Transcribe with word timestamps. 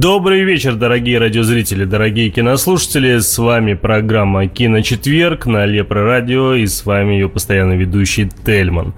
Добрый 0.00 0.44
вечер, 0.44 0.76
дорогие 0.76 1.18
радиозрители, 1.18 1.84
дорогие 1.84 2.30
кинослушатели. 2.30 3.18
С 3.18 3.36
вами 3.36 3.74
программа 3.74 4.46
«Киночетверг» 4.46 5.46
на 5.46 5.66
Лепро 5.66 6.04
Радио 6.04 6.54
и 6.54 6.68
с 6.68 6.86
вами 6.86 7.14
ее 7.14 7.28
постоянный 7.28 7.76
ведущий 7.76 8.30
Тельман. 8.46 8.94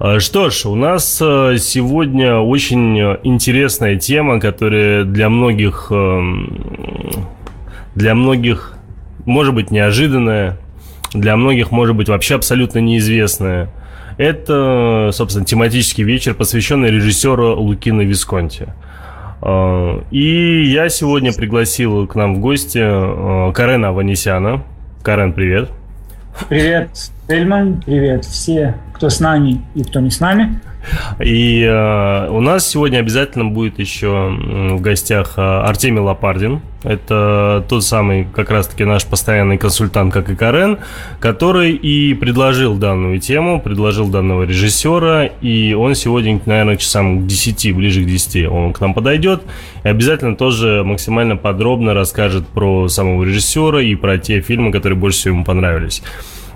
А, 0.00 0.18
что 0.18 0.50
ж, 0.50 0.64
у 0.66 0.74
нас 0.74 1.20
а, 1.22 1.56
сегодня 1.56 2.38
очень 2.38 2.98
интересная 3.22 3.94
тема, 3.94 4.40
которая 4.40 5.04
для 5.04 5.28
многих, 5.28 5.86
эм, 5.90 7.28
для 7.94 8.16
многих 8.16 8.76
может 9.26 9.54
быть 9.54 9.70
неожиданная, 9.70 10.58
для 11.12 11.36
многих 11.36 11.70
может 11.70 11.94
быть 11.94 12.08
вообще 12.08 12.34
абсолютно 12.34 12.80
неизвестная. 12.80 13.70
Это, 14.18 15.10
собственно, 15.12 15.44
тематический 15.44 16.02
вечер, 16.02 16.34
посвященный 16.34 16.90
режиссеру 16.90 17.54
Лукино 17.54 18.02
Висконти. 18.02 18.74
А, 19.46 20.02
и 20.10 20.64
я 20.64 20.88
сегодня 20.88 21.32
пригласил 21.32 22.06
к 22.06 22.14
нам 22.14 22.36
в 22.36 22.38
гости 22.40 22.80
а, 22.82 23.52
Карена 23.52 23.88
Аванесяна. 23.88 24.62
Карен, 25.02 25.34
привет. 25.34 25.70
Привет, 26.48 26.88
Эльман, 27.28 27.82
привет 27.84 28.24
все, 28.24 28.74
кто 28.94 29.10
с 29.10 29.20
нами 29.20 29.60
и 29.74 29.84
кто 29.84 30.00
не 30.00 30.10
с 30.10 30.18
нами. 30.18 30.60
И 31.20 31.62
э, 31.62 32.28
у 32.28 32.40
нас 32.40 32.66
сегодня 32.66 32.98
обязательно 32.98 33.46
будет 33.46 33.78
еще 33.78 34.08
в 34.08 34.80
гостях 34.80 35.34
э, 35.36 35.40
Артемий 35.40 36.00
Лопардин. 36.00 36.60
Это 36.84 37.64
тот 37.66 37.82
самый, 37.82 38.26
как 38.34 38.50
раз-таки 38.50 38.84
наш 38.84 39.06
постоянный 39.06 39.56
консультант, 39.56 40.12
как 40.12 40.28
и 40.28 40.36
Карен, 40.36 40.78
который 41.18 41.72
и 41.72 42.12
предложил 42.12 42.76
данную 42.76 43.18
тему, 43.20 43.58
предложил 43.58 44.08
данного 44.08 44.42
режиссера, 44.42 45.24
и 45.24 45.72
он 45.72 45.94
сегодня, 45.94 46.38
наверное, 46.44 46.76
часам 46.76 47.22
к 47.22 47.26
10, 47.26 47.74
ближе 47.74 48.02
к 48.02 48.06
10 48.06 48.48
он 48.48 48.74
к 48.74 48.80
нам 48.80 48.92
подойдет, 48.92 49.42
и 49.82 49.88
обязательно 49.88 50.36
тоже 50.36 50.82
максимально 50.84 51.36
подробно 51.36 51.94
расскажет 51.94 52.46
про 52.46 52.88
самого 52.88 53.24
режиссера 53.24 53.82
и 53.82 53.94
про 53.94 54.18
те 54.18 54.42
фильмы, 54.42 54.70
которые 54.70 54.98
больше 54.98 55.20
всего 55.20 55.36
ему 55.36 55.44
понравились. 55.44 56.02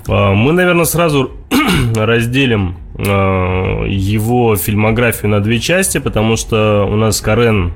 Э, 0.08 0.32
мы, 0.32 0.52
наверное, 0.52 0.84
сразу 0.84 1.30
разделим 1.94 2.76
его 2.98 4.56
фильмографию 4.56 5.30
на 5.30 5.40
две 5.40 5.60
части, 5.60 5.98
потому 5.98 6.36
что 6.36 6.86
у 6.90 6.96
нас 6.96 7.20
Карен 7.20 7.72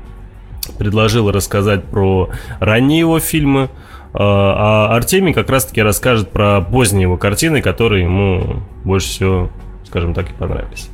предложил 0.78 1.31
рассказать 1.31 1.84
про 1.84 2.31
ранние 2.59 3.01
его 3.01 3.20
фильмы, 3.20 3.62
э, 3.62 3.69
а 4.15 4.95
Артемий 4.95 5.33
как 5.33 5.48
раз-таки 5.48 5.81
расскажет 5.81 6.31
про 6.31 6.61
поздние 6.61 7.03
его 7.03 7.17
картины, 7.17 7.62
которые 7.62 8.05
ему 8.05 8.62
больше 8.84 9.09
всего 9.09 9.50
скажем 9.84 10.15
так, 10.15 10.31
и 10.31 10.33
понравились. 10.33 10.89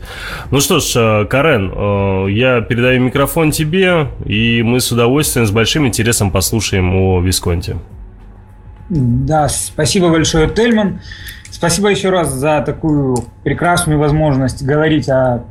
Ну 0.51 0.59
что 0.59 0.81
ж, 0.81 1.25
Карен, 1.27 2.27
я 2.35 2.61
передаю 2.63 3.01
микрофон 3.01 3.53
тебе, 3.53 4.09
и 4.25 4.61
мы 4.65 4.81
с 4.81 4.91
удовольствием, 4.91 5.47
с 5.47 5.53
большим 5.53 5.87
интересом 5.87 6.33
послушаем 6.33 6.93
о 6.97 7.21
Висконте. 7.21 7.77
Да, 8.89 9.49
спасибо 9.49 10.11
большое, 10.11 10.49
Тельман. 10.49 11.01
Спасибо 11.59 11.89
еще 11.89 12.11
раз 12.11 12.33
за 12.33 12.63
такую 12.65 13.17
прекрасную 13.43 13.99
возможность 13.99 14.65
говорить 14.65 15.09
о 15.09 15.43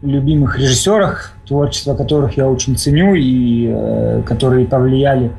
любимых 0.00 0.60
режиссерах, 0.60 1.32
творчество 1.44 1.96
которых 1.96 2.36
я 2.36 2.46
очень 2.46 2.76
ценю 2.76 3.16
и 3.16 3.66
э, 3.74 4.22
которые 4.24 4.68
повлияли 4.68 5.32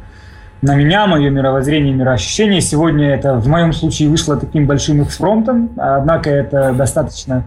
на 0.62 0.76
меня, 0.76 1.08
мое 1.08 1.30
мировоззрение, 1.30 1.94
мироощущение. 1.94 2.60
Сегодня 2.60 3.08
это 3.14 3.36
в 3.36 3.48
моем 3.48 3.72
случае 3.72 4.10
вышло 4.10 4.36
таким 4.36 4.68
большим 4.68 5.02
экспромтом, 5.02 5.70
однако 5.78 6.30
это 6.30 6.74
достаточно... 6.74 7.46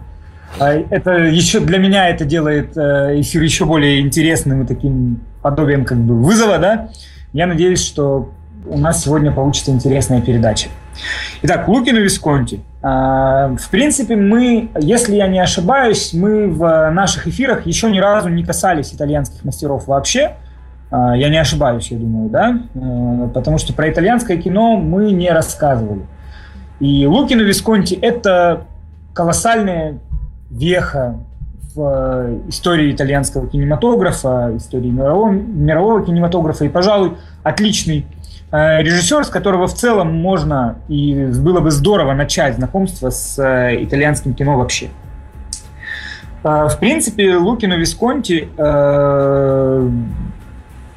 А, 0.58 0.72
это 0.72 1.18
еще 1.18 1.60
для 1.60 1.76
меня 1.76 2.08
это 2.08 2.24
делает 2.24 2.78
э, 2.78 3.20
эфир 3.20 3.42
еще 3.42 3.66
более 3.66 4.00
интересным 4.00 4.62
и 4.62 4.66
таким 4.66 5.20
подобием 5.42 5.84
как 5.84 5.98
бы 5.98 6.14
вызова, 6.14 6.56
да. 6.56 6.88
Я 7.34 7.46
надеюсь, 7.46 7.84
что 7.86 8.30
у 8.64 8.78
нас 8.78 9.04
сегодня 9.04 9.32
получится 9.32 9.70
интересная 9.70 10.22
передача. 10.22 10.70
Итак, 11.42 11.68
Лукин 11.68 11.98
и 11.98 12.00
Висконти. 12.00 12.60
А, 12.82 13.54
в 13.56 13.68
принципе, 13.68 14.16
мы, 14.16 14.70
если 14.80 15.14
я 15.16 15.26
не 15.26 15.38
ошибаюсь, 15.38 16.14
мы 16.14 16.48
в 16.48 16.90
наших 16.90 17.26
эфирах 17.26 17.66
еще 17.66 17.90
ни 17.90 17.98
разу 17.98 18.28
не 18.30 18.42
касались 18.42 18.94
итальянских 18.94 19.44
мастеров 19.44 19.86
вообще. 19.86 20.36
А, 20.90 21.14
я 21.14 21.28
не 21.28 21.36
ошибаюсь, 21.36 21.90
я 21.90 21.98
думаю, 21.98 22.30
да? 22.30 22.58
А, 22.74 23.28
потому 23.28 23.58
что 23.58 23.74
про 23.74 23.90
итальянское 23.90 24.38
кино 24.38 24.76
мы 24.76 25.12
не 25.12 25.30
рассказывали. 25.30 26.06
И 26.80 27.06
Лукин 27.06 27.40
и 27.40 27.44
Висконти– 27.44 27.94
это 28.02 28.62
колоссальная 29.12 29.98
веха 30.50 31.16
в 31.74 32.48
истории 32.48 32.92
итальянского 32.92 33.46
кинематографа, 33.46 34.52
истории 34.56 34.88
мирового, 34.88 35.30
мирового 35.30 36.04
кинематографа 36.04 36.64
и, 36.64 36.68
пожалуй, 36.70 37.18
отличный 37.42 38.06
Э, 38.19 38.19
режиссер, 38.52 39.24
с 39.24 39.28
которого 39.28 39.68
в 39.68 39.74
целом 39.74 40.12
можно 40.12 40.76
и 40.88 41.14
было 41.14 41.60
бы 41.60 41.70
здорово 41.70 42.14
начать 42.14 42.56
знакомство 42.56 43.10
с 43.10 43.38
э, 43.38 43.84
итальянским 43.84 44.34
кино 44.34 44.58
вообще. 44.58 44.88
Э, 46.42 46.66
в 46.68 46.76
принципе, 46.80 47.36
Лукино 47.36 47.76
Висконти 47.76 48.48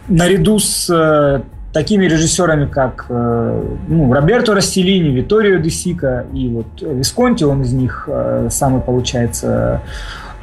наряду 0.09 0.59
с 0.59 1.43
такими 1.71 2.05
режиссерами, 2.05 2.65
как 2.65 3.05
ну, 3.09 4.13
Роберто 4.13 4.53
Растелини, 4.53 5.09
Виторио 5.09 5.59
Де 5.59 5.69
Сика 5.69 6.25
и 6.33 6.49
вот 6.49 6.81
Висконти, 6.81 7.45
он 7.45 7.61
из 7.61 7.71
них 7.71 8.09
самый, 8.49 8.81
получается, 8.81 9.81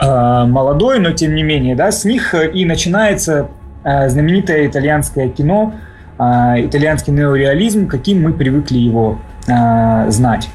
молодой, 0.01 0.99
но 0.99 1.13
тем 1.13 1.35
не 1.35 1.43
менее, 1.43 1.77
да, 1.77 1.93
с 1.93 2.05
них 2.05 2.35
и 2.35 2.65
начинается 2.65 3.49
знаменитое 3.85 4.67
итальянское 4.67 5.29
кино– 5.29 5.75
итальянский 6.21 7.13
неореализм, 7.13 7.87
каким 7.87 8.23
мы 8.23 8.33
привыкли 8.33 8.79
его 8.79 9.19
а, 9.49 10.11
знать. 10.11 10.51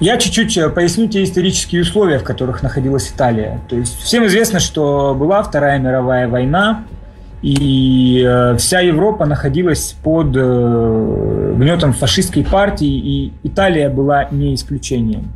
Я 0.00 0.16
чуть-чуть 0.16 0.56
э, 0.56 0.68
поясню 0.70 1.08
те 1.08 1.22
исторические 1.22 1.82
условия, 1.82 2.18
в 2.18 2.24
которых 2.24 2.62
находилась 2.62 3.10
Италия. 3.10 3.60
То 3.68 3.76
есть 3.76 3.96
всем 4.00 4.26
известно, 4.26 4.58
что 4.58 5.14
была 5.14 5.42
Вторая 5.42 5.78
мировая 5.78 6.26
война, 6.26 6.84
и 7.42 8.24
э, 8.26 8.56
вся 8.56 8.80
Европа 8.80 9.24
находилась 9.24 9.94
под 10.02 10.34
э, 10.34 11.54
гнетом 11.56 11.92
фашистской 11.92 12.44
партии, 12.44 12.88
и 12.88 13.32
Италия 13.44 13.88
была 13.88 14.28
не 14.30 14.54
исключением. 14.54 15.32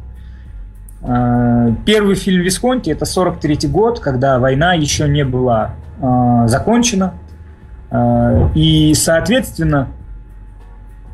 Первый 1.86 2.16
фильм 2.16 2.42
Висконти– 2.42 2.90
это 2.90 3.04
43 3.04 3.68
год, 3.68 4.00
когда 4.00 4.40
война 4.40 4.74
еще 4.74 5.08
не 5.08 5.24
была 5.24 5.76
закончена– 6.46 7.14
а, 7.22 7.27
и, 8.54 8.94
соответственно, 8.94 9.88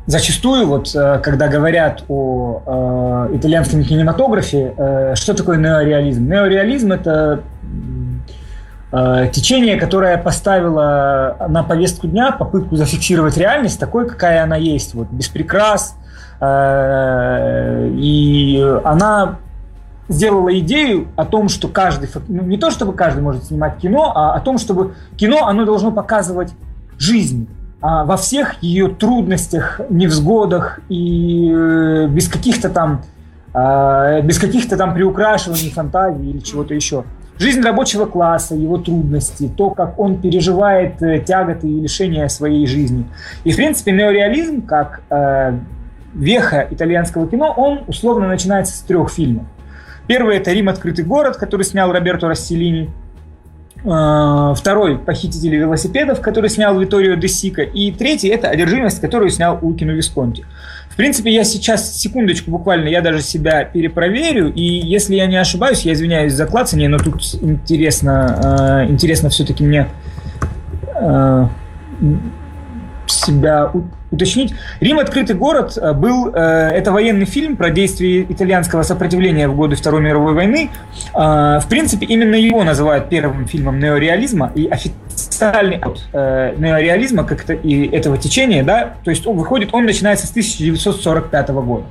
зачастую, 0.07 0.67
вот, 0.67 0.95
э, 0.95 1.19
когда 1.19 1.47
говорят 1.47 2.03
о 2.07 3.27
э, 3.31 3.37
итальянском 3.37 3.83
кинематографе, 3.83 4.73
э, 4.77 5.15
что 5.15 5.33
такое 5.33 5.57
неореализм? 5.57 6.25
Неореализм– 6.25 6.91
это 6.93 7.41
течение, 9.33 9.77
которое 9.77 10.17
поставило 10.17 11.35
на 11.49 11.63
повестку 11.63 12.07
дня 12.07 12.31
попытку 12.31 12.77
зафиксировать 12.77 13.35
реальность 13.35 13.77
такой, 13.77 14.07
какая 14.07 14.41
она 14.41 14.55
есть, 14.55 14.93
вот, 14.93 15.09
без 15.09 15.27
прикрас, 15.27 15.97
и 16.41 18.79
она 18.85 19.39
сделала 20.07 20.57
идею 20.59 21.09
о 21.17 21.25
том, 21.25 21.49
что 21.49 21.67
каждый, 21.67 22.07
ну, 22.29 22.43
не 22.43 22.57
то 22.57 22.71
чтобы 22.71 22.93
каждый 22.93 23.21
может 23.21 23.43
снимать 23.43 23.79
кино, 23.79 24.13
а 24.15 24.33
о 24.33 24.39
том, 24.39 24.57
чтобы 24.57 24.93
кино, 25.17 25.45
оно 25.45 25.65
должно 25.65 25.91
показывать 25.91 26.53
жизнь 26.97 27.47
а 27.87 28.03
во 28.03 28.17
всех 28.17 28.63
ее 28.63 28.87
трудностях, 28.87 29.79
невзгодах 29.91 30.79
и 30.89 31.51
э, 31.53 32.07
без 32.07 32.27
каких-то 32.27 32.69
там 32.69 33.03
э, 33.53 34.21
без 34.23 34.39
каких-то 34.39 34.75
там 34.75 34.95
приукрашиваний, 34.95 35.69
фантазий 35.69 36.31
или 36.31 36.39
чего-то 36.39 36.73
еще. 36.73 37.03
Жизнь 37.37 37.61
рабочего 37.61 38.05
класса, 38.05 38.55
его 38.55 38.77
трудности, 38.77 39.51
то, 39.55 39.69
как 39.69 39.99
он 39.99 40.19
переживает 40.19 40.99
э, 41.03 41.19
тяготы 41.19 41.67
и 41.67 41.79
лишения 41.81 42.27
своей 42.27 42.65
жизни. 42.65 43.05
И, 43.43 43.51
в 43.51 43.55
принципе, 43.55 43.91
неореализм, 43.91 44.65
как 44.65 45.01
э, 45.11 45.57
веха 46.15 46.67
итальянского 46.71 47.27
кино, 47.27 47.53
он 47.55 47.83
условно 47.87 48.27
начинается 48.27 48.75
с 48.75 48.79
трех 48.81 49.11
фильмов. 49.11 49.45
Первый– 50.07 50.37
это 50.37 50.51
«Рим. 50.53 50.69
Открытый 50.69 51.05
город», 51.05 51.37
который 51.37 51.63
снял 51.63 51.91
Роберто 51.91 52.27
Расселини. 52.29 52.89
Э, 53.85 54.53
второй– 54.55 54.97
«Похитители 55.05 55.57
велосипедов», 55.57 56.19
который 56.19 56.49
снял 56.49 56.79
Виторио 56.79 57.15
де 57.15 57.27
Сика. 57.27 57.61
И 57.61 57.91
третий– 57.91 58.27
это 58.29 58.49
«Одержимость», 58.49 58.99
которую 58.99 59.29
снял 59.29 59.59
Лукино 59.61 59.91
Висконти. 59.91 60.43
В 60.89 60.95
принципе, 60.95 61.31
я 61.31 61.43
сейчас, 61.43 61.97
секундочку 61.97 62.51
буквально, 62.51 62.87
я 62.87 63.01
даже 63.01 63.21
себя 63.21 63.63
перепроверю, 63.65 64.51
и 64.51 64.63
если 64.63 65.15
я 65.15 65.27
не 65.27 65.35
ошибаюсь, 65.35 65.81
я 65.81 65.93
извиняюсь 65.93 66.33
за 66.33 66.45
клацание, 66.45 66.89
но 66.89 66.97
тут 66.97 67.21
интересно, 67.41 68.85
э, 68.87 68.91
интересно 68.91 69.29
все-таки 69.29 69.63
мне 69.63 69.87
э, 70.95 71.47
себя 73.07 73.71
уточнить. 74.15 74.53
Рим 74.79 74.99
«Открытый 74.99 75.35
город» 75.35 75.77
э, 75.77 75.93
был, 75.93 76.29
э, 76.33 76.69
это 76.73 76.91
военный 76.91 77.25
фильм 77.25 77.55
про 77.55 77.69
действие 77.69 78.23
итальянского 78.23 78.83
сопротивления 78.83 79.47
в 79.47 79.55
годы 79.55 79.75
Второй 79.75 80.01
мировой 80.01 80.33
войны. 80.33 80.69
Э, 81.13 81.59
в 81.61 81.65
принципе, 81.69 82.05
именно 82.05 82.35
его 82.35 82.63
называют 82.63 83.09
первым 83.09 83.47
фильмом 83.47 83.79
неореализма, 83.79 84.51
и 84.55 84.67
официальный 84.67 85.77
от 85.77 86.01
неореализма, 86.13 87.23
как 87.23 87.43
это, 87.43 87.53
и 87.53 87.87
этого 87.87 88.17
течения, 88.17 88.63
да, 88.63 88.95
то 89.03 89.11
есть 89.11 89.27
он 89.27 89.37
выходит, 89.37 89.73
он 89.73 89.85
начинается 89.85 90.27
с 90.27 90.31
1945 90.31 91.49
года. 91.49 91.85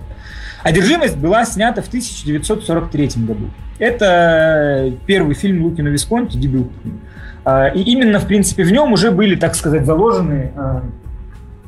«Одержимость» 0.62 1.16
была 1.16 1.44
снята 1.44 1.82
в 1.82 1.88
1943 1.88 3.10
году. 3.16 3.50
Это 3.78 4.92
первый 5.06 5.34
фильм 5.34 5.62
Лукино 5.64 5.88
Висконти, 5.90 6.38
дебют. 6.38 6.70
И 7.74 7.80
именно, 7.82 8.18
в 8.18 8.26
принципе, 8.26 8.64
в 8.64 8.72
нем 8.72 8.92
уже 8.92 9.10
были, 9.10 9.34
так 9.34 9.54
сказать, 9.54 9.84
заложены 9.84 10.52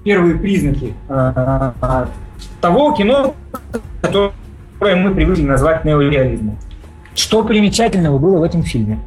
первые 0.06 0.36
признаки 0.36 0.94
э, 1.08 1.72
того 2.60 2.92
кино, 2.92 3.34
которое 4.00 4.32
мы 4.80 5.12
привыкли 5.12 5.42
назвать 5.42 5.84
неореализмом. 5.84 6.56
Что 7.16 7.42
примечательного 7.42 8.16
было 8.18 8.38
в 8.38 8.44
этом 8.44 8.62
фильме? 8.62 9.00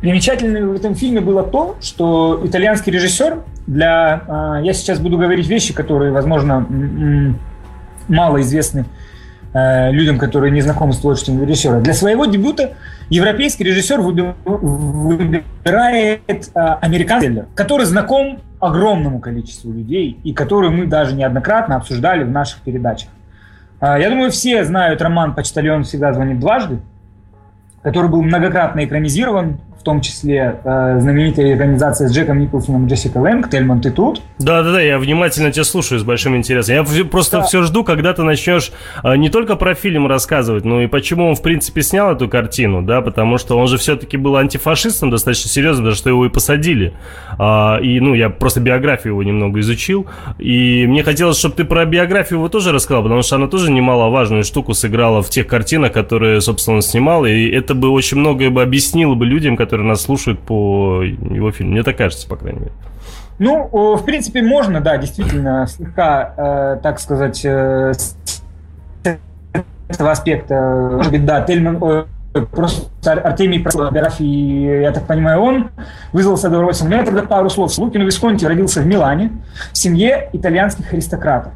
Примечательным 0.00 0.68
в 0.68 0.74
этом 0.74 0.94
фильме 0.94 1.20
было 1.20 1.42
то, 1.42 1.74
что 1.80 2.40
итальянский 2.44 2.92
режиссер 2.92 3.38
для... 3.66 4.22
Э, 4.28 4.64
я 4.64 4.72
сейчас 4.72 5.00
буду 5.00 5.18
говорить 5.18 5.48
вещи, 5.48 5.74
которые, 5.74 6.12
возможно, 6.12 6.64
мало 8.06 8.40
известны 8.40 8.84
э, 9.54 9.90
людям, 9.92 10.18
которые 10.18 10.50
не 10.50 10.60
знакомы 10.60 10.92
с 10.92 10.98
творчеством 10.98 11.42
режиссера. 11.42 11.80
Для 11.80 11.94
своего 11.94 12.26
дебюта 12.26 12.74
европейский 13.08 13.64
режиссер 13.64 14.00
выбирает 14.44 16.20
американский, 16.54 17.44
который 17.54 17.86
знаком 17.86 18.40
огромному 18.60 19.20
количеству 19.20 19.72
людей, 19.72 20.18
и 20.24 20.32
которую 20.32 20.72
мы 20.72 20.86
даже 20.86 21.14
неоднократно 21.14 21.76
обсуждали 21.76 22.24
в 22.24 22.30
наших 22.30 22.60
передачах. 22.60 23.08
А, 23.80 23.98
я 23.98 24.08
думаю, 24.08 24.30
все 24.30 24.64
знают 24.64 25.02
роман 25.02 25.34
«Почтальон 25.34 25.84
всегда 25.84 26.12
звонит 26.12 26.40
дважды», 26.40 26.78
который 27.82 28.08
был 28.10 28.22
многократно 28.22 28.84
экранизирован 28.84 29.58
том 29.84 30.00
числе 30.00 30.60
э, 30.64 30.98
знаменитая 31.00 31.52
организация 31.52 32.08
с 32.08 32.12
Джеком 32.12 32.40
Николсоном 32.40 32.86
и 32.86 32.88
Джессика 32.88 33.18
Лэнг, 33.18 33.50
Тельман, 33.50 33.80
ты 33.80 33.90
тут? 33.90 34.22
Да-да-да, 34.38 34.80
я 34.80 34.98
внимательно 34.98 35.52
тебя 35.52 35.64
слушаю 35.64 36.00
с 36.00 36.02
большим 36.02 36.36
интересом. 36.36 36.74
Я 36.74 37.04
просто 37.04 37.38
да. 37.38 37.42
все 37.44 37.62
жду, 37.62 37.84
когда 37.84 38.12
ты 38.14 38.22
начнешь 38.22 38.72
э, 39.02 39.16
не 39.16 39.28
только 39.28 39.56
про 39.56 39.74
фильм 39.74 40.06
рассказывать, 40.06 40.64
но 40.64 40.80
и 40.80 40.86
почему 40.86 41.28
он, 41.28 41.36
в 41.36 41.42
принципе, 41.42 41.82
снял 41.82 42.12
эту 42.12 42.28
картину, 42.28 42.82
да, 42.82 43.02
потому 43.02 43.38
что 43.38 43.58
он 43.58 43.68
же 43.68 43.76
все-таки 43.76 44.16
был 44.16 44.36
антифашистом 44.36 45.10
достаточно 45.10 45.50
серьезно, 45.50 45.84
даже 45.84 45.98
что 45.98 46.08
его 46.08 46.26
и 46.26 46.28
посадили. 46.28 46.94
А, 47.38 47.78
и, 47.80 48.00
ну, 48.00 48.14
я 48.14 48.30
просто 48.30 48.60
биографию 48.60 49.12
его 49.12 49.22
немного 49.22 49.60
изучил, 49.60 50.06
и 50.38 50.86
мне 50.86 51.02
хотелось, 51.02 51.38
чтобы 51.38 51.54
ты 51.54 51.64
про 51.64 51.84
биографию 51.84 52.38
его 52.38 52.48
тоже 52.48 52.72
рассказал, 52.72 53.02
потому 53.02 53.22
что 53.22 53.36
она 53.36 53.48
тоже 53.48 53.70
немаловажную 53.70 54.44
штуку 54.44 54.72
сыграла 54.72 55.22
в 55.22 55.28
тех 55.28 55.46
картинах, 55.46 55.92
которые, 55.92 56.40
собственно, 56.40 56.76
он 56.76 56.82
снимал, 56.82 57.26
и 57.26 57.48
это 57.48 57.74
бы 57.74 57.90
очень 57.90 58.18
многое 58.18 58.50
бы 58.50 58.62
объяснило 58.62 59.14
бы 59.14 59.26
людям, 59.26 59.56
которые 59.56 59.73
которые 59.74 59.88
нас 59.88 60.02
слушают 60.02 60.38
по 60.38 61.02
его 61.02 61.50
фильму. 61.50 61.72
Мне 61.72 61.82
так 61.82 61.96
кажется, 61.96 62.28
по 62.28 62.36
крайней 62.36 62.60
мере. 62.60 62.72
Ну, 63.40 63.96
в 63.96 64.04
принципе, 64.04 64.40
можно, 64.40 64.80
да, 64.80 64.96
действительно, 64.98 65.66
слегка, 65.66 66.32
э, 66.36 66.78
так 66.80 67.00
сказать, 67.00 67.44
э, 67.44 67.92
этого 69.88 70.12
аспекта, 70.12 70.92
может 70.94 71.10
быть, 71.10 71.24
да, 71.24 71.40
Тельман, 71.40 71.82
э, 71.82 72.04
просто 72.52 73.12
Артемий 73.12 73.58
биографии, 73.58 74.82
я 74.82 74.92
так 74.92 75.08
понимаю, 75.08 75.40
он 75.40 75.70
вызвался 76.12 76.48
добровольцем. 76.48 76.86
У 76.86 76.90
меня 76.90 77.04
тогда 77.04 77.22
пару 77.22 77.50
слов. 77.50 77.76
Лукино 77.76 78.04
Висконти 78.04 78.44
родился 78.44 78.80
в 78.80 78.86
Милане 78.86 79.32
в 79.72 79.76
семье 79.76 80.30
итальянских 80.32 80.92
аристократов. 80.92 81.52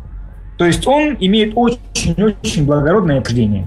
То 0.57 0.67
есть 0.67 0.85
он 0.89 1.17
имеет 1.21 1.53
очень-очень 1.55 2.67
благородное 2.67 3.21
рождение. 3.21 3.67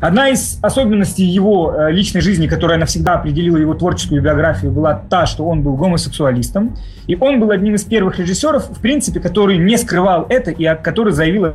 Одна 0.00 0.28
из 0.28 0.58
особенностей 0.62 1.24
его 1.24 1.74
э, 1.76 1.90
личной 1.90 2.20
жизни, 2.20 2.46
которая 2.46 2.78
навсегда 2.78 3.14
определила 3.14 3.56
его 3.56 3.74
творческую 3.74 4.22
биографию, 4.22 4.70
была 4.70 4.94
та, 4.94 5.26
что 5.26 5.44
он 5.44 5.62
был 5.62 5.74
гомосексуалистом. 5.74 6.76
И 7.08 7.16
он 7.16 7.40
был 7.40 7.50
одним 7.50 7.74
из 7.74 7.84
первых 7.84 8.18
режиссеров, 8.18 8.70
в 8.70 8.80
принципе, 8.80 9.18
который 9.18 9.58
не 9.58 9.76
скрывал 9.76 10.26
это 10.28 10.52
и 10.52 10.64
который 10.82 11.12
заявил 11.12 11.54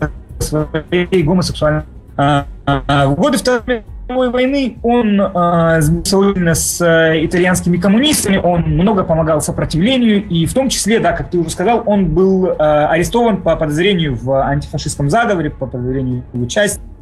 о 0.00 0.08
своей 0.40 1.22
гомосексуальности. 1.22 1.88
А, 2.16 2.44
а, 2.66 3.06
в 3.06 3.14
годы 3.14 3.38
Второй 3.38 3.82
мировой 4.08 4.30
войны 4.30 4.76
он 4.82 5.18
а, 5.18 5.80
с 5.80 6.80
э, 6.82 7.24
итальянскими 7.24 7.78
коммунистами, 7.78 8.36
он 8.36 8.62
много 8.62 9.04
помогал 9.04 9.40
сопротивлению, 9.40 10.22
и 10.28 10.44
в 10.44 10.52
том 10.52 10.68
числе, 10.68 11.00
да, 11.00 11.12
как 11.12 11.30
ты 11.30 11.38
уже 11.38 11.48
сказал, 11.48 11.82
он 11.86 12.10
был 12.10 12.54
арестован 12.58 13.38
по 13.38 13.56
подозрению 13.56 14.14
в 14.14 14.30
антифашистском 14.32 15.08
заговоре, 15.08 15.48
по 15.48 15.66
подозрению 15.66 16.24
в 16.34 16.42
участии 16.42 16.80
Э, 16.80 16.82
э, 16.82 16.93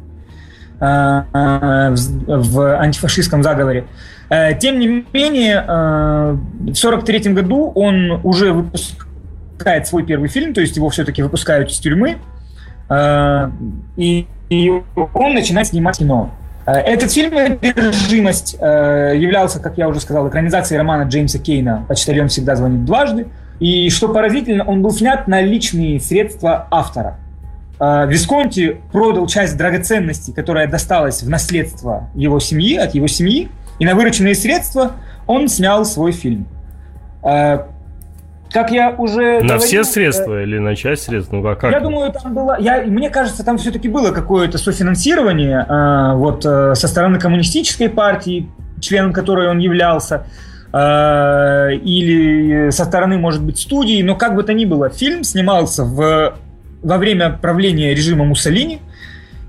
в 0.85 2.77
антифашистском 2.79 3.43
заговоре. 3.43 3.85
Э, 4.29 4.53
тем 4.57 4.79
не 4.79 5.05
менее, 5.13 5.61
в 5.61 6.39
1943 6.61 7.33
году 7.33 7.71
он 7.73 8.19
уже 8.23 8.51
выпускает 8.51 9.87
свой 9.87 10.03
первый 10.03 10.29
фильм, 10.29 10.53
то 10.53 10.61
есть 10.61 10.75
его 10.75 10.89
все-таки 10.89 11.21
выпускают 11.23 11.71
из 11.71 11.79
тюрьмы, 11.79 12.17
и, 13.97 14.27
он 15.13 15.33
начинает 15.33 15.67
снимать 15.67 15.97
кино. 15.97 16.29
Этот 16.65 17.11
фильм 17.11 17.37
«Одержимость» 17.37 18.53
являлся, 18.53 19.59
как 19.59 19.77
я 19.77 19.87
уже 19.87 19.99
сказал, 19.99 20.27
экранизацией 20.27 20.77
романа 20.77 21.03
Джеймса 21.03 21.39
Кейна 21.39 21.85
«Почтальон 21.87 22.27
всегда 22.27 22.55
звонит 22.55 22.85
дважды». 22.85 23.27
И 23.59 23.89
что 23.89 24.09
поразительно, 24.09 24.63
он 24.65 24.81
был 24.81 24.91
снят 24.91 25.27
на 25.27 25.41
личные 25.41 25.99
средства 25.99 26.67
автора. 26.69 27.17
А, 27.79 28.05
Висконти 28.05 28.81
продал 28.91 29.27
часть 29.27 29.57
драгоценностей, 29.57 30.33
которая 30.33 30.67
досталась 30.67 31.23
в 31.23 31.29
наследство 31.29 32.09
его 32.13 32.39
семьи, 32.39 32.77
от 32.77 32.95
его 32.95 33.07
семьи, 33.07 33.49
и 33.79 33.85
на 33.85 33.95
вырученные 33.95 34.35
средства 34.35 34.93
он 35.27 35.47
снял 35.47 35.85
свой 35.85 36.11
фильм. 36.11 36.47
А, 37.23 37.67
как 38.53 38.71
я 38.71 38.91
уже 38.91 39.39
На 39.39 39.55
говорил, 39.55 39.59
все 39.59 39.83
средства 39.83 40.33
э, 40.33 40.43
или 40.43 40.59
на 40.59 40.75
часть 40.75 41.03
средств? 41.03 41.31
Ну, 41.31 41.41
как, 41.41 41.59
как? 41.59 41.71
Я 41.71 41.79
думаю, 41.79 42.11
там 42.13 42.35
было... 42.35 42.55
Я, 42.59 42.83
мне 42.83 43.09
кажется, 43.09 43.43
там 43.43 43.57
все-таки 43.57 43.89
было 43.89 44.11
какое-то 44.11 44.59
софинансирование 44.59 45.65
э, 45.67 46.15
вот, 46.15 46.45
э, 46.45 46.75
со 46.75 46.87
стороны 46.87 47.19
коммунистической 47.19 47.89
партии, 47.89 48.47
членом 48.79 49.11
которой 49.11 49.49
он 49.49 49.57
являлся, 49.57 50.27
э, 50.71 51.73
или 51.81 52.69
со 52.69 52.85
стороны, 52.85 53.17
может 53.17 53.43
быть, 53.43 53.57
студии, 53.57 54.03
но 54.03 54.15
как 54.15 54.35
бы 54.35 54.43
то 54.43 54.53
ни 54.53 54.65
было, 54.65 54.89
фильм 54.89 55.23
снимался 55.23 55.83
в 55.83 56.35
во 56.83 56.97
время 56.97 57.31
правления 57.31 57.93
режима 57.93 58.25
Муссолини, 58.25 58.81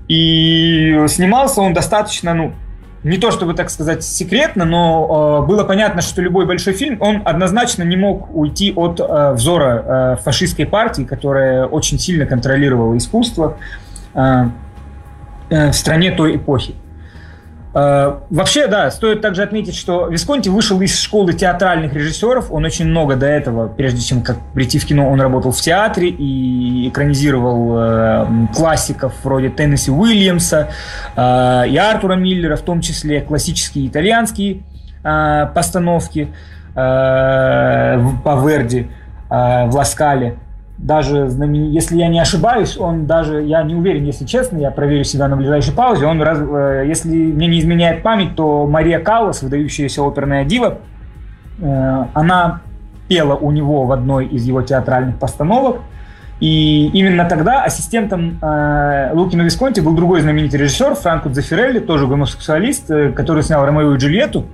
и 0.07 1.05
снимался 1.07 1.61
он 1.61 1.73
достаточно, 1.73 2.33
ну, 2.33 2.53
не 3.03 3.17
то 3.17 3.29
чтобы, 3.29 3.53
так 3.53 3.69
сказать, 3.69 4.03
секретно, 4.03 4.65
но 4.65 5.43
э, 5.43 5.47
было 5.47 5.63
понятно, 5.63 6.01
что 6.01 6.23
любой 6.23 6.47
большой 6.47 6.73
фильм, 6.73 6.97
он 6.99 7.21
однозначно 7.23 7.83
не 7.83 7.95
мог 7.95 8.35
уйти 8.35 8.73
от 8.75 8.99
э, 8.99 9.33
взора 9.33 10.15
э, 10.17 10.23
фашистской 10.23 10.65
партии, 10.65 11.03
которая 11.03 11.65
очень 11.65 11.99
сильно 11.99 12.25
контролировала 12.25 12.97
искусство 12.97 13.57
э, 14.15 14.45
э, 15.51 15.69
в 15.69 15.73
стране 15.73 16.11
той 16.11 16.37
эпохи. 16.37 16.73
Э, 17.75 18.19
вообще, 18.29 18.67
да, 18.67 18.89
стоит 18.89 19.21
также 19.21 19.43
отметить, 19.43 19.75
что 19.75 20.07
Висконти 20.07 20.47
вышел 20.47 20.79
из 20.79 20.97
школы 20.97 21.33
театральных 21.33 21.93
режиссеров. 21.93 22.49
Он 22.49 22.63
очень 22.63 22.85
много 22.85 23.17
до 23.17 23.25
этого, 23.25 23.67
прежде 23.67 23.99
чем 23.99 24.21
как 24.21 24.37
прийти 24.53 24.79
в 24.79 24.85
кино, 24.85 25.09
он 25.11 25.19
работал 25.19 25.51
в 25.51 25.59
театре 25.59 26.07
и 26.07 26.87
экранизировал 26.87 27.77
э, 27.77 28.25
классиков 28.55 29.13
вроде 29.23 29.49
Теннесси 29.49 29.91
Уильямса 29.91 30.69
э, 31.17 31.63
и 31.67 31.75
Артура 31.75 32.15
Миллера, 32.15 32.55
в 32.55 32.61
том 32.61 32.79
числе 32.79 33.19
классические 33.19 33.87
итальянские 33.87 34.63
э, 35.03 35.47
постановки 35.53 36.29
э, 36.75 36.75
по 36.75 38.47
Верди 38.47 38.87
э, 39.29 39.65
в 39.65 39.75
Ласкале 39.75 40.37
даже 40.77 41.29
если 41.39 41.97
я 41.97 42.09
не 42.09 42.19
ошибаюсь, 42.19 42.77
он 42.77 43.05
даже, 43.05 43.41
я 43.41 43.63
не 43.63 43.75
уверен, 43.75 44.03
если 44.03 44.25
честно, 44.25 44.57
я 44.57 44.71
проверю 44.71 45.03
себя 45.03 45.27
на 45.27 45.37
ближайшей 45.37 45.73
паузе, 45.73 46.05
он. 46.05 46.21
Э, 46.21 46.83
если 46.85 47.09
мне 47.09 47.47
не 47.47 47.59
изменяет 47.59 48.03
память, 48.03 48.35
то 48.35 48.67
Мария 48.67 48.99
Каллас, 48.99 49.41
выдающаяся 49.41 50.05
оперная 50.05 50.43
дива, 50.43 50.79
э, 51.59 52.05
она 52.13 52.61
пела 53.07 53.35
у 53.35 53.51
него 53.51 53.85
в 53.85 53.91
одной 53.91 54.25
из 54.25 54.45
его 54.45 54.61
театральных 54.61 55.17
постановок, 55.17 55.81
И 56.41 56.89
именно 56.93 57.23
тогда 57.25 57.63
ассистентом 57.63 58.37
э, 58.41 59.11
Лукино 59.13 59.43
Висконти 59.43 59.79
был 59.79 59.95
другой 59.95 60.19
знаменитый 60.19 60.59
режиссер 60.59 60.95
Франко 60.95 61.29
Дзефирелли, 61.29 61.79
тоже 61.79 62.07
гомосексуалист, 62.07 62.91
э, 62.91 63.11
который 63.13 63.41
снял 63.43 63.65
«Ромео 63.65 63.93
и 63.93 63.97
Джульетту». 63.97 64.45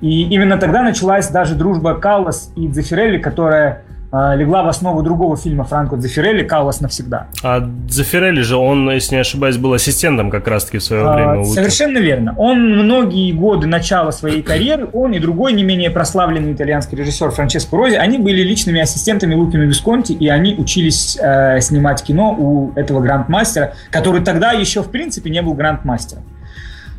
И 0.00 0.22
именно 0.30 0.56
тогда 0.56 0.82
началась 0.82 1.28
даже 1.28 1.54
дружба 1.54 1.94
Каллас 1.94 2.50
и 2.56 2.68
Дзефирелли, 2.68 3.18
которая 3.18 3.82
легла 4.12 4.64
в 4.64 4.68
основу 4.68 5.02
другого 5.02 5.36
фильма 5.36 5.64
Франко 5.64 5.96
Дзефирелли 5.96 6.42
«Каллас 6.42 6.80
навсегда». 6.80 7.28
А 7.44 7.60
Дзефирелли 7.60 8.40
же, 8.40 8.56
он, 8.56 8.90
если 8.90 9.14
не 9.14 9.20
ошибаюсь, 9.20 9.56
был 9.56 9.72
ассистентом 9.72 10.30
как 10.30 10.48
раз-таки 10.48 10.78
в 10.78 10.82
свое 10.82 11.02
а, 11.06 11.14
время. 11.14 11.44
Совершенно 11.44 11.98
верно. 11.98 12.34
Он 12.36 12.60
многие 12.60 13.30
годы 13.32 13.68
начала 13.68 14.10
своей 14.10 14.42
карьеры, 14.42 14.88
он 14.92 15.12
и 15.12 15.20
другой 15.20 15.52
не 15.52 15.62
менее 15.62 15.90
прославленный 15.90 16.52
итальянский 16.54 16.98
режиссер 16.98 17.30
Франческо 17.30 17.76
Рози, 17.76 17.94
они 17.94 18.18
были 18.18 18.42
личными 18.42 18.80
ассистентами 18.80 19.34
Лукино 19.34 19.64
Висконти, 19.64 20.12
и 20.12 20.28
они 20.28 20.56
учились 20.56 21.16
э, 21.20 21.60
снимать 21.60 22.02
кино 22.02 22.34
у 22.36 22.72
этого 22.74 23.00
грандмастера, 23.00 23.74
который 23.90 24.22
тогда 24.22 24.52
еще, 24.52 24.82
в 24.82 24.90
принципе, 24.90 25.30
не 25.30 25.40
был 25.40 25.54
грандмастером. 25.54 26.24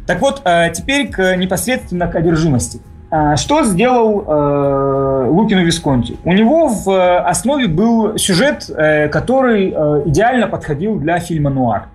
Так 0.07 0.21
вот, 0.21 0.41
э, 0.45 0.71
теперь 0.73 1.09
к 1.09 1.35
непосредственно 1.35 2.07
к 2.07 2.15
одержимости. 2.15 2.79
А, 3.13 3.35
что 3.35 3.63
сделал 3.65 4.23
э, 4.25 5.27
Лукино 5.29 5.63
Висконти? 5.63 6.17
У 6.23 6.31
него 6.31 6.69
в 6.69 6.89
э, 6.89 7.17
основе 7.17 7.67
был 7.67 8.17
сюжет, 8.17 8.69
э, 8.69 9.09
который 9.09 9.73
э, 9.75 10.03
идеально 10.05 10.47
подходил 10.47 10.97
для 10.97 11.19
фильма 11.19 11.49
«Нуар». 11.49 11.87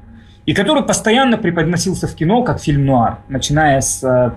И 0.45 0.53
который 0.53 0.83
постоянно 0.83 1.39
преподносился 1.39 2.07
в 2.07 2.15
кино 2.15 2.43
как 2.43 2.61
фильм 2.61 2.85
«Нуар», 2.85 3.17
начиная 3.29 3.81
с 3.81 4.05
э, 4.05 4.33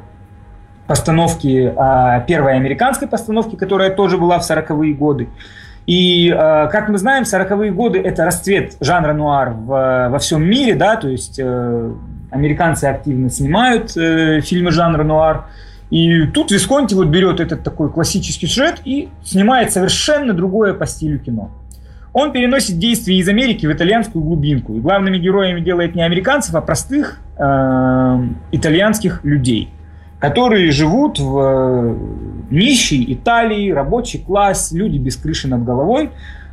постановки, 0.88 1.74
э, 1.76 2.26
первой 2.26 2.56
американской 2.56 3.10
постановки, 3.10 3.58
которая 3.58 3.90
тоже 3.90 4.18
была 4.18 4.40
в 4.40 4.50
40-е 4.50 4.94
годы. 4.94 5.28
И, 5.86 6.30
э, 6.30 6.70
как 6.72 6.88
мы 6.88 6.98
знаем, 6.98 7.24
40-е 7.24 7.74
годы– 7.74 8.00
это 8.04 8.24
расцвет 8.24 8.78
жанра 8.80 9.12
нуар 9.12 9.50
в, 9.50 10.08
во 10.12 10.20
всем 10.20 10.50
мире, 10.50 10.76
да, 10.76 10.96
то 10.96 11.10
есть 11.10 11.40
э, 11.44 11.92
американцы 12.32 12.86
активно 12.86 13.30
снимают 13.30 13.98
э, 13.98 14.40
фильмы 14.40 14.72
жанра 14.72 15.04
нуар– 15.04 15.48
и 15.90 16.28
тут 16.28 16.52
Висконти 16.52 16.94
вот 16.94 17.08
берет 17.08 17.40
этот 17.40 17.64
такой 17.64 17.92
классический 17.92 18.48
сюжет 18.48 18.82
и 18.86 19.10
снимает 19.24 19.72
совершенно 19.72 20.34
другое 20.34 20.74
по 20.74 20.86
стилю 20.86 21.20
кино. 21.20 21.50
Он 22.14 22.32
переносит 22.32 22.78
действия 22.80 23.18
из 23.18 23.28
Америки 23.28 23.66
в 23.66 23.72
итальянскую 23.72 24.24
глубинку. 24.24 24.74
И 24.76 24.80
главными 24.80 25.18
героями 25.18 25.62
делает 25.62 25.96
не 25.96 26.04
американцев, 26.04 26.56
а 26.56 26.62
простых 26.62 27.20
э, 27.38 28.24
итальянских 28.52 29.24
людей, 29.24 29.70
которые 30.20 30.72
живут 30.72 31.20
в 31.20 31.40
э, 31.40 31.98
нищей 32.50 33.14
Италии, 33.14 33.72
рабочий 33.72 34.20
класс, 34.20 34.72
люди 34.72 34.98
без 34.98 35.18
крыши 35.18 35.48
над 35.48 35.64
головой. 35.64 36.10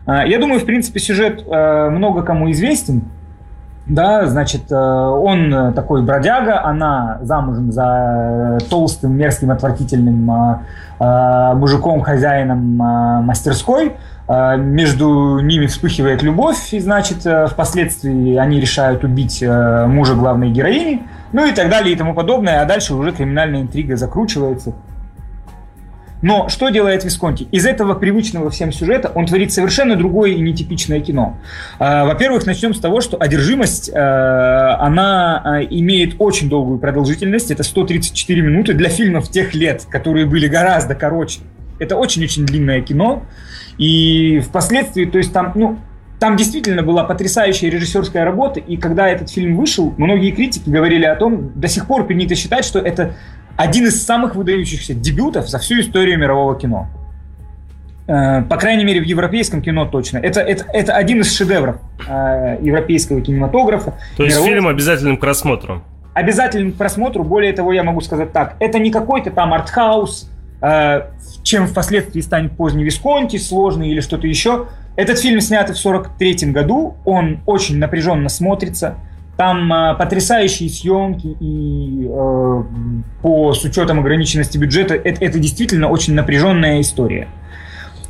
Э, 0.07 0.23
я 0.27 0.39
думаю, 0.39 0.61
в 0.61 0.67
принципе, 0.67 1.01
сюжет 1.01 1.43
э, 1.47 1.91
много 1.91 2.23
кому 2.23 2.51
известен. 2.51 3.05
Да, 3.87 4.27
значит, 4.27 4.63
э, 4.71 4.75
он 4.75 5.55
э, 5.55 5.73
такой 5.73 6.03
бродяга, 6.03 6.65
она 6.65 7.19
замужем 7.23 7.71
за 7.71 8.59
э, 8.61 8.65
толстым, 8.69 9.17
мерзким, 9.17 9.51
отвратительным 9.51 10.61
мужиком, 10.99 12.01
хозяином 12.01 12.77
мастерской. 13.27 13.97
Между 14.29 15.41
ними 15.41 15.67
вспыхивает 15.67 16.23
любовь, 16.23 16.73
и, 16.73 16.81
значит, 16.81 17.19
впоследствии 17.51 18.37
они 18.37 18.59
решают 18.63 19.05
убить 19.05 19.45
мужа 19.47 20.15
главной 20.15 20.49
героини, 20.49 21.03
ну 21.33 21.47
и 21.47 21.53
так 21.53 21.69
далее 21.69 21.93
и 21.93 21.99
тому 21.99 22.15
подобное, 22.15 22.63
а 22.63 22.65
дальше 22.65 22.95
уже 22.95 23.13
криминальная 23.13 23.61
интрига 23.61 23.97
закручивается. 23.97 24.73
Но 26.27 26.49
что 26.49 26.71
делает 26.71 27.05
Висконти? 27.05 27.47
Из 27.53 27.65
этого 27.67 27.95
привычного 27.95 28.51
всем 28.51 28.73
сюжета 28.73 29.13
он 29.15 29.27
творит 29.27 29.53
совершенно 29.53 29.95
другое 29.95 30.33
и 30.33 30.41
нетипичное 30.41 30.99
кино. 30.99 31.39
А, 31.79 32.05
во-первых, 32.05 32.47
начнем 32.47 32.75
с 32.75 32.81
того, 32.81 33.01
что 33.01 33.17
одержимость, 33.17 33.91
э, 33.91 33.97
она 33.97 35.61
э, 35.61 35.67
имеет 35.71 36.17
очень 36.19 36.49
долгую 36.49 36.81
продолжительность. 36.81 37.53
Это 37.53 37.63
134 37.63 38.43
минуты 38.43 38.75
для 38.75 38.89
фильмов 38.89 39.31
тех 39.31 39.55
лет, 39.55 39.87
которые 39.89 40.27
были 40.27 40.49
гораздо 40.49 40.97
короче. 40.97 41.43
Это 41.79 41.95
очень-очень 41.95 42.45
длинное 42.45 42.81
кино. 42.81 43.23
И 43.79 44.41
впоследствии, 44.41 45.05
то 45.05 45.19
есть 45.19 45.33
там, 45.33 45.53
ну, 45.55 45.79
там 46.19 46.35
действительно 46.35 46.83
была 46.83 47.05
потрясающая 47.05 47.71
режиссерская 47.71 48.25
работа, 48.25 48.59
и 48.59 48.77
когда 48.77 49.07
этот 49.07 49.31
фильм 49.31 49.55
вышел, 49.55 49.95
многие 49.97 50.33
критики 50.33 50.69
говорили 50.69 51.05
о 51.05 51.15
том, 51.15 51.53
до 51.55 51.69
сих 51.69 51.87
пор 51.87 52.05
принято 52.05 52.35
считать, 52.35 52.65
что 52.65 52.81
это 52.81 53.15
один 53.57 53.87
из 53.87 54.05
самых 54.05 54.35
выдающихся 54.35 54.95
дебютов 54.95 55.49
за 55.49 55.59
всю 55.59 55.81
историю 55.81 56.19
мирового 56.19 56.59
кино. 56.59 56.89
Э, 58.07 58.43
по 58.43 58.57
крайней 58.57 58.85
мере, 58.85 59.01
в 59.01 59.05
европейском 59.05 59.63
кино 59.63 59.87
точно. 59.87 60.19
Это, 60.19 60.41
это, 60.41 60.65
это 60.73 60.93
один 60.95 61.21
из 61.21 61.35
шедевров 61.35 61.77
э, 62.07 62.59
европейского 62.61 63.21
кинематографа. 63.21 63.95
То 64.17 64.25
есть 64.25 64.37
мирового... 64.37 64.55
фильм 64.55 64.69
обязательным 64.69 65.17
к 65.17 65.21
просмотру? 65.21 65.83
Обязательным 66.15 66.73
к 66.73 66.77
просмотру. 66.77 67.25
Более 67.25 67.53
того, 67.53 67.73
я 67.73 67.83
могу 67.83 68.01
сказать 68.01 68.33
так. 68.33 68.57
Это 68.61 68.79
не 68.79 68.91
какой-то 68.91 69.31
там 69.31 69.53
артхаус, 69.53 70.31
э, 70.63 71.03
чем 71.43 71.67
впоследствии 71.67 72.21
станет 72.21 72.57
поздний 72.57 72.85
Висконти, 72.85 73.39
сложный 73.39 73.89
или 73.89 74.01
что-то 74.01 74.27
еще. 74.27 74.67
Этот 74.95 75.19
фильм 75.19 75.41
снят 75.41 75.69
в 75.69 75.77
43 75.77 76.53
году. 76.53 76.97
Он 77.05 77.41
очень 77.45 77.79
напряженно 77.79 78.29
смотрится. 78.29 78.95
Там 79.37 79.71
э, 79.71 79.95
потрясающие 79.97 80.71
съемки, 80.71 81.37
и 81.41 82.07
э, 82.09 82.63
по 83.21 83.53
с 83.53 83.63
учетом 83.65 84.01
ограниченности 84.01 84.57
бюджета 84.57 84.95
это, 84.95 85.23
это 85.23 85.39
действительно 85.39 85.89
очень 85.89 86.15
напряженная 86.15 86.81
история. 86.81 87.29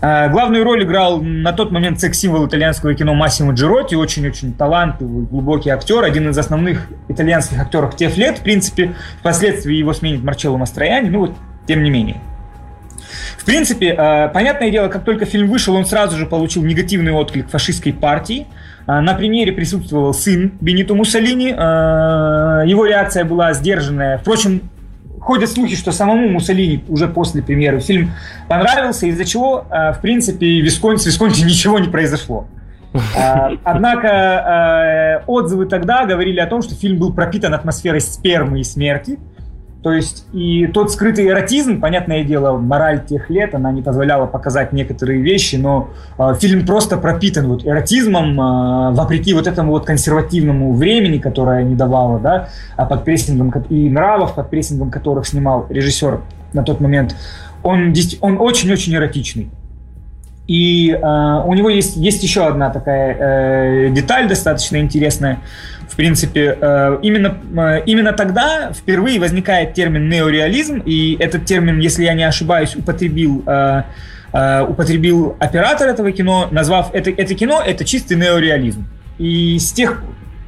Э, 0.00 0.30
главную 0.30 0.62
роль 0.62 0.84
играл 0.84 1.20
на 1.20 1.52
тот 1.52 1.72
момент 1.72 1.98
секс-символ 1.98 2.46
итальянского 2.46 2.94
кино 2.94 3.12
Массимо 3.14 3.54
Джеротти, 3.54 3.96
очень-очень 3.96 4.52
талантливый, 4.52 5.24
глубокий 5.24 5.70
актер, 5.70 6.04
один 6.04 6.30
из 6.30 6.38
основных 6.38 6.86
итальянских 7.08 7.58
актеров 7.58 7.96
тех 7.96 8.16
лет. 8.16 8.38
В 8.38 8.42
принципе, 8.42 8.94
впоследствии 9.18 9.74
его 9.74 9.92
сменит 9.94 10.22
Марчелло 10.22 10.58
Мастрояни, 10.58 11.08
ну 11.08 11.20
вот, 11.20 11.34
тем 11.66 11.82
не 11.82 11.90
менее. 11.90 12.20
В 13.36 13.44
принципе, 13.44 13.96
э, 13.98 14.28
понятное 14.28 14.70
дело, 14.70 14.86
как 14.86 15.04
только 15.04 15.24
фильм 15.24 15.48
вышел, 15.48 15.74
он 15.74 15.86
сразу 15.86 16.16
же 16.16 16.26
получил 16.26 16.62
негативный 16.62 17.10
отклик 17.10 17.48
фашистской 17.50 17.92
партии– 17.92 18.46
на 18.86 19.14
премьере 19.14 19.52
присутствовал 19.52 20.14
сын 20.14 20.52
Бенито 20.60 20.94
Муссолини. 20.94 21.54
А, 21.56 22.62
его 22.64 22.86
реакция 22.86 23.24
была 23.24 23.52
сдержанная. 23.52 24.18
Впрочем, 24.18 24.62
ходят 25.20 25.50
слухи, 25.50 25.74
что 25.74 25.90
самому 25.90 26.28
Муссолини 26.28 26.84
уже 26.88 27.08
после 27.08 27.42
премьеры 27.42 27.80
фильм 27.80 28.12
понравился, 28.48 29.06
из-за 29.06 29.24
чего, 29.24 29.66
а, 29.70 29.92
в 29.92 30.00
принципе, 30.00 30.60
Висконти, 30.60 31.02
с 31.02 31.06
Висконти 31.06 31.42
ничего 31.42 31.78
не 31.78 31.88
произошло. 31.88 32.46
Однако 33.64 35.22
отзывы 35.26 35.66
тогда 35.66 36.06
говорили 36.06 36.40
о 36.40 36.46
том, 36.46 36.62
что 36.62 36.74
фильм 36.74 36.98
был 36.98 37.12
пропитан 37.12 37.52
атмосферой 37.52 38.00
спермы 38.00 38.60
и 38.60 38.64
смерти. 38.64 39.18
То 39.86 39.92
есть 39.92 40.24
и 40.32 40.66
тот 40.66 40.90
скрытый 40.90 41.28
эротизм, 41.28 41.80
понятное 41.80 42.24
дело, 42.24 42.56
мораль 42.58 43.06
тех 43.06 43.30
лет, 43.30 43.54
она 43.54 43.70
не 43.70 43.82
позволяла 43.82 44.26
показать 44.26 44.72
некоторые 44.72 45.22
вещи, 45.22 45.54
но 45.54 45.90
э, 46.18 46.34
фильм 46.40 46.66
просто 46.66 46.96
пропитан 46.96 47.46
вот 47.46 47.64
эротизмом, 47.64 48.32
э, 48.32 48.94
вопреки 48.96 49.32
вот 49.32 49.46
этому 49.46 49.70
вот 49.70 49.86
консервативному 49.86 50.74
времени, 50.74 51.18
которое 51.18 51.62
не 51.62 51.76
давало, 51.76 52.18
да, 52.18 52.48
а 52.76 52.84
под 52.84 53.04
прессингом 53.04 53.50
и 53.68 53.88
нравов, 53.88 54.34
под 54.34 54.50
прессингом 54.50 54.90
которых 54.90 55.24
снимал 55.24 55.66
режиссер 55.68 56.20
на 56.52 56.64
тот 56.64 56.80
момент, 56.80 57.14
он, 57.62 57.94
он 58.22 58.40
очень-очень 58.40 58.92
эротичный. 58.92 59.52
И 60.46 60.90
э, 60.90 61.42
у 61.44 61.54
него 61.54 61.68
есть, 61.70 61.96
есть 61.96 62.22
еще 62.22 62.46
одна 62.46 62.70
такая 62.70 63.16
э, 63.18 63.90
деталь 63.90 64.28
достаточно 64.28 64.76
интересная. 64.76 65.40
В 65.88 65.96
принципе, 65.96 66.56
э, 66.60 66.98
именно, 67.02 67.36
э, 67.56 67.82
именно 67.86 68.12
тогда 68.12 68.72
впервые 68.72 69.18
возникает 69.18 69.74
термин 69.74 70.08
неореализм, 70.08 70.82
и 70.84 71.16
этот 71.18 71.46
термин, 71.46 71.80
если 71.80 72.04
я 72.04 72.14
не 72.14 72.22
ошибаюсь, 72.22 72.76
употребил, 72.76 73.42
э, 73.44 73.82
э, 74.32 74.62
употребил 74.62 75.36
оператор 75.40 75.88
этого 75.88 76.12
кино, 76.12 76.48
назвав 76.50 76.94
это, 76.94 77.10
это 77.10 77.34
кино 77.34 77.62
это 77.66 77.84
чистый 77.84 78.16
неореализм. 78.16 78.86
И 79.18 79.58
с 79.58 79.72
тех 79.72 80.02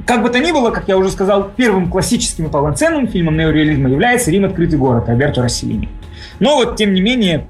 как 0.06 0.22
бы 0.22 0.30
то 0.30 0.38
ни 0.38 0.52
было, 0.52 0.70
как 0.70 0.88
я 0.88 0.96
уже 0.96 1.10
сказал, 1.10 1.50
первым 1.56 1.90
классическим 1.90 2.46
и 2.46 2.50
полноценным 2.50 3.08
фильмом 3.08 3.36
неореализма 3.36 3.90
является 3.90 4.30
«Рим. 4.30 4.44
Открытый 4.44 4.78
город» 4.78 5.08
Альберто 5.08 5.42
Росселини. 5.42 5.88
Но 6.40 6.56
вот, 6.56 6.76
тем 6.76 6.94
не 6.94 7.00
менее, 7.00 7.48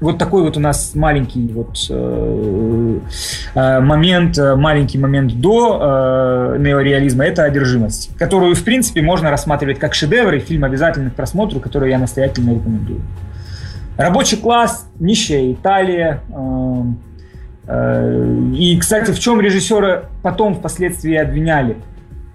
вот 0.00 0.18
такой 0.18 0.42
вот 0.42 0.56
у 0.56 0.60
нас 0.60 0.94
маленький 0.94 1.46
вот 1.52 1.86
э, 1.90 2.98
э 3.54 3.80
момент, 3.80 4.38
э, 4.38 4.56
маленький 4.56 4.98
момент 4.98 5.38
до 5.40 5.78
э, 5.80 6.58
неореализма– 6.58 7.24
это 7.26 7.44
одержимость, 7.44 8.16
которую, 8.16 8.54
в 8.54 8.64
принципе, 8.64 9.02
можно 9.02 9.30
рассматривать 9.30 9.78
как 9.78 9.94
шедевр 9.94 10.34
и 10.34 10.38
фильм 10.40 10.64
обязательно 10.64 11.10
к 11.10 11.14
просмотру, 11.14 11.60
который 11.60 11.90
я 11.90 11.98
настоятельно 11.98 12.54
рекомендую. 12.54 13.02
Рабочий 13.98 14.38
класс, 14.38 14.88
нищая 14.98 15.52
Италия. 15.52 16.22
Э, 16.30 16.82
э, 17.66 18.52
и, 18.56 18.78
кстати, 18.78 19.10
в 19.10 19.18
чем 19.18 19.40
режиссера 19.40 20.04
потом 20.22 20.54
впоследствии 20.54 21.14
обвиняли? 21.14 21.76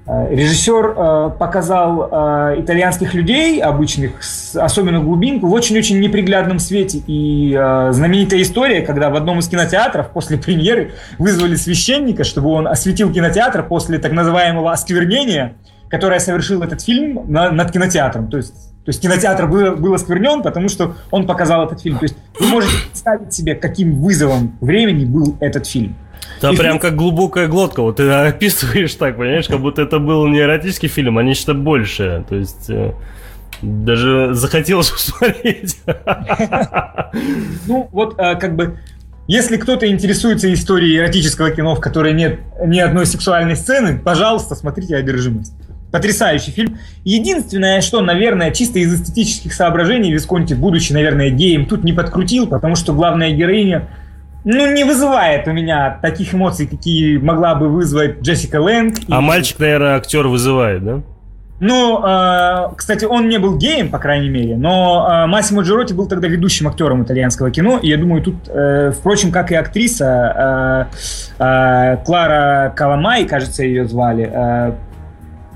Э, 0.07 0.27
режиссер 0.29 0.93
э, 0.95 1.31
показал 1.39 2.09
э, 2.11 2.61
итальянских 2.61 3.15
людей, 3.15 3.59
обычных, 3.59 4.21
особенно 4.53 4.99
глубинку, 4.99 5.47
в 5.47 5.53
очень-очень 5.53 5.99
неприглядном 5.99 6.59
свете. 6.59 7.01
И 7.07 7.53
знаменитая 7.91 8.41
история, 8.41 8.81
когда 8.81 9.09
в 9.09 9.15
одном 9.15 9.39
из 9.39 9.47
кинотеатров 9.47 10.09
после 10.09 10.37
премьеры 10.37 10.93
вызвали 11.17 11.55
священника, 11.55 12.23
чтобы 12.23 12.49
он 12.49 12.67
осветил 12.67 13.11
кинотеатр 13.11 13.63
после 13.63 13.97
так 13.97 14.11
называемого 14.11 14.71
осквернения, 14.71 15.55
которое 15.89 16.19
совершил 16.19 16.61
этот 16.61 16.81
фильм 16.81 17.21
над 17.27 17.71
кинотеатром. 17.71 18.29
То 18.29 18.37
есть 18.37 18.53
то 18.85 18.89
есть 18.89 19.01
кинотеатр 19.01 19.47
был, 19.47 19.75
был 19.77 19.95
осквернен, 19.95 20.43
потому 20.43 20.69
что 20.69 20.93
он 21.09 21.25
показал 21.25 21.65
этот 21.65 21.81
фильм. 21.81 21.97
То 21.97 22.03
есть 22.03 22.15
вы 22.39 22.45
можете 22.45 22.71
представить 22.87 23.33
себе, 23.33 23.55
каким 23.55 23.95
вызовом 23.95 24.55
времени 24.61 25.05
был 25.05 25.35
этот 25.39 25.65
фильм. 25.65 25.95
Да, 26.41 26.51
прям 26.53 26.79
как 26.79 26.95
глубокая 26.95 27.47
глотка. 27.47 27.81
Вот 27.81 27.97
ты 27.97 28.09
описываешь 28.09 28.93
так, 28.95 29.17
понимаешь, 29.17 29.47
как 29.47 29.59
будто 29.59 29.81
это 29.81 29.99
был 29.99 30.27
не 30.27 30.39
эротический 30.39 30.89
фильм, 30.89 31.17
а 31.17 31.23
нечто 31.23 31.53
большее. 31.53 32.23
То 32.27 32.35
есть 32.35 32.69
э, 32.69 32.93
даже 33.61 34.33
захотелось 34.33 34.89
посмотреть. 34.91 35.77
Ну, 37.67 37.89
вот 37.91 38.19
э, 38.19 38.35
как 38.35 38.55
бы 38.55 38.77
если 39.27 39.57
кто-то 39.57 39.89
интересуется 39.89 40.53
историей 40.53 40.97
эротического 40.97 41.49
кино, 41.49 41.75
в 41.75 41.81
которой 41.81 42.13
нет 42.13 42.39
ни 42.63 42.79
одной 42.79 43.07
сексуальной 43.07 43.55
сцены, 43.55 43.97
пожалуйста, 43.97 44.53
смотрите 44.53 44.95
«Одержимость». 44.95 45.53
Потрясающий 45.91 46.51
фильм. 46.51 46.77
Единственное, 47.03 47.81
что, 47.81 48.01
наверное, 48.01 48.51
чисто 48.51 48.79
из 48.79 48.93
эстетических 48.93 49.53
соображений 49.53 50.11
Висконти, 50.11 50.53
будучи, 50.53 50.93
наверное, 50.93 51.31
геем, 51.31 51.65
тут 51.65 51.83
не 51.83 51.93
подкрутил, 51.93 52.47
потому 52.47 52.75
что 52.75 52.93
главная 52.93 53.31
героиня 53.31 53.87
ну, 54.45 54.71
не 54.71 54.83
вызывает 54.83 55.47
у 55.47 55.51
меня 55.51 55.99
таких 56.01 56.33
эмоций, 56.33 56.67
какие 56.67 57.17
могла 57.17 57.55
бы 57.55 57.67
вызвать 57.67 58.21
Джессика 58.21 58.61
Лэнг. 58.61 58.95
А 59.09 59.17
и... 59.17 59.21
мальчик, 59.21 59.59
наверное, 59.59 59.97
актер 59.97 60.27
вызывает, 60.27 60.85
да? 60.85 61.01
Ну, 61.59 62.01
э, 62.05 62.69
кстати, 62.75 63.05
он 63.05 63.29
не 63.29 63.39
был 63.39 63.57
геем, 63.57 63.89
по 63.89 63.97
крайней 63.97 64.29
мере, 64.29 64.57
но 64.57 65.07
э, 65.09 65.25
Массимо 65.25 65.61
Джероти 65.61 65.93
был 65.93 66.07
тогда 66.07 66.27
ведущим 66.27 66.67
актером 66.67 67.03
итальянского 67.03 67.49
кино, 67.49 67.79
и 67.81 67.87
я 67.87 67.97
думаю, 67.97 68.21
тут, 68.21 68.35
э, 68.47 68.91
впрочем, 68.91 69.31
как 69.31 69.51
и 69.51 69.55
актриса 69.55 70.89
э, 71.39 71.43
э, 71.43 71.97
Клара 72.05 72.73
Каламай, 72.75 73.25
кажется, 73.25 73.63
ее 73.63 73.87
звали, 73.87 74.29
э, 74.31 74.73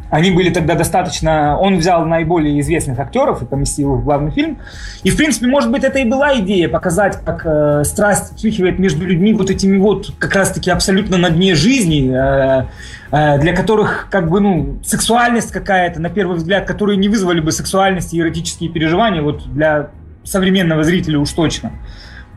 они 0.09 0.31
были 0.31 0.49
тогда 0.49 0.75
достаточно... 0.75 1.57
Он 1.57 1.77
взял 1.77 2.05
наиболее 2.05 2.59
известных 2.61 2.99
актеров 2.99 3.41
и 3.41 3.45
поместил 3.45 3.95
их 3.95 4.01
в 4.01 4.03
главный 4.03 4.31
фильм. 4.31 4.57
И, 5.03 5.11
в 5.11 5.17
принципе, 5.17 5.47
может 5.47 5.71
быть, 5.71 5.83
это 5.83 5.99
и 5.99 6.05
была 6.05 6.39
идея 6.39 6.67
показать, 6.67 7.19
как 7.23 7.45
э, 7.45 7.83
страсть 7.83 8.35
вспыхивает 8.35 8.79
между 8.79 9.05
людьми 9.05 9.33
вот 9.33 9.49
этими 9.49 9.77
вот 9.77 10.11
как 10.17 10.35
раз-таки 10.35 10.71
абсолютно 10.71 11.17
на 11.17 11.29
дне 11.29 11.53
жизни, 11.53 12.11
э, 12.11 12.65
э, 13.11 13.39
для 13.39 13.55
которых 13.55 14.07
как 14.09 14.29
бы, 14.29 14.39
ну, 14.39 14.79
сексуальность 14.83 15.51
какая-то, 15.51 16.01
на 16.01 16.09
первый 16.09 16.37
взгляд, 16.37 16.65
которые 16.65 16.97
не 16.97 17.07
вызвали 17.07 17.39
бы 17.39 17.51
сексуальность 17.51 18.13
и 18.13 18.19
эротические 18.19 18.71
переживания, 18.71 19.21
вот 19.21 19.47
для 19.53 19.89
современного 20.23 20.83
зрителя 20.83 21.19
уж 21.19 21.31
точно. 21.31 21.71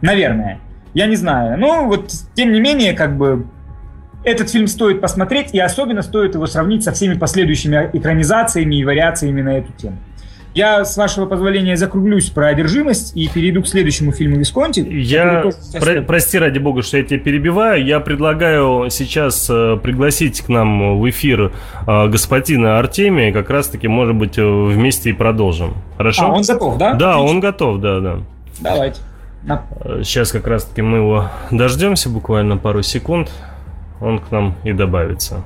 Наверное. 0.02 0.59
Я 0.95 1.07
не 1.07 1.17
знаю. 1.17 1.59
Но 1.59 1.87
вот, 1.87 2.12
тем 2.35 2.52
не 2.52 2.61
менее, 2.61 2.93
как 2.93 3.17
бы 3.17 3.47
этот 4.25 4.50
фильм 4.50 4.67
стоит 4.67 5.00
посмотреть, 5.00 5.52
и 5.52 5.59
особенно 5.59 6.02
стоит 6.02 6.35
его 6.35 6.47
сравнить 6.47 6.85
со 6.85 6.93
всеми 6.93 7.14
последующими 7.14 7.91
экранизациями 7.93 8.76
и 8.76 8.85
вариациями 8.85 9.43
на 9.43 9.59
эту 9.59 9.73
тему. 9.73 9.99
Я, 10.55 10.85
с 10.85 10.99
вашего 10.99 11.25
позволения, 11.25 11.76
закруглюсь 11.76 12.29
про 12.29 12.49
одержимость 12.49 13.17
и 13.17 13.26
перейду 13.26 13.62
к 13.62 13.67
следующему 13.67 14.12
фильму 14.12 14.37
Висконти. 14.37 14.81
Я, 14.81 15.50
про, 15.81 16.02
прости 16.02 16.38
ради 16.38 16.59
бога, 16.59 16.83
что 16.83 16.99
я 16.99 17.05
тебя 17.05 17.19
перебиваю. 17.19 17.83
Я 17.83 18.00
предлагаю 18.00 18.91
сейчас 18.91 19.49
э, 19.49 19.79
пригласить 19.83 20.43
к 20.43 20.50
нам 20.50 21.00
в 21.00 21.09
эфир 21.09 21.52
э, 21.87 22.09
господина 22.09 22.79
Артемия. 22.79 23.33
Как 23.33 23.49
раз-таки, 23.49 23.88
может 23.88 24.14
быть, 24.14 24.37
э, 24.37 24.43
вместе 24.45 25.11
и 25.11 25.12
продолжим. 25.14 25.73
Хорошо? 25.97 26.26
А, 26.26 26.33
он 26.33 26.43
готов, 26.43 26.76
да? 26.76 26.95
Да, 26.95 27.14
Отлично. 27.14 27.31
он 27.31 27.41
готов, 27.41 27.81
да, 27.81 28.00
да. 28.00 28.19
Давайте. 28.61 29.00
На... 29.45 29.62
Сейчас 30.05 30.33
как 30.33 30.47
раз-таки 30.47 30.83
мы 30.83 30.99
его 30.99 31.31
дождемся 31.50 32.11
буквально 32.11 32.59
пару 32.59 32.83
секунд 32.83 33.31
он 34.02 34.18
к 34.18 34.30
нам 34.30 34.54
и 34.64 34.73
добавится. 34.73 35.42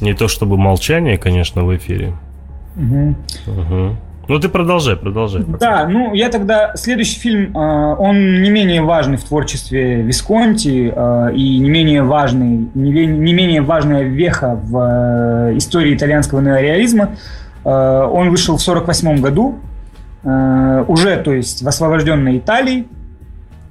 Не 0.00 0.14
то 0.14 0.26
чтобы 0.26 0.56
молчание, 0.56 1.18
конечно, 1.18 1.64
в 1.64 1.76
эфире. 1.76 2.12
Угу. 2.76 3.14
Угу. 3.46 3.96
Ну 4.26 4.38
ты 4.40 4.48
продолжай, 4.48 4.96
продолжай. 4.96 5.42
Да, 5.60 5.86
ну 5.86 6.14
я 6.14 6.30
тогда 6.30 6.74
следующий 6.76 7.20
фильм, 7.20 7.56
а, 7.56 7.94
он 7.94 8.42
не 8.42 8.50
менее 8.50 8.82
важный 8.82 9.18
в 9.18 9.24
творчестве 9.24 10.00
Висконти 10.00 10.92
а, 10.94 11.28
и 11.28 11.58
не 11.58 11.68
менее 11.68 12.02
важный, 12.02 12.68
не 12.74 13.32
менее 13.32 13.60
важная 13.60 14.02
веха 14.02 14.58
в 14.62 14.78
а, 14.78 15.56
истории 15.56 15.94
итальянского 15.94 16.40
неореализма. 16.40 17.10
Он 17.64 18.28
вышел 18.28 18.58
в 18.58 18.62
1948 18.62 19.22
году, 19.22 19.58
уже, 20.22 21.16
то 21.16 21.32
есть, 21.32 21.62
в 21.62 21.66
освобожденной 21.66 22.36
Италии 22.36 22.86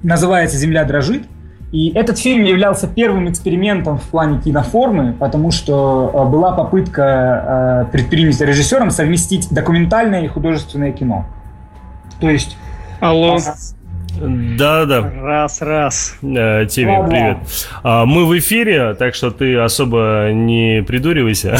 называется 0.04 0.56
«Земля 0.56 0.84
дрожит». 0.84 1.24
И 1.72 1.88
этот 1.88 2.18
фильм 2.18 2.44
являлся 2.44 2.86
первым 2.86 3.28
экспериментом 3.28 3.98
в 3.98 4.02
плане 4.02 4.40
киноформы, 4.40 5.12
потому 5.12 5.50
что 5.50 6.08
э, 6.14 6.30
была 6.30 6.52
попытка 6.52 7.86
э, 7.88 7.90
предпринята 7.90 8.44
режиссером 8.44 8.90
совместить 8.92 9.48
документальное 9.50 10.22
и 10.22 10.28
художественное 10.28 10.92
кино. 10.92 11.26
То 12.20 12.30
есть... 12.30 12.56
Алло. 13.00 13.38
Да, 14.16 14.86
да. 14.86 15.12
Раз, 15.20 15.60
раз. 15.60 16.16
Э, 16.22 16.66
Тимми, 16.66 16.96
да, 16.96 17.02
привет. 17.08 17.38
Да. 17.82 18.02
А, 18.02 18.06
мы 18.06 18.26
в 18.26 18.38
эфире, 18.38 18.94
так 18.94 19.14
что 19.14 19.30
ты 19.30 19.56
особо 19.56 20.30
не 20.32 20.82
придуривайся. 20.86 21.56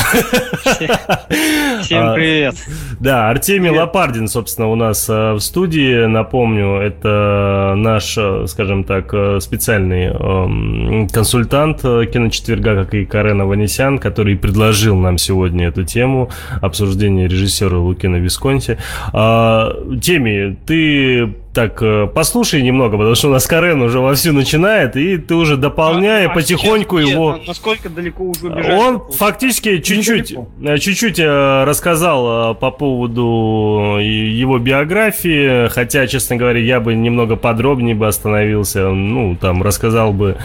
Всем 1.83 2.15
привет. 2.15 2.55
Да, 3.01 3.29
Артемий 3.31 3.71
привет. 3.71 3.87
Лопардин, 3.87 4.29
собственно, 4.29 4.69
у 4.69 4.77
нас 4.77 5.09
э, 5.09 5.33
в 5.33 5.41
студии. 5.41 6.07
Напомню, 6.07 6.77
это 6.77 7.75
наш, 7.77 8.17
э, 8.17 8.47
скажем 8.47 8.85
так, 8.85 9.13
специальный 9.41 10.07
эм, 10.07 11.09
консультант 11.09 11.83
киночетверга, 11.83 12.85
как 12.85 12.95
и 12.95 13.05
Карен 13.05 13.41
Аванесян, 13.41 13.99
который 13.99 14.37
предложил 14.37 14.97
нам 14.97 15.19
сегодня 15.19 15.69
эту 15.69 15.85
тему 15.85 16.31
обсуждения 16.63 17.27
режиссера 17.27 17.79
Лукина 17.79 18.17
Висконти. 18.17 18.79
А, 19.13 19.73
Теми, 20.01 20.57
ты 20.67 21.35
так, 21.55 21.81
э, 21.83 22.09
послушай 22.13 22.63
немного, 22.63 22.97
потому 22.97 23.15
что 23.15 23.29
у 23.29 23.33
нас 23.33 23.47
Карен 23.47 23.81
уже 23.81 24.01
вовсю 24.01 24.33
начинает, 24.33 24.97
и 24.97 25.19
ты 25.19 25.37
уже 25.37 25.57
дополняя 25.57 26.29
а, 26.29 26.33
а 26.33 26.35
потихоньку 26.35 26.99
нет, 26.99 27.09
его... 27.11 27.37
Нет, 27.37 27.47
насколько 27.47 27.89
далеко 27.89 28.25
уже 28.25 28.49
убежать? 28.49 28.73
Он 28.73 29.03
фактически 29.13 29.79
чуть-чуть, 29.79 30.35
э, 30.63 30.79
чуть-чуть 30.79 31.21
э, 31.21 31.65
рассказал 31.65 32.57
по 32.57 32.73
поводу 32.73 33.99
его 34.01 34.59
биографии, 34.59 35.69
хотя, 35.69 36.07
честно 36.09 36.37
говоря, 36.37 36.59
я 36.59 36.81
бы 36.81 36.95
немного 36.95 37.37
подробнее 37.37 37.95
бы 37.95 38.09
остановился, 38.09 38.89
ну, 38.89 39.37
там, 39.41 39.63
рассказал 39.63 40.13
бы 40.13 40.37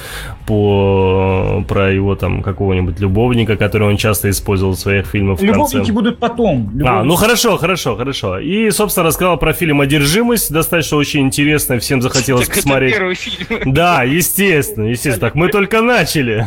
по, 0.46 1.64
про 1.68 1.92
его 1.92 2.16
там 2.16 2.44
какого-нибудь 2.44 3.00
любовника, 3.00 3.58
который 3.58 3.88
он 3.88 3.98
часто 3.98 4.30
использовал 4.30 4.74
в 4.74 4.80
своих 4.80 5.08
фильмах. 5.08 5.42
Любовники 5.42 5.90
будут 5.92 6.20
потом. 6.20 6.70
Любовники. 6.74 6.88
А, 6.88 7.04
ну 7.04 7.16
хорошо, 7.16 7.58
хорошо, 7.58 7.96
хорошо. 7.96 8.38
И, 8.38 8.70
собственно, 8.70 9.08
рассказал 9.08 9.38
про 9.38 9.54
фильм 9.54 9.82
«Одержимость», 9.82 10.52
достаточно 10.52 10.99
очень 11.00 11.22
интересно, 11.22 11.80
всем 11.80 12.02
захотелось 12.02 12.48
так 12.48 12.56
посмотреть. 12.58 12.92
Это 12.92 13.00
первый 13.00 13.16
фильм. 13.16 13.74
Да, 13.74 14.04
естественно, 14.04 14.86
естественно. 14.86 15.28
Так 15.28 15.36
мы 15.36 15.50
только 15.50 15.82
начали. 15.82 16.46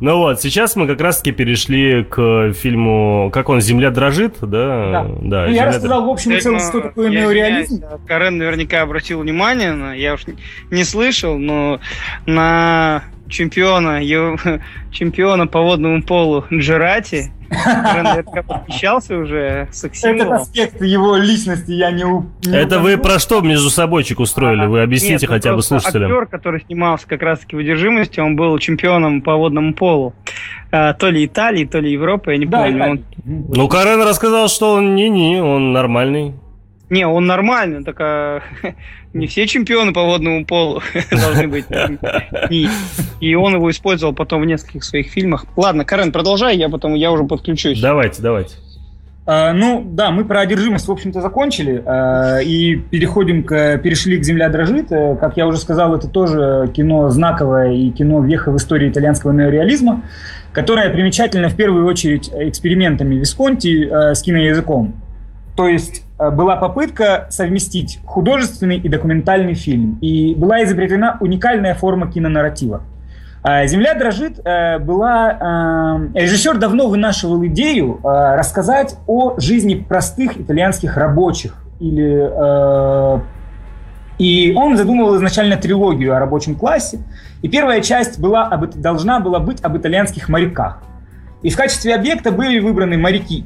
Ну 0.00 0.18
вот, 0.18 0.40
сейчас 0.40 0.76
мы 0.76 0.86
как 0.86 1.00
раз-таки 1.00 1.32
перешли 1.32 2.04
к 2.04 2.52
фильму, 2.52 3.30
как 3.32 3.48
он, 3.48 3.60
«Земля 3.60 3.90
дрожит», 3.90 4.36
да? 4.40 4.90
Да. 4.92 5.06
да 5.22 5.46
ну, 5.46 5.52
я 5.52 5.66
рассказал, 5.66 6.04
в 6.06 6.10
общем 6.10 6.32
и 6.32 6.40
целом, 6.40 6.60
что 6.60 6.80
такое 6.80 7.10
неореализм. 7.10 7.82
Карен 8.06 8.38
наверняка 8.38 8.82
обратил 8.82 9.20
внимание, 9.20 9.98
я 10.00 10.14
уж 10.14 10.22
не 10.70 10.84
слышал, 10.84 11.38
но 11.38 11.80
на 12.26 13.04
чемпиона, 13.34 14.00
чемпиона 14.92 15.46
по 15.46 15.60
водному 15.60 16.02
полу 16.02 16.44
Джерати 16.52 17.30
Восхищался 18.46 19.16
уже 19.16 19.68
Этот 20.02 20.32
аспект 20.32 20.80
его 20.80 21.16
личности 21.16 21.72
я 21.72 21.90
не, 21.90 22.02
не 22.02 22.56
Это 22.56 22.80
вы 22.80 22.96
про 22.98 23.18
что 23.18 23.40
между 23.40 23.70
собойчик 23.70 24.20
устроили? 24.20 24.66
Вы 24.66 24.82
объясните 24.82 25.26
Нет, 25.26 25.28
хотя 25.28 25.54
бы 25.54 25.62
слушателям. 25.62 26.10
Актер, 26.10 26.26
который 26.26 26.62
снимался 26.62 27.06
как 27.06 27.22
раз-таки 27.22 27.56
в 27.56 27.58
«Одержимости», 27.58 28.20
он 28.20 28.36
был 28.36 28.58
чемпионом 28.58 29.22
по 29.22 29.36
водному 29.36 29.74
полу. 29.74 30.14
А, 30.70 30.94
то 30.94 31.10
ли 31.10 31.24
Италии, 31.24 31.64
то 31.64 31.78
ли 31.78 31.92
Европы, 31.92 32.32
я 32.32 32.38
не 32.38 32.46
да, 32.46 32.62
помню. 32.62 32.84
Он... 32.84 33.04
Ну, 33.24 33.68
Карен 33.68 34.02
рассказал, 34.02 34.48
что 34.48 34.74
он 34.74 34.94
не-не, 34.94 35.42
он 35.42 35.72
нормальный. 35.72 36.34
Не, 36.90 37.06
он 37.06 37.26
нормальный, 37.26 37.82
так 37.82 37.96
а, 38.00 38.42
не 39.14 39.26
все 39.26 39.46
чемпионы 39.46 39.92
по 39.92 40.02
водному 40.02 40.44
полу 40.44 40.82
должны 41.10 41.48
быть. 41.48 41.64
И, 42.50 42.68
и 43.20 43.34
он 43.34 43.54
его 43.54 43.70
использовал 43.70 44.14
потом 44.14 44.42
в 44.42 44.44
нескольких 44.44 44.84
своих 44.84 45.08
фильмах. 45.08 45.46
Ладно, 45.56 45.84
Карен, 45.84 46.12
продолжай, 46.12 46.56
я 46.56 46.68
потом 46.68 46.94
я 46.94 47.10
уже 47.10 47.24
подключусь. 47.24 47.80
Давайте, 47.80 48.20
давайте. 48.20 48.56
Uh, 49.26 49.54
ну, 49.54 49.82
да, 49.82 50.10
мы 50.10 50.26
про 50.26 50.40
одержимость, 50.40 50.86
в 50.86 50.92
общем-то, 50.92 51.22
закончили 51.22 51.82
uh, 51.82 52.44
и 52.44 52.76
переходим 52.76 53.42
к, 53.42 53.78
перешли 53.78 54.18
к 54.18 54.22
«Земля 54.22 54.50
дрожит». 54.50 54.92
Uh, 54.92 55.16
как 55.16 55.38
я 55.38 55.46
уже 55.46 55.56
сказал, 55.56 55.94
это 55.94 56.08
тоже 56.08 56.70
кино 56.74 57.08
знаковое 57.08 57.72
и 57.72 57.88
кино 57.88 58.22
веха 58.22 58.52
в 58.52 58.58
истории 58.58 58.90
итальянского 58.90 59.32
неореализма, 59.32 60.02
которое 60.52 60.90
примечательно 60.90 61.48
в 61.48 61.56
первую 61.56 61.86
очередь 61.86 62.30
экспериментами 62.34 63.14
Висконти 63.14 63.88
с 64.14 64.20
киноязыком. 64.20 64.94
То 65.56 65.68
есть 65.68 66.02
была 66.18 66.56
попытка 66.56 67.26
совместить 67.30 67.98
художественный 68.04 68.78
и 68.78 68.88
документальный 68.88 69.54
фильм, 69.54 69.98
и 70.00 70.34
была 70.34 70.62
изобретена 70.64 71.16
уникальная 71.20 71.74
форма 71.74 72.10
кинонарратива– 72.10 72.82
а, 73.46 73.66
«Земля 73.66 73.94
дрожит» 73.94 74.40
э, 74.42 74.78
была... 74.78 76.08
Э, 76.14 76.18
режиссер 76.18 76.56
давно 76.56 76.88
вынашивал 76.88 77.44
идею 77.44 78.00
э, 78.02 78.36
рассказать 78.36 78.96
о 79.06 79.38
жизни 79.38 79.74
простых 79.74 80.40
итальянских 80.40 80.96
рабочих. 80.96 81.54
Или, 81.78 82.30
и 84.16 84.54
он 84.56 84.76
задумывал 84.76 85.16
изначально 85.16 85.56
трилогию 85.56 86.16
о 86.16 86.20
рабочем 86.20 86.54
классе. 86.54 87.00
И 87.42 87.48
первая 87.48 87.82
часть 87.82 88.18
была 88.18 88.48
должна 88.76 89.20
была 89.20 89.40
быть 89.40 89.60
об 89.62 89.76
итальянских 89.76 90.30
моряках. 90.30 90.78
И 91.42 91.50
в 91.50 91.56
качестве 91.56 91.94
объекта 91.94 92.30
были 92.30 92.60
выбраны 92.60 92.96
моряки 92.96 93.44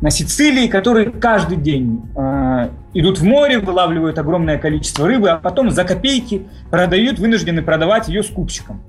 на 0.00 0.10
Сицилии, 0.10 0.68
которые 0.68 1.10
каждый 1.10 1.56
день 1.56 2.02
э, 2.14 2.68
идут 2.94 3.18
в 3.18 3.24
море, 3.24 3.58
вылавливают 3.58 4.18
огромное 4.18 4.58
количество 4.58 5.06
рыбы, 5.06 5.30
а 5.30 5.36
потом 5.36 5.70
за 5.70 5.84
копейки 5.84 6.46
продают, 6.70 7.18
вынуждены 7.18 7.62
продавать 7.62 8.08
ее 8.08 8.22
скупщикам. 8.22 8.80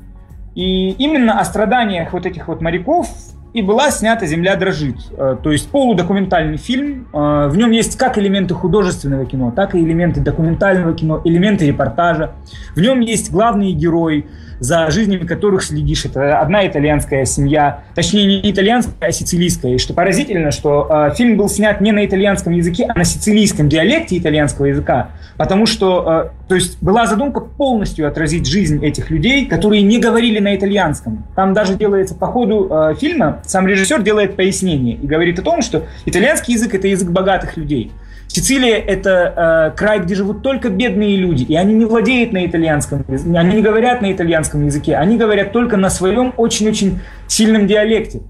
И 0.53 0.91
именно 0.91 1.39
о 1.39 1.45
страданиях 1.45 2.13
вот 2.13 2.25
этих 2.25 2.47
вот 2.47 2.61
моряков 2.61 3.09
и 3.53 3.63
была 3.63 3.89
снята 3.89 4.27
«Земля 4.27 4.55
дрожит». 4.55 4.97
Э, 5.17 5.35
то 5.41 5.51
есть 5.51 5.69
полудокументальный 5.69 6.57
фильм. 6.57 7.07
Э, 7.11 7.47
в 7.47 7.57
нем 7.57 7.71
есть 7.71 7.97
как 7.97 8.19
элементы 8.19 8.53
художественного 8.53 9.25
кино, 9.25 9.51
так 9.55 9.73
и 9.73 9.79
элементы 9.79 10.21
документального 10.21 10.93
кино, 10.93 11.21
элементы 11.23 11.65
репортажа. 11.65 12.33
В 12.75 12.79
нем 12.79 12.99
есть 12.99 13.31
главные 13.31 13.73
герои– 13.73 14.27
за 14.59 14.89
жизнями 14.91 15.25
которых 15.25 15.63
следишь. 15.63 16.05
Это 16.05 16.39
одна 16.39 16.67
итальянская 16.67 17.25
семья, 17.25 17.83
точнее 17.95 18.41
не 18.41 18.51
итальянская, 18.51 18.95
а 18.99 19.11
сицилийская. 19.11 19.75
И 19.75 19.77
что 19.77 19.93
поразительно, 19.93 20.51
что 20.51 20.87
э, 20.89 21.15
фильм 21.15 21.37
был 21.37 21.49
снят 21.49 21.81
не 21.81 21.91
на 21.91 22.05
итальянском 22.05 22.53
языке, 22.53 22.87
а 22.87 22.97
на 22.97 23.03
сицилийском 23.03 23.69
диалекте 23.69 24.17
итальянского 24.17 24.65
языка. 24.65 25.09
Потому 25.37 25.65
что, 25.65 26.31
э, 26.43 26.47
то 26.47 26.55
есть 26.55 26.81
была 26.81 27.05
задумка 27.05 27.39
полностью 27.39 28.07
отразить 28.07 28.45
жизнь 28.45 28.83
этих 28.85 29.09
людей, 29.09 29.45
которые 29.45 29.81
не 29.81 29.99
говорили 29.99 30.39
на 30.39 30.55
итальянском. 30.55 31.25
Там 31.35 31.53
даже 31.53 31.75
делается 31.75 32.15
по 32.15 32.27
ходу 32.27 32.67
э, 32.69 32.95
фильма, 32.99 33.41
сам 33.45 33.67
режиссер 33.67 34.01
делает 34.01 34.35
пояснение 34.35 34.95
и 34.95 35.07
говорит 35.07 35.39
о 35.39 35.41
том, 35.41 35.61
что 35.61 35.85
итальянский 36.05 36.53
язык 36.53 36.75
это 36.75 36.87
язык 36.87 37.09
богатых 37.09 37.57
людей. 37.57 37.91
Сицилия– 38.31 38.75
это 38.87 39.71
э, 39.73 39.77
край, 39.77 40.01
где 40.01 40.13
живут 40.13 40.43
только 40.43 40.69
бедные 40.69 41.17
люди, 41.17 41.43
и 41.43 41.55
они 41.55 41.73
не 41.73 41.85
владеют 41.85 42.31
на 42.31 42.45
итальянском 42.45 43.03
они 43.09 43.55
не 43.55 43.61
говорят 43.63 44.01
на 44.01 44.11
итальянском 44.13 44.67
языке, 44.67 44.95
они 44.97 45.17
говорят 45.17 45.51
только 45.51 45.77
на 45.77 45.89
своем 45.89 46.33
очень-очень 46.37 46.99
сильном 47.27 47.65
диалекте. 47.65 48.21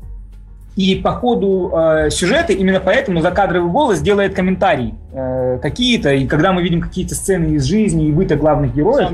И 0.78 0.96
по 0.96 1.12
ходу 1.12 1.74
э, 1.76 2.10
сюжета 2.12 2.54
именно 2.54 2.80
поэтому 2.80 3.20
закадровый 3.20 3.70
голос 3.70 4.00
делает 4.00 4.34
комментарии 4.34 4.96
э, 5.12 5.60
какие-то, 5.62 6.14
и 6.14 6.26
когда 6.26 6.54
мы 6.54 6.64
видим 6.64 6.80
какие-то 6.80 7.14
сцены 7.16 7.56
из 7.56 7.66
жизни 7.66 8.08
и 8.08 8.14
быта 8.14 8.38
главных 8.38 8.74
героев, 8.74 9.10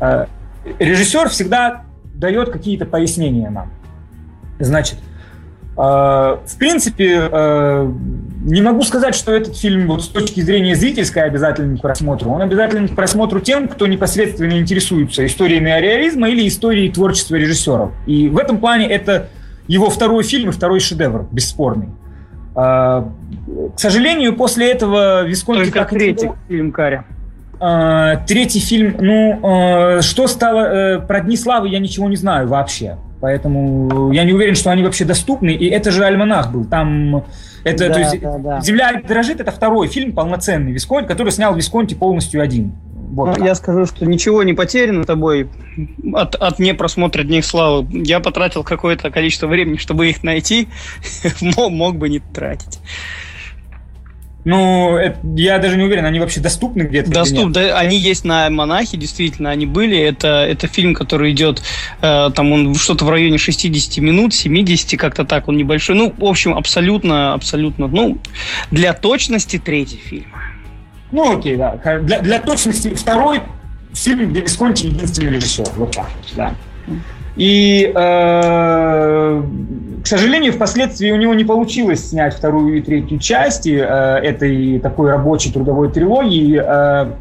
э, 0.00 0.26
режиссер 0.78 1.30
всегда 1.30 1.82
дает 2.14 2.50
какие-то 2.50 2.86
пояснения 2.86 3.50
нам. 3.50 3.72
Значит, 4.60 4.98
а, 5.00 5.17
в 5.78 6.58
принципе, 6.58 7.20
а, 7.30 7.88
не 8.42 8.60
могу 8.62 8.82
сказать, 8.82 9.14
что 9.14 9.30
этот 9.30 9.56
фильм 9.56 9.86
вот 9.86 10.02
с 10.02 10.08
точки 10.08 10.40
зрения 10.40 10.74
зрительской 10.74 11.22
обязательный 11.22 11.78
к 11.78 11.82
просмотру. 11.82 12.32
Он 12.32 12.42
обязательный 12.42 12.88
к 12.88 12.96
просмотру 12.96 13.38
тем, 13.38 13.68
кто 13.68 13.86
непосредственно 13.86 14.58
интересуется 14.58 15.24
историей 15.24 15.60
неореализма 15.60 16.30
или 16.30 16.48
историей 16.48 16.90
творчества 16.90 17.36
режиссеров. 17.36 17.92
И 18.06 18.28
в 18.28 18.38
этом 18.38 18.58
плане 18.58 18.88
это 18.88 19.28
его 19.68 19.88
второй 19.88 20.24
фильм 20.24 20.48
и 20.48 20.52
второй 20.52 20.80
шедевр, 20.80 21.28
бесспорный. 21.30 21.90
А, 22.56 23.08
к 23.76 23.78
сожалению, 23.78 24.34
после 24.34 24.72
этого 24.72 25.22
Висконти... 25.26 25.60
Только 25.60 25.78
как 25.78 25.90
третий 25.90 26.30
фильм 26.48 26.72
Каря. 26.72 27.04
Третий 28.26 28.60
фильм, 28.60 28.96
ну, 28.98 30.00
что 30.00 30.26
стало... 30.26 30.60
Э, 30.60 30.98
про 30.98 31.20
Дни 31.20 31.36
Славы 31.36 31.68
я 31.68 31.78
ничего 31.78 32.08
не 32.08 32.16
знаю 32.16 32.48
вообще. 32.48 32.96
Поэтому 33.20 34.12
я 34.12 34.24
не 34.24 34.32
уверен, 34.32 34.54
что 34.54 34.70
они 34.70 34.82
вообще 34.82 35.04
доступны. 35.04 35.50
И 35.50 35.68
это 35.68 35.90
же 35.90 36.04
альманах 36.04 36.52
был. 36.52 36.64
Там 36.64 37.24
это, 37.64 37.88
да, 37.88 37.94
то 37.94 38.00
есть, 38.00 38.20
да, 38.20 38.38
да. 38.38 38.60
«Земля 38.60 39.00
дрожит»— 39.06 39.40
это 39.40 39.50
второй 39.50 39.88
фильм 39.88 40.12
полноценный 40.12 40.72
Висконти, 40.72 41.08
который 41.08 41.32
снял 41.32 41.54
Висконти 41.54 41.94
полностью 41.94 42.40
один. 42.40 42.72
Вот 43.10 43.38
ну, 43.38 43.44
я 43.44 43.54
скажу, 43.54 43.86
что 43.86 44.04
ничего 44.04 44.42
не 44.42 44.52
потеряно 44.52 45.04
тобой 45.04 45.48
от, 46.12 46.34
от 46.34 46.58
непросмотра 46.58 47.22
Дней 47.22 47.42
Славы. 47.42 47.86
Я 47.90 48.20
потратил 48.20 48.62
какое-то 48.62 49.10
количество 49.10 49.46
времени, 49.46 49.76
чтобы 49.76 50.08
их 50.08 50.22
найти. 50.22 50.68
Мог 51.40 51.96
бы 51.96 52.08
не 52.08 52.20
тратить. 52.20 52.80
Ну, 54.48 54.96
это, 54.96 55.18
я 55.36 55.58
даже 55.58 55.76
не 55.76 55.84
уверен, 55.84 56.06
они 56.06 56.20
вообще 56.20 56.40
доступны 56.40 56.84
где-то? 56.84 57.10
Доступны, 57.10 57.52
да, 57.52 57.78
они 57.78 57.98
есть 57.98 58.24
на 58.24 58.48
Монахе, 58.48 58.96
действительно, 58.96 59.50
они 59.50 59.66
были. 59.66 59.98
Это, 59.98 60.46
это 60.46 60.66
фильм, 60.68 60.94
который 60.94 61.32
идет, 61.32 61.62
э, 62.00 62.30
там 62.34 62.50
он 62.52 62.74
что-то 62.74 63.04
в 63.04 63.10
районе 63.10 63.36
60 63.36 63.98
минут, 63.98 64.32
70, 64.32 64.98
как-то 64.98 65.26
так, 65.26 65.48
он 65.48 65.58
небольшой. 65.58 65.96
Ну, 65.96 66.14
в 66.16 66.24
общем, 66.24 66.54
абсолютно, 66.54 67.34
абсолютно, 67.34 67.88
ну, 67.88 68.16
для 68.70 68.94
точности 68.94 69.58
третий 69.58 69.98
фильм. 69.98 70.32
Ну, 71.12 71.36
окей, 71.36 71.56
да. 71.56 71.78
Для, 72.00 72.20
для 72.20 72.38
точности 72.40 72.94
второй 72.94 73.42
фильм, 73.92 74.30
где 74.30 74.40
Висконти 74.40 74.86
единственный 74.86 75.32
режиссер. 75.32 75.68
Вот 75.76 75.94
так, 75.94 76.08
да. 76.34 76.54
И, 77.38 77.92
э, 77.94 79.42
к 80.02 80.06
сожалению, 80.06 80.52
впоследствии 80.52 81.12
у 81.12 81.16
него 81.16 81.34
не 81.34 81.44
получилось 81.44 82.10
снять 82.10 82.34
вторую 82.34 82.78
и 82.78 82.82
третью 82.82 83.20
части 83.20 83.78
э, 83.80 83.84
этой 84.26 84.80
такой 84.80 85.10
рабочей 85.10 85.52
трудовой 85.52 85.92
трилогии. 85.92 86.60
Э, 86.60 87.12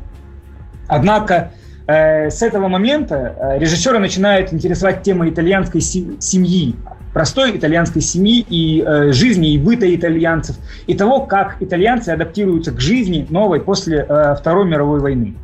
однако 0.88 1.52
с 1.90 2.42
этого 2.42 2.68
момента 2.68 3.34
э, 3.40 3.60
режиссера 3.60 4.00
начинает 4.00 4.52
интересовать 4.52 5.04
тема 5.04 5.30
итальянской 5.30 5.80
семьи, 5.80 6.76
простой 7.14 7.56
итальянской 7.56 8.02
семьи 8.02 8.46
и 8.50 8.84
жизни 9.14 9.54
и 9.54 9.58
быта 9.58 9.94
итальянцев, 9.96 10.58
и 10.88 10.96
того, 10.96 11.22
как 11.22 11.58
итальянцы 11.62 12.10
адаптируются 12.10 12.72
к 12.72 12.82
жизни 12.82 13.26
новой 13.30 13.62
после 13.62 14.04
Второй 14.38 14.66
мировой 14.66 15.00
войны. 15.00 15.36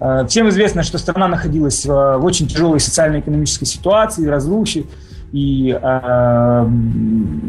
Э, 0.00 0.26
всем 0.28 0.48
известно, 0.48 0.82
что 0.82 0.98
страна 0.98 1.28
находилась 1.28 1.84
в 1.86 2.24
очень 2.24 2.46
тяжелой 2.46 2.80
социально-экономической 2.80 3.64
ситуации, 3.64 4.26
разрухе, 4.26 4.84
и 5.32 5.70
э, 5.70 6.68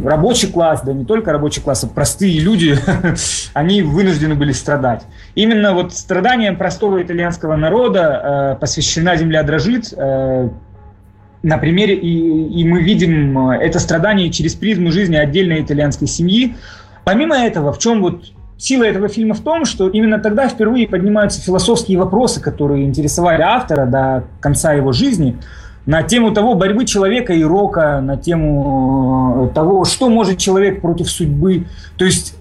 рабочий 0.04 0.52
класс, 0.52 0.82
да 0.84 0.94
не 0.94 1.06
только 1.06 1.32
рабочий 1.32 1.62
класс, 1.62 1.84
а 1.84 1.88
простые 1.88 2.40
люди, 2.40 2.78
они 3.54 3.82
вынуждены 3.82 4.36
были 4.36 4.52
страдать. 4.52 5.04
Именно 5.36 5.74
вот 5.74 5.94
страданиям 5.94 6.58
простого 6.58 7.02
итальянского 7.02 7.56
народа 7.56 8.56
э, 8.56 8.60
посвящена 8.60 9.16
«Земля 9.16 9.44
дрожит», 9.44 9.94
э, 9.96 10.50
на 11.44 11.58
примере, 11.58 11.96
и, 11.96 12.60
и 12.60 12.68
мы 12.68 12.82
видим 12.82 13.52
э, 13.52 13.58
это 13.58 13.80
страдание 13.80 14.32
через 14.32 14.56
призму 14.56 14.92
жизни 14.92 15.16
отдельной 15.16 15.62
итальянской 15.62 16.08
семьи. 16.08 16.56
Помимо 17.04 17.38
этого, 17.38 17.72
в 17.72 17.80
чем 17.80 18.02
вот 18.02 18.26
сила 18.58 18.84
этого 18.84 19.08
фильма 19.08 19.34
в 19.36 19.42
том, 19.42 19.66
что 19.66 19.88
именно 19.90 20.20
тогда 20.20 20.48
впервые 20.48 20.88
поднимаются 20.88 21.42
философские 21.42 21.98
вопросы, 21.98 22.42
которые 22.42 22.86
интересовали 22.86 23.42
автора 23.42 23.86
до 23.86 24.24
конца 24.40 24.74
его 24.74 24.92
жизни, 24.92 25.38
на 25.86 26.04
тему 26.04 26.32
того 26.32 26.54
борьбы 26.56 26.86
человека 26.86 27.34
и 27.34 27.44
рока, 27.44 28.02
на 28.02 28.18
тему 28.18 29.50
э, 29.50 29.56
того, 29.56 29.86
что 29.86 30.10
может 30.10 30.38
человек 30.38 30.82
против 30.82 31.10
судьбы. 31.10 31.66
То 31.98 32.04
есть 32.04 32.36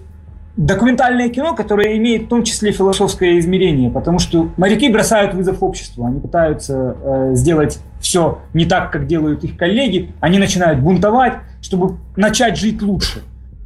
документальное 0.57 1.29
кино, 1.29 1.55
которое 1.55 1.95
имеет 1.97 2.23
в 2.23 2.27
том 2.27 2.43
числе 2.43 2.71
философское 2.71 3.39
измерение, 3.39 3.89
потому 3.89 4.19
что 4.19 4.49
моряки 4.57 4.89
бросают 4.89 5.33
вызов 5.33 5.63
обществу, 5.63 6.05
они 6.05 6.19
пытаются 6.19 6.97
э, 7.01 7.31
сделать 7.35 7.79
все 8.01 8.39
не 8.53 8.65
так, 8.65 8.91
как 8.91 9.07
делают 9.07 9.43
их 9.43 9.55
коллеги, 9.55 10.11
они 10.19 10.39
начинают 10.39 10.79
бунтовать, 10.79 11.35
чтобы 11.61 11.97
начать 12.17 12.57
жить 12.57 12.81
лучше. 12.81 13.21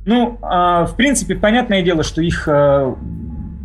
Ну, 0.05 0.37
э, 0.41 0.85
в 0.85 0.93
принципе, 0.95 1.35
понятное 1.35 1.83
дело, 1.83 2.03
что 2.03 2.21
их, 2.21 2.47
э, 2.47 2.95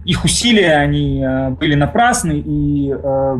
их 0.04 0.24
усилия, 0.24 0.76
они 0.76 1.22
э, 1.22 1.50
были 1.50 1.74
напрасны, 1.74 2.42
и 2.44 2.94
э, 2.94 3.38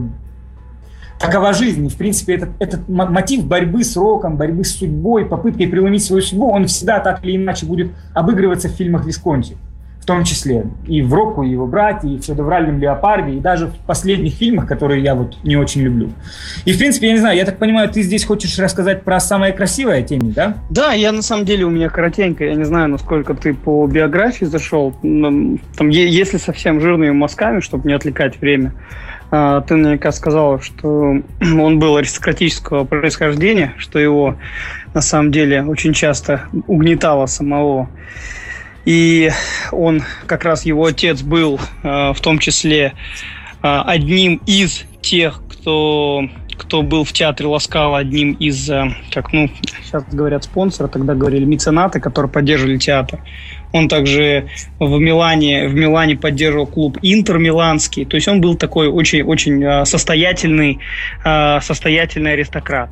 такова 1.18 1.52
жизнь. 1.52 1.88
в 1.88 1.96
принципе, 1.96 2.36
этот, 2.36 2.50
этот 2.58 2.88
мотив 2.88 3.46
борьбы 3.46 3.84
с 3.84 3.96
роком, 3.96 4.36
борьбы 4.36 4.64
с 4.64 4.76
судьбой, 4.76 5.26
попыткой 5.26 5.68
преломить 5.68 6.04
свою 6.04 6.22
судьбу, 6.22 6.50
он 6.50 6.66
всегда 6.66 7.00
так 7.00 7.24
или 7.24 7.36
иначе 7.36 7.66
будет 7.66 7.90
обыгрываться 8.14 8.68
в 8.68 8.72
фильмах 8.72 9.04
Висконти. 9.04 9.56
В 10.06 10.08
том 10.08 10.22
числе. 10.22 10.66
И 10.86 11.02
в 11.02 11.12
Року, 11.12 11.42
и 11.42 11.50
его 11.50 11.66
братья, 11.66 12.06
и 12.08 12.16
в 12.16 12.24
«Федовральном 12.24 12.78
леопарде», 12.78 13.32
и 13.32 13.40
даже 13.40 13.66
в 13.66 13.74
последних 13.88 14.34
фильмах, 14.34 14.68
которые 14.68 15.02
я 15.02 15.16
вот 15.16 15.36
не 15.42 15.56
очень 15.56 15.80
люблю. 15.80 16.12
И, 16.64 16.72
в 16.72 16.78
принципе, 16.78 17.08
я 17.08 17.14
не 17.14 17.18
знаю, 17.18 17.36
я 17.36 17.44
так 17.44 17.58
понимаю, 17.58 17.88
ты 17.88 18.02
здесь 18.02 18.24
хочешь 18.24 18.56
рассказать 18.60 19.02
про 19.02 19.18
самое 19.18 19.52
красивое 19.52 20.02
теме, 20.02 20.32
да? 20.32 20.58
Да, 20.70 20.92
я 20.92 21.10
на 21.10 21.22
самом 21.22 21.44
деле 21.44 21.64
у 21.64 21.70
меня 21.70 21.88
коротенько, 21.88 22.44
я 22.44 22.54
не 22.54 22.62
знаю, 22.62 22.88
насколько 22.88 23.34
ты 23.34 23.52
по 23.52 23.84
биографии 23.88 24.44
зашел. 24.44 24.94
Там, 25.02 25.88
если 25.88 26.36
совсем 26.36 26.80
жирными 26.80 27.10
мазками, 27.10 27.58
чтобы 27.58 27.88
не 27.88 27.94
отвлекать 27.94 28.40
время, 28.40 28.74
а, 29.32 29.62
ты 29.62 29.74
наверняка 29.74 30.12
сказал, 30.12 30.60
что 30.60 31.16
он 31.40 31.80
был 31.80 31.96
аристократического 31.96 32.84
происхождения, 32.84 33.74
что 33.76 33.98
его 33.98 34.36
на 34.94 35.00
самом 35.00 35.32
деле 35.32 35.64
очень 35.64 35.92
часто 35.94 36.42
угнетало 36.68 37.26
самого. 37.26 37.88
И 38.86 39.30
он, 39.72 40.02
как 40.26 40.44
раз 40.44 40.64
его 40.64 40.86
отец 40.86 41.20
был 41.20 41.60
а, 41.82 42.12
в 42.12 42.20
том 42.20 42.38
числе 42.38 42.94
а, 43.60 43.82
одним 43.82 44.40
из 44.46 44.84
тех, 45.02 45.42
кто, 45.48 46.22
кто 46.56 46.82
был 46.82 47.02
в 47.02 47.12
театре 47.12 47.48
Ласкала, 47.48 47.98
одним 47.98 48.34
из, 48.34 48.70
как, 49.12 49.32
ну, 49.32 49.50
сейчас 49.82 50.04
говорят 50.12 50.44
спонсора, 50.44 50.86
тогда 50.86 51.14
говорили 51.14 51.44
меценаты, 51.44 51.98
которые 51.98 52.30
поддерживали 52.30 52.78
театр. 52.78 53.20
Он 53.72 53.88
также 53.88 54.48
в 54.78 54.98
Милане, 55.00 55.68
в 55.68 55.74
Милане 55.74 56.16
поддерживал 56.16 56.68
клуб 56.68 56.98
Интер 57.02 57.38
Миланский. 57.38 58.04
То 58.04 58.14
есть 58.14 58.28
он 58.28 58.40
был 58.40 58.54
такой 58.54 58.86
очень-очень 58.86 59.84
состоятельный, 59.84 60.78
состоятельный 61.60 62.32
аристократ. 62.34 62.90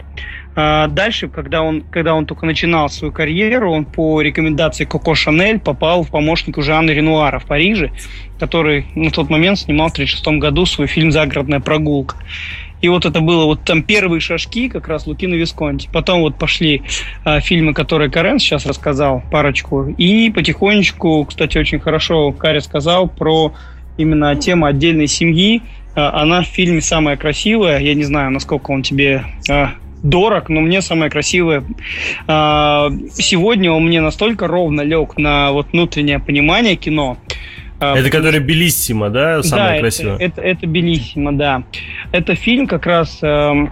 А, 0.57 0.87
дальше, 0.89 1.29
когда 1.29 1.63
он, 1.63 1.83
когда 1.83 2.15
он 2.15 2.27
только 2.27 2.47
начинал 2.47 2.89
свою 2.89 3.13
карьеру, 3.13 3.73
он 3.73 3.85
по 3.85 4.21
рекомендации 4.21 4.85
Коко 4.85 5.15
Шанель 5.15 5.59
попал 5.59 6.03
в 6.05 6.11
помощник 6.11 6.63
Жанна 6.63 6.91
Ренуара 6.91 7.39
в 7.39 7.47
Париже, 7.47 7.91
который 8.39 8.87
на 8.95 9.11
тот 9.11 9.31
момент 9.31 9.59
снимал 9.59 9.89
в 9.89 9.93
1936 9.93 10.41
году 10.41 10.67
свой 10.67 10.87
фильм 10.87 11.11
«Загородная 11.11 11.61
прогулка». 11.61 12.17
И 12.85 12.89
вот 12.89 13.07
это 13.07 13.21
было 13.21 13.47
вот 13.47 13.65
там 13.65 13.83
первые 13.83 14.21
шажки 14.21 14.69
как 14.69 14.89
раз 14.89 15.07
Лукино 15.07 15.37
Висконти. 15.37 15.89
Потом 15.91 16.21
вот 16.21 16.37
пошли 16.37 16.83
э, 17.25 17.41
фильмы, 17.41 17.73
которые 17.73 18.11
Карен 18.11 18.39
сейчас 18.39 18.67
рассказал, 18.67 19.23
парочку. 19.31 19.89
И 19.97 20.31
потихонечку, 20.31 21.25
кстати, 21.25 21.57
очень 21.57 21.81
хорошо 21.81 22.33
Каря 22.33 22.61
сказал 22.61 23.09
про 23.09 23.55
именно 23.97 24.37
тему 24.37 24.67
отдельной 24.67 25.07
семьи. 25.07 25.63
Э, 25.97 26.11
она 26.13 26.43
в 26.43 26.47
фильме 26.47 26.83
самая 26.83 27.17
красивая. 27.17 27.79
Я 27.79 27.95
не 27.95 28.05
знаю, 28.05 28.31
насколько 28.31 28.71
он 28.71 28.83
тебе 28.83 29.25
э, 29.49 29.69
дорог, 30.05 30.49
но 30.49 30.61
мне 30.61 30.83
самое 30.83 31.11
красивое. 31.11 31.65
Сегодня 32.27 33.73
он 33.73 33.85
мне 33.85 34.01
настолько 34.01 34.47
ровно 34.47 34.83
лег 34.83 35.17
на 35.17 35.51
вот 35.51 35.73
внутреннее 35.73 36.21
понимание 36.21 36.77
кино, 36.77 37.19
а, 37.81 37.99
это 37.99 38.11
который 38.11 38.41
Белиссимо, 38.41 39.11
да, 39.11 39.43
самое 39.43 39.75
да, 39.75 39.79
красивое? 39.81 40.15
Это, 40.17 40.41
это, 40.41 40.43
это 40.43 40.67
Белиссимо, 40.67 41.33
да. 41.33 41.65
Это 42.13 42.35
фильм 42.35 42.67
как 42.67 42.87
раз 42.87 43.19
э, 43.23 43.67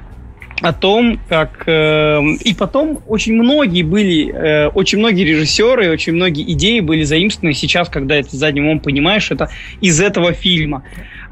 о 0.62 0.73
том, 0.73 1.21
как... 1.29 1.64
Э, 1.66 2.21
и 2.45 2.55
потом 2.55 3.01
очень 3.07 3.35
многие 3.35 3.83
были, 3.83 4.33
э, 4.33 4.68
очень 4.68 4.99
многие 4.99 5.25
режиссеры, 5.25 5.90
очень 5.90 6.14
многие 6.14 6.51
идеи 6.53 6.81
были 6.81 7.05
заимствованы 7.05 7.55
сейчас, 7.55 7.88
когда 7.88 8.16
это 8.16 8.37
задним 8.37 8.66
умом 8.66 8.81
понимаешь, 8.81 9.31
это 9.31 9.51
из 9.81 10.01
этого 10.01 10.33
фильма 10.33 10.83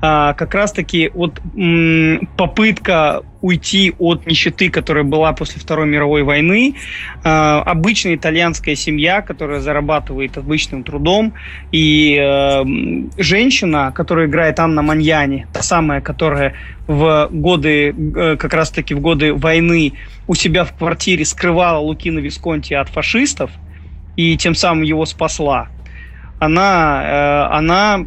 а, 0.03 0.33
как 0.35 0.55
раз-таки 0.55 1.11
вот 1.15 1.41
м, 1.57 2.29
попытка 2.37 3.23
уйти 3.43 3.95
от 3.99 4.27
нищеты, 4.27 4.71
которая 4.71 5.05
была 5.05 5.33
после 5.33 5.61
Второй 5.61 5.87
мировой 5.87 6.23
войны. 6.23 6.75
А, 7.23 7.63
обычная 7.63 8.15
итальянская 8.15 8.75
семья, 8.75 9.23
которая 9.23 9.61
зарабатывает 9.61 10.39
обычным 10.39 10.85
трудом, 10.85 11.35
и 11.73 12.19
э, 12.21 12.65
женщина, 13.19 13.93
которая 13.95 14.27
играет 14.27 14.59
Анна 14.61 14.83
Маньяни, 14.83 15.47
та 15.53 15.63
самая, 15.63 16.01
которая 16.01 16.55
в 16.87 17.29
годы, 17.31 17.95
э, 17.95 18.37
как 18.37 18.55
раз-таки 18.55 18.95
в 18.95 19.01
годы 19.01 19.35
войны 19.35 19.93
у 20.27 20.35
себя 20.35 20.65
в 20.65 20.73
квартире 20.73 21.25
скрывала 21.25 21.79
Лукина 21.79 22.19
Висконти 22.19 22.75
от 22.75 22.89
фашистов, 22.89 23.51
и 24.17 24.37
тем 24.37 24.55
самым 24.55 24.83
его 24.83 25.07
спасла. 25.07 25.69
Она, 26.39 27.03
э, 27.05 27.55
она 27.57 28.05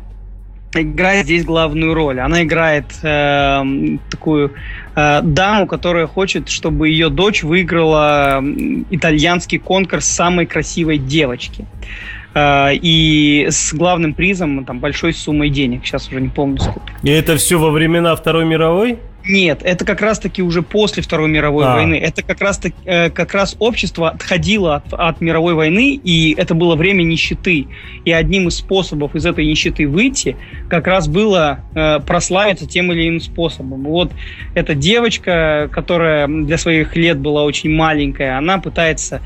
играет 0.82 1.26
здесь 1.26 1.46
главную 1.46 1.94
роль. 1.94 2.20
Она 2.20 2.44
играет 2.44 2.86
э, 3.04 3.64
такую 4.10 4.54
э, 4.96 5.22
даму, 5.22 5.68
которая 5.68 6.08
хочет, 6.08 6.50
чтобы 6.50 6.90
ее 6.90 7.10
дочь 7.10 7.44
выиграла 7.44 8.44
итальянский 8.90 9.60
конкурс 9.60 10.06
самой 10.06 10.46
красивой 10.46 10.98
девочки. 10.98 11.66
И 12.36 13.48
с 13.50 13.74
главным 13.74 14.14
призом 14.14 14.66
там 14.66 14.80
большой 14.80 15.14
суммой 15.14 15.50
денег. 15.50 15.86
Сейчас 15.86 16.08
уже 16.08 16.22
не 16.22 16.30
помню 16.30 16.60
сколько. 16.60 16.92
И 17.04 17.10
это 17.10 17.38
все 17.38 17.60
во 17.60 17.70
времена 17.70 18.16
Второй 18.16 18.46
мировой? 18.46 18.98
Нет, 19.26 19.62
это 19.64 19.86
как 19.86 20.02
раз-таки 20.02 20.42
уже 20.42 20.62
после 20.62 21.02
Второй 21.02 21.30
мировой 21.30 21.66
а. 21.66 21.76
войны. 21.76 21.96
Это 21.96 22.24
как 22.24 22.42
раз, 22.42 22.60
э, 22.86 23.10
как 23.10 23.34
раз 23.34 23.56
общество 23.60 24.10
отходило 24.10 24.76
от, 24.76 24.94
от 24.94 25.22
мировой 25.22 25.54
войны, 25.54 26.00
и 26.04 26.36
это 26.38 26.54
было 26.54 26.76
время 26.76 27.04
нищеты. 27.04 27.68
И 28.04 28.12
одним 28.12 28.50
из 28.50 28.58
способов 28.58 29.16
из 29.16 29.26
этой 29.26 29.46
нищеты 29.46 29.88
выйти 29.88 30.36
как 30.70 30.88
раз 30.88 31.08
было 31.08 31.60
э, 31.74 32.00
прославиться 32.06 32.68
тем 32.68 32.92
или 32.92 33.08
иным 33.08 33.22
способом. 33.22 33.84
Вот 33.84 34.12
эта 34.56 34.76
девочка, 34.76 35.70
которая 35.72 36.28
для 36.28 36.58
своих 36.58 36.96
лет 36.98 37.18
была 37.18 37.44
очень 37.44 37.74
маленькая, 37.74 38.38
она 38.38 38.58
пытается 38.58 39.22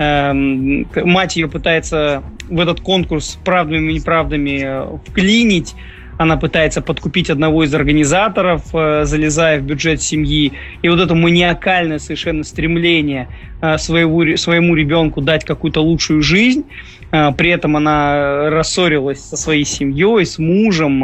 эм, 0.00 0.86
мать 1.04 1.36
ее 1.36 1.48
пытается 1.48 2.22
в 2.48 2.58
этот 2.58 2.80
конкурс 2.80 3.38
правдами 3.44 3.92
и 3.92 3.94
неправдами 3.94 4.62
э, 4.64 4.98
вклинить, 5.06 5.74
она 6.20 6.36
пытается 6.36 6.82
подкупить 6.82 7.30
одного 7.30 7.64
из 7.64 7.74
организаторов, 7.74 8.74
э, 8.74 9.06
залезая 9.06 9.58
в 9.58 9.62
бюджет 9.62 10.02
семьи. 10.02 10.52
И 10.82 10.88
вот 10.90 11.00
это 11.00 11.14
маниакальное 11.14 11.98
совершенно 11.98 12.44
стремление 12.44 13.28
э, 13.62 13.78
своего, 13.78 14.36
своему 14.36 14.74
ребенку 14.74 15.22
дать 15.22 15.46
какую-то 15.46 15.80
лучшую 15.80 16.20
жизнь. 16.20 16.66
Э, 17.10 17.32
при 17.32 17.48
этом 17.48 17.74
она 17.74 18.50
рассорилась 18.50 19.20
со 19.20 19.38
своей 19.38 19.64
семьей, 19.64 20.26
с 20.26 20.38
мужем, 20.38 20.98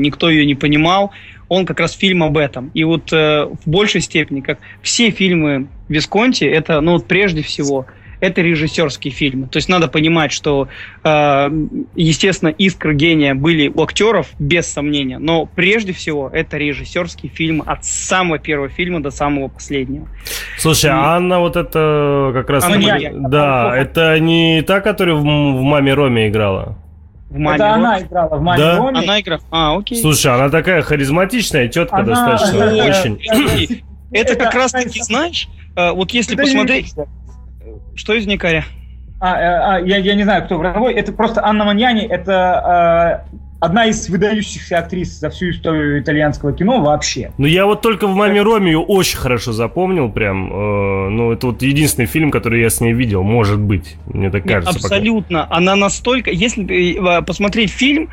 никто 0.00 0.30
ее 0.30 0.46
не 0.46 0.54
понимал. 0.54 1.10
Он 1.50 1.66
как 1.66 1.78
раз 1.78 1.92
фильм 1.92 2.22
об 2.22 2.38
этом. 2.38 2.70
И 2.72 2.84
вот 2.84 3.12
в 3.12 3.50
большей 3.66 4.00
степени, 4.00 4.40
как 4.40 4.58
все 4.80 5.10
фильмы 5.10 5.66
Висконти, 5.90 6.44
это, 6.44 6.80
ну 6.80 6.92
вот 6.92 7.06
прежде 7.06 7.42
всего, 7.42 7.84
это 8.22 8.40
режиссерские 8.40 9.12
фильмы. 9.12 9.48
То 9.48 9.56
есть 9.56 9.68
надо 9.68 9.88
понимать, 9.88 10.30
что, 10.30 10.68
э, 11.02 11.50
естественно, 11.96 12.50
искры 12.50 12.94
гения 12.94 13.34
были 13.34 13.66
у 13.66 13.82
актеров, 13.82 14.28
без 14.38 14.72
сомнения, 14.72 15.18
но 15.18 15.46
прежде 15.46 15.92
всего 15.92 16.30
это 16.32 16.56
режиссерский 16.56 17.28
фильм 17.28 17.64
от 17.66 17.84
самого 17.84 18.38
первого 18.38 18.68
фильма 18.68 19.02
до 19.02 19.10
самого 19.10 19.48
последнего. 19.48 20.06
Слушай, 20.56 20.86
И... 20.86 20.90
а 20.90 21.16
Анна 21.16 21.40
вот 21.40 21.56
это 21.56 22.30
как 22.32 22.48
раз... 22.48 22.64
Анна, 22.64 22.76
я, 22.76 22.96
я, 22.96 23.12
да, 23.12 23.76
это 23.76 24.20
не 24.20 24.62
та, 24.62 24.80
которая 24.80 25.16
в, 25.16 25.22
в 25.22 25.24
«Маме 25.24 25.92
Роме» 25.92 26.28
играла? 26.28 26.78
В 27.28 27.38
маме 27.38 27.56
это 27.56 27.64
Роме? 27.64 27.74
она 27.74 28.00
играла 28.00 28.36
в 28.36 28.42
«Маме 28.42 28.58
да? 28.58 28.76
Роме». 28.78 28.98
Она 29.00 29.20
играла, 29.20 29.42
а, 29.50 29.76
окей. 29.76 30.00
Слушай, 30.00 30.32
она 30.32 30.48
такая 30.48 30.82
харизматичная, 30.82 31.66
тетка 31.66 31.96
она... 31.96 32.04
достаточно, 32.04 32.66
очень. 32.66 33.20
Это, 34.12 34.32
это 34.32 34.36
как 34.36 34.54
раз 34.54 34.70
таки, 34.70 35.02
знаешь, 35.02 35.48
э, 35.74 35.90
вот 35.90 36.12
если 36.12 36.36
посмотреть... 36.36 36.94
Что 37.94 38.14
из 38.14 38.26
Никаря? 38.26 38.64
А, 39.20 39.34
а, 39.34 39.74
а, 39.76 39.80
я, 39.80 39.98
я 39.98 40.14
не 40.14 40.24
знаю, 40.24 40.44
кто 40.44 40.58
враговой. 40.58 40.94
Это 40.94 41.12
просто 41.12 41.44
Анна 41.44 41.64
Маньяни. 41.64 42.02
Это 42.02 42.34
а, 42.34 43.24
одна 43.62 43.86
из 43.86 44.08
выдающихся 44.08 44.78
актрис 44.78 45.20
за 45.20 45.30
всю 45.30 45.50
историю 45.50 46.00
итальянского 46.00 46.52
кино 46.52 46.82
вообще. 46.82 47.30
Ну, 47.38 47.46
я 47.46 47.64
вот 47.64 47.80
только 47.80 48.08
в 48.08 48.14
«Маме 48.16 48.42
Ромео» 48.42 48.82
очень 48.82 49.18
хорошо 49.18 49.52
запомнил 49.52 50.10
прям. 50.10 50.52
Э, 50.52 51.08
ну, 51.10 51.30
это 51.30 51.46
вот 51.46 51.62
единственный 51.62 52.06
фильм, 52.06 52.32
который 52.32 52.60
я 52.60 52.70
с 52.70 52.80
ней 52.80 52.92
видел, 52.92 53.22
может 53.22 53.60
быть. 53.60 53.94
Мне 54.06 54.30
так 54.30 54.42
кажется. 54.42 54.74
Нет, 54.74 54.84
абсолютно. 54.84 55.42
Пока. 55.44 55.56
Она 55.56 55.76
настолько... 55.76 56.32
Если 56.32 57.18
э, 57.18 57.22
посмотреть 57.22 57.70
фильм, 57.70 58.08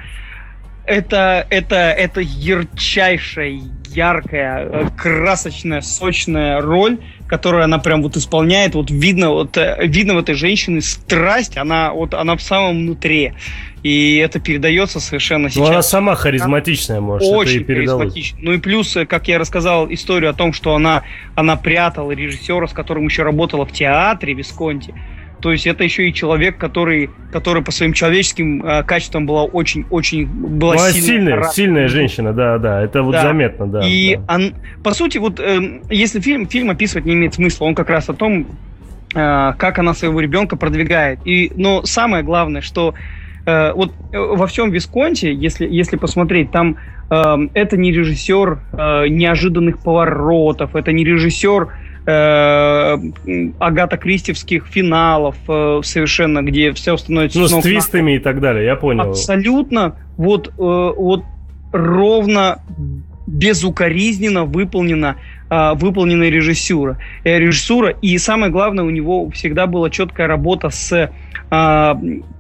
это, 0.89 1.45
это, 1.49 1.75
это 1.75 2.19
ярчайшая, 2.19 3.61
яркая, 3.89 4.65
э, 4.65 4.87
красочная, 4.97 5.81
сочная 5.81 6.61
роль, 6.61 6.97
которую 7.27 7.63
она 7.63 7.77
прям 7.77 8.01
вот 8.01 8.17
исполняет. 8.17 8.73
Вот 8.73 8.89
видно, 8.89 9.29
вот 9.29 9.55
э, 9.57 9.77
видно 9.85 10.15
в 10.15 10.17
этой 10.17 10.33
женщине 10.33 10.81
страсть, 10.81 11.57
она 11.57 11.93
вот 11.93 12.13
она 12.13 12.35
в 12.35 12.41
самом 12.41 12.79
внутри. 12.79 13.33
И 13.83 14.17
это 14.17 14.39
передается 14.39 14.99
совершенно 14.99 15.49
сейчас. 15.49 15.59
Ну, 15.59 15.67
она 15.67 15.81
сама 15.81 16.15
харизматичная, 16.15 16.99
может, 16.99 17.29
Очень 17.29 17.63
харизматичная. 17.65 18.41
Ну 18.43 18.53
и 18.53 18.57
плюс, 18.57 18.97
э, 18.97 19.05
как 19.05 19.27
я 19.27 19.37
рассказал 19.37 19.91
историю 19.93 20.31
о 20.31 20.33
том, 20.33 20.53
что 20.53 20.73
она, 20.73 21.03
она 21.35 21.55
прятала 21.55 22.11
режиссера, 22.11 22.67
с 22.67 22.73
которым 22.73 23.05
еще 23.05 23.23
работала 23.23 23.65
в 23.65 23.71
театре 23.71 24.33
Висконти. 24.33 24.93
То 25.41 25.51
есть 25.51 25.65
это 25.67 25.83
еще 25.83 26.09
и 26.09 26.13
человек, 26.13 26.57
который, 26.57 27.09
который 27.31 27.63
по 27.63 27.71
своим 27.71 27.93
человеческим 27.93 28.65
э, 28.65 28.83
качествам 28.83 29.25
была 29.25 29.43
очень-очень 29.43 30.27
была 30.27 30.75
ну, 30.75 30.79
сильная, 30.91 31.43
сильная 31.43 31.87
женщина, 31.87 32.33
да, 32.33 32.57
да, 32.57 32.81
это 32.81 33.03
вот 33.03 33.13
да. 33.13 33.23
заметно, 33.23 33.67
да. 33.67 33.81
И 33.85 34.15
да. 34.15 34.35
Он, 34.35 34.53
по 34.83 34.93
сути, 34.93 35.17
вот 35.17 35.39
э, 35.39 35.81
если 35.89 36.19
фильм, 36.19 36.47
фильм 36.47 36.69
описывать 36.69 37.05
не 37.05 37.13
имеет 37.13 37.35
смысла, 37.35 37.65
он 37.65 37.75
как 37.75 37.89
раз 37.89 38.09
о 38.09 38.13
том, 38.13 38.47
э, 39.15 39.53
как 39.57 39.79
она 39.79 39.93
своего 39.93 40.19
ребенка 40.19 40.57
продвигает. 40.57 41.19
И, 41.25 41.51
но 41.55 41.83
самое 41.83 42.23
главное, 42.23 42.61
что 42.61 42.93
э, 43.45 43.71
вот 43.73 43.93
э, 44.11 44.17
во 44.17 44.45
всем 44.47 44.71
Висконти, 44.71 45.27
если, 45.27 45.67
если 45.67 45.95
посмотреть, 45.95 46.51
там 46.51 46.75
э, 47.09 47.35
это 47.53 47.77
не 47.77 47.93
режиссер 47.93 48.59
э, 48.73 49.07
неожиданных 49.07 49.79
поворотов, 49.79 50.75
это 50.75 50.91
не 50.91 51.05
режиссер 51.05 51.69
э, 52.09 53.51
Агата 53.59 53.97
Кристевских 53.97 54.65
финалов 54.67 55.35
э, 55.47 55.81
совершенно, 55.83 56.41
где 56.41 56.71
все 56.73 56.97
становится... 56.97 57.39
Ну, 57.39 57.47
с 57.47 57.61
твистами 57.61 58.15
и 58.15 58.19
так 58.19 58.39
далее, 58.39 58.65
я 58.65 58.75
понял. 58.75 59.09
Абсолютно, 59.09 59.95
вот, 60.17 60.47
э, 60.47 60.51
вот 60.57 61.23
ровно 61.71 62.59
безукоризненно 63.27 64.45
выполнена 64.45 65.17
э, 65.49 65.73
выполнена 65.75 66.23
режиссура. 66.23 66.97
Э, 67.23 67.39
режиссура, 67.39 67.89
и 67.89 68.17
самое 68.17 68.51
главное, 68.51 68.83
у 68.83 68.89
него 68.89 69.29
всегда 69.29 69.67
была 69.67 69.89
четкая 69.89 70.27
работа 70.27 70.69
с 70.69 71.11
э, 71.51 71.95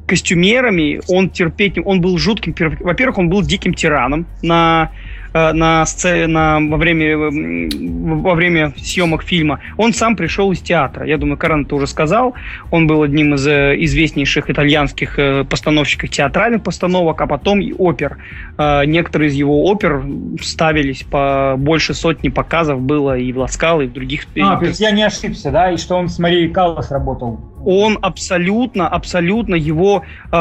костюмерами. 0.07 1.01
Он 1.07 1.29
терпеть, 1.29 1.77
он 1.83 2.01
был 2.01 2.17
жутким. 2.17 2.55
Во-первых, 2.79 3.19
он 3.19 3.29
был 3.29 3.43
диким 3.43 3.73
тираном 3.73 4.25
на 4.41 4.91
на 5.33 5.85
сцене, 5.85 6.33
во 6.69 6.77
время, 6.77 7.17
во 7.17 8.33
время 8.35 8.73
съемок 8.77 9.23
фильма. 9.23 9.59
Он 9.77 9.93
сам 9.93 10.15
пришел 10.15 10.51
из 10.51 10.59
театра. 10.59 11.05
Я 11.05 11.17
думаю, 11.17 11.37
Карен 11.37 11.65
это 11.65 11.75
уже 11.75 11.87
сказал. 11.87 12.33
Он 12.71 12.87
был 12.87 13.03
одним 13.03 13.35
из 13.35 13.47
э, 13.47 13.75
известнейших 13.79 14.49
итальянских 14.49 15.19
э, 15.19 15.43
постановщиков 15.43 16.09
театральных 16.09 16.63
постановок, 16.63 17.21
а 17.21 17.27
потом 17.27 17.61
и 17.61 17.73
опер. 17.73 18.17
Некоторые 18.57 19.29
из 19.29 19.35
его 19.35 19.65
опер 19.65 20.03
ставились 20.41 21.03
по 21.03 21.55
больше 21.57 21.93
сотни 21.93 22.29
показов 22.29 22.81
было 22.81 23.17
и 23.17 23.31
в 23.31 23.37
Ласкал, 23.37 23.81
и 23.81 23.87
в 23.87 23.93
других... 23.93 24.25
А, 24.41 24.57
то 24.57 24.65
есть 24.65 24.79
я 24.79 24.91
не 24.91 25.03
ошибся, 25.03 25.51
да? 25.51 25.71
И 25.71 25.77
что 25.77 25.95
он 25.95 26.09
с 26.09 26.19
Марией 26.19 26.49
Каллас 26.49 26.91
работал? 26.91 27.39
Он 27.65 27.97
абсолютно, 28.01 28.87
абсолютно 28.87 29.55
его, 29.55 30.03
э, 30.31 30.35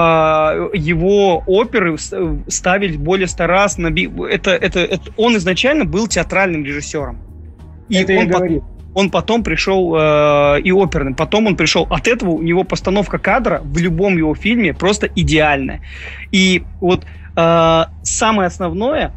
его 0.75 1.43
оперы 1.47 1.97
ставили 2.49 2.97
более 2.97 3.27
ста 3.27 3.47
раз 3.47 3.79
на 3.79 3.91
би... 3.91 4.11
это, 4.31 4.51
это, 4.51 4.81
это 4.81 5.11
он 5.17 5.37
изначально 5.37 5.85
был 5.85 6.07
театральным 6.09 6.65
режиссером. 6.65 7.19
И 7.89 7.97
это 7.97 8.13
он 8.13 8.19
я 8.19 8.27
говорил. 8.27 8.65
Он 8.95 9.11
потом 9.11 9.45
пришел 9.45 9.95
э, 9.97 10.61
и 10.63 10.73
оперным. 10.73 11.15
Потом 11.15 11.47
он 11.47 11.57
пришел. 11.57 11.87
От 11.91 12.09
этого 12.09 12.31
у 12.31 12.43
него 12.43 12.65
постановка 12.65 13.19
кадра 13.19 13.61
в 13.63 13.79
любом 13.79 14.17
его 14.17 14.35
фильме 14.35 14.75
просто 14.75 15.09
идеальная. 15.15 15.83
И 16.33 16.65
вот 16.81 17.05
э, 17.37 17.85
самое 18.03 18.47
основное 18.47 19.13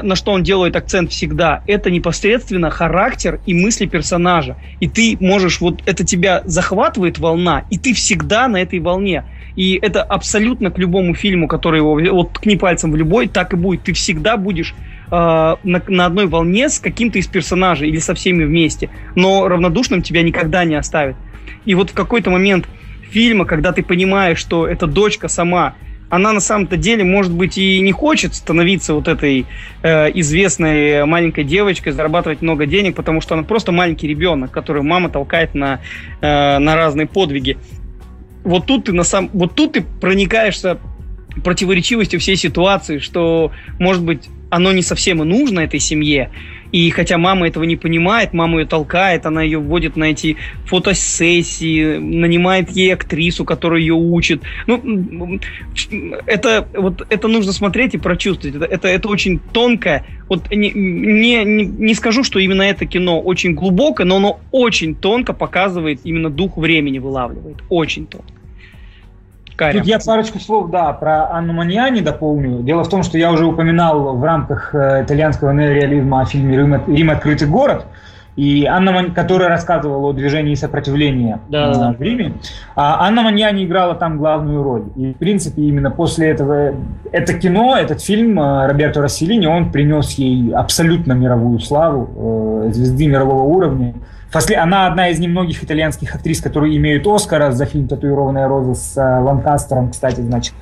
на 0.00 0.16
что 0.16 0.32
он 0.32 0.42
делает 0.42 0.76
акцент 0.76 1.10
всегда, 1.10 1.62
это 1.66 1.90
непосредственно 1.90 2.70
характер 2.70 3.40
и 3.44 3.52
мысли 3.52 3.86
персонажа. 3.86 4.56
И 4.80 4.88
ты 4.88 5.16
можешь, 5.20 5.60
вот 5.60 5.82
это 5.84 6.04
тебя 6.04 6.42
захватывает 6.44 7.18
волна, 7.18 7.64
и 7.68 7.78
ты 7.78 7.92
всегда 7.92 8.48
на 8.48 8.56
этой 8.56 8.78
волне. 8.78 9.24
И 9.56 9.78
это 9.82 10.02
абсолютно 10.02 10.70
к 10.70 10.78
любому 10.78 11.14
фильму, 11.14 11.48
который 11.48 11.80
его, 11.80 12.00
вот 12.14 12.32
ткни 12.32 12.56
пальцем 12.56 12.92
в 12.92 12.96
любой, 12.96 13.28
так 13.28 13.52
и 13.52 13.56
будет. 13.56 13.82
Ты 13.82 13.92
всегда 13.92 14.36
будешь 14.36 14.74
э, 15.10 15.10
на, 15.10 15.82
на 15.86 16.06
одной 16.06 16.26
волне 16.26 16.68
с 16.70 16.78
каким-то 16.78 17.18
из 17.18 17.26
персонажей 17.26 17.88
или 17.88 17.98
со 17.98 18.14
всеми 18.14 18.44
вместе. 18.44 18.88
Но 19.14 19.48
равнодушным 19.48 20.00
тебя 20.00 20.22
никогда 20.22 20.64
не 20.64 20.76
оставит. 20.76 21.16
И 21.66 21.74
вот 21.74 21.90
в 21.90 21.92
какой-то 21.94 22.30
момент 22.30 22.66
фильма, 23.10 23.44
когда 23.44 23.72
ты 23.72 23.82
понимаешь, 23.82 24.38
что 24.38 24.66
эта 24.66 24.86
дочка 24.86 25.28
сама 25.28 25.74
она 26.12 26.34
на 26.34 26.40
самом-то 26.40 26.76
деле, 26.76 27.04
может 27.04 27.32
быть, 27.32 27.56
и 27.56 27.80
не 27.80 27.90
хочет 27.90 28.34
становиться 28.34 28.92
вот 28.92 29.08
этой 29.08 29.46
э, 29.82 30.10
известной 30.20 31.06
маленькой 31.06 31.44
девочкой, 31.44 31.94
зарабатывать 31.94 32.42
много 32.42 32.66
денег, 32.66 32.96
потому 32.96 33.22
что 33.22 33.32
она 33.32 33.44
просто 33.44 33.72
маленький 33.72 34.08
ребенок, 34.08 34.50
который 34.50 34.82
мама 34.82 35.08
толкает 35.08 35.54
на, 35.54 35.80
э, 36.20 36.58
на 36.58 36.76
разные 36.76 37.06
подвиги. 37.06 37.56
Вот 38.44 38.66
тут 38.66 38.84
ты 38.84 38.92
на 38.92 39.04
сам, 39.04 39.30
вот 39.32 39.54
тут 39.54 39.72
ты 39.72 39.80
проникаешься 39.80 40.76
противоречивостью 41.42 42.20
всей 42.20 42.36
ситуации, 42.36 42.98
что, 42.98 43.50
может 43.78 44.04
быть, 44.04 44.28
оно 44.50 44.70
не 44.72 44.82
совсем 44.82 45.22
и 45.22 45.24
нужно 45.24 45.60
этой 45.60 45.80
семье, 45.80 46.30
и 46.72 46.88
хотя 46.90 47.18
мама 47.18 47.46
этого 47.46 47.64
не 47.64 47.76
понимает, 47.76 48.32
мама 48.32 48.60
ее 48.60 48.66
толкает, 48.66 49.26
она 49.26 49.42
ее 49.42 49.58
вводит 49.58 49.96
на 49.96 50.04
эти 50.04 50.36
фотосессии, 50.64 51.98
нанимает 51.98 52.70
ей 52.70 52.94
актрису, 52.94 53.44
которая 53.44 53.80
ее 53.80 53.94
учит. 53.94 54.42
Ну, 54.66 55.38
это, 56.26 56.66
вот, 56.74 57.06
это 57.10 57.28
нужно 57.28 57.52
смотреть 57.52 57.94
и 57.94 57.98
прочувствовать. 57.98 58.56
Это, 58.56 58.64
это, 58.64 58.88
это 58.88 59.08
очень 59.08 59.38
тонкое. 59.52 60.06
Вот 60.28 60.50
не, 60.50 60.70
не, 60.70 61.44
не 61.44 61.94
скажу, 61.94 62.24
что 62.24 62.38
именно 62.38 62.62
это 62.62 62.86
кино 62.86 63.20
очень 63.20 63.52
глубокое, 63.54 64.06
но 64.06 64.16
оно 64.16 64.40
очень 64.50 64.94
тонко 64.94 65.34
показывает 65.34 66.00
именно 66.04 66.30
дух 66.30 66.56
времени, 66.56 66.98
вылавливает. 66.98 67.58
Очень 67.68 68.06
тонко. 68.06 68.41
Каря. 69.62 69.78
Тут 69.78 69.86
я 69.86 69.98
парочку 69.98 70.40
слов, 70.40 70.70
да, 70.70 70.92
про 70.92 71.30
Анну 71.30 71.52
Маньяни 71.52 72.00
дополню. 72.00 72.62
Дело 72.62 72.82
в 72.82 72.88
том, 72.88 73.02
что 73.02 73.16
я 73.18 73.30
уже 73.30 73.46
упоминал 73.46 74.16
в 74.16 74.24
рамках 74.24 74.74
э, 74.74 75.04
итальянского 75.04 75.52
неореализма 75.52 76.22
о 76.22 76.24
фильме 76.24 76.56
«Рим, 76.56 76.82
Рим 76.86 77.10
открытый 77.10 77.46
город», 77.46 77.86
и 78.34 78.64
Анна, 78.64 78.92
Ман... 78.92 79.12
которая 79.12 79.48
рассказывала 79.48 80.08
о 80.08 80.12
движении 80.12 80.54
сопротивления 80.54 81.38
да, 81.48 81.72
да. 81.74 81.92
в 81.92 82.00
Риме. 82.00 82.32
А 82.74 83.06
Анна 83.06 83.22
Маньяни 83.22 83.64
играла 83.64 83.94
там 83.94 84.18
главную 84.18 84.62
роль. 84.62 84.84
И, 84.96 85.12
в 85.12 85.16
принципе, 85.16 85.62
именно 85.62 85.90
после 85.90 86.30
этого, 86.30 86.74
это 87.12 87.34
кино, 87.34 87.76
этот 87.76 88.02
фильм 88.02 88.40
э, 88.40 88.66
Роберто 88.66 89.02
Расселини, 89.02 89.46
он 89.46 89.70
принес 89.70 90.12
ей 90.12 90.52
абсолютно 90.54 91.12
мировую 91.12 91.60
славу, 91.60 92.64
э, 92.66 92.72
звезды 92.72 93.06
мирового 93.06 93.42
уровня. 93.42 93.94
Она 94.56 94.86
одна 94.86 95.08
из 95.10 95.18
немногих 95.18 95.62
итальянских 95.62 96.14
актрис, 96.14 96.40
которые 96.40 96.76
имеют 96.76 97.06
Оскара 97.06 97.52
за 97.52 97.66
фильм 97.66 97.88
«Татуированная 97.88 98.48
роза» 98.48 98.74
с 98.74 98.96
э, 98.96 99.20
Ланкастером, 99.20 99.90
кстати, 99.90 100.20
значит, 100.20 100.54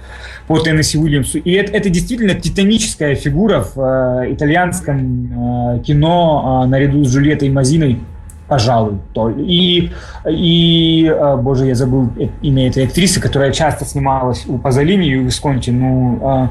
по 0.46 0.58
Теннесси 0.58 0.98
Уильямсу. 0.98 1.38
И 1.38 1.52
это, 1.52 1.72
это 1.72 1.88
действительно 1.88 2.34
титаническая 2.34 3.14
фигура 3.14 3.60
в 3.62 3.78
э, 3.78 4.32
итальянском 4.32 5.76
э, 5.76 5.78
кино 5.80 6.62
э, 6.64 6.68
наряду 6.68 7.04
с 7.04 7.14
Джульеттой 7.14 7.50
Мазиной, 7.50 8.00
пожалуй. 8.48 8.98
И, 9.38 9.92
и, 10.28 11.06
э, 11.06 11.36
боже, 11.36 11.66
я 11.66 11.76
забыл 11.76 12.10
имя 12.42 12.68
этой 12.68 12.86
актрисы, 12.86 13.20
которая 13.20 13.52
часто 13.52 13.84
снималась 13.84 14.44
у 14.48 14.58
Пазолини 14.58 15.08
и 15.08 15.16
у 15.16 15.22
Висконти. 15.22 15.70
Ну, 15.70 16.18
э, 16.20 16.48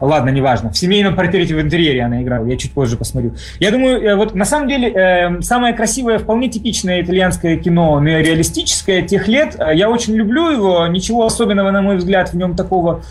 Ладно, 0.00 0.30
неважно. 0.30 0.70
В 0.70 0.78
семейном 0.78 1.14
портрете 1.14 1.54
в 1.54 1.60
интерьере 1.60 2.02
она 2.02 2.22
играла. 2.22 2.46
Я 2.46 2.56
чуть 2.56 2.72
позже 2.72 2.96
посмотрю. 2.96 3.34
Я 3.58 3.70
думаю, 3.70 4.02
э, 4.02 4.14
вот 4.16 4.34
на 4.34 4.44
самом 4.44 4.68
деле 4.68 4.90
э, 4.90 5.40
самое 5.42 5.74
красивое, 5.74 6.18
вполне 6.18 6.48
типичное 6.48 7.02
итальянское 7.02 7.56
кино, 7.56 8.02
реалистическое 8.02 9.02
тех 9.02 9.28
лет. 9.28 9.56
Э, 9.58 9.74
я 9.74 9.90
очень 9.90 10.14
люблю 10.14 10.50
его. 10.50 10.86
Ничего 10.86 11.24
особенного, 11.24 11.70
на 11.70 11.82
мой 11.82 11.96
взгляд, 11.96 12.30
в 12.32 12.36
нем 12.36 12.56
такого 12.56 13.02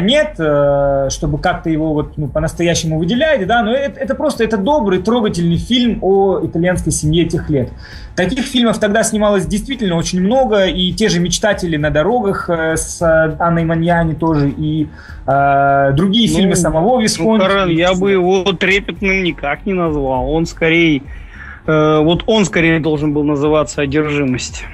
нет, 0.00 0.34
э, 0.38 1.08
чтобы 1.10 1.38
как-то 1.38 1.70
его 1.70 1.94
вот 1.94 2.18
ну, 2.18 2.26
по-настоящему 2.28 2.98
выделять, 2.98 3.46
да, 3.46 3.62
но 3.62 3.72
это, 3.72 4.00
это 4.00 4.14
просто 4.14 4.42
это 4.42 4.56
добрый, 4.56 5.00
трогательный 5.00 5.56
фильм 5.56 5.98
о 6.02 6.40
итальянской 6.44 6.90
семье 6.92 7.26
тех 7.26 7.48
лет. 7.48 7.70
Таких 8.16 8.44
фильмов 8.44 8.78
тогда 8.78 9.04
снималось 9.04 9.46
действительно 9.46 9.96
очень 9.96 10.20
много, 10.20 10.66
и 10.66 10.92
те 10.92 11.08
же 11.08 11.20
«Мечтатели 11.20 11.76
на 11.76 11.90
дорогах» 11.90 12.50
э, 12.50 12.76
с 12.76 13.00
Анной 13.38 13.64
Маньяни 13.64 14.14
тоже, 14.14 14.50
и 14.50 14.88
э, 15.26 15.92
другие 15.92 16.28
ну, 16.30 16.36
фильмы 16.36 16.56
самого 16.56 17.00
Висконти. 17.00 17.44
Ну, 17.44 17.48
Карен, 17.48 17.68
я 17.70 17.94
бы 17.94 18.10
его 18.10 18.42
трепетным 18.52 19.22
никак 19.22 19.64
не 19.64 19.74
назвал. 19.74 20.28
Он 20.30 20.44
скорее, 20.44 21.02
э, 21.66 21.98
вот 22.02 22.24
он 22.26 22.44
скорее 22.44 22.80
должен 22.80 23.12
был 23.12 23.22
называться 23.22 23.82
«Одержимость». 23.82 24.64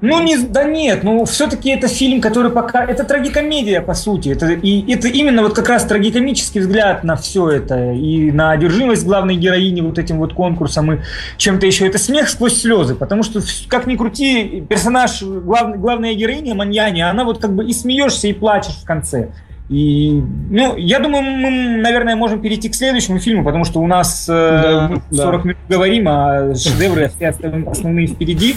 Ну, 0.00 0.22
не, 0.22 0.38
да 0.38 0.64
нет, 0.64 1.04
ну, 1.04 1.24
все-таки 1.26 1.70
это 1.70 1.86
фильм, 1.86 2.20
который 2.22 2.50
пока... 2.50 2.84
Это 2.84 3.04
трагикомедия, 3.04 3.82
по 3.82 3.92
сути. 3.92 4.30
Это, 4.30 4.50
и 4.50 4.90
это 4.92 5.08
именно 5.08 5.42
вот 5.42 5.54
как 5.54 5.68
раз 5.68 5.84
трагикомический 5.84 6.60
взгляд 6.60 7.04
на 7.04 7.16
все 7.16 7.50
это. 7.50 7.92
И 7.92 8.30
на 8.30 8.52
одержимость 8.52 9.04
главной 9.04 9.36
героини 9.36 9.82
вот 9.82 9.98
этим 9.98 10.18
вот 10.18 10.32
конкурсом 10.32 10.92
и 10.92 10.98
чем-то 11.36 11.66
еще. 11.66 11.86
Это 11.86 11.98
смех 11.98 12.30
сквозь 12.30 12.60
слезы. 12.60 12.94
Потому 12.94 13.22
что, 13.22 13.40
как 13.68 13.86
ни 13.86 13.96
крути, 13.96 14.64
персонаж, 14.66 15.22
глав, 15.22 15.78
главная 15.78 16.14
героиня, 16.14 16.54
Маньяни, 16.54 17.02
она 17.02 17.24
вот 17.24 17.38
как 17.38 17.54
бы 17.54 17.66
и 17.66 17.72
смеешься, 17.74 18.28
и 18.28 18.32
плачешь 18.32 18.76
в 18.76 18.86
конце. 18.86 19.28
И, 19.68 20.20
ну, 20.50 20.76
я 20.76 20.98
думаю, 20.98 21.22
мы, 21.22 21.50
наверное, 21.80 22.16
можем 22.16 22.40
перейти 22.40 22.68
к 22.68 22.74
следующему 22.74 23.20
фильму, 23.20 23.44
потому 23.44 23.64
что 23.64 23.80
у 23.80 23.86
нас 23.86 24.26
э, 24.28 24.32
да, 24.32 24.90
э, 25.12 25.14
40 25.14 25.42
да. 25.42 25.48
минут 25.48 25.60
говорим, 25.68 26.08
а 26.08 26.54
шедевры 26.56 27.08
все 27.14 27.28
основные 27.28 28.08
впереди. 28.08 28.56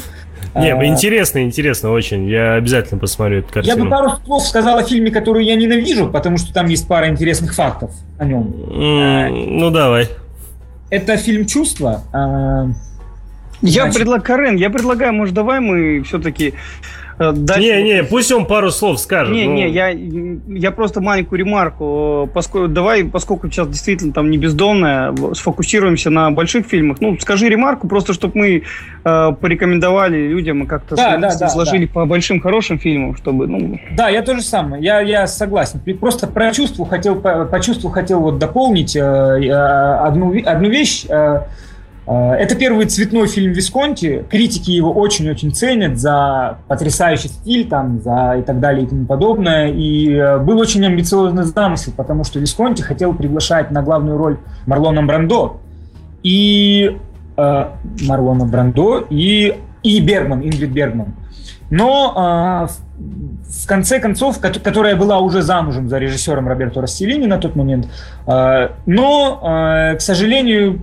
Не, 0.55 0.73
а, 0.73 0.85
интересно, 0.85 1.43
интересно 1.43 1.91
очень. 1.91 2.27
Я 2.27 2.53
обязательно 2.53 2.99
посмотрю 2.99 3.39
эту 3.39 3.51
картину. 3.53 3.77
Я 3.77 3.83
бы 3.83 3.89
пару 3.89 4.11
слов 4.23 4.43
сказал 4.43 4.77
о 4.77 4.83
фильме, 4.83 5.09
который 5.09 5.45
я 5.45 5.55
ненавижу, 5.55 6.09
потому 6.09 6.37
что 6.37 6.53
там 6.53 6.67
есть 6.67 6.87
пара 6.87 7.07
интересных 7.09 7.55
фактов 7.55 7.91
о 8.19 8.25
нем. 8.25 8.43
Mm, 8.43 9.29
ну, 9.49 9.71
давай. 9.71 10.09
Это 10.89 11.17
фильм 11.17 11.45
«Чувство». 11.47 12.03
Я 13.61 13.85
предлагаю, 13.85 14.21
Карен, 14.21 14.55
я 14.57 14.69
предлагаю, 14.69 15.13
может, 15.13 15.33
давай 15.33 15.61
мы 15.61 16.03
все-таки 16.03 16.53
дальше... 17.17 17.61
Не, 17.61 17.83
не, 17.83 18.03
пусть 18.03 18.31
он 18.31 18.45
пару 18.45 18.71
слов 18.71 18.99
скажет. 18.99 19.33
Не, 19.33 19.45
ну... 19.45 19.53
не, 19.53 19.69
я, 19.69 19.89
я 19.89 20.71
просто 20.71 21.01
маленькую 21.01 21.39
ремарку. 21.39 22.29
Поскольку, 22.33 22.67
давай, 22.67 23.03
поскольку 23.03 23.49
сейчас 23.49 23.67
действительно 23.67 24.13
там 24.13 24.29
не 24.31 24.37
бездомная, 24.37 25.13
сфокусируемся 25.33 26.09
на 26.09 26.31
больших 26.31 26.65
фильмах. 26.65 26.97
Ну, 27.01 27.17
скажи 27.19 27.49
ремарку, 27.49 27.87
просто 27.87 28.13
чтобы 28.13 28.37
мы 28.37 28.63
э, 29.03 29.31
порекомендовали 29.39 30.27
людям 30.27 30.63
и 30.63 30.67
как-то 30.67 30.95
да, 30.95 31.17
да, 31.17 31.35
да, 31.37 31.49
сложили 31.49 31.85
да. 31.85 31.93
по 31.93 32.05
большим 32.05 32.39
хорошим 32.39 32.79
фильмам, 32.79 33.15
чтобы, 33.15 33.47
ну... 33.47 33.79
Да, 33.95 34.09
я 34.09 34.21
тоже 34.21 34.41
самое. 34.41 34.83
Я, 34.83 35.01
я 35.01 35.27
согласен. 35.27 35.81
Просто 35.99 36.27
про 36.27 36.51
чувство 36.53 36.85
хотел, 36.85 37.15
по, 37.15 37.45
по 37.45 37.59
чувству 37.59 37.89
хотел 37.89 38.19
вот 38.19 38.39
дополнить 38.39 38.95
э, 38.95 38.99
э 38.99 39.51
одну, 39.53 40.35
одну 40.45 40.69
вещь. 40.69 41.05
Э, 41.09 41.23
Э, 41.33 41.41
это 42.05 42.55
первый 42.55 42.85
цветной 42.85 43.27
фильм 43.27 43.53
Висконти. 43.53 44.25
Критики 44.29 44.71
его 44.71 44.91
очень-очень 44.91 45.53
ценят 45.53 45.97
за 45.97 46.57
потрясающий 46.67 47.29
стиль 47.29 47.67
там, 47.67 48.01
за 48.01 48.35
и 48.39 48.41
так 48.41 48.59
далее 48.59 48.85
и 48.85 48.87
тому 48.87 49.05
подобное. 49.05 49.71
И 49.71 50.11
э, 50.11 50.37
был 50.39 50.59
очень 50.59 50.85
амбициозный 50.85 51.43
замысел, 51.43 51.93
потому 51.95 52.25
что 52.25 52.39
Висконти 52.39 52.81
хотел 52.81 53.13
приглашать 53.13 53.71
на 53.71 53.81
главную 53.81 54.17
роль 54.17 54.37
Марлона 54.65 55.03
Брандо. 55.03 55.61
И 56.23 56.97
э, 57.37 57.65
Марлона 58.01 58.45
Брандо 58.45 59.05
и, 59.09 59.55
и 59.81 60.01
Бергман, 60.01 60.41
Ингрид 60.41 60.71
Бергман. 60.71 61.13
Но 61.69 62.67
э, 62.67 62.73
в 63.63 63.67
конце 63.67 63.99
концов, 63.99 64.39
которая 64.39 64.95
была 64.95 65.19
уже 65.19 65.41
замужем 65.41 65.89
за 65.89 65.97
режиссером 65.99 66.47
Роберто 66.47 66.81
Расселини 66.81 67.25
на 67.27 67.37
тот 67.37 67.55
момент, 67.55 67.87
э, 68.27 68.69
но, 68.85 69.39
э, 69.41 69.95
к 69.95 70.01
сожалению, 70.01 70.81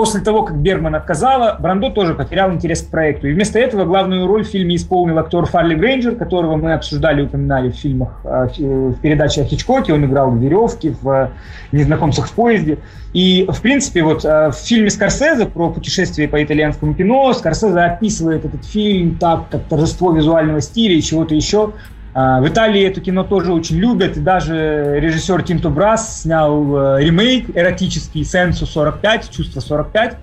После 0.00 0.22
того, 0.22 0.44
как 0.44 0.56
Бергман 0.56 0.94
отказала, 0.94 1.58
Брандо 1.60 1.90
тоже 1.90 2.14
потерял 2.14 2.50
интерес 2.50 2.80
к 2.80 2.88
проекту. 2.88 3.28
И 3.28 3.34
вместо 3.34 3.58
этого 3.58 3.84
главную 3.84 4.26
роль 4.26 4.44
в 4.44 4.48
фильме 4.48 4.76
исполнил 4.76 5.18
актер 5.18 5.44
Фарли 5.44 5.74
Грейнджер, 5.74 6.16
которого 6.16 6.56
мы 6.56 6.72
обсуждали, 6.72 7.20
упоминали 7.20 7.68
в 7.70 7.74
фильмах, 7.74 8.18
а, 8.24 8.46
в 8.46 8.94
передаче 9.02 9.42
о 9.42 9.44
Хичкоке. 9.44 9.92
Он 9.92 10.02
играл 10.06 10.30
в 10.30 10.38
«Веревке», 10.38 10.96
в 11.02 11.32
«Незнакомцах 11.72 12.28
в 12.28 12.32
поезде». 12.32 12.78
И, 13.12 13.44
в 13.46 13.60
принципе, 13.60 14.02
вот 14.02 14.24
в 14.24 14.54
фильме 14.54 14.88
Скорсезе 14.88 15.44
про 15.44 15.68
путешествие 15.68 16.28
по 16.28 16.42
итальянскому 16.42 16.94
кино 16.94 17.34
Скорсезе 17.34 17.80
описывает 17.80 18.46
этот 18.46 18.64
фильм 18.64 19.18
так, 19.18 19.50
как 19.50 19.64
торжество 19.64 20.12
визуального 20.12 20.62
стиля 20.62 20.94
и 20.94 21.02
чего-то 21.02 21.34
еще. 21.34 21.74
А, 22.12 22.40
в 22.40 22.48
Италии 22.48 22.82
это 22.82 23.00
кино 23.00 23.22
тоже 23.22 23.52
очень 23.52 23.76
любят, 23.76 24.16
и 24.16 24.20
даже 24.20 24.98
режиссер 24.98 25.42
Тинто 25.42 25.70
Брас 25.70 26.22
снял 26.22 26.96
э, 26.96 27.04
ремейк 27.04 27.56
эротический 27.56 28.24
«Сенсу 28.24 28.64
45», 28.64 29.30
«Чувство 29.30 29.60
45», 29.60 30.16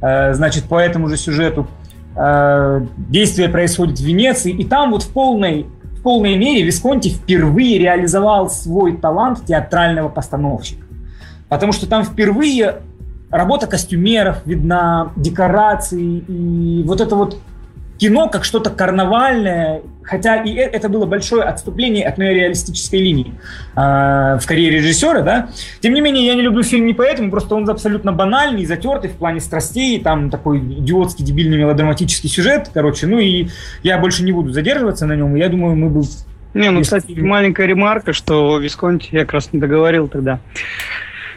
э, 0.00 0.34
значит, 0.34 0.64
по 0.64 0.78
этому 0.78 1.08
же 1.08 1.16
сюжету. 1.16 1.66
Э, 2.14 2.80
действие 2.96 3.48
происходит 3.48 3.98
в 3.98 4.04
Венеции, 4.04 4.52
и 4.52 4.64
там 4.64 4.92
вот 4.92 5.02
в 5.02 5.12
полной, 5.12 5.66
в 5.98 6.02
полной 6.02 6.36
мере 6.36 6.62
Висконти 6.62 7.08
впервые 7.08 7.78
реализовал 7.78 8.48
свой 8.48 8.96
талант 8.96 9.44
театрального 9.44 10.08
постановщика. 10.08 10.86
Потому 11.48 11.72
что 11.72 11.88
там 11.88 12.04
впервые 12.04 12.82
работа 13.30 13.66
костюмеров 13.66 14.46
видна, 14.46 15.10
декорации, 15.16 16.18
и 16.18 16.84
вот 16.84 17.00
это 17.00 17.16
вот 17.16 17.38
кино 18.02 18.28
как 18.28 18.42
что-то 18.42 18.70
карнавальное, 18.70 19.82
хотя 20.02 20.42
и 20.42 20.56
э, 20.56 20.62
это 20.62 20.88
было 20.88 21.06
большое 21.06 21.44
отступление 21.44 22.04
от 22.04 22.18
моей 22.18 22.34
реалистической 22.34 22.98
линии 22.98 23.34
э, 23.76 24.38
в 24.40 24.42
карьере 24.44 24.78
режиссера, 24.78 25.20
да. 25.22 25.50
Тем 25.78 25.94
не 25.94 26.00
менее, 26.00 26.26
я 26.26 26.34
не 26.34 26.42
люблю 26.42 26.64
фильм 26.64 26.86
не 26.86 26.94
поэтому, 26.94 27.30
просто 27.30 27.54
он 27.54 27.70
абсолютно 27.70 28.12
банальный, 28.12 28.64
затертый 28.64 29.08
в 29.08 29.12
плане 29.12 29.38
страстей, 29.38 30.00
там 30.00 30.30
такой 30.30 30.58
идиотский, 30.58 31.24
дебильный 31.24 31.58
мелодраматический 31.58 32.28
сюжет, 32.28 32.70
короче, 32.74 33.06
ну 33.06 33.20
и 33.20 33.46
я 33.84 33.98
больше 33.98 34.24
не 34.24 34.32
буду 34.32 34.50
задерживаться 34.50 35.06
на 35.06 35.14
нем, 35.14 35.36
я 35.36 35.48
думаю, 35.48 35.76
мы 35.76 35.88
бы... 35.88 36.02
Не, 36.54 36.70
ну, 36.70 36.82
кстати, 36.82 37.12
маленькая 37.12 37.68
ремарка, 37.68 38.12
что 38.12 38.58
Висконти 38.58 39.10
я 39.12 39.20
как 39.20 39.34
раз 39.34 39.52
не 39.52 39.60
договорил 39.60 40.08
тогда 40.08 40.40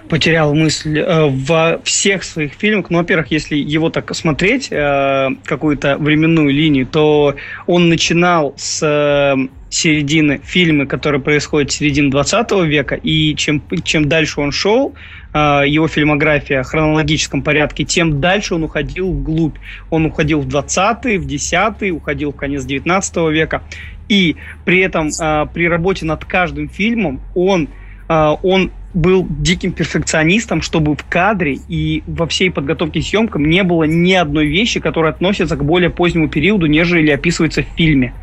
потерял 0.09 0.53
мысль 0.53 0.99
э, 0.99 1.29
во 1.29 1.79
всех 1.83 2.23
своих 2.23 2.53
фильмах. 2.53 2.89
Ну, 2.89 2.99
во-первых, 2.99 3.31
если 3.31 3.55
его 3.55 3.89
так 3.89 4.13
смотреть, 4.15 4.67
э, 4.71 5.29
какую-то 5.43 5.97
временную 5.97 6.49
линию, 6.51 6.85
то 6.85 7.35
он 7.67 7.89
начинал 7.89 8.53
с 8.57 8.81
э, 8.85 9.35
середины 9.69 10.39
фильмы, 10.43 10.85
которые 10.85 11.21
происходят 11.21 11.71
в 11.71 11.73
середине 11.73 12.09
20 12.09 12.51
века, 12.65 12.95
и 12.95 13.35
чем, 13.35 13.61
чем 13.83 14.07
дальше 14.07 14.39
он 14.39 14.51
шел, 14.51 14.93
его 15.33 15.89
фильмография 15.89 16.63
в 16.63 16.67
хронологическом 16.67 17.41
порядке, 17.41 17.83
тем 17.83 18.21
дальше 18.21 18.55
он 18.55 18.63
уходил 18.63 19.11
вглубь. 19.11 19.57
Он 19.89 20.05
уходил 20.05 20.39
в 20.39 20.47
20-е, 20.47 21.19
в 21.19 21.27
10-е, 21.27 21.91
уходил 21.91 22.31
в 22.31 22.37
конец 22.37 22.63
19 22.63 23.17
века. 23.33 23.61
И 24.07 24.37
при 24.63 24.79
этом 24.79 25.09
при 25.53 25.67
работе 25.67 26.05
над 26.05 26.23
каждым 26.23 26.69
фильмом 26.69 27.19
он, 27.33 27.67
он 28.07 28.71
был 28.95 29.27
диким 29.29 29.73
перфекционистом, 29.73 30.61
чтобы 30.61 30.95
в 30.95 31.03
кадре 31.07 31.59
и 31.67 32.01
во 32.07 32.25
всей 32.27 32.49
подготовке 32.49 33.01
съемкам 33.01 33.45
не 33.45 33.61
было 33.63 33.83
ни 33.83 34.13
одной 34.13 34.47
вещи, 34.47 34.79
которая 34.79 35.11
относится 35.11 35.57
к 35.57 35.63
более 35.63 35.89
позднему 35.89 36.29
периоду, 36.29 36.65
нежели 36.65 37.11
описывается 37.11 37.61
в 37.61 37.67
фильме. 37.77 38.13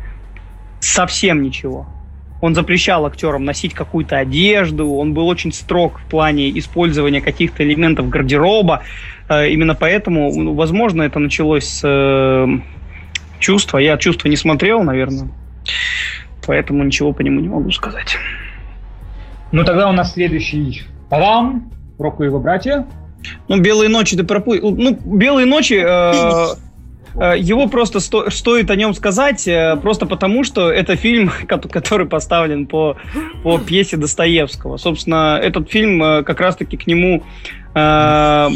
Совсем 0.79 1.43
ничего. 1.43 1.87
Он 2.41 2.55
запрещал 2.55 3.05
актерам 3.05 3.45
носить 3.45 3.73
какую-то 3.73 4.17
одежду, 4.17 4.89
он 4.89 5.13
был 5.13 5.27
очень 5.27 5.53
строг 5.53 5.99
в 5.99 6.09
плане 6.09 6.57
использования 6.57 7.21
каких-то 7.21 7.63
элементов 7.63 8.09
гардероба. 8.09 8.81
Э, 9.29 9.49
именно 9.49 9.75
поэтому, 9.75 10.33
ну, 10.35 10.53
возможно, 10.53 11.03
это 11.03 11.19
началось 11.19 11.65
с 11.65 11.81
э, 11.83 12.47
чувства. 13.39 13.77
Я 13.77 13.95
чувства 13.97 14.27
не 14.27 14.35
смотрел, 14.35 14.83
наверное. 14.83 15.29
Поэтому 16.45 16.83
ничего 16.83 17.13
по 17.13 17.21
нему 17.21 17.39
не 17.39 17.47
могу 17.47 17.71
сказать. 17.71 18.17
Ну, 19.53 19.63
тогда 19.63 19.87
у 19.87 19.91
нас 19.93 20.13
следующий 20.13 20.81
Тарам, 21.11 21.71
Рокко 21.99 22.23
и 22.23 22.25
его 22.25 22.39
братья. 22.39 22.87
Ну, 23.47 23.61
«Белые 23.61 23.87
ночи» 23.87 24.17
ты 24.17 24.23
пропустил. 24.23 24.75
Ну, 24.75 24.97
«Белые 25.05 25.45
ночи» 25.45 25.75
э, 25.75 26.55
э, 27.13 27.37
его 27.37 27.67
просто 27.67 27.99
сто, 27.99 28.31
стоит 28.31 28.71
о 28.71 28.75
нем 28.75 28.95
сказать, 28.95 29.47
э, 29.47 29.77
просто 29.79 30.07
потому, 30.07 30.43
что 30.43 30.71
это 30.71 30.95
фильм, 30.95 31.31
который 31.47 32.07
поставлен 32.07 32.65
по, 32.65 32.97
по 33.43 33.59
пьесе 33.59 33.95
Достоевского. 33.95 34.77
Собственно, 34.77 35.39
этот 35.41 35.69
фильм 35.69 36.03
э, 36.03 36.23
как 36.23 36.41
раз-таки 36.41 36.75
к 36.75 36.87
нему 36.87 37.21
э, 37.75 38.49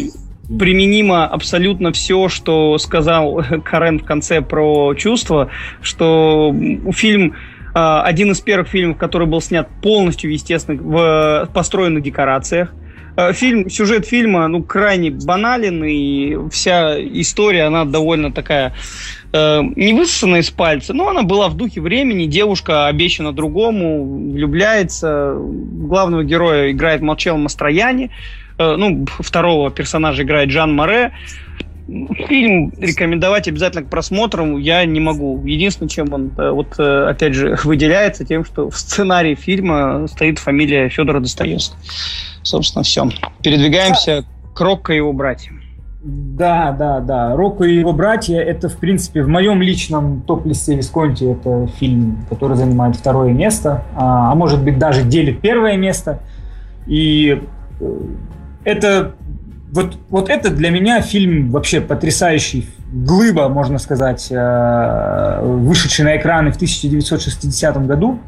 применимо 0.47 1.27
абсолютно 1.27 1.91
все, 1.91 2.27
что 2.27 2.75
сказал 2.79 3.43
Карен 3.63 3.99
в 3.99 4.03
конце 4.03 4.41
про 4.41 4.95
чувства, 4.95 5.51
что 5.79 6.55
фильм 6.91 7.35
один 7.77 8.31
из 8.31 8.41
первых 8.41 8.67
фильмов, 8.69 8.97
который 8.97 9.27
был 9.27 9.41
снят 9.41 9.67
полностью, 9.81 10.31
естественно, 10.31 10.81
в 10.81 11.49
построенных 11.53 12.03
декорациях. 12.03 12.73
А, 13.17 13.33
фильм, 13.33 13.67
сюжет 13.67 14.05
фильма, 14.05 14.47
ну, 14.47 14.61
крайне 14.61 15.09
банален, 15.09 15.83
и 15.83 16.37
вся 16.51 16.99
история, 16.99 17.63
она 17.63 17.83
довольно 17.83 18.31
такая 18.31 18.75
э, 19.33 19.61
не 19.75 19.93
высосанная 19.93 20.41
из 20.41 20.51
пальца, 20.51 20.93
но 20.93 21.09
она 21.09 21.23
была 21.23 21.49
в 21.49 21.57
духе 21.57 21.81
времени. 21.81 22.27
Девушка 22.27 22.85
обещана 22.85 23.33
другому, 23.33 24.31
влюбляется. 24.31 25.35
Главного 25.35 26.23
героя 26.23 26.69
играет 26.69 27.01
Молчел 27.01 27.37
Мастрояни. 27.37 28.11
Э, 28.59 28.75
ну, 28.77 29.07
второго 29.19 29.71
персонажа 29.71 30.21
играет 30.21 30.51
Жан 30.51 30.75
Море 30.75 31.11
фильм 32.27 32.73
рекомендовать 32.77 33.47
обязательно 33.47 33.83
к 33.83 33.89
просмотру 33.89 34.57
я 34.57 34.85
не 34.85 34.99
могу. 34.99 35.43
Единственное, 35.45 35.89
чем 35.89 36.13
он, 36.13 36.31
э, 36.37 36.49
вот 36.51 36.79
э, 36.79 37.05
опять 37.09 37.33
же, 37.33 37.57
выделяется 37.63 38.25
тем, 38.25 38.43
что 38.43 38.69
в 38.69 38.77
сценарии 38.77 39.35
фильма 39.35 40.07
стоит 40.07 40.39
фамилия 40.39 40.89
Федора 40.89 41.19
Достоевского. 41.19 41.79
Собственно, 42.43 42.83
все. 42.83 43.09
Передвигаемся 43.41 44.25
к 44.53 44.61
Рокко 44.61 44.93
и 44.93 44.97
его 44.97 45.13
братьям. 45.13 45.61
Да, 46.03 46.71
да, 46.71 46.99
да. 46.99 47.35
Рокко 47.35 47.63
и 47.65 47.79
его 47.79 47.91
братья 47.91 48.39
это, 48.39 48.69
в 48.69 48.77
принципе, 48.77 49.23
в 49.23 49.27
моем 49.27 49.61
личном 49.61 50.21
топ-листе 50.21 50.75
Висконти 50.75 51.25
это 51.25 51.67
фильм, 51.79 52.25
который 52.29 52.55
занимает 52.55 52.95
второе 52.95 53.33
место, 53.33 53.83
а, 53.95 54.31
а 54.31 54.35
может 54.35 54.63
быть 54.63 54.77
даже 54.77 55.03
делит 55.03 55.41
первое 55.41 55.75
место. 55.75 56.19
И 56.85 57.41
э, 57.79 57.99
это 58.63 59.15
вот, 59.71 59.97
вот 60.09 60.29
это 60.29 60.49
для 60.49 60.69
меня 60.69 61.01
фильм 61.01 61.51
вообще 61.51 61.81
потрясающий, 61.81 62.69
глыба, 62.91 63.49
можно 63.49 63.79
сказать, 63.79 64.27
э, 64.31 65.39
вышедший 65.43 66.05
на 66.05 66.15
экраны 66.15 66.51
в 66.51 66.55
1960 66.55 67.85
году. 67.85 68.19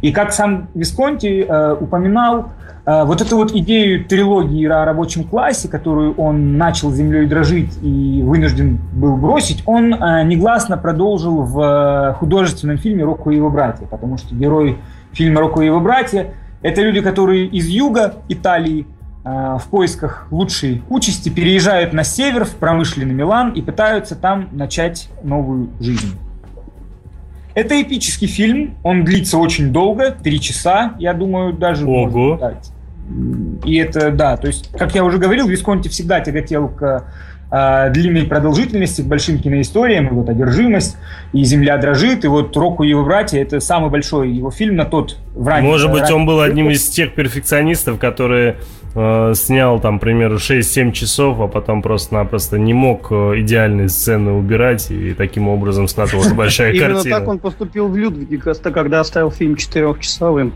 И 0.00 0.12
как 0.12 0.32
сам 0.32 0.68
Висконти 0.74 1.44
э, 1.48 1.72
упоминал, 1.80 2.52
э, 2.84 3.02
вот 3.04 3.20
эту 3.20 3.36
вот 3.36 3.52
идею 3.52 4.04
трилогии 4.04 4.64
о 4.66 4.84
рабочем 4.84 5.24
классе, 5.24 5.68
которую 5.68 6.14
он 6.14 6.56
начал 6.56 6.92
землей 6.92 7.26
дрожить 7.26 7.76
и 7.82 8.22
вынужден 8.22 8.78
был 8.92 9.16
бросить, 9.16 9.64
он 9.66 9.90
негласно 10.28 10.76
продолжил 10.76 11.42
в 11.42 12.16
художественном 12.20 12.78
фильме 12.78 13.02
«Рокко 13.02 13.30
и 13.30 13.36
его 13.36 13.50
братья», 13.50 13.86
потому 13.86 14.18
что 14.18 14.36
герой 14.36 14.78
фильма 15.12 15.40
«Рокко 15.40 15.62
и 15.62 15.66
его 15.66 15.80
братья»— 15.80 16.34
это 16.62 16.82
люди, 16.82 17.00
которые 17.00 17.46
из 17.46 17.66
юга 17.66 18.14
Италии 18.28 18.86
Э, 18.86 18.95
в 19.26 19.64
поисках 19.70 20.28
лучшей 20.30 20.84
участи 20.88 21.30
переезжают 21.30 21.92
на 21.92 22.04
север, 22.04 22.44
в 22.44 22.54
промышленный 22.54 23.12
Милан 23.12 23.50
и 23.50 23.60
пытаются 23.60 24.14
там 24.14 24.48
начать 24.52 25.08
новую 25.24 25.70
жизнь. 25.80 26.16
Это 27.56 27.80
эпический 27.80 28.28
фильм, 28.28 28.76
он 28.84 29.04
длится 29.04 29.38
очень 29.38 29.72
долго, 29.72 30.10
три 30.12 30.38
часа, 30.40 30.94
я 30.98 31.14
думаю, 31.14 31.54
даже. 31.54 31.86
Ого. 31.86 32.38
И 33.64 33.76
это, 33.76 34.10
да, 34.10 34.36
то 34.36 34.46
есть, 34.46 34.70
как 34.72 34.94
я 34.94 35.02
уже 35.02 35.16
говорил, 35.16 35.48
Висконти 35.48 35.88
всегда 35.88 36.20
тяготел 36.20 36.68
к 36.68 37.04
э, 37.50 37.90
длинной 37.94 38.24
продолжительности, 38.24 39.00
к 39.00 39.06
большим 39.06 39.38
киноисториям, 39.38 40.08
и 40.08 40.10
вот 40.10 40.28
«Одержимость», 40.28 40.98
и 41.32 41.42
«Земля 41.44 41.78
дрожит», 41.78 42.24
и 42.24 42.28
вот 42.28 42.54
«Рокку 42.56 42.84
и 42.84 42.90
его 42.90 43.04
братья»— 43.04 43.40
это 43.42 43.60
самый 43.60 43.90
большой 43.90 44.32
его 44.32 44.50
фильм 44.50 44.76
на 44.76 44.84
тот 44.84 45.16
в 45.34 45.48
ранний, 45.48 45.66
Может 45.66 45.90
быть, 45.90 46.10
он 46.10 46.26
был 46.26 46.40
одним 46.40 46.68
из 46.68 46.86
тех 46.88 47.14
перфекционистов, 47.14 47.98
которые 47.98 48.56
э, 48.96 49.34
снял 49.34 49.78
там, 49.80 49.98
примеру, 49.98 50.36
6-7 50.36 50.92
часов, 50.92 51.40
а 51.40 51.46
потом 51.46 51.82
просто-напросто 51.82 52.58
не 52.58 52.74
мог 52.74 53.08
э, 53.10 53.40
идеальные 53.40 53.88
сцены 53.88 54.32
убирать, 54.32 54.90
и 54.90 55.14
таким 55.14 55.48
образом 55.48 55.86
складывалась 55.86 56.32
большая 56.32 56.72
картина. 56.72 57.00
Именно 57.00 57.18
так 57.18 57.28
он 57.28 57.38
поступил 57.38 57.88
в 57.88 57.96
Людвиге, 57.96 58.38
когда 58.38 59.00
оставил 59.00 59.30
фильм 59.30 59.56
четырехчасовым. 59.56 60.52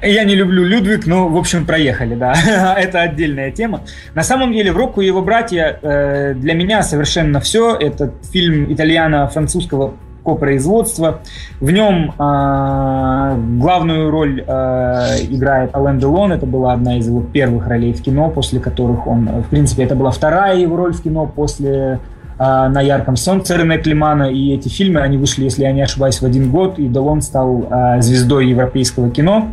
Я 0.00 0.22
не 0.22 0.36
люблю 0.36 0.64
Людвиг, 0.64 1.06
но, 1.06 1.28
в 1.28 1.36
общем, 1.36 1.66
проехали, 1.66 2.14
да. 2.14 2.34
это 2.78 3.02
отдельная 3.02 3.50
тема. 3.50 3.82
На 4.14 4.22
самом 4.22 4.52
деле, 4.52 4.70
в 4.72 4.76
«Рокку 4.76 5.00
и 5.00 5.06
его 5.06 5.22
братья» 5.22 5.78
э, 5.82 6.34
для 6.34 6.54
меня 6.54 6.82
совершенно 6.82 7.40
все. 7.40 7.74
Это 7.74 8.14
фильм 8.32 8.72
итальяно-французского 8.72 9.94
копроизводства. 10.28 11.20
В 11.60 11.70
нем 11.70 12.12
э, 12.18 13.58
главную 13.58 14.10
роль 14.10 14.44
э, 14.46 15.24
играет 15.30 15.74
Ален 15.74 15.98
Делон. 15.98 16.32
Это 16.32 16.46
была 16.46 16.72
одна 16.72 16.98
из 16.98 17.06
его 17.06 17.20
первых 17.20 17.66
ролей 17.66 17.92
в 17.92 18.02
кино, 18.02 18.30
после 18.30 18.60
которых 18.60 19.06
он... 19.06 19.26
В 19.42 19.48
принципе, 19.48 19.84
это 19.84 19.94
была 19.94 20.10
вторая 20.10 20.56
его 20.56 20.76
роль 20.76 20.92
в 20.92 21.02
кино 21.02 21.26
после 21.26 22.00
а, 22.38 22.68
на 22.68 22.80
ярком 22.80 23.16
солнце 23.16 23.56
Рене 23.56 23.78
Климана, 23.78 24.30
и 24.30 24.54
эти 24.54 24.68
фильмы, 24.68 25.00
они 25.00 25.16
вышли, 25.16 25.44
если 25.44 25.64
я 25.64 25.72
не 25.72 25.82
ошибаюсь, 25.82 26.20
в 26.20 26.24
один 26.24 26.50
год, 26.50 26.78
и 26.78 26.86
Делон 26.86 27.20
стал 27.20 27.66
а, 27.68 28.00
звездой 28.00 28.46
европейского 28.46 29.10
кино. 29.10 29.52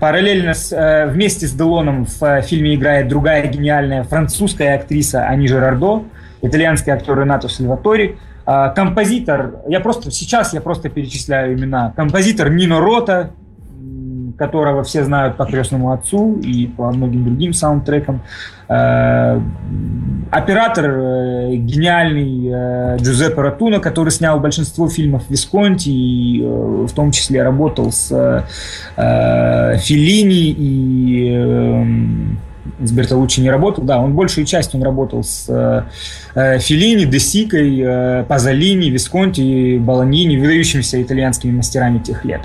Параллельно 0.00 0.54
с, 0.54 0.72
э, 0.72 1.06
вместе 1.06 1.46
с 1.46 1.52
Делоном 1.52 2.04
в 2.04 2.22
э, 2.22 2.42
фильме 2.42 2.74
играет 2.74 3.08
другая 3.08 3.46
гениальная 3.46 4.02
французская 4.02 4.74
актриса 4.74 5.26
Ани 5.26 5.46
Жерардо, 5.46 6.02
итальянский 6.42 6.92
актер 6.92 7.18
Ренато 7.18 7.48
Сальватори, 7.48 8.16
а, 8.16 8.33
композитор, 8.44 9.56
я 9.68 9.80
просто 9.80 10.10
сейчас 10.10 10.52
я 10.52 10.60
просто 10.60 10.88
перечисляю 10.88 11.58
имена, 11.58 11.92
композитор 11.96 12.50
Нино 12.50 12.80
Рота, 12.80 13.30
которого 14.36 14.82
все 14.82 15.04
знают 15.04 15.36
по 15.36 15.44
«Крестному 15.44 15.92
отцу» 15.92 16.38
и 16.42 16.66
по 16.66 16.90
многим 16.90 17.24
другим 17.24 17.52
саундтрекам. 17.52 18.22
Э, 18.68 19.40
оператор 20.30 20.84
э, 20.86 21.54
гениальный 21.56 22.48
э, 22.50 22.96
Джузеппе 22.98 23.40
Ратуна, 23.40 23.80
который 23.80 24.10
снял 24.10 24.40
большинство 24.40 24.88
фильмов 24.88 25.24
Висконти 25.28 25.90
и 25.90 26.42
в 26.42 26.90
том 26.92 27.10
числе 27.12 27.42
работал 27.42 27.92
с 27.92 28.08
Филини 28.96 30.54
и 30.56 32.36
с 32.80 32.92
Бертолуччи 32.92 33.40
не 33.40 33.50
работал, 33.50 33.84
да, 33.84 33.98
он 33.98 34.14
большую 34.14 34.46
часть 34.46 34.74
он 34.74 34.82
работал 34.82 35.22
с 35.22 35.46
э, 35.48 36.58
Филини, 36.58 37.04
Десикой, 37.04 37.80
э, 37.80 38.24
Пазолини, 38.24 38.90
Висконти, 38.90 39.78
Баланини, 39.78 40.36
выдающимися 40.36 41.02
итальянскими 41.02 41.52
мастерами 41.52 41.98
тех 41.98 42.24
лет. 42.24 42.42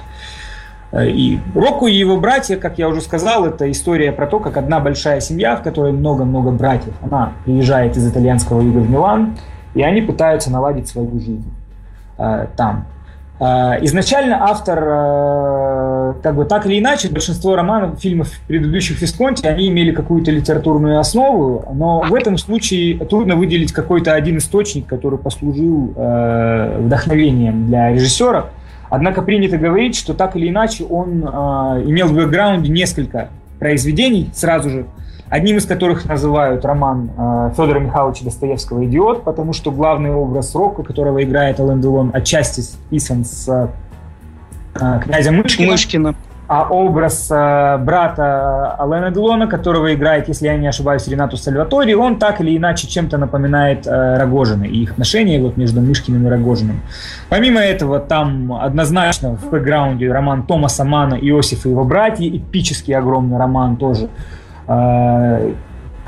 Э, 0.92 1.08
и 1.10 1.40
Рокку 1.56 1.88
и 1.88 1.94
его 1.94 2.18
братья, 2.18 2.58
как 2.58 2.78
я 2.78 2.88
уже 2.88 3.02
сказал, 3.02 3.46
это 3.46 3.70
история 3.72 4.12
про 4.12 4.28
то, 4.28 4.40
как 4.40 4.58
одна 4.58 4.80
большая 4.80 5.22
семья, 5.22 5.56
в 5.56 5.64
которой 5.64 5.92
много-много 5.92 6.52
братьев, 6.52 6.94
она 7.02 7.34
приезжает 7.46 7.96
из 7.98 8.08
итальянского 8.08 8.62
юга 8.62 8.80
в 8.80 8.90
Милан, 8.90 9.38
и 9.76 9.82
они 9.84 10.02
пытаются 10.02 10.52
наладить 10.52 10.88
свою 10.88 11.12
жизнь 11.20 11.52
э, 12.18 12.48
там. 12.56 12.88
Э, 13.40 13.78
изначально 13.84 14.44
автор, 14.44 14.80
э, 14.84 16.14
как 16.22 16.36
бы 16.36 16.46
так 16.46 16.66
или 16.66 16.80
иначе, 16.80 17.10
большинство 17.10 17.56
романов, 17.56 18.00
фильмов 18.00 18.30
предыдущих 18.48 19.02
Висконти, 19.02 19.46
они 19.46 19.70
имели 19.70 19.92
какую-то 19.92 20.32
литературную 20.32 21.00
основу, 21.00 21.66
но 21.74 22.02
в 22.02 22.14
этом 22.14 22.38
случае 22.38 22.98
трудно 23.06 23.36
выделить 23.36 23.72
какой-то 23.72 24.14
один 24.14 24.38
источник, 24.40 24.88
который 24.88 25.18
послужил 25.18 25.94
э, 25.96 26.80
вдохновением 26.82 27.68
для 27.68 27.94
режиссера. 27.94 28.48
Однако 28.90 29.22
принято 29.22 29.58
говорить, 29.58 29.96
что 29.96 30.14
так 30.14 30.36
или 30.36 30.50
иначе 30.50 30.84
он 30.84 31.24
э, 31.24 31.28
имел 31.86 32.08
в 32.08 32.14
бэкграунде 32.16 32.70
несколько 32.70 33.30
произведений 33.60 34.30
сразу 34.34 34.70
же, 34.70 34.86
одним 35.30 35.58
из 35.58 35.66
которых 35.66 36.06
называют 36.06 36.66
роман 36.66 37.12
э, 37.18 37.52
Федора 37.56 37.80
Михайловича 37.80 38.26
Достоевского 38.26 38.86
«Идиот», 38.86 39.24
потому 39.24 39.54
что 39.54 39.72
главный 39.72 40.12
образ 40.12 40.54
Рока, 40.56 40.84
которого 40.84 41.24
играет 41.24 41.60
Ален 41.60 41.82
Делон, 41.82 42.12
отчасти 42.14 42.62
списан 42.62 43.26
с 43.26 43.48
э, 44.76 45.00
князя 45.04 45.32
Мышкина. 45.32 45.72
Мышкина 45.72 46.16
а 46.50 46.64
образ 46.68 47.28
э, 47.30 47.78
брата 47.78 48.76
Алена 48.80 49.12
Делона, 49.12 49.46
которого 49.46 49.94
играет, 49.94 50.28
если 50.28 50.48
я 50.48 50.58
не 50.58 50.66
ошибаюсь, 50.66 51.08
Ренату 51.08 51.38
Сальватори, 51.38 51.94
он 51.94 52.18
так 52.18 52.42
или 52.42 52.58
иначе 52.58 52.88
чем-то 52.88 53.20
напоминает 53.20 53.86
э, 53.86 54.18
Рогожина 54.18 54.64
и 54.64 54.82
их 54.82 54.94
отношения 54.94 55.40
вот 55.40 55.58
между 55.58 55.80
Мышкиным 55.80 56.26
и 56.26 56.30
Рогожиным. 56.30 56.82
Помимо 57.30 57.60
этого, 57.60 58.00
там 58.00 58.52
однозначно 58.52 59.36
в 59.36 59.52
бэкграунде 59.52 60.12
роман 60.12 60.42
Томаса 60.42 60.84
Мана 60.84 61.14
«Иосиф 61.14 61.68
и 61.68 61.70
его 61.70 61.84
братья», 61.84 62.28
эпический 62.28 62.96
огромный 62.96 63.38
роман 63.38 63.78
тоже, 63.78 64.10
э, 64.70 65.54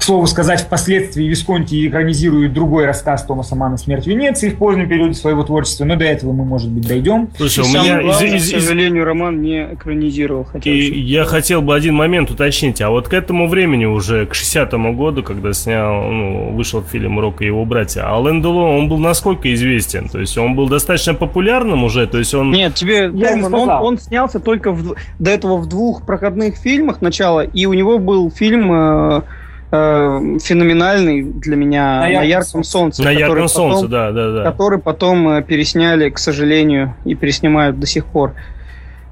к 0.01 0.03
слову 0.03 0.25
сказать, 0.25 0.61
впоследствии 0.61 1.25
Висконти 1.25 1.87
экранизирует 1.87 2.53
другой 2.53 2.87
рассказ 2.87 3.23
Томаса 3.23 3.55
Мана 3.55 3.77
«Смерть 3.77 4.07
Венеции» 4.07 4.49
в 4.49 4.57
позднем 4.57 4.89
периоде 4.89 5.13
своего 5.13 5.43
творчества, 5.43 5.85
но 5.85 5.95
до 5.95 6.05
этого 6.05 6.31
мы, 6.31 6.43
может 6.43 6.71
быть, 6.71 6.87
дойдем. 6.87 7.29
Слушай, 7.37 7.65
у 7.65 7.67
меня, 7.67 8.01
главное, 8.01 8.35
из, 8.35 8.47
из, 8.47 8.49
к 8.49 8.61
сожалению, 8.61 9.05
роман 9.05 9.43
не 9.43 9.75
экранизировал. 9.75 10.45
Хотел 10.45 10.73
и 10.73 10.99
я 10.99 11.25
хотел 11.25 11.61
бы 11.61 11.75
один 11.75 11.93
момент 11.93 12.31
уточнить. 12.31 12.81
А 12.81 12.89
вот 12.89 13.09
к 13.09 13.13
этому 13.13 13.47
времени, 13.47 13.85
уже 13.85 14.25
к 14.25 14.31
60-му 14.31 14.93
году, 14.93 15.21
когда 15.21 15.53
снял, 15.53 16.01
ну, 16.09 16.49
вышел 16.53 16.81
фильм 16.81 17.19
«Рок 17.19 17.43
и 17.43 17.45
его 17.45 17.63
братья», 17.63 18.11
Ален 18.11 18.41
Делон, 18.41 18.79
он 18.79 18.89
был 18.89 18.97
насколько 18.97 19.53
известен? 19.53 20.09
То 20.09 20.19
есть 20.19 20.35
он 20.35 20.55
был 20.55 20.67
достаточно 20.67 21.13
популярным 21.13 21.83
уже? 21.83 22.07
То 22.07 22.17
есть 22.17 22.33
он... 22.33 22.49
Нет, 22.49 22.73
тебе, 22.73 23.11
я 23.13 23.33
Томан, 23.33 23.53
он, 23.53 23.69
он 23.69 23.99
снялся 23.99 24.39
только 24.39 24.71
в, 24.71 24.95
до 25.19 25.29
этого 25.29 25.57
в 25.57 25.69
двух 25.69 26.07
проходных 26.07 26.55
фильмах 26.55 27.01
начала, 27.01 27.41
и 27.41 27.67
у 27.67 27.73
него 27.73 27.99
был 27.99 28.31
фильм... 28.31 28.71
Э, 28.73 29.21
э, 29.71 30.37
феноменальный 30.41 31.23
для 31.23 31.55
меня 31.55 32.01
на, 32.01 32.07
на 32.07 32.23
ярком 32.23 32.63
солнце. 32.63 33.03
На 33.03 33.11
ярком 33.11 33.47
солнце, 33.47 33.87
да, 33.87 34.11
да, 34.11 34.31
да. 34.31 34.43
Который 34.43 34.79
потом 34.79 35.27
э, 35.29 35.41
пересняли, 35.43 36.09
к 36.09 36.19
сожалению, 36.19 36.95
и 37.05 37.15
переснимают 37.15 37.79
до 37.79 37.87
сих 37.87 38.05
пор. 38.05 38.33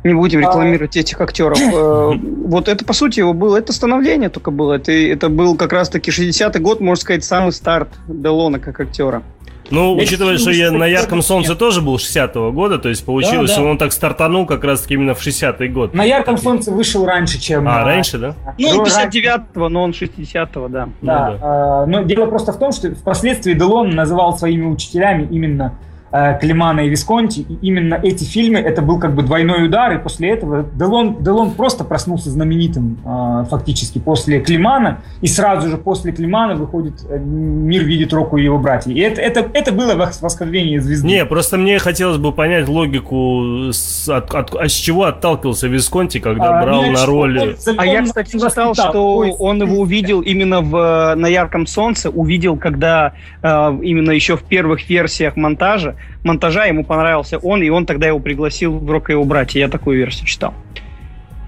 Не 0.03 0.14
будем 0.14 0.39
а 0.39 0.41
рекламировать 0.43 0.95
а... 0.95 0.99
этих 0.99 1.20
актеров. 1.20 1.60
Э, 1.60 2.14
вот 2.47 2.68
это, 2.68 2.86
по 2.86 2.93
сути, 2.93 3.20
его 3.20 3.34
было, 3.34 3.57
это 3.57 3.74
становление 3.74 4.30
только 4.30 4.51
было. 4.51 4.74
Это, 4.74 4.91
это 4.91 5.30
был 5.30 5.55
как 5.55 5.74
раз-таки 5.74 6.12
60-й 6.12 6.60
год, 6.60 6.80
можно 6.80 7.01
сказать, 7.01 7.24
самый 7.24 7.51
старт 7.51 7.89
Делона 8.07 8.60
как 8.60 8.80
актера. 8.80 9.24
Ну, 9.72 9.95
я 9.95 10.03
учитывая, 10.03 10.38
что 10.38 10.51
я 10.51 10.72
на 10.72 10.86
ярком 10.86 11.22
солнце 11.22 11.55
тоже 11.55 11.82
был 11.82 11.95
60-го 11.95 12.51
года, 12.51 12.80
то 12.80 12.89
есть 12.89 13.05
получилось, 13.05 13.49
да, 13.49 13.55
да. 13.55 13.61
что 13.61 13.70
он 13.70 13.78
так 13.78 13.91
стартанул 13.91 14.45
как 14.45 14.63
раз 14.63 14.82
таки 14.82 14.95
именно 14.95 15.13
в 15.13 15.26
60-й 15.26 15.67
год. 15.70 15.93
На 15.93 16.03
ярком 16.03 16.38
солнце 16.38 16.72
вышел 16.72 17.05
раньше, 17.05 17.39
чем... 17.39 17.67
А, 17.67 17.84
раньше, 17.84 18.17
да? 18.17 18.36
Ну, 18.57 18.84
59-го, 18.84 19.70
но 19.70 19.84
он 19.84 19.91
60-го, 19.91 20.67
да. 20.67 20.89
Да, 21.01 21.30
ну, 21.30 21.38
да. 21.38 21.38
А, 21.41 21.86
но 21.86 22.01
дело 22.03 22.26
просто 22.26 22.53
в 22.53 22.59
том, 22.59 22.72
что 22.72 22.89
впоследствии 22.91 23.53
Делон 23.53 23.91
называл 23.91 24.38
своими 24.38 24.65
учителями 24.65 25.28
именно 25.30 25.59
Э, 25.59 25.88
Климана 26.12 26.82
и 26.82 26.89
Висконти, 26.89 27.41
и 27.41 27.57
именно 27.62 27.99
эти 28.01 28.24
фильмы, 28.24 28.60
это 28.60 28.82
был 28.82 28.99
как 28.99 29.14
бы 29.14 29.22
двойной 29.22 29.66
удар, 29.66 29.93
и 29.93 29.99
после 29.99 30.30
этого 30.30 30.66
Делон, 30.74 31.24
Делон 31.24 31.51
просто 31.51 31.84
проснулся 31.84 32.30
знаменитым 32.32 32.97
э, 33.05 33.45
фактически 33.49 33.99
после 33.99 34.39
Климана, 34.39 35.01
и 35.22 35.28
сразу 35.28 35.70
же 35.70 35.78
после 35.78 36.12
Климана 36.12 36.55
выходит 36.55 36.95
э, 37.07 37.20
«Мир 37.20 37.84
видит 37.84 38.12
Року 38.12 38.38
и 38.38 38.43
его 38.43 38.57
братья». 38.57 38.91
И 38.91 38.99
это, 38.99 39.22
это, 39.22 39.47
это 39.53 39.72
было 39.72 39.93
восхождение 39.95 40.82
звезды. 40.82 41.07
Не, 41.07 41.26
просто 41.26 41.57
мне 41.57 41.78
хотелось 41.78 42.18
бы 42.18 42.32
понять 42.32 42.68
логику, 42.68 43.70
с, 43.72 44.10
от, 44.10 44.34
от, 44.34 44.55
от, 44.55 44.72
с 44.72 44.74
чего 44.74 45.05
отталкивался 45.05 45.68
Висконти, 45.68 46.20
когда 46.20 46.60
а, 46.60 46.64
брал 46.64 46.86
на 46.88 47.05
роли... 47.05 47.55
а 47.78 47.86
я, 47.86 48.03
кстати, 48.03 48.32
читал, 48.32 48.74
что 48.74 49.20
он 49.39 49.62
его 49.62 49.80
увидел 49.82 50.22
именно 50.22 50.62
в, 50.62 51.14
на 51.16 51.28
ярком 51.28 51.68
солнце, 51.68 52.10
увидел, 52.10 52.57
когда 52.57 53.14
э, 53.43 53.47
именно 53.84 54.12
еще 54.12 54.38
в 54.38 54.43
первых 54.43 54.89
версиях 54.89 55.36
монтажа 55.36 55.95
монтажа 56.23 56.65
ему 56.65 56.83
понравился 56.83 57.37
он, 57.37 57.61
и 57.61 57.69
он 57.69 57.85
тогда 57.85 58.07
его 58.07 58.19
пригласил 58.19 58.77
в 58.77 58.89
«Рок 58.89 59.09
и 59.09 59.13
его 59.13 59.23
братья». 59.23 59.59
Я 59.59 59.67
такую 59.67 59.97
версию 59.97 60.27
читал. 60.27 60.53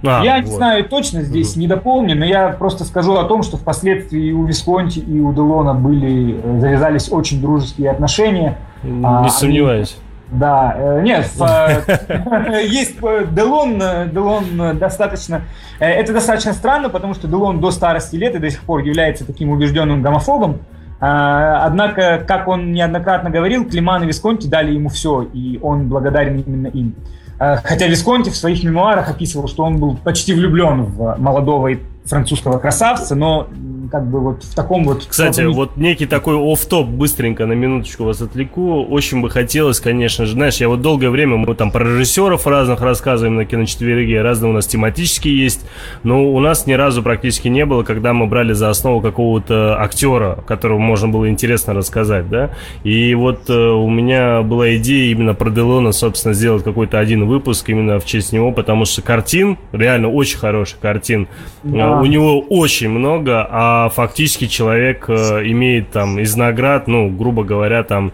А, 0.03 0.23
я 0.23 0.37
вот. 0.37 0.45
не 0.45 0.51
знаю 0.51 0.89
точно, 0.89 1.21
здесь 1.21 1.51
угу. 1.51 1.59
не 1.59 1.67
дополню, 1.67 2.15
но 2.15 2.25
я 2.25 2.49
просто 2.49 2.83
скажу 2.85 3.15
о 3.15 3.25
том, 3.25 3.43
что 3.43 3.57
впоследствии 3.57 4.27
и 4.27 4.31
у 4.31 4.45
Висконти, 4.45 4.99
и 4.99 5.19
у 5.19 5.31
Делона 5.33 5.73
были, 5.73 6.39
э, 6.43 6.59
завязались 6.59 7.11
очень 7.11 7.39
дружеские 7.39 7.91
отношения. 7.91 8.57
Не 8.83 9.05
а, 9.05 9.29
сомневаюсь. 9.29 9.95
Они, 10.31 10.39
да, 10.39 10.75
э, 10.75 11.01
нет, 11.03 11.29
э, 11.39 12.63
есть 12.67 12.99
Делон, 12.99 13.79
Делон 14.11 14.77
достаточно, 14.79 15.43
это 15.79 16.13
достаточно 16.13 16.53
странно, 16.53 16.89
потому 16.89 17.13
что 17.13 17.27
Делон 17.27 17.59
до 17.59 17.69
старости 17.69 18.15
лет 18.15 18.33
и 18.35 18.39
до 18.39 18.49
сих 18.49 18.61
пор 18.61 18.81
является 18.81 19.25
таким 19.25 19.51
убежденным 19.51 20.01
гомофобом, 20.01 20.61
однако, 21.01 22.23
как 22.27 22.47
он 22.47 22.73
неоднократно 22.73 23.31
говорил, 23.31 23.67
Климан 23.67 24.03
и 24.03 24.07
Висконти 24.07 24.47
дали 24.47 24.73
ему 24.73 24.89
все, 24.89 25.23
и 25.23 25.57
он 25.61 25.87
благодарен 25.87 26.39
именно 26.39 26.67
им. 26.67 26.95
А, 27.39 27.55
хотя 27.57 27.87
Висконти 27.87 28.29
в 28.29 28.35
своих 28.35 28.63
мемуарах 28.63 29.09
описывал, 29.09 29.47
что 29.47 29.63
он 29.63 29.79
был 29.79 29.97
почти 29.97 30.33
влюблен 30.33 30.83
в 30.83 31.15
молодого 31.17 31.71
французского 32.05 32.59
красавца, 32.59 33.15
но 33.15 33.47
как 33.91 34.07
бы 34.07 34.21
вот 34.21 34.43
в 34.43 34.55
таком 34.55 34.85
вот... 34.85 35.05
Кстати, 35.05 35.41
вот 35.41 35.75
некий 35.75 36.05
такой 36.05 36.35
оф 36.35 36.65
топ 36.65 36.87
быстренько 36.87 37.45
на 37.45 37.51
минуточку 37.53 38.05
вас 38.05 38.21
отвлеку. 38.21 38.85
Очень 38.85 39.21
бы 39.21 39.29
хотелось, 39.29 39.81
конечно 39.81 40.25
же, 40.25 40.31
знаешь, 40.31 40.57
я 40.57 40.69
вот 40.69 40.81
долгое 40.81 41.09
время, 41.09 41.35
мы 41.35 41.53
там 41.55 41.71
про 41.71 41.83
режиссеров 41.83 42.47
разных 42.47 42.81
рассказываем 42.81 43.35
на 43.35 43.45
киночетверге, 43.45 44.21
разные 44.21 44.51
у 44.51 44.53
нас 44.53 44.65
тематические 44.67 45.37
есть, 45.37 45.65
но 46.03 46.25
у 46.25 46.39
нас 46.39 46.67
ни 46.67 46.73
разу 46.73 47.03
практически 47.03 47.49
не 47.49 47.65
было, 47.65 47.83
когда 47.83 48.13
мы 48.13 48.27
брали 48.27 48.53
за 48.53 48.69
основу 48.69 49.01
какого-то 49.01 49.81
актера, 49.81 50.41
которого 50.47 50.79
можно 50.79 51.09
было 51.09 51.29
интересно 51.29 51.73
рассказать, 51.73 52.29
да, 52.29 52.51
и 52.85 53.13
вот 53.13 53.49
э, 53.49 53.53
у 53.53 53.89
меня 53.89 54.41
была 54.41 54.77
идея 54.77 55.11
именно 55.11 55.33
про 55.33 55.49
Делона, 55.49 55.91
собственно, 55.91 56.33
сделать 56.33 56.63
какой-то 56.63 56.97
один 56.97 57.25
выпуск 57.25 57.69
именно 57.69 57.99
в 57.99 58.05
честь 58.05 58.31
него, 58.31 58.53
потому 58.53 58.85
что 58.85 59.01
картин, 59.01 59.57
реально 59.73 60.09
очень 60.09 60.37
хороший 60.37 60.77
картин, 60.81 61.27
да. 61.63 61.99
у 61.99 62.05
него 62.05 62.39
очень 62.39 62.89
много, 62.89 63.45
а 63.49 63.80
фактически 63.89 64.47
человек 64.47 65.05
э, 65.07 65.41
имеет 65.45 65.91
там 65.91 66.19
из 66.19 66.35
наград, 66.35 66.87
ну, 66.87 67.09
грубо 67.09 67.43
говоря, 67.43 67.83
там 67.83 68.11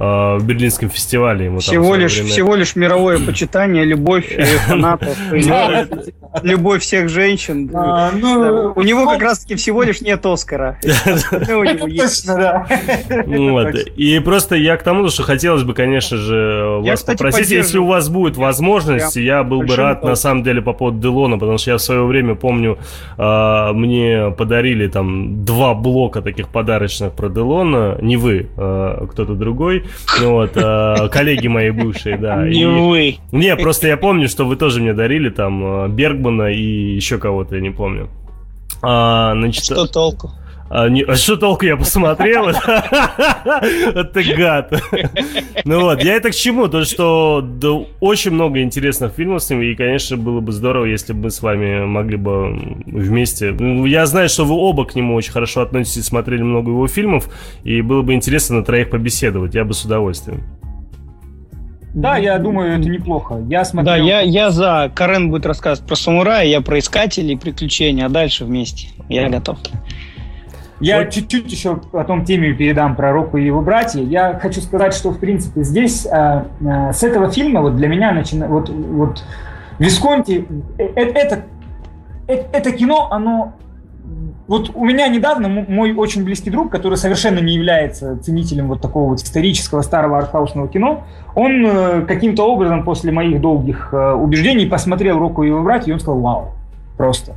в 0.00 0.40
Берлинском 0.44 0.88
фестивале 0.88 1.44
ему 1.44 1.58
всего 1.58 1.94
лишь 1.94 2.14
время... 2.14 2.30
всего 2.30 2.54
лишь 2.54 2.74
мировое 2.74 3.18
почитание, 3.18 3.84
любовь 3.84 4.34
фанатов, 4.66 5.14
любовь 6.42 6.82
всех 6.82 7.10
женщин. 7.10 7.70
А, 7.74 8.10
ну, 8.12 8.72
у 8.74 8.82
него 8.82 9.06
как 9.06 9.20
раз 9.20 9.40
таки 9.40 9.56
всего 9.56 9.82
лишь 9.82 10.00
нет 10.00 10.24
Оскара. 10.24 10.78
И 13.96 14.18
просто 14.20 14.56
я 14.56 14.78
к 14.78 14.82
тому, 14.82 15.06
что 15.08 15.22
хотелось 15.22 15.64
бы, 15.64 15.74
конечно 15.74 16.16
же, 16.16 16.80
вас 16.82 17.02
попросить, 17.02 17.50
если 17.50 17.76
у 17.76 17.86
вас 17.86 18.08
будет 18.08 18.38
возможность, 18.38 19.16
я 19.16 19.44
был 19.44 19.62
бы 19.62 19.76
рад 19.76 20.02
на 20.02 20.14
самом 20.14 20.42
деле 20.42 20.62
по 20.62 20.72
поводу 20.72 20.98
Делона, 20.98 21.38
потому 21.38 21.58
что 21.58 21.72
я 21.72 21.76
в 21.76 21.82
свое 21.82 22.04
время 22.04 22.36
помню, 22.36 22.78
а, 23.18 23.74
мне 23.74 24.30
подарили 24.30 24.88
там 24.88 25.44
два 25.44 25.74
блока 25.74 26.22
таких 26.22 26.48
подарочных 26.48 27.12
про 27.12 27.28
Делона, 27.28 27.98
не 28.00 28.16
вы, 28.16 28.48
а 28.56 29.06
кто-то 29.06 29.34
другой, 29.34 29.89
вот, 30.20 30.52
коллеги 31.10 31.48
мои 31.48 31.70
бывшие, 31.70 32.18
да. 32.18 32.36
Не 32.48 32.66
вы. 32.66 33.16
Не, 33.32 33.56
просто 33.56 33.88
я 33.88 33.96
помню, 33.96 34.28
что 34.28 34.44
вы 34.44 34.56
тоже 34.56 34.80
мне 34.80 34.92
дарили 34.92 35.30
там 35.30 35.90
Берг 35.94 36.10
Бергмана 36.10 36.52
и 36.52 36.94
еще 36.96 37.18
кого-то, 37.18 37.56
я 37.56 37.60
не 37.60 37.70
помню. 37.70 38.08
А, 38.82 39.32
значит, 39.34 39.64
что 39.64 39.86
толку? 39.86 40.30
А, 40.72 40.88
не, 40.88 41.02
а 41.02 41.16
что 41.16 41.36
толку 41.36 41.66
я 41.66 41.76
посмотрел? 41.76 42.48
Это 43.94 44.22
гад. 44.36 44.72
Ну 45.64 45.80
вот, 45.80 46.04
я 46.04 46.14
это 46.14 46.30
к 46.30 46.34
чему? 46.34 46.68
То, 46.68 46.84
что 46.84 47.40
да, 47.44 47.70
очень 47.98 48.30
много 48.30 48.62
интересных 48.62 49.12
фильмов 49.12 49.42
с 49.42 49.50
ним, 49.50 49.62
и, 49.62 49.74
конечно, 49.74 50.16
было 50.16 50.38
бы 50.38 50.52
здорово, 50.52 50.84
если 50.84 51.12
бы 51.12 51.24
мы 51.24 51.30
с 51.30 51.42
вами 51.42 51.84
могли 51.84 52.16
бы 52.16 52.56
вместе... 52.86 53.50
Ну, 53.50 53.84
я 53.84 54.06
знаю, 54.06 54.28
что 54.28 54.44
вы 54.44 54.54
оба 54.54 54.84
к 54.84 54.94
нему 54.94 55.16
очень 55.16 55.32
хорошо 55.32 55.62
относитесь, 55.62 56.04
смотрели 56.04 56.42
много 56.42 56.70
его 56.70 56.86
фильмов, 56.86 57.28
и 57.64 57.82
было 57.82 58.02
бы 58.02 58.14
интересно 58.14 58.58
на 58.58 58.64
троих 58.64 58.90
побеседовать, 58.90 59.54
я 59.56 59.64
бы 59.64 59.74
с 59.74 59.84
удовольствием. 59.84 60.44
Да, 61.94 62.16
я 62.16 62.38
думаю, 62.38 62.78
это 62.78 62.88
неплохо. 62.88 63.44
Я 63.48 63.64
смотрел... 63.64 63.96
Да, 63.96 63.96
я, 63.96 64.20
я 64.20 64.50
за. 64.50 64.92
Карен 64.94 65.30
будет 65.30 65.46
рассказывать 65.46 65.88
про 65.88 65.96
самурая, 65.96 66.46
я 66.46 66.60
про 66.60 66.78
искателей 66.78 67.36
приключения, 67.36 68.06
а 68.06 68.08
дальше 68.08 68.44
вместе. 68.44 68.86
Я 69.08 69.28
готов. 69.28 69.58
Я 70.80 71.00
вот. 71.00 71.10
чуть-чуть 71.10 71.50
еще 71.50 71.76
потом 71.76 72.24
теме 72.24 72.54
передам 72.54 72.96
про 72.96 73.12
Року 73.12 73.36
и 73.36 73.44
его 73.44 73.60
братья. 73.60 74.00
Я 74.00 74.38
хочу 74.38 74.60
сказать, 74.60 74.94
что, 74.94 75.10
в 75.10 75.18
принципе, 75.18 75.62
здесь 75.62 76.06
э, 76.06 76.44
э, 76.60 76.92
с 76.92 77.02
этого 77.02 77.30
фильма 77.30 77.60
вот 77.60 77.76
для 77.76 77.88
меня 77.88 78.12
начина... 78.12 78.46
вот, 78.46 78.70
вот 78.70 79.22
Висконти, 79.78 80.46
э, 80.78 80.84
э 80.84 81.04
это, 81.12 81.44
э, 82.28 82.34
это 82.52 82.72
кино, 82.72 83.08
оно 83.10 83.54
вот 84.50 84.72
у 84.74 84.84
меня 84.84 85.06
недавно 85.06 85.48
мой 85.48 85.94
очень 85.94 86.24
близкий 86.24 86.50
друг, 86.50 86.72
который 86.72 86.96
совершенно 86.96 87.38
не 87.38 87.54
является 87.54 88.20
ценителем 88.20 88.66
вот 88.66 88.80
такого 88.80 89.10
вот 89.10 89.20
исторического 89.20 89.82
старого 89.82 90.18
артхаусного 90.18 90.66
кино, 90.66 91.04
он 91.36 91.64
э, 91.64 92.04
каким-то 92.04 92.42
образом 92.42 92.82
после 92.82 93.12
моих 93.12 93.40
долгих 93.40 93.90
э, 93.92 94.12
убеждений 94.12 94.66
посмотрел 94.66 95.20
«Року 95.20 95.44
и 95.44 95.46
его 95.46 95.62
братья», 95.62 95.90
и 95.90 95.94
он 95.94 96.00
сказал 96.00 96.20
«Вау!» 96.20 96.48
Просто. 96.96 97.34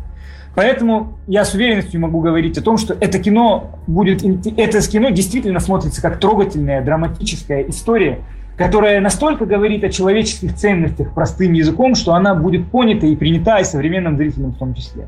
Поэтому 0.55 1.13
я 1.27 1.45
с 1.45 1.53
уверенностью 1.53 1.99
могу 1.99 2.21
говорить 2.21 2.57
о 2.57 2.61
том, 2.61 2.77
что 2.77 2.95
это 2.99 3.17
кино 3.17 3.71
будет, 3.87 4.23
это 4.23 4.81
кино 4.87 5.09
действительно 5.09 5.59
смотрится 5.59 6.01
как 6.01 6.19
трогательная, 6.19 6.83
драматическая 6.83 7.63
история, 7.63 8.19
которая 8.55 9.01
настолько 9.01 9.45
говорит 9.45 9.83
о 9.83 9.89
человеческих 9.89 10.55
ценностях 10.55 11.13
простым 11.13 11.53
языком, 11.53 11.95
что 11.95 12.13
она 12.13 12.35
будет 12.35 12.67
понята 12.67 13.07
и 13.07 13.15
принята 13.15 13.59
и 13.59 13.63
современным 13.63 14.15
зрителям 14.15 14.51
в 14.51 14.57
том 14.57 14.75
числе. 14.75 15.07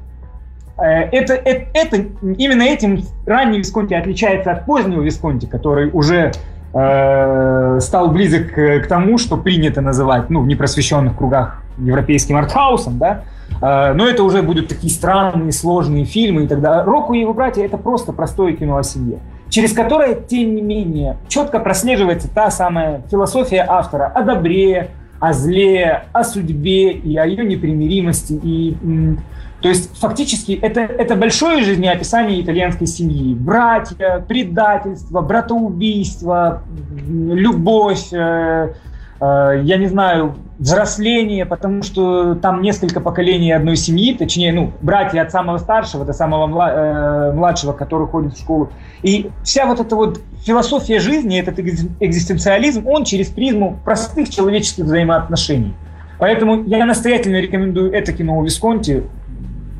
Э, 0.77 1.03
это, 1.11 1.33
это, 1.35 1.65
это, 1.73 1.97
именно 2.23 2.63
этим 2.63 3.03
ранний 3.27 3.59
Висконти 3.59 3.93
отличается 3.93 4.51
от 4.51 4.65
позднего 4.65 5.03
Висконти, 5.03 5.45
который 5.45 5.91
уже 5.91 6.31
э, 6.73 7.79
стал 7.81 8.09
близок 8.09 8.51
к, 8.51 8.87
тому, 8.87 9.19
что 9.19 9.37
принято 9.37 9.81
называть, 9.81 10.31
ну, 10.31 10.41
в 10.41 10.47
непросвещенных 10.47 11.15
кругах 11.15 11.61
европейским 11.77 12.35
артхаусом, 12.37 12.97
да, 12.97 13.25
но 13.61 14.07
это 14.07 14.23
уже 14.23 14.41
будут 14.41 14.67
такие 14.67 14.91
странные, 14.91 15.51
сложные 15.51 16.05
фильмы 16.05 16.43
и 16.43 16.47
тогда 16.47 16.83
Року 16.83 17.13
и 17.13 17.19
его 17.19 17.33
братья 17.33 17.63
это 17.63 17.77
просто 17.77 18.11
простое 18.13 18.53
кино 18.53 18.77
о 18.77 18.83
семье, 18.83 19.19
через 19.49 19.73
которое, 19.73 20.15
тем 20.15 20.55
не 20.55 20.61
менее, 20.61 21.17
четко 21.27 21.59
прослеживается 21.59 22.29
та 22.33 22.51
самая 22.51 23.03
философия 23.09 23.65
автора 23.67 24.11
о 24.13 24.23
добре, 24.23 24.91
о 25.19 25.33
зле, 25.33 26.03
о 26.11 26.23
судьбе 26.23 26.91
и 26.91 27.15
о 27.17 27.25
ее 27.25 27.45
непримиримости 27.45 28.39
и 28.41 29.17
то 29.65 29.69
есть 29.69 29.97
фактически 29.97 30.51
это, 30.51 30.81
это 30.81 31.15
большое 31.15 31.63
жизнеописание 31.63 32.39
итальянской 32.39 32.85
семьи. 32.85 33.33
Братья, 33.33 34.23
предательство, 34.27 35.21
братоубийство, 35.21 36.61
любовь, 37.07 38.09
э, 38.11 38.17
э, 38.17 38.73
я 39.21 39.77
не 39.77 39.87
знаю, 39.87 40.35
взросление, 40.57 41.45
потому 41.45 41.83
что 41.83 42.35
там 42.35 42.61
несколько 42.61 42.99
поколений 42.99 43.51
одной 43.51 43.75
семьи, 43.75 44.13
точнее, 44.13 44.53
ну, 44.53 44.71
братья 44.81 45.21
от 45.21 45.31
самого 45.31 45.57
старшего 45.57 46.05
до 46.05 46.13
самого 46.13 46.47
э, 46.47 47.33
младшего, 47.33 47.73
который 47.73 48.07
ходит 48.07 48.35
в 48.35 48.39
школу. 48.39 48.69
И 49.03 49.29
вся 49.43 49.65
вот 49.65 49.79
эта 49.79 49.95
вот 49.95 50.19
философия 50.45 50.99
жизни, 50.99 51.39
этот 51.39 51.59
экзистенциализм, 51.59 52.87
он 52.87 53.03
через 53.03 53.27
призму 53.27 53.79
простых 53.83 54.29
человеческих 54.29 54.85
взаимоотношений. 54.85 55.73
Поэтому 56.17 56.63
я 56.63 56.85
настоятельно 56.85 57.41
рекомендую 57.41 57.91
это 57.91 58.13
кино 58.13 58.37
у 58.37 58.43
Висконти 58.43 59.03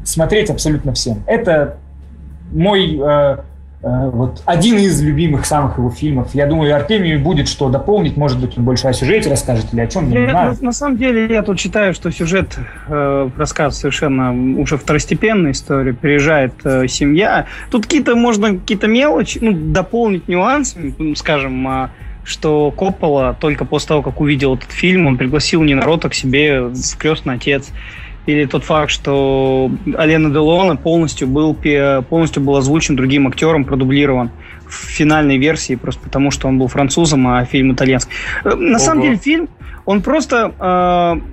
смотреть 0.04 0.50
абсолютно 0.50 0.94
всем. 0.94 1.24
Это 1.26 1.78
мой 2.52 2.98
э, 2.98 3.02
э, 3.02 3.38
вот 3.86 4.42
один 4.46 4.78
из 4.80 5.00
любимых 5.02 5.46
самых 5.46 5.78
его 5.78 5.92
фильмов. 5.92 6.34
Я 6.34 6.48
думаю, 6.48 6.76
Артемию 6.76 7.20
будет 7.20 7.48
что 7.48 7.70
дополнить, 7.70 8.18
может 8.18 8.40
быть, 8.40 8.58
он 8.58 8.64
больше 8.64 8.88
о 8.88 8.94
сюжете 8.94 9.30
расскажет 9.30 9.72
или 9.74 9.82
о 9.82 9.88
чем, 9.88 10.10
я, 10.10 10.22
не 10.22 10.30
знаю. 10.30 10.58
На, 10.60 10.66
на 10.66 10.72
самом 10.72 10.98
деле, 10.98 11.28
я 11.28 11.44
тут 11.44 11.60
считаю, 11.60 11.94
что 11.94 12.12
сюжет 12.12 12.58
э, 12.88 13.30
рассказ 13.38 13.80
совершенно 13.80 14.34
уже 14.60 14.78
второстепенная 14.78 15.52
история. 15.52 15.94
Приезжает 15.94 16.54
э, 16.64 16.88
семья. 16.88 17.46
Тут 17.70 17.84
какие-то, 17.84 18.16
можно 18.16 18.58
какие-то 18.58 18.88
мелочи, 18.88 19.38
ну, 19.40 19.52
дополнить 19.54 20.28
нюансы, 20.28 20.96
скажем, 21.16 21.68
э, 21.68 21.90
что 22.24 22.72
Коппола 22.72 23.38
только 23.40 23.66
после 23.66 23.90
того, 23.90 24.02
как 24.02 24.20
увидел 24.20 24.56
этот 24.56 24.72
фильм, 24.72 25.06
он 25.06 25.18
пригласил 25.18 25.62
Нина 25.62 25.84
к 25.86 26.14
себе 26.16 26.62
в 26.62 26.98
крестный 26.98 27.36
отец 27.36 27.72
или 28.26 28.46
тот 28.46 28.64
факт, 28.64 28.92
что 28.92 29.72
Алена 29.98 30.30
Делона 30.30 30.76
полностью 30.76 31.28
был, 31.28 31.56
полностью 32.10 32.44
был 32.44 32.56
озвучен 32.56 32.96
другим 32.96 33.28
актером, 33.28 33.66
продублирован 33.66 34.32
в 34.68 34.74
финальной 34.74 35.38
версии, 35.38 35.76
просто 35.76 36.02
потому 36.02 36.32
что 36.32 36.48
он 36.48 36.58
был 36.58 36.68
французом, 36.68 37.28
а 37.28 37.46
фильм 37.46 37.74
итальянский. 37.74 38.12
Э, 38.44 38.56
на 38.56 38.72
Ого. 38.72 38.80
самом 38.80 39.04
деле 39.04 39.18
фильм, 39.18 39.50
он 39.86 40.02
просто 40.02 40.54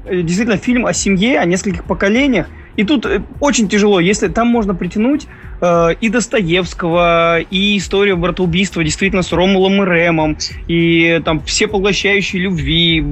э, 0.07 0.23
действительно 0.23 0.59
фильм 0.59 0.87
о 0.87 0.93
семье, 0.93 1.39
о 1.39 1.45
нескольких 1.47 1.85
поколениях, 1.85 2.47
и 2.77 2.85
тут 2.85 3.07
э, 3.07 3.23
очень 3.41 3.69
тяжело, 3.69 4.01
если 4.01 4.29
там 4.29 4.49
можно 4.49 4.75
притянуть 4.75 5.27
и 5.63 6.09
Достоевского, 6.09 7.41
и 7.41 7.79
историю 7.79 8.17
братоубийства 8.17 8.83
действительно 8.83 9.23
с 9.23 9.33
Ромулом 9.33 9.83
и 9.83 9.87
Ремом, 9.87 10.37
и 10.67 11.21
там 11.25 11.41
все 11.45 11.69
поглощающие 11.69 12.43
любви, 12.43 13.05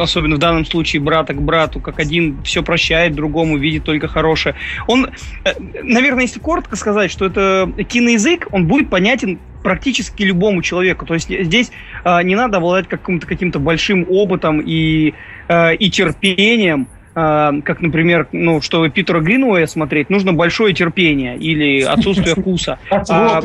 особенно 0.00 0.36
в 0.36 0.38
данном 0.38 0.64
случае 0.64 1.02
брата 1.02 1.34
к 1.34 1.42
брату, 1.42 1.80
как 1.80 1.98
один 1.98 2.40
все 2.44 2.62
прощает 2.62 3.14
другому, 3.14 3.56
видит 3.56 3.84
только 3.84 4.06
хорошее. 4.06 4.54
Он, 4.86 5.08
э, 5.44 5.50
наверное, 5.82 6.22
если 6.22 6.38
коротко 6.38 6.76
сказать, 6.76 7.10
что 7.10 7.26
это 7.26 7.68
киноязык, 7.88 8.46
он 8.52 8.66
будет 8.66 8.90
понятен 8.90 9.38
практически 9.62 10.22
любому 10.22 10.62
человеку. 10.62 11.04
То 11.04 11.14
есть 11.14 11.28
здесь 11.28 11.70
э, 12.04 12.22
не 12.22 12.36
надо 12.36 12.58
обладать 12.58 12.88
каким-то 12.88 13.26
каким-то 13.26 13.58
большим 13.58 14.06
опытом 14.08 14.60
и, 14.60 15.14
э, 15.48 15.74
и 15.74 15.90
терпением, 15.90 16.88
как, 17.20 17.80
например, 17.80 18.28
ну, 18.32 18.60
чтобы 18.60 18.90
Питера 18.90 19.20
Гринуэя 19.20 19.66
смотреть, 19.66 20.10
нужно 20.10 20.32
большое 20.32 20.74
терпение 20.74 21.36
или 21.36 21.82
отсутствие 21.82 22.34
вкуса. 22.36 22.78
А 22.90 23.42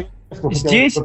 здесь 0.52 0.98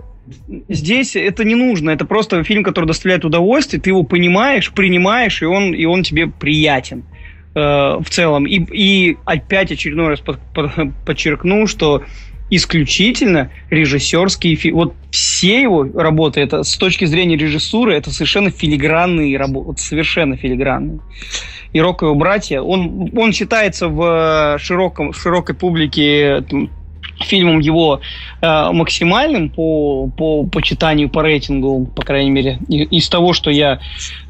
здесь 0.69 1.17
это 1.17 1.45
не 1.45 1.55
нужно. 1.55 1.91
Это 1.91 2.05
просто 2.05 2.43
фильм, 2.45 2.63
который 2.63 2.87
доставляет 2.87 3.25
удовольствие. 3.25 3.81
Ты 3.81 3.91
его 3.91 4.03
понимаешь, 4.03 4.73
принимаешь, 4.73 5.43
и 5.43 5.47
он, 5.47 5.73
и 5.73 5.85
он 5.85 6.03
тебе 6.03 6.27
приятен 6.27 7.05
э, 7.55 7.61
в 7.61 8.07
целом. 8.11 8.47
И, 8.47 8.61
и 8.73 9.17
опять 9.25 9.73
очередной 9.73 10.09
раз 10.09 10.21
под, 10.21 10.39
под, 10.55 10.73
подчеркну, 11.07 11.67
что 11.67 12.03
исключительно 12.51 13.51
режиссерские 13.71 14.57
фильмы. 14.57 14.85
Вот 14.85 14.95
все 15.11 15.63
его 15.63 15.83
работы, 15.83 16.41
это 16.41 16.63
с 16.63 16.77
точки 16.77 17.05
зрения 17.05 17.37
режиссуры, 17.37 17.95
это 17.95 18.11
совершенно 18.11 18.51
филигранные 18.51 19.37
работы, 19.37 19.81
совершенно 19.81 20.37
филигранные. 20.37 21.01
И 21.73 21.81
Рок 21.81 22.03
и 22.03 22.07
его 22.07 22.15
братья, 22.15 22.61
он, 22.63 23.11
он 23.15 23.33
считается 23.33 23.89
в 23.89 24.59
широком, 24.59 25.13
в 25.13 25.21
широкой 25.21 25.55
публике 25.55 26.45
фильмом 27.21 27.61
его 27.61 28.01
э, 28.41 28.71
максимальным 28.73 29.51
по, 29.51 30.09
по 30.17 30.45
почитанию, 30.45 31.09
по 31.09 31.23
рейтингу, 31.23 31.87
по 31.87 32.03
крайней 32.03 32.31
мере, 32.31 32.59
из 32.69 33.09
того, 33.09 33.33
что 33.33 33.51
я 33.51 33.81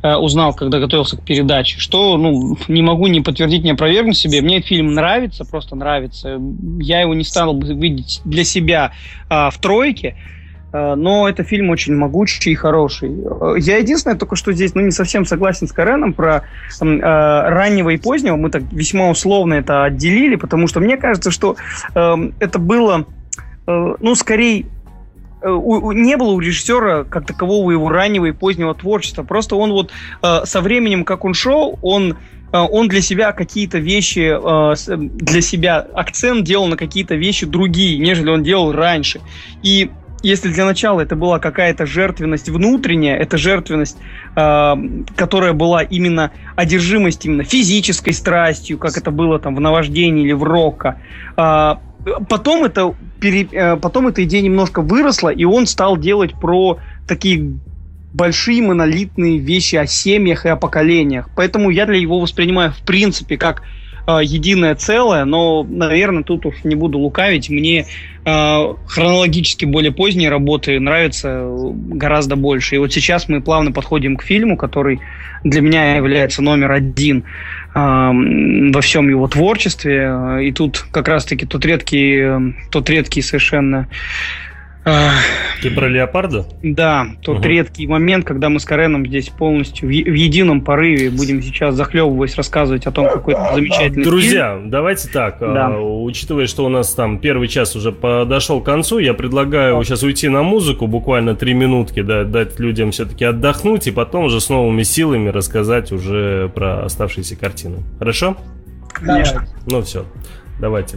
э, 0.03 0.15
узнал, 0.15 0.55
когда 0.55 0.79
готовился 0.79 1.17
к 1.17 1.23
передаче, 1.23 1.79
что 1.79 2.17
ну, 2.17 2.57
не 2.69 2.83
могу 2.83 3.07
ни 3.07 3.21
подтвердить, 3.21 3.65
ни 3.65 3.71
опровергнуть 3.71 4.17
себе. 4.17 4.41
Мне 4.41 4.61
фильм 4.61 4.95
нравится, 4.95 5.45
просто 5.45 5.77
нравится. 5.77 6.41
Я 6.81 7.01
его 7.01 7.15
не 7.15 7.25
стал 7.25 7.59
видеть 7.59 8.21
для 8.25 8.45
себя 8.45 8.93
э, 9.29 9.51
в 9.51 9.59
тройке, 9.61 10.17
но 10.73 11.29
это 11.29 11.45
фильм 11.45 11.71
очень 11.71 11.95
могучий 11.97 12.51
и 12.51 12.55
хороший. 12.55 13.11
Э, 13.11 13.55
я 13.59 13.79
единственное 13.79 14.17
только 14.17 14.37
что 14.37 14.53
здесь 14.53 14.75
ну, 14.75 14.83
не 14.83 14.91
совсем 14.91 15.25
согласен 15.25 15.67
с 15.67 15.73
Кареном 15.73 16.13
про 16.13 16.45
э, 16.81 16.85
раннего 17.01 17.91
и 17.91 17.97
позднего. 17.97 18.37
Мы 18.37 18.51
так 18.51 18.63
весьма 18.71 19.09
условно 19.09 19.55
это 19.55 19.85
отделили, 19.85 20.37
потому 20.37 20.67
что 20.67 20.81
мне 20.81 20.97
кажется, 20.99 21.31
что 21.31 21.57
э, 21.95 22.17
это 22.39 22.59
было, 22.59 23.07
э, 23.67 23.95
ну, 23.99 24.15
скорее 24.15 24.67
э, 25.41 25.49
у, 25.49 25.93
не 25.93 26.17
было 26.19 26.33
у 26.33 26.41
режиссера 26.41 27.05
как 27.05 27.27
такового 27.27 27.71
его 27.71 27.89
раннего 27.89 28.27
и 28.27 28.33
позднего 28.33 28.75
творчества. 28.75 29.23
Просто 29.23 29.57
он 29.57 29.73
вот 29.73 29.91
э, 30.23 30.41
со 30.45 30.61
временем, 30.61 31.05
как 31.05 31.25
он 31.25 31.35
шел, 31.35 31.79
он 31.83 32.17
он 32.51 32.89
для 32.89 33.03
себя 33.03 33.33
какие-то 33.33 33.77
вещи, 33.77 34.35
для 34.97 35.41
себя 35.43 35.87
акцент 35.93 36.45
делал 36.45 36.67
на 36.69 36.79
какие-то 36.79 37.15
вещи 37.15 37.45
другие, 37.45 37.99
нежели 37.99 38.31
он 38.31 38.43
делал 38.43 38.73
раньше. 38.73 39.21
И 39.63 39.91
если 40.23 40.49
для 40.51 40.65
начала 40.65 41.01
это 41.01 41.17
была 41.17 41.39
какая-то 41.39 41.87
жертвенность 41.87 42.49
внутренняя, 42.49 43.17
это 43.17 43.39
жертвенность, 43.39 43.97
э, 44.37 44.75
которая 45.17 45.53
была 45.53 45.83
именно 45.83 46.33
одержимость 46.57 47.25
именно 47.27 47.45
физической 47.45 48.13
страстью, 48.13 48.79
как 48.79 48.97
это 48.97 49.11
было 49.11 49.39
там 49.39 49.55
в 49.55 49.61
наваждении 49.61 50.25
или 50.25 50.33
в 50.33 50.43
рока, 50.43 51.01
э, 51.37 51.75
потом 52.29 52.65
это 52.65 52.95
пере, 53.21 53.49
э, 53.51 53.77
потом 53.77 54.09
эта 54.09 54.25
идея 54.25 54.43
немножко 54.43 54.83
выросла, 54.83 55.29
и 55.29 55.45
он 55.45 55.67
стал 55.67 55.97
делать 55.97 56.35
про 56.35 56.79
такие 57.07 57.55
большие 58.13 58.63
монолитные 58.63 59.39
вещи 59.39 59.77
о 59.77 59.87
семьях 59.87 60.47
и 60.47 60.49
о 60.49 60.57
поколениях. 60.57 61.29
Поэтому 61.37 61.71
я 61.71 61.87
для 61.87 61.99
его 61.99 62.19
воспринимаю 62.19 62.73
в 62.73 62.83
принципе 62.85 63.37
как 63.37 63.63
единое 64.13 64.75
целое, 64.75 65.25
но, 65.25 65.65
наверное, 65.65 66.23
тут 66.23 66.47
уж 66.47 66.65
не 66.65 66.75
буду 66.75 66.99
лукавить, 66.99 67.51
мне 67.51 67.87
э, 68.25 68.75
хронологически 68.87 69.65
более 69.65 69.93
поздние 69.93 70.31
работы 70.31 70.81
нравятся 70.81 71.47
гораздо 71.47 72.37
больше. 72.37 72.77
И 72.77 72.79
вот 72.79 72.93
сейчас 72.93 73.29
мы 73.29 73.43
плавно 73.43 73.71
подходим 73.71 74.17
к 74.17 74.23
фильму, 74.23 74.57
который 74.57 75.01
для 75.45 75.61
меня 75.61 75.97
является 75.97 76.43
номер 76.43 76.73
один 76.73 77.25
э, 77.75 77.79
во 77.79 78.81
всем 78.81 79.09
его 79.09 79.29
творчестве. 79.29 80.11
И 80.43 80.53
тут 80.53 80.87
как 80.91 81.09
раз-таки 81.09 81.45
тот 81.45 81.65
редкий, 81.65 82.55
тот 82.71 82.89
редкий 82.89 83.21
совершенно 83.21 83.89
ты 85.63 85.71
про 85.71 85.89
леопарда? 85.89 86.47
Да, 86.63 87.07
тот 87.23 87.39
угу. 87.39 87.49
редкий 87.49 87.87
момент, 87.87 88.25
когда 88.25 88.49
мы 88.49 88.61
с 88.61 88.65
Кареном 88.65 89.07
здесь 89.07 89.29
полностью 89.29 89.89
в, 89.89 89.91
в 89.91 90.15
едином 90.15 90.61
порыве 90.61 91.11
будем 91.11 91.43
сейчас 91.43 91.75
захлебываясь 91.75 92.37
рассказывать 92.37 92.87
о 92.87 92.93
том, 92.93 93.09
какой 93.09 93.35
это 93.35 93.55
замечательный 93.55 94.05
Друзья, 94.05 94.55
фильм. 94.57 94.71
давайте 94.71 95.09
так, 95.09 95.39
да. 95.41 95.71
uh, 95.71 96.03
учитывая, 96.05 96.47
что 96.47 96.65
у 96.65 96.69
нас 96.69 96.95
там 96.95 97.19
первый 97.19 97.49
час 97.49 97.75
уже 97.77 97.93
подошел 97.93 98.61
к 98.61 98.65
концу, 98.65 98.99
я 98.99 99.15
предлагаю 99.15 99.77
да. 99.77 99.85
сейчас 99.85 100.03
уйти 100.03 100.29
на 100.29 100.43
музыку, 100.43 100.87
буквально 100.87 101.35
три 101.35 101.55
минутки, 101.55 102.03
да, 102.03 102.25
дать 102.25 102.59
людям 102.61 102.93
все-таки 102.93 103.25
отдохнуть 103.25 103.87
и 103.87 103.91
потом 103.91 104.25
уже 104.25 104.41
с 104.41 104.49
новыми 104.49 104.83
силами 104.83 105.29
рассказать 105.29 105.93
уже 105.93 106.51
про 106.55 106.85
оставшиеся 106.85 107.37
картины. 107.37 107.79
Хорошо? 107.99 108.37
Конечно. 108.93 109.47
Ну 109.67 109.83
все, 109.83 110.05
давайте. 110.61 110.97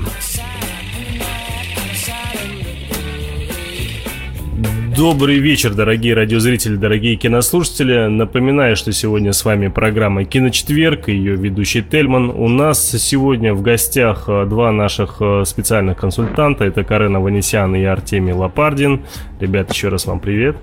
Добрый 4.95 5.37
вечер, 5.37 5.73
дорогие 5.73 6.13
радиозрители, 6.13 6.75
дорогие 6.75 7.15
кинослушатели. 7.15 8.07
Напоминаю, 8.07 8.75
что 8.75 8.91
сегодня 8.91 9.31
с 9.31 9.45
вами 9.45 9.69
программа 9.69 10.25
«Киночетверг» 10.25 11.07
и 11.07 11.13
ее 11.13 11.37
ведущий 11.37 11.81
Тельман. 11.81 12.29
У 12.29 12.49
нас 12.49 12.89
сегодня 12.89 13.53
в 13.53 13.61
гостях 13.61 14.25
э, 14.27 14.45
два 14.45 14.73
наших 14.73 15.17
э, 15.21 15.43
специальных 15.45 15.97
консультанта. 15.97 16.65
Это 16.65 16.83
Карена 16.83 17.21
Ванесян 17.21 17.73
и 17.73 17.83
Артемий 17.83 18.33
Лопардин. 18.33 19.01
Ребят, 19.39 19.71
еще 19.71 19.87
раз 19.87 20.07
вам 20.07 20.19
привет. 20.19 20.57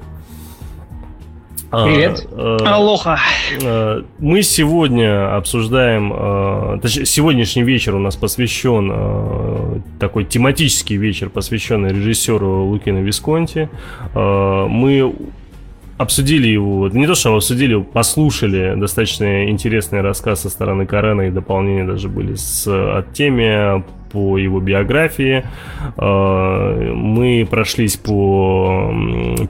Привет. 1.71 2.27
А, 2.33 2.57
э, 2.61 2.65
Алоха. 2.65 3.19
Э, 3.61 4.03
мы 4.19 4.43
сегодня 4.43 5.37
обсуждаем, 5.37 6.13
э, 6.15 6.79
точнее, 6.81 7.05
сегодняшний 7.05 7.63
вечер 7.63 7.95
у 7.95 7.99
нас 7.99 8.17
посвящен, 8.17 9.83
такой 10.01 10.25
тематический 10.25 10.97
вечер, 10.97 11.29
посвященный 11.29 11.91
режиссеру 11.91 12.65
Лукино 12.65 13.01
Висконти. 13.01 13.69
Мы 14.15 15.15
обсудили 15.99 16.49
его, 16.49 16.89
не 16.89 17.07
то 17.07 17.15
что 17.15 17.35
обсудили, 17.35 17.81
послушали 17.83 18.75
достаточно 18.77 19.51
интересный 19.51 20.01
рассказ 20.01 20.43
со 20.43 20.51
стороны 20.51 20.87
Карена 20.87 21.23
и 21.23 21.31
дополнения 21.31 21.85
даже 21.85 22.09
были 22.09 22.35
с 22.35 22.67
от 22.67 23.13
теме 23.13 23.85
по 24.11 24.39
его 24.39 24.61
биографии. 24.61 25.45
Э, 25.97 26.93
мы 26.95 27.47
прошлись 27.49 27.97
по 27.97 28.93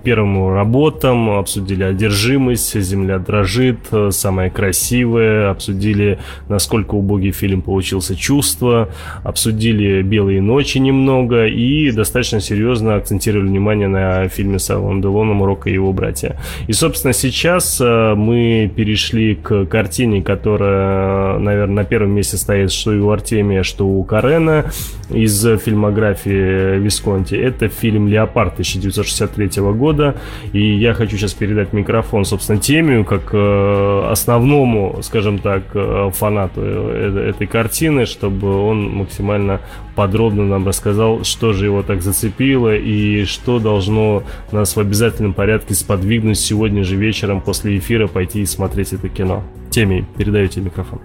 первым 0.02 0.54
работам, 0.54 1.30
обсудили 1.30 1.84
одержимость, 1.84 2.78
земля 2.80 3.18
дрожит, 3.18 3.78
самое 4.11 4.50
красивое, 4.50 5.50
обсудили, 5.50 6.18
насколько 6.48 6.94
убогий 6.94 7.32
фильм 7.32 7.62
получился 7.62 8.16
чувство, 8.16 8.88
обсудили 9.22 10.02
белые 10.02 10.40
ночи 10.40 10.78
немного 10.78 11.46
и 11.46 11.90
достаточно 11.90 12.40
серьезно 12.40 12.96
акцентировали 12.96 13.48
внимание 13.48 13.88
на 13.88 14.28
фильме 14.28 14.59
с 14.59 14.70
Аллом 14.70 15.00
Делоном 15.00 15.42
«Рок 15.42 15.66
и 15.66 15.72
его 15.72 15.92
братья». 15.92 16.36
И, 16.66 16.72
собственно, 16.72 17.12
сейчас 17.12 17.80
э, 17.80 18.14
мы 18.14 18.70
перешли 18.74 19.34
к 19.34 19.66
картине, 19.66 20.22
которая, 20.22 21.38
наверное, 21.38 21.76
на 21.76 21.84
первом 21.84 22.11
месте 22.11 22.36
стоит 22.36 22.72
что 22.72 22.92
и 22.92 22.98
у 22.98 23.11
Артемия, 23.11 23.62
что 23.62 23.86
у 23.86 24.02
Карена, 24.04 24.47
Бэтмена 24.49 24.64
из 25.11 25.42
фильмографии 25.61 26.78
Висконти. 26.78 27.34
Это 27.34 27.68
фильм 27.68 28.09
«Леопард» 28.09 28.53
1963 28.55 29.62
года. 29.72 30.16
И 30.53 30.76
я 30.76 30.92
хочу 30.92 31.16
сейчас 31.16 31.32
передать 31.32 31.72
микрофон, 31.72 32.24
собственно, 32.24 32.59
Темию, 32.59 33.05
как 33.05 33.30
э, 33.32 34.03
основному, 34.11 34.99
скажем 35.03 35.38
так, 35.38 35.62
э, 35.72 36.11
фанату 36.12 36.61
э, 36.62 37.30
этой 37.30 37.46
картины, 37.46 38.05
чтобы 38.05 38.55
он 38.55 38.90
максимально 38.90 39.61
подробно 39.94 40.44
нам 40.44 40.66
рассказал, 40.66 41.24
что 41.24 41.55
же 41.55 41.64
его 41.64 41.82
так 41.82 42.03
зацепило 42.03 42.76
и 42.76 43.24
что 43.24 43.59
должно 43.59 44.24
нас 44.53 44.76
в 44.76 44.80
обязательном 44.80 45.32
порядке 45.32 45.74
сподвигнуть 45.74 46.38
сегодня 46.38 46.84
же 46.84 46.96
вечером 46.96 47.40
после 47.40 47.78
эфира 47.78 48.09
пойти 48.09 48.42
и 48.42 48.46
смотреть 48.46 48.92
это 48.92 49.09
кино. 49.09 49.42
Теми, 49.70 50.07
передаю 50.16 50.49
тебе 50.49 50.66
микрофон. 50.66 51.01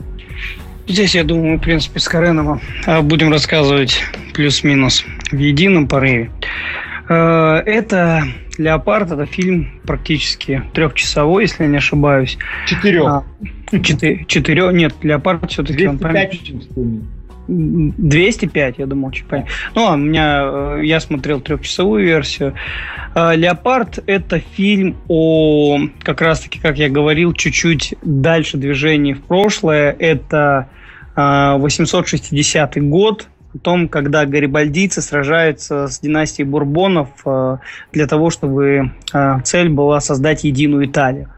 Здесь, 0.87 1.15
я 1.15 1.23
думаю, 1.23 1.53
мы, 1.53 1.57
в 1.57 1.61
принципе, 1.61 1.99
с 1.99 2.07
Кареном 2.07 2.59
а, 2.85 3.01
будем 3.01 3.31
рассказывать 3.31 4.03
плюс-минус 4.33 5.05
в 5.31 5.37
едином 5.37 5.87
порыве. 5.87 6.29
Э, 7.09 7.61
это 7.65 8.23
«Леопард»– 8.57 9.11
это 9.13 9.25
фильм 9.25 9.81
практически 9.85 10.63
трехчасовой, 10.73 11.43
если 11.43 11.63
я 11.63 11.69
не 11.69 11.77
ошибаюсь. 11.77 12.37
Четырех. 12.67 13.05
А, 13.05 13.23
четыре, 13.81 14.25
четырех, 14.25 14.73
нет, 14.73 14.93
«Леопард» 15.01 15.49
все-таки... 15.51 15.87
205 15.87 16.41
205, 17.47 18.79
я 18.79 18.85
думал, 18.85 19.11
чуть 19.11 19.25
понятно. 19.25 19.51
Ну, 19.75 19.87
а 19.87 19.93
у 19.93 19.97
меня, 19.97 20.43
э, 20.43 20.81
я 20.83 20.99
смотрел 20.99 21.41
трехчасовую 21.41 22.03
версию. 22.03 22.53
Э, 23.15 23.35
«Леопард»— 23.35 23.99
это 24.07 24.39
фильм 24.39 24.97
о, 25.07 25.79
как 26.01 26.21
раз-таки, 26.21 26.59
как 26.59 26.77
я 26.77 26.89
говорил, 26.89 27.33
чуть-чуть 27.33 27.95
дальше 28.01 28.57
движения 28.57 29.15
в 29.15 29.21
прошлое. 29.23 29.95
Это 29.97 30.69
860 31.15 32.77
э, 32.77 32.81
год, 32.81 33.27
о 33.53 33.57
том, 33.59 33.87
когда 33.87 34.25
гарибальдийцы 34.25 35.01
сражаются 35.01 35.87
с 35.87 35.99
династией 35.99 36.47
Бурбонов 36.47 37.09
для 37.91 38.07
того, 38.07 38.31
чтобы 38.31 38.93
цель 39.43 39.69
была 39.69 39.99
создать 39.99 40.43
единую 40.43 40.87
Италию. 40.87 41.29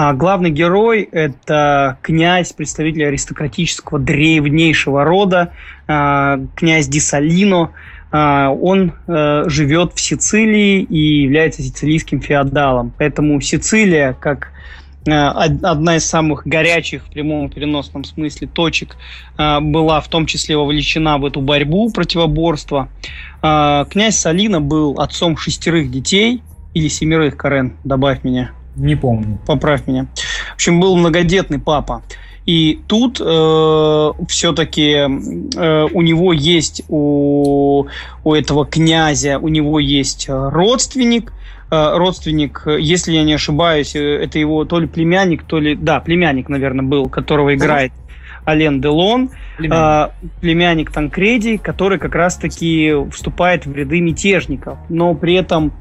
А 0.00 0.12
главный 0.12 0.50
герой– 0.50 1.08
это 1.12 1.98
князь, 2.02 2.52
представитель 2.52 3.06
аристократического 3.06 3.98
древнейшего 3.98 5.02
рода, 5.02 5.50
а, 5.88 6.38
князь 6.54 6.86
Дисалино. 6.86 7.72
А, 8.12 8.50
он 8.50 8.92
а, 9.08 9.42
живет 9.48 9.94
в 9.94 10.00
Сицилии 10.00 10.82
и 10.82 11.22
является 11.22 11.62
сицилийским 11.62 12.20
феодалом. 12.20 12.92
Поэтому 12.96 13.40
Сицилия, 13.40 14.12
как 14.12 14.52
а, 15.08 15.32
одна 15.32 15.96
из 15.96 16.04
самых 16.04 16.46
горячих 16.46 17.04
в 17.04 17.10
прямом 17.10 17.50
переносном 17.50 18.04
смысле 18.04 18.46
точек 18.46 18.96
а, 19.36 19.58
была 19.58 20.00
в 20.00 20.06
том 20.06 20.26
числе 20.26 20.56
вовлечена 20.56 21.18
в 21.18 21.24
эту 21.24 21.40
борьбу, 21.40 21.90
противоборство. 21.90 22.88
А, 23.42 23.84
князь 23.86 24.16
Салина 24.16 24.60
был 24.60 25.00
отцом 25.00 25.36
шестерых 25.36 25.90
детей 25.90 26.40
или 26.72 26.86
семерых, 26.86 27.36
Карен, 27.36 27.72
добавь 27.82 28.22
меня. 28.22 28.52
Не 28.78 28.96
помню. 28.96 29.38
Поправь 29.46 29.86
меня. 29.86 30.06
В 30.52 30.54
общем, 30.54 30.80
был 30.80 30.96
многодетный 30.96 31.58
папа. 31.58 32.02
И 32.46 32.80
тут 32.86 33.20
э, 33.20 34.12
все-таки 34.28 34.94
э, 34.94 35.86
у 35.92 36.00
него 36.00 36.32
есть, 36.32 36.82
у, 36.88 37.86
у 38.24 38.34
этого 38.34 38.64
князя, 38.64 39.38
у 39.38 39.48
него 39.48 39.78
есть 39.78 40.30
родственник, 40.30 41.34
э, 41.70 41.96
родственник, 41.98 42.62
если 42.66 43.12
я 43.12 43.24
не 43.24 43.34
ошибаюсь, 43.34 43.94
э, 43.94 44.00
это 44.00 44.38
его 44.38 44.64
то 44.64 44.80
ли 44.80 44.86
племянник, 44.86 45.42
то 45.42 45.58
ли, 45.58 45.74
да, 45.74 46.00
племянник, 46.00 46.48
наверное, 46.48 46.86
был, 46.86 47.10
которого 47.10 47.54
играет 47.54 47.92
Ален 48.46 48.80
Делон, 48.80 49.28
племянник, 49.58 50.10
э, 50.22 50.28
племянник 50.40 50.90
Танкреди, 50.90 51.58
который 51.58 51.98
как 51.98 52.14
раз-таки 52.14 52.94
вступает 53.12 53.66
в 53.66 53.74
ряды 53.74 54.00
мятежников, 54.00 54.78
но 54.88 55.14
при 55.14 55.34
этом 55.34 55.74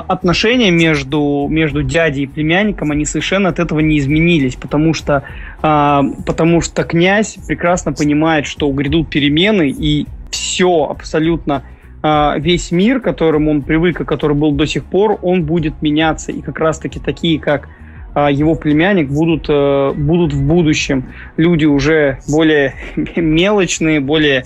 отношения 0.00 0.70
между, 0.70 1.46
между 1.50 1.82
дядей 1.82 2.22
и 2.22 2.26
племянником, 2.26 2.90
они 2.90 3.04
совершенно 3.04 3.50
от 3.50 3.58
этого 3.58 3.80
не 3.80 3.98
изменились, 3.98 4.56
потому 4.56 4.94
что, 4.94 5.24
а, 5.60 6.02
потому 6.26 6.60
что 6.60 6.84
князь 6.84 7.36
прекрасно 7.46 7.92
понимает, 7.92 8.46
что 8.46 8.70
грядут 8.70 9.10
перемены, 9.10 9.70
и 9.70 10.06
все 10.30 10.84
абсолютно 10.84 11.64
а, 12.02 12.36
весь 12.38 12.70
мир, 12.70 13.00
к 13.00 13.04
которому 13.04 13.50
он 13.50 13.62
привык, 13.62 14.00
и 14.00 14.04
который 14.04 14.36
был 14.36 14.52
до 14.52 14.66
сих 14.66 14.84
пор, 14.84 15.18
он 15.22 15.44
будет 15.44 15.82
меняться. 15.82 16.32
И 16.32 16.40
как 16.40 16.58
раз-таки 16.58 16.98
такие, 16.98 17.38
как 17.38 17.68
его 18.14 18.54
племянник, 18.56 19.08
будут, 19.08 19.46
э, 19.48 19.92
будут 19.96 20.34
в 20.34 20.46
будущем 20.46 21.06
люди 21.38 21.64
уже 21.64 22.18
более 22.28 22.74
мелочные, 23.16 24.00
более, 24.00 24.44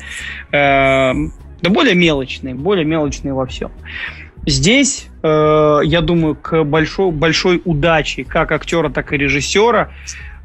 э, 0.53 0.53
да 0.53 1.71
более 1.71 1.97
мелочные, 1.97 2.55
более 2.55 2.85
мелочные 2.85 3.35
во 3.35 3.45
всем. 3.45 3.73
Здесь, 4.47 5.09
э, 5.25 5.81
я 5.85 6.01
думаю, 6.01 6.37
к 6.37 6.63
большой, 6.63 7.11
большой 7.11 7.61
удаче 7.65 8.25
как 8.25 8.53
актера, 8.53 8.91
так 8.91 9.13
и 9.13 9.17
режиссера 9.17 9.91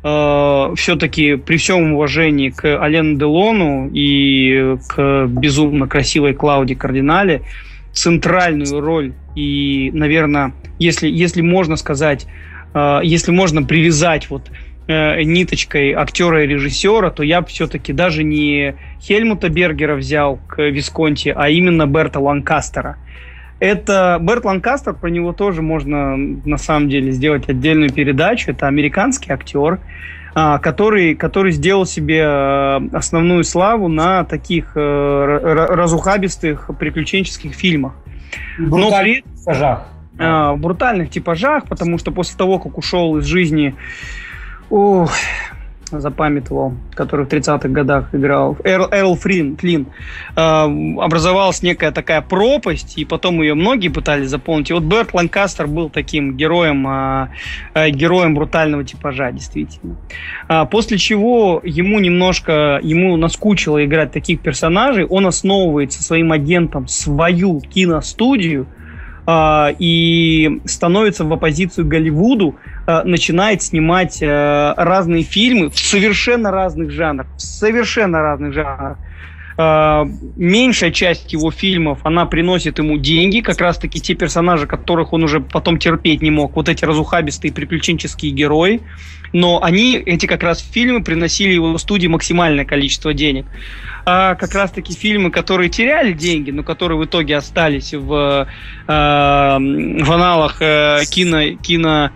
э, 0.03 0.73
все-таки 0.75 1.35
при 1.35 1.57
всем 1.57 1.93
уважении 1.93 2.49
к 2.49 2.81
Алену 2.81 3.19
Делону 3.19 3.91
и 3.93 4.75
к 4.87 5.27
безумно 5.27 5.87
красивой 5.87 6.33
Клауди 6.33 6.73
Кардинале 6.73 7.43
центральную 7.93 8.81
роль 8.81 9.13
и, 9.35 9.91
наверное, 9.93 10.53
если, 10.79 11.07
если 11.07 11.41
можно 11.41 11.75
сказать, 11.75 12.25
э, 12.73 13.01
если 13.03 13.31
можно 13.31 13.61
привязать 13.61 14.31
вот 14.31 14.49
э, 14.87 15.21
ниточкой 15.21 15.91
актера 15.91 16.43
и 16.43 16.47
режиссера, 16.47 17.11
то 17.11 17.21
я 17.21 17.43
все-таки 17.43 17.93
даже 17.93 18.23
не 18.23 18.75
Хельмута 18.99 19.49
Бергера 19.49 19.95
взял 19.95 20.39
к 20.47 20.59
Висконти, 20.59 21.31
а 21.35 21.49
именно 21.49 21.85
Берта 21.85 22.19
Ланкастера. 22.19 22.97
Это 23.61 24.17
Берт 24.19 24.43
Ланкастер, 24.43 24.95
про 24.95 25.09
него 25.09 25.33
тоже 25.33 25.61
можно 25.61 26.17
на 26.17 26.57
самом 26.57 26.89
деле 26.89 27.11
сделать 27.11 27.47
отдельную 27.47 27.93
передачу. 27.93 28.49
Это 28.49 28.67
американский 28.67 29.31
актер, 29.31 29.79
а, 30.33 30.57
который, 30.57 31.13
который 31.13 31.51
сделал 31.51 31.85
себе 31.85 32.21
э, 32.23 32.79
основную 32.91 33.43
славу 33.43 33.87
на 33.87 34.23
таких 34.23 34.71
э, 34.75 35.67
разухабистых 35.69 36.71
приключенческих 36.79 37.53
фильмах. 37.53 37.93
Но 38.57 38.89
при 38.99 39.21
типажах. 39.21 39.85
в 40.17 40.55
брутальных 40.57 41.11
типажах, 41.11 41.65
потому 41.67 41.99
что 41.99 42.11
после 42.11 42.35
того, 42.39 42.57
как 42.57 42.79
ушел 42.79 43.17
из 43.17 43.25
жизни 43.25 43.75
Ох, 44.71 45.11
запамятовал, 45.99 46.73
который 46.93 47.25
в 47.25 47.29
30-х 47.29 47.67
годах 47.69 48.13
играл, 48.13 48.57
Эрл, 48.63 48.87
Эрл 48.91 49.15
Флин, 49.15 49.57
Флин, 49.57 49.87
э, 50.35 50.41
образовалась 50.41 51.61
некая 51.63 51.91
такая 51.91 52.21
пропасть, 52.21 52.97
и 52.97 53.05
потом 53.05 53.41
ее 53.41 53.53
многие 53.53 53.89
пытались 53.89 54.29
заполнить. 54.29 54.69
И 54.69 54.73
вот 54.73 54.83
Берт 54.83 55.13
Ланкастер 55.13 55.67
был 55.67 55.89
таким 55.89 56.37
героем, 56.37 56.87
э, 56.87 57.27
э, 57.73 57.89
героем 57.89 58.35
брутального 58.35 58.83
типажа, 58.83 59.31
действительно. 59.31 59.95
А, 60.47 60.65
после 60.65 60.97
чего 60.97 61.61
ему 61.63 61.99
немножко, 61.99 62.79
ему 62.83 63.17
наскучило 63.17 63.83
играть 63.83 64.11
таких 64.11 64.41
персонажей, 64.41 65.05
он 65.05 65.25
основывает 65.25 65.91
со 65.91 66.03
своим 66.03 66.31
агентом 66.31 66.87
свою 66.87 67.59
киностудию, 67.59 68.67
э, 69.27 69.75
и 69.79 70.61
становится 70.65 71.25
в 71.25 71.33
оппозицию 71.33 71.87
Голливуду, 71.87 72.55
Э, 72.91 73.03
начинает 73.03 73.61
снимать 73.61 74.21
э, 74.21 74.73
разные 74.75 75.23
фильмы 75.23 75.69
в 75.69 75.79
совершенно 75.79 76.51
разных 76.51 76.91
жанрах. 76.91 77.27
В 77.37 77.41
совершенно 77.41 78.21
разных 78.21 78.53
жанрах. 78.53 78.97
Э, 79.57 80.03
меньшая 80.35 80.91
часть 80.91 81.31
его 81.33 81.51
фильмов, 81.51 81.99
она 82.03 82.25
приносит 82.25 82.79
ему 82.79 82.97
деньги, 82.97 83.41
как 83.41 83.61
раз-таки 83.61 84.01
те 84.01 84.15
персонажи, 84.15 84.67
которых 84.67 85.13
он 85.13 85.23
уже 85.23 85.39
потом 85.39 85.77
терпеть 85.77 86.21
не 86.21 86.31
мог, 86.31 86.55
вот 86.55 86.69
эти 86.69 86.83
разухабистые 86.85 87.53
приключенческие 87.53 88.31
герои, 88.31 88.81
но 89.33 89.63
они, 89.63 89.95
эти 89.95 90.25
как 90.25 90.43
раз 90.43 90.59
фильмы, 90.59 91.03
приносили 91.03 91.53
его 91.53 91.77
студии 91.77 92.07
максимальное 92.07 92.65
количество 92.65 93.13
денег. 93.13 93.45
А 94.05 94.35
как 94.35 94.53
раз-таки 94.55 94.93
фильмы, 94.93 95.31
которые 95.31 95.69
теряли 95.69 96.11
деньги, 96.11 96.51
но 96.51 96.63
которые 96.63 96.97
в 96.97 97.05
итоге 97.05 97.37
остались 97.37 97.93
в, 97.93 98.47
э, 98.87 98.87
в 98.87 100.11
аналах 100.11 100.57
э, 100.59 101.01
кино, 101.09 101.55
кино 101.61 102.09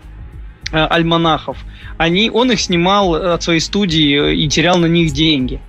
альманахов, 0.72 1.58
они, 1.98 2.30
он 2.30 2.52
их 2.52 2.60
снимал 2.60 3.14
от 3.16 3.44
своей 3.44 3.60
студии 3.60 4.36
и 4.36 4.48
терял 4.50 4.78
на 4.78 4.88
них 4.88 5.14
деньги. 5.14 5.62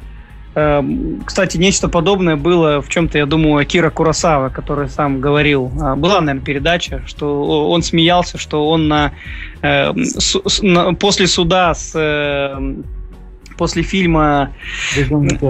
Эм, 0.57 1.21
кстати, 1.27 1.59
нечто 1.59 1.87
подобное 1.87 2.37
было 2.37 2.81
в 2.81 2.89
чем-то, 2.89 3.19
я 3.19 3.27
думаю, 3.27 3.59
Акира 3.59 3.91
Курасава, 3.91 4.49
который 4.49 4.89
сам 4.89 5.21
говорил. 5.21 5.71
А, 5.83 5.97
была, 5.97 6.23
наверное, 6.23 6.47
передача, 6.47 7.03
что 7.05 7.69
он 7.69 7.83
смеялся, 7.83 8.39
что 8.39 8.67
он 8.67 8.89
на, 8.89 9.13
э, 9.61 9.93
на 10.63 10.95
после 10.95 11.27
суда 11.27 11.75
с 11.75 11.93
э, 11.95 12.75
после 13.59 13.83
фильма 13.83 14.55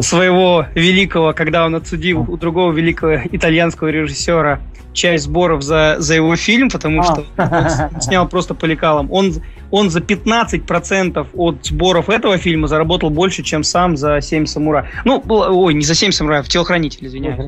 своего 0.01 0.66
великого, 0.74 1.32
когда 1.34 1.66
он 1.66 1.76
отсудил 1.76 2.24
у 2.28 2.36
другого 2.36 2.72
великого 2.72 3.20
итальянского 3.30 3.88
режиссера 3.88 4.61
часть 4.97 5.24
сборов 5.24 5.62
за, 5.62 5.97
за 5.99 6.14
его 6.14 6.34
фильм, 6.34 6.68
потому 6.70 7.03
а. 7.03 7.05
что 7.05 7.24
он 7.36 8.01
снял 8.01 8.26
просто 8.26 8.55
по 8.55 8.64
лекалам. 8.64 9.12
Он, 9.12 9.34
он 9.70 9.90
за 9.90 10.01
15% 10.01 11.26
от 11.34 11.66
сборов 11.66 12.09
этого 12.09 12.38
фильма 12.38 12.66
заработал 12.66 13.11
больше, 13.11 13.42
чем 13.42 13.62
сам 13.62 13.97
за 13.97 14.20
7 14.20 14.47
самураев. 14.47 14.86
Ну, 15.05 15.22
ой, 15.28 15.74
не 15.74 15.84
за 15.84 15.94
7 15.94 16.11
самураев, 16.11 16.49
телохранитель, 16.49 17.07
извиняюсь. 17.07 17.38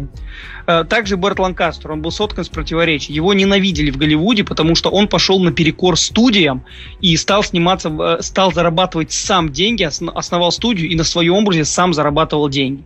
Uh-huh. 0.67 0.85
Также 0.85 1.17
Берт 1.17 1.39
Ланкастер, 1.39 1.93
он 1.93 2.03
был 2.03 2.11
соткан 2.11 2.45
с 2.45 2.49
противоречий. 2.51 3.15
Его 3.15 3.33
ненавидели 3.33 3.91
в 3.91 3.97
Голливуде, 3.97 4.45
потому 4.45 4.75
что 4.75 4.91
он 4.91 5.09
пошел 5.09 5.41
наперекор 5.41 5.97
студиям 5.97 6.63
и 7.01 7.17
стал 7.17 7.43
сниматься, 7.43 7.89
э, 7.89 8.23
стал 8.23 8.53
зарабатывать 8.53 9.11
сам 9.11 9.51
деньги, 9.51 9.85
основал 9.85 10.53
студию 10.53 10.91
и 10.91 10.95
на 10.95 11.05
своем 11.05 11.35
образе 11.35 11.65
сам 11.65 11.95
зарабатывал 11.95 12.51
деньги. 12.51 12.85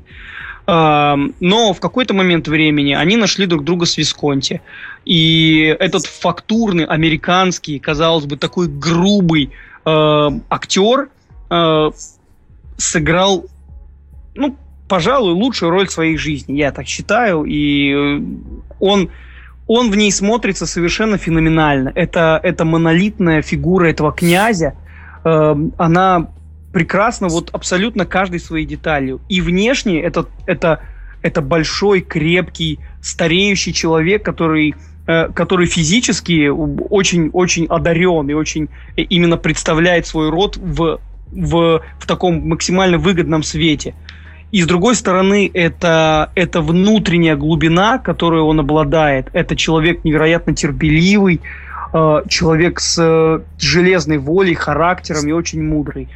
Но 0.65 1.73
в 1.73 1.81
какой-то 1.81 2.15
момент 2.15 2.47
времени 2.47 2.93
они 2.93 3.17
нашли 3.17 3.47
друг 3.47 3.65
друга 3.65 3.85
с 3.85 3.97
Висконти. 3.97 4.61
И 5.05 5.77
этот 5.81 6.07
фактурный, 6.07 6.85
американский, 6.85 7.79
казалось 7.79 8.27
бы, 8.27 8.37
такой 8.37 8.69
грубый 8.69 9.51
э, 9.85 10.29
актер 10.49 11.09
э, 11.51 11.91
сыграл, 12.77 13.47
ну, 14.35 14.57
пожалуй, 14.89 15.33
лучшую 15.33 15.71
роль 15.71 15.89
в 15.89 15.93
своей 15.93 16.17
жизни, 16.17 16.59
я 16.59 16.71
так 16.71 16.87
считаю. 16.87 17.45
И 17.45 18.23
он, 18.79 19.11
он 19.67 19.91
в 19.91 19.97
ней 19.97 20.13
смотрится 20.13 20.67
совершенно 20.67 21.19
феноменально. 21.19 21.93
Это, 21.95 22.39
это 22.43 22.65
монолитная 22.65 23.43
фигура 23.43 23.87
этого 23.87 24.13
князя. 24.13 24.75
Э, 25.25 25.57
она 25.79 26.29
прекрасно 26.73 27.29
вот 27.29 27.51
абсолютно 27.53 28.07
каждой 28.07 28.41
своей 28.41 28.67
деталью. 28.67 29.21
И 29.29 29.41
внешне 29.41 30.01
это, 30.01 30.27
это, 30.47 30.81
это 31.23 31.43
большой, 31.43 32.01
крепкий, 32.01 32.81
стареющий 33.03 33.73
человек, 33.73 34.25
который 34.25 34.75
э, 35.07 35.29
который 35.29 35.67
физически 35.67 36.49
очень-очень 36.49 37.67
одарен 37.67 38.29
и 38.31 38.33
очень 38.33 38.69
э, 38.97 39.03
именно 39.03 39.37
представляет 39.37 40.07
свой 40.07 40.31
род 40.31 40.57
в, 40.57 41.01
в, 41.31 41.83
в 41.99 42.07
таком 42.07 42.49
максимально 42.49 42.99
выгодном 42.99 43.43
свете. 43.43 43.95
И 44.51 44.63
с 44.63 44.67
другой 44.67 44.95
стороны, 44.97 45.51
это, 45.53 46.31
это 46.35 46.61
внутренняя 46.61 47.37
глубина, 47.37 47.99
которую 47.99 48.45
он 48.45 48.61
обладает. 48.61 49.29
Это 49.33 49.57
человек 49.57 50.05
невероятно 50.05 50.55
терпеливый, 50.55 51.41
э, 51.93 52.23
человек 52.29 52.81
с 52.81 53.43
железной 53.59 54.19
волей, 54.19 54.55
характером 54.55 55.29
и 55.29 55.33
очень 55.33 55.63
мудрый. 55.63 56.09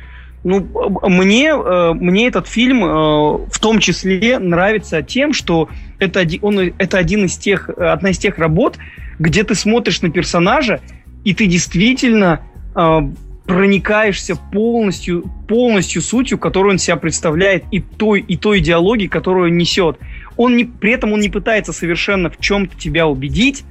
Ну, 0.49 0.65
мне, 1.03 1.49
э, 1.49 1.93
мне 1.95 2.29
этот 2.29 2.47
фильм 2.47 2.85
э, 2.85 2.89
в 2.89 3.59
том 3.59 3.81
числе 3.81 4.39
нравится 4.39 5.03
тем, 5.03 5.33
что 5.33 5.69
это, 5.99 6.25
он, 6.41 6.73
это 6.79 6.99
один 6.99 7.25
из 7.25 7.37
тех, 7.37 7.69
одна 7.69 8.11
из 8.11 8.19
тех 8.19 8.39
работ, 8.39 8.79
где 9.19 9.43
ты 9.43 9.57
смотришь 9.57 10.03
на 10.03 10.11
персонажа, 10.11 10.81
и 11.25 11.35
ты 11.35 11.47
действительно 11.47 12.43
э, 12.77 13.01
проникаешься 13.45 14.37
полностью, 14.37 15.25
полностью 15.49 16.01
сутью, 16.01 16.39
которую 16.39 16.75
он 16.75 16.79
себя 16.79 16.95
представляет, 16.95 17.65
и 17.73 17.81
той, 17.81 18.21
и 18.21 18.37
той 18.37 18.61
идеологии, 18.61 19.09
которую 19.09 19.51
он 19.51 19.59
несет. 19.59 19.99
Он 20.37 20.57
не, 20.57 20.63
при 20.65 20.93
этом 20.93 21.13
он 21.13 21.19
не 21.19 21.29
пытается 21.29 21.73
совершенно 21.73 22.31
в 22.31 22.39
чем-то 22.39 22.79
тебя 22.79 23.09
убедить, 23.09 23.65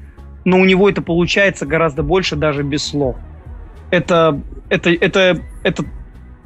но 0.44 0.60
у 0.60 0.66
него 0.66 0.90
это 0.90 1.02
получается 1.02 1.66
гораздо 1.66 2.04
больше 2.04 2.36
даже 2.36 2.64
без 2.64 2.84
слов. 2.84 3.16
Это, 3.92 4.42
это, 4.68 4.90
это, 4.90 5.40
это 5.64 5.86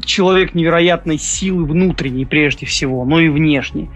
человек 0.04 0.54
невероятной 0.54 1.18
силы 1.18 1.66
внутренней 1.66 2.26
прежде 2.26 2.66
всего, 2.66 3.06
но 3.06 3.20
и 3.20 3.30
внешней. 3.30 3.90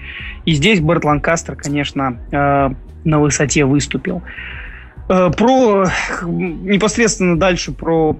И 0.45 0.53
здесь 0.53 0.79
Берт 0.79 1.03
Ланкастер, 1.03 1.55
конечно, 1.55 2.17
э, 2.31 2.69
на 3.03 3.19
высоте 3.19 3.65
выступил. 3.65 4.21
Э, 5.09 5.31
про 5.35 5.85
непосредственно 6.25 7.37
дальше 7.37 7.71
про 7.71 8.17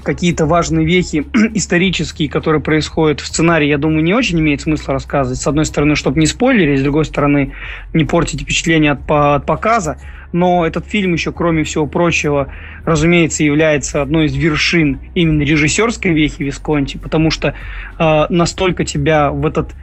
какие-то 0.00 0.46
важные 0.46 0.86
вехи 0.86 1.24
исторические, 1.54 2.28
которые 2.28 2.60
происходят 2.60 3.20
в 3.20 3.26
сценарии, 3.26 3.66
я 3.66 3.78
думаю, 3.78 4.02
не 4.02 4.14
очень 4.14 4.40
имеет 4.40 4.60
смысла 4.60 4.94
рассказывать. 4.94 5.40
С 5.40 5.46
одной 5.46 5.64
стороны, 5.64 5.96
чтобы 5.96 6.20
не 6.20 6.26
спойлерить, 6.26 6.80
с 6.80 6.82
другой 6.82 7.04
стороны, 7.04 7.52
не 7.92 8.04
портить 8.04 8.42
впечатление 8.42 8.92
от, 8.92 9.10
от 9.10 9.46
показа. 9.46 9.98
Но 10.32 10.64
этот 10.64 10.86
фильм 10.86 11.12
еще, 11.12 11.32
кроме 11.32 11.64
всего 11.64 11.86
прочего, 11.86 12.52
разумеется, 12.84 13.42
является 13.42 14.00
одной 14.00 14.26
из 14.26 14.34
вершин 14.34 15.00
именно 15.14 15.42
режиссерской 15.42 16.12
вехи 16.12 16.42
Висконти, 16.42 16.98
потому 16.98 17.30
что 17.30 17.54
э, 17.98 18.26
настолько 18.28 18.84
тебя 18.84 19.30
в 19.30 19.44
этот, 19.44 19.74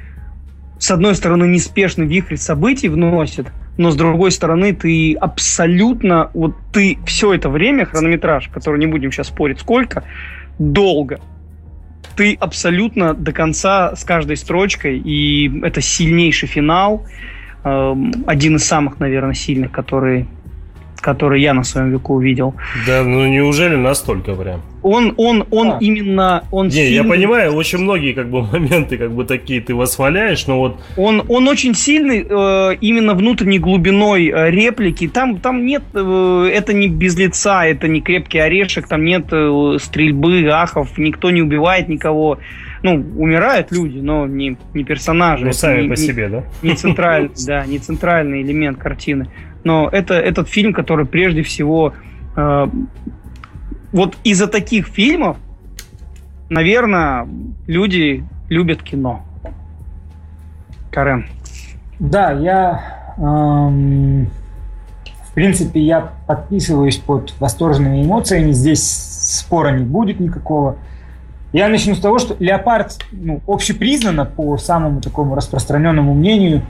с 0.80 0.90
одной 0.90 1.16
стороны, 1.16 1.46
неспешный 1.46 2.06
вихрь 2.06 2.38
событий 2.38 2.88
вносит, 2.88 3.48
но 3.78 3.92
с 3.92 3.96
другой 3.96 4.32
стороны 4.32 4.74
ты 4.74 5.16
абсолютно, 5.16 6.30
вот 6.34 6.56
ты 6.74 6.98
все 7.06 7.34
это 7.34 7.50
время, 7.50 7.86
хронометраж, 7.86 8.50
который 8.50 8.80
не 8.80 8.88
будем 8.88 9.12
сейчас 9.12 9.28
спорить 9.28 9.60
сколько, 9.60 10.04
долго, 10.60 11.20
ты 12.16 12.36
абсолютно 12.40 13.14
до 13.14 13.32
конца 13.32 13.96
с 13.96 14.04
каждой 14.04 14.38
строчкой, 14.38 14.98
и 14.98 15.62
это 15.64 15.82
сильнейший 15.82 16.48
финал, 16.48 17.06
эм, 17.64 18.24
один 18.26 18.56
из 18.56 18.66
самых, 18.66 19.00
наверное, 19.00 19.36
сильных, 19.36 19.72
который 19.72 20.28
который 21.08 21.42
я 21.42 21.54
на 21.54 21.64
своем 21.64 21.90
веку 21.90 22.16
увидел. 22.16 22.54
Да, 22.86 23.02
ну 23.02 23.26
неужели 23.28 23.78
настолько 23.78 24.36
прям? 24.36 24.62
Он, 24.84 25.14
он, 25.16 25.46
он 25.52 25.68
а. 25.70 25.78
именно, 25.80 26.44
он. 26.52 26.66
Не, 26.68 26.72
сильный... 26.72 26.96
я 26.96 27.04
понимаю, 27.06 27.54
очень 27.54 27.80
многие 27.80 28.12
как 28.12 28.30
бы 28.30 28.42
моменты 28.52 28.98
как 28.98 29.12
бы 29.12 29.24
такие 29.24 29.62
ты 29.62 29.74
восхваляешь, 29.74 30.46
но 30.48 30.60
вот. 30.60 30.82
Он, 30.98 31.24
он 31.30 31.48
очень 31.48 31.76
сильный 31.76 32.26
э, 32.30 32.78
именно 32.82 33.14
внутренней 33.14 33.60
глубиной 33.60 34.28
э, 34.28 34.52
реплики. 34.52 35.08
Там, 35.08 35.38
там 35.40 35.66
нет, 35.66 35.84
э, 35.94 36.52
это 36.54 36.74
не 36.74 36.90
без 36.90 37.16
лица, 37.16 37.66
это 37.66 37.88
не 37.88 38.02
крепкий 38.02 38.40
орешек, 38.40 38.90
там 38.90 39.06
нет 39.06 39.28
э, 39.32 39.78
стрельбы, 39.80 40.50
ахов, 40.50 40.98
никто 40.98 41.32
не 41.32 41.42
убивает 41.42 41.88
никого. 41.88 42.40
Ну, 42.84 42.96
умирают 43.18 43.72
люди, 43.72 44.00
но 44.00 44.28
не, 44.28 44.58
не 44.74 44.84
персонажи. 44.84 45.46
Ну, 45.46 45.54
сами 45.54 45.84
не, 45.84 45.90
по 45.90 45.96
себе, 45.96 46.28
да? 46.28 46.44
Не 46.62 46.76
центральный, 46.76 47.32
да, 47.48 47.66
не 47.66 47.80
центральный 47.80 48.42
элемент 48.42 48.78
картины 48.78 49.30
но 49.68 49.90
это 49.92 50.14
этот 50.14 50.48
фильм, 50.48 50.74
который 50.74 51.06
прежде 51.06 51.44
всего 51.44 51.94
э, 52.38 52.68
вот 53.92 54.18
из-за 54.24 54.48
таких 54.48 54.88
фильмов, 54.88 55.36
наверное, 56.50 57.28
люди 57.68 58.24
любят 58.48 58.82
кино. 58.82 59.26
Карен. 60.90 61.28
Да, 62.00 62.32
я 62.32 63.14
эм, 63.18 64.28
принципе, 65.38 65.80
я 65.82 66.14
подписываюсь 66.26 66.98
под 66.98 67.32
восторженными 67.40 68.02
эмоциями. 68.02 68.54
Здесь 68.54 68.82
спора 68.90 69.70
не 69.70 69.86
будет 69.86 70.20
никакого. 70.20 70.78
Я 71.54 71.68
начну 71.70 71.94
с 71.94 72.00
того, 72.00 72.18
что 72.18 72.36
«Леопард» 72.40 72.98
ну, 73.12 73.42
общепризнанно, 73.46 74.26
по 74.26 74.58
самому 74.58 75.00
такому 75.00 75.36
распространенному 75.36 76.16
мнению, 76.16 76.64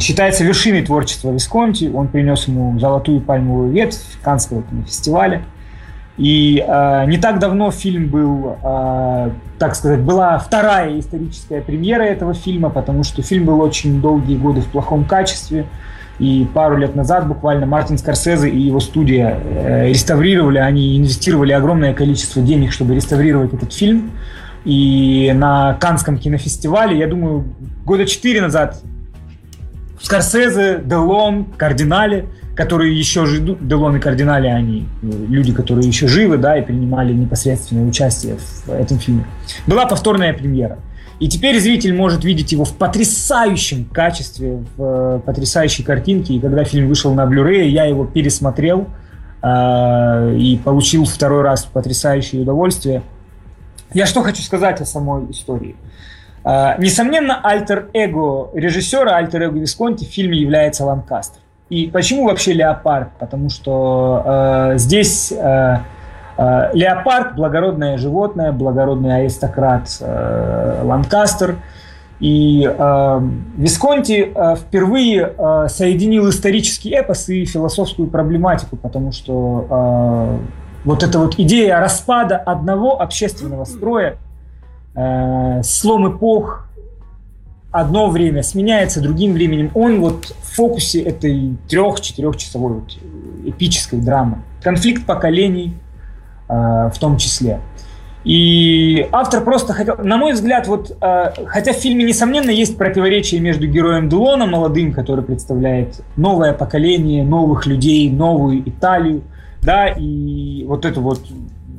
считается 0.00 0.44
вершиной 0.44 0.82
творчества 0.82 1.30
Висконти. 1.30 1.90
Он 1.92 2.08
принес 2.08 2.48
ему 2.48 2.78
золотую 2.78 3.20
пальмовую 3.20 3.70
ветвь 3.70 4.00
Каннского 4.22 4.62
кинофестиваля. 4.62 5.42
И 6.18 6.64
э, 6.66 7.04
не 7.06 7.16
так 7.16 7.38
давно 7.38 7.70
фильм 7.70 8.08
был, 8.08 8.56
э, 8.60 9.30
так 9.58 9.76
сказать, 9.76 10.00
была 10.00 10.36
вторая 10.38 10.98
историческая 10.98 11.60
премьера 11.60 12.02
этого 12.02 12.34
фильма, 12.34 12.70
потому 12.70 13.04
что 13.04 13.22
фильм 13.22 13.44
был 13.44 13.60
очень 13.60 14.00
долгие 14.00 14.36
годы 14.36 14.60
в 14.60 14.66
плохом 14.66 15.04
качестве. 15.04 15.66
И 16.18 16.48
пару 16.52 16.76
лет 16.76 16.96
назад 16.96 17.28
буквально 17.28 17.66
Мартин 17.66 17.96
Скорсезе 17.96 18.50
и 18.50 18.58
его 18.58 18.80
студия 18.80 19.38
э, 19.40 19.88
реставрировали, 19.90 20.58
они 20.58 20.98
инвестировали 20.98 21.52
огромное 21.52 21.94
количество 21.94 22.42
денег, 22.42 22.72
чтобы 22.72 22.96
реставрировать 22.96 23.54
этот 23.54 23.72
фильм. 23.72 24.10
И 24.64 25.32
на 25.36 25.74
Канском 25.74 26.18
кинофестивале, 26.18 26.98
я 26.98 27.06
думаю, 27.06 27.44
года 27.84 28.04
четыре 28.06 28.42
назад 28.42 28.82
Скорсезе, 30.00 30.80
Делон, 30.84 31.46
Кардинали, 31.56 32.26
которые 32.54 32.96
еще 32.96 33.26
живут, 33.26 33.66
Делон 33.66 33.96
и 33.96 34.00
Кардинали, 34.00 34.48
они 34.48 34.88
э, 35.02 35.06
люди, 35.28 35.52
которые 35.52 35.86
еще 35.86 36.08
живы, 36.08 36.38
да, 36.38 36.58
и 36.58 36.62
принимали 36.62 37.12
непосредственное 37.12 37.84
участие 37.86 38.36
в 38.36 38.70
этом 38.70 38.98
фильме. 38.98 39.24
Была 39.66 39.86
повторная 39.86 40.32
премьера. 40.32 40.78
И 41.20 41.28
теперь 41.28 41.58
зритель 41.58 41.94
может 41.94 42.24
видеть 42.24 42.52
его 42.52 42.64
в 42.64 42.74
потрясающем 42.74 43.84
качестве, 43.86 44.64
в 44.76 44.82
э, 44.82 45.20
потрясающей 45.24 45.84
картинке. 45.84 46.34
И 46.34 46.40
когда 46.40 46.64
фильм 46.64 46.88
вышел 46.88 47.12
на 47.12 47.22
Blu-ray, 47.22 47.68
я 47.68 47.84
его 47.84 48.04
пересмотрел 48.04 48.86
э, 49.42 50.36
и 50.36 50.60
получил 50.64 51.04
второй 51.04 51.42
раз 51.42 51.64
потрясающее 51.64 52.42
удовольствие. 52.42 53.02
Я 53.94 54.06
что 54.06 54.22
хочу 54.22 54.42
сказать 54.42 54.80
о 54.80 54.84
самой 54.84 55.30
истории. 55.30 55.74
Э, 55.74 55.88
несомненно, 56.78 57.40
альтер-эго 57.42 58.50
режиссера, 58.54 59.16
альтер-эго 59.16 59.58
Висконти 59.58 60.04
в 60.04 60.08
фильме 60.08 60.38
является 60.38 60.84
Ланкастер. 60.84 61.40
И 61.68 61.88
почему 61.88 62.26
вообще 62.26 62.52
леопард? 62.52 63.10
Потому 63.18 63.50
что 63.50 64.22
э, 64.24 64.78
здесь... 64.78 65.32
Э, 65.32 65.78
Э, 66.38 66.70
леопард– 66.72 67.34
благородное 67.36 67.98
животное, 67.98 68.52
благородный 68.52 69.22
аристократ 69.22 69.88
э, 70.00 70.82
Ланкастер. 70.84 71.56
И 72.20 72.64
э, 72.66 73.20
Висконти 73.56 74.32
э, 74.34 74.56
впервые 74.56 75.34
э, 75.36 75.66
соединил 75.68 76.28
исторический 76.30 76.90
эпос 76.90 77.28
и 77.28 77.44
философскую 77.44 78.08
проблематику, 78.08 78.76
потому 78.76 79.12
что 79.12 79.66
э, 79.68 80.38
вот 80.84 81.02
эта 81.02 81.18
вот 81.18 81.34
идея 81.38 81.80
распада 81.80 82.36
одного 82.36 83.00
общественного 83.00 83.64
строя, 83.64 84.16
э, 84.98 85.62
слом 85.62 86.16
эпох, 86.16 86.66
одно 87.70 88.10
время 88.10 88.42
сменяется 88.42 89.00
другим 89.00 89.32
временем, 89.32 89.70
он 89.74 90.00
вот 90.00 90.34
в 90.42 90.56
фокусе 90.56 91.02
этой 91.02 91.56
трех-четырехчасовой 91.68 92.74
вот 92.80 92.96
эпической 93.44 94.00
драмы. 94.00 94.42
Конфликт 94.62 95.06
поколений– 95.06 95.74
Э, 96.48 96.88
в 96.94 96.98
том 96.98 97.18
числе. 97.18 97.60
И 98.24 99.06
автор 99.12 99.44
просто 99.44 99.74
хотел, 99.74 99.96
на 99.98 100.16
мой 100.16 100.32
взгляд, 100.32 100.66
вот, 100.66 100.96
э, 100.98 101.32
хотя 101.46 101.74
в 101.74 101.76
фильме, 101.76 102.04
несомненно, 102.04 102.48
есть 102.48 102.78
противоречие 102.78 103.38
между 103.40 103.66
героем 103.66 104.08
Дулона, 104.08 104.46
молодым, 104.46 104.94
который 104.94 105.22
представляет 105.22 106.02
новое 106.16 106.54
поколение, 106.54 107.22
новых 107.22 107.66
людей, 107.66 108.10
новую 108.10 108.66
Италию, 108.66 109.24
да, 109.60 109.88
и 109.88 110.64
вот 110.64 110.86
эту 110.86 111.02
вот 111.02 111.20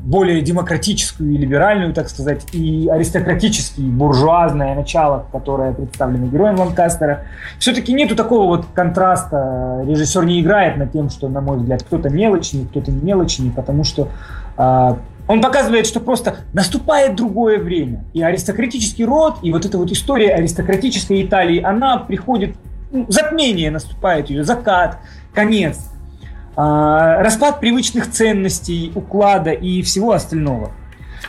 более 0.04 0.42
демократическую 0.42 1.32
и 1.32 1.38
либеральную, 1.38 1.94
так 1.94 2.10
сказать, 2.10 2.46
и 2.54 2.88
аристократический, 2.88 3.84
буржуазное 3.84 4.76
начало, 4.76 5.26
которое 5.32 5.74
представлено 5.74 6.28
героем 6.28 6.60
Ланкастера. 6.60 7.26
Все-таки 7.60 7.94
нету 7.94 8.16
такого 8.16 8.46
вот 8.46 8.66
контраста. 8.74 9.84
Режиссер 9.86 10.26
не 10.26 10.42
играет 10.42 10.78
над 10.78 10.92
тем, 10.92 11.10
что, 11.10 11.28
на 11.28 11.42
мой 11.42 11.58
взгляд, 11.58 11.84
кто-то 11.84 12.10
мелочный, 12.10 12.66
кто-то 12.66 12.92
не 12.92 13.02
мелочный, 13.02 13.52
потому 13.52 13.84
что 13.84 14.08
э, 14.58 14.94
он 15.28 15.42
показывает, 15.42 15.86
что 15.86 16.00
просто 16.00 16.38
наступает 16.54 17.16
другое 17.16 17.60
время. 17.60 18.04
И 18.14 18.22
аристократический 18.22 19.06
род, 19.06 19.38
и 19.44 19.52
вот 19.52 19.66
эта 19.66 19.78
вот 19.78 19.92
история 19.92 20.34
аристократической 20.34 21.24
Италии, 21.24 21.62
она 21.62 21.98
приходит, 21.98 22.56
ну, 22.92 23.06
затмение 23.10 23.70
наступает 23.70 24.30
ее, 24.30 24.44
закат, 24.44 24.98
конец. 25.34 25.92
А, 26.62 27.24
распад 27.24 27.62
привычных 27.62 28.12
ценностей, 28.12 28.92
уклада 28.94 29.52
и 29.52 29.82
всего 29.82 30.12
остального. 30.12 30.72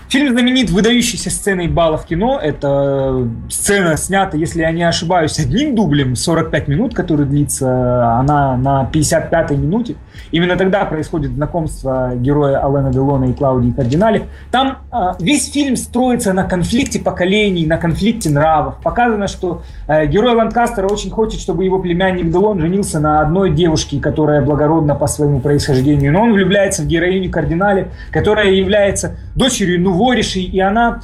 Фильм 0.09 0.33
знаменит 0.33 0.70
выдающейся 0.70 1.31
сценой 1.31 1.68
бала 1.68 1.99
в 1.99 2.05
кино. 2.05 2.41
Это 2.43 3.28
сцена 3.49 3.97
снята, 3.97 4.37
если 4.37 4.62
я 4.62 4.72
не 4.72 4.83
ошибаюсь, 4.83 5.39
одним 5.39 5.76
дублем, 5.76 6.16
45 6.16 6.66
минут, 6.66 6.95
который 6.97 7.26
длится, 7.26 8.18
она 8.18 8.57
на 8.57 8.91
55-й 8.93 9.57
минуте. 9.57 9.95
Именно 10.31 10.57
тогда 10.57 10.85
происходит 10.85 11.33
знакомство 11.33 12.14
героя 12.14 12.64
Алена 12.64 12.91
Делона 12.91 13.27
и 13.27 13.33
Клаудии 13.33 13.71
Кардинали. 13.71 14.27
Там 14.51 14.79
э, 14.93 15.12
весь 15.21 15.51
фильм 15.51 15.77
строится 15.77 16.33
на 16.33 16.45
конфликте 16.45 17.01
поколений, 17.01 17.66
на 17.66 17.79
конфликте 17.79 18.31
нравов. 18.31 18.77
Показано, 18.83 19.27
что 19.27 19.62
э, 19.89 20.07
герой 20.07 20.35
Ланкастера 20.35 20.87
очень 20.87 21.11
хочет, 21.11 21.41
чтобы 21.41 21.64
его 21.64 21.79
племянник 21.79 22.31
Делон 22.31 22.61
женился 22.61 23.01
на 23.01 23.21
одной 23.21 23.51
девушке, 23.51 24.01
которая 24.01 24.43
благородна 24.43 24.95
по 24.95 25.07
своему 25.07 25.41
происхождению. 25.41 26.12
Но 26.12 26.23
он 26.23 26.33
влюбляется 26.33 26.83
в 26.83 26.87
героиню 26.87 27.31
Кардинали, 27.31 27.89
которая 28.11 28.51
является 28.51 29.16
дочерью 29.35 29.81
ну, 29.81 29.93
воришей, 29.93 30.43
и 30.43 30.61
она 30.61 31.01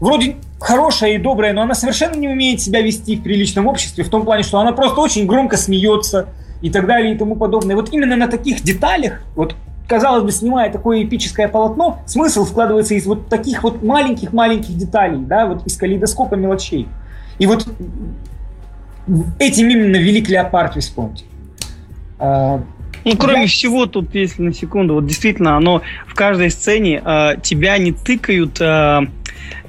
вроде 0.00 0.36
хорошая 0.58 1.12
и 1.12 1.18
добрая, 1.18 1.52
но 1.52 1.62
она 1.62 1.74
совершенно 1.74 2.16
не 2.16 2.28
умеет 2.28 2.60
себя 2.60 2.82
вести 2.82 3.16
в 3.16 3.22
приличном 3.22 3.66
обществе, 3.66 4.04
в 4.04 4.08
том 4.08 4.24
плане, 4.24 4.42
что 4.42 4.58
она 4.58 4.72
просто 4.72 5.00
очень 5.00 5.26
громко 5.26 5.56
смеется 5.56 6.28
и 6.62 6.70
так 6.70 6.86
далее 6.86 7.14
и 7.14 7.18
тому 7.18 7.36
подобное. 7.36 7.76
Вот 7.76 7.92
именно 7.92 8.16
на 8.16 8.28
таких 8.28 8.62
деталях, 8.62 9.22
вот 9.34 9.54
казалось 9.86 10.22
бы, 10.22 10.30
снимая 10.30 10.70
такое 10.70 11.02
эпическое 11.02 11.48
полотно, 11.48 11.98
смысл 12.06 12.46
складывается 12.46 12.94
из 12.94 13.06
вот 13.06 13.28
таких 13.28 13.64
вот 13.64 13.82
маленьких-маленьких 13.82 14.76
деталей, 14.76 15.18
да, 15.18 15.46
вот 15.46 15.66
из 15.66 15.76
калейдоскопа 15.76 16.36
мелочей. 16.36 16.86
И 17.38 17.46
вот 17.46 17.66
этим 19.38 19.68
именно 19.68 19.96
велик 19.96 20.28
Леопард 20.28 20.76
Висконти. 20.76 21.24
А, 22.18 22.62
ну, 23.04 23.16
кроме 23.16 23.42
я... 23.42 23.46
всего, 23.46 23.86
тут, 23.86 24.14
если 24.14 24.42
на 24.42 24.52
секунду, 24.52 24.94
вот 24.94 25.06
действительно, 25.06 25.56
оно 25.56 25.82
в 26.06 26.14
каждой 26.14 26.50
сцене 26.50 27.02
э, 27.04 27.36
тебя 27.42 27.78
не 27.78 27.92
тыкают, 27.92 28.60
э, 28.60 29.00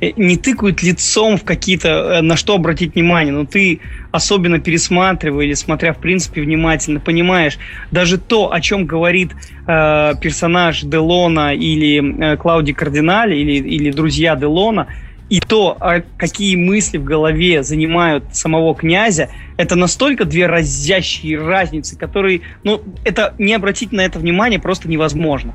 не 0.02 0.38
тыкают 0.38 0.84
лицом 0.84 1.38
в 1.38 1.44
какие-то, 1.44 1.88
э, 1.88 2.22
на 2.22 2.36
что 2.36 2.56
обратить 2.56 2.96
внимание, 2.96 3.34
но 3.34 3.46
ты 3.46 3.80
особенно 4.12 4.60
пересматривая 4.60 5.46
или 5.46 5.54
смотря, 5.54 5.94
в 5.94 5.98
принципе, 5.98 6.42
внимательно, 6.42 7.00
понимаешь, 7.00 7.58
даже 7.92 8.18
то, 8.18 8.52
о 8.52 8.60
чем 8.62 8.86
говорит 8.86 9.32
э, 9.68 10.14
персонаж 10.22 10.82
Делона 10.82 11.54
или 11.54 12.34
э, 12.34 12.38
Клауди 12.38 12.74
Кардинали 12.74 13.36
или, 13.36 13.54
или 13.54 13.92
друзья 13.92 14.36
Делона, 14.36 14.88
и 15.30 15.40
то, 15.40 15.78
какие 16.18 16.58
мысли 16.58 16.98
в 16.98 17.06
голове 17.06 17.64
занимают 17.64 18.36
самого 18.36 18.76
князя, 18.76 19.30
это 19.56 19.78
настолько 19.78 20.26
две 20.26 20.46
разящие 20.46 21.40
разницы, 21.40 21.98
которые, 21.98 22.42
ну, 22.66 22.82
это 23.06 23.34
не 23.38 23.54
обратить 23.54 23.94
на 23.94 24.02
это 24.02 24.20
внимание 24.20 24.60
просто 24.60 24.90
невозможно. 24.90 25.54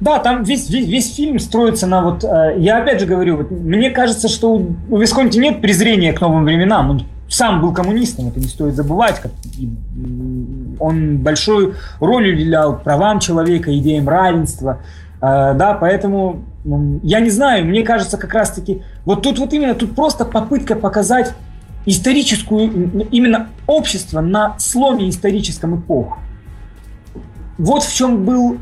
Да, 0.00 0.18
там 0.18 0.42
весь, 0.42 0.70
весь, 0.70 0.88
весь 0.88 1.14
фильм 1.14 1.38
строится 1.38 1.86
на 1.86 2.02
вот... 2.02 2.24
Э, 2.24 2.54
я 2.58 2.78
опять 2.78 2.98
же 2.98 3.06
говорю, 3.06 3.36
вот, 3.36 3.50
мне 3.50 3.90
кажется, 3.90 4.26
что 4.26 4.54
у, 4.54 4.74
у 4.88 4.96
Висконти 4.96 5.38
нет 5.38 5.60
презрения 5.60 6.12
к 6.12 6.20
новым 6.20 6.44
временам. 6.44 6.90
Он 6.90 7.06
сам 7.32 7.60
был 7.60 7.72
коммунистом, 7.72 8.28
это 8.28 8.40
не 8.40 8.46
стоит 8.46 8.74
забывать. 8.74 9.20
Как, 9.20 9.32
он 10.78 11.18
большую 11.18 11.76
роль 11.98 12.34
уделял 12.34 12.78
правам 12.78 13.20
человека, 13.20 13.76
идеям 13.78 14.08
равенства. 14.08 14.80
Э, 15.20 15.54
да, 15.54 15.74
поэтому 15.74 16.42
я 17.02 17.20
не 17.20 17.30
знаю, 17.30 17.64
мне 17.64 17.82
кажется, 17.82 18.18
как 18.18 18.34
раз-таки, 18.34 18.82
вот 19.04 19.22
тут 19.22 19.38
вот 19.38 19.52
именно, 19.52 19.74
тут 19.74 19.94
просто 19.94 20.24
попытка 20.24 20.76
показать 20.76 21.34
историческую, 21.86 23.08
именно 23.10 23.48
общество 23.66 24.20
на 24.20 24.56
сломе 24.58 25.08
историческом 25.08 25.80
эпох. 25.80 26.18
Вот 27.58 27.82
в 27.82 27.94
чем 27.94 28.24
был 28.24 28.58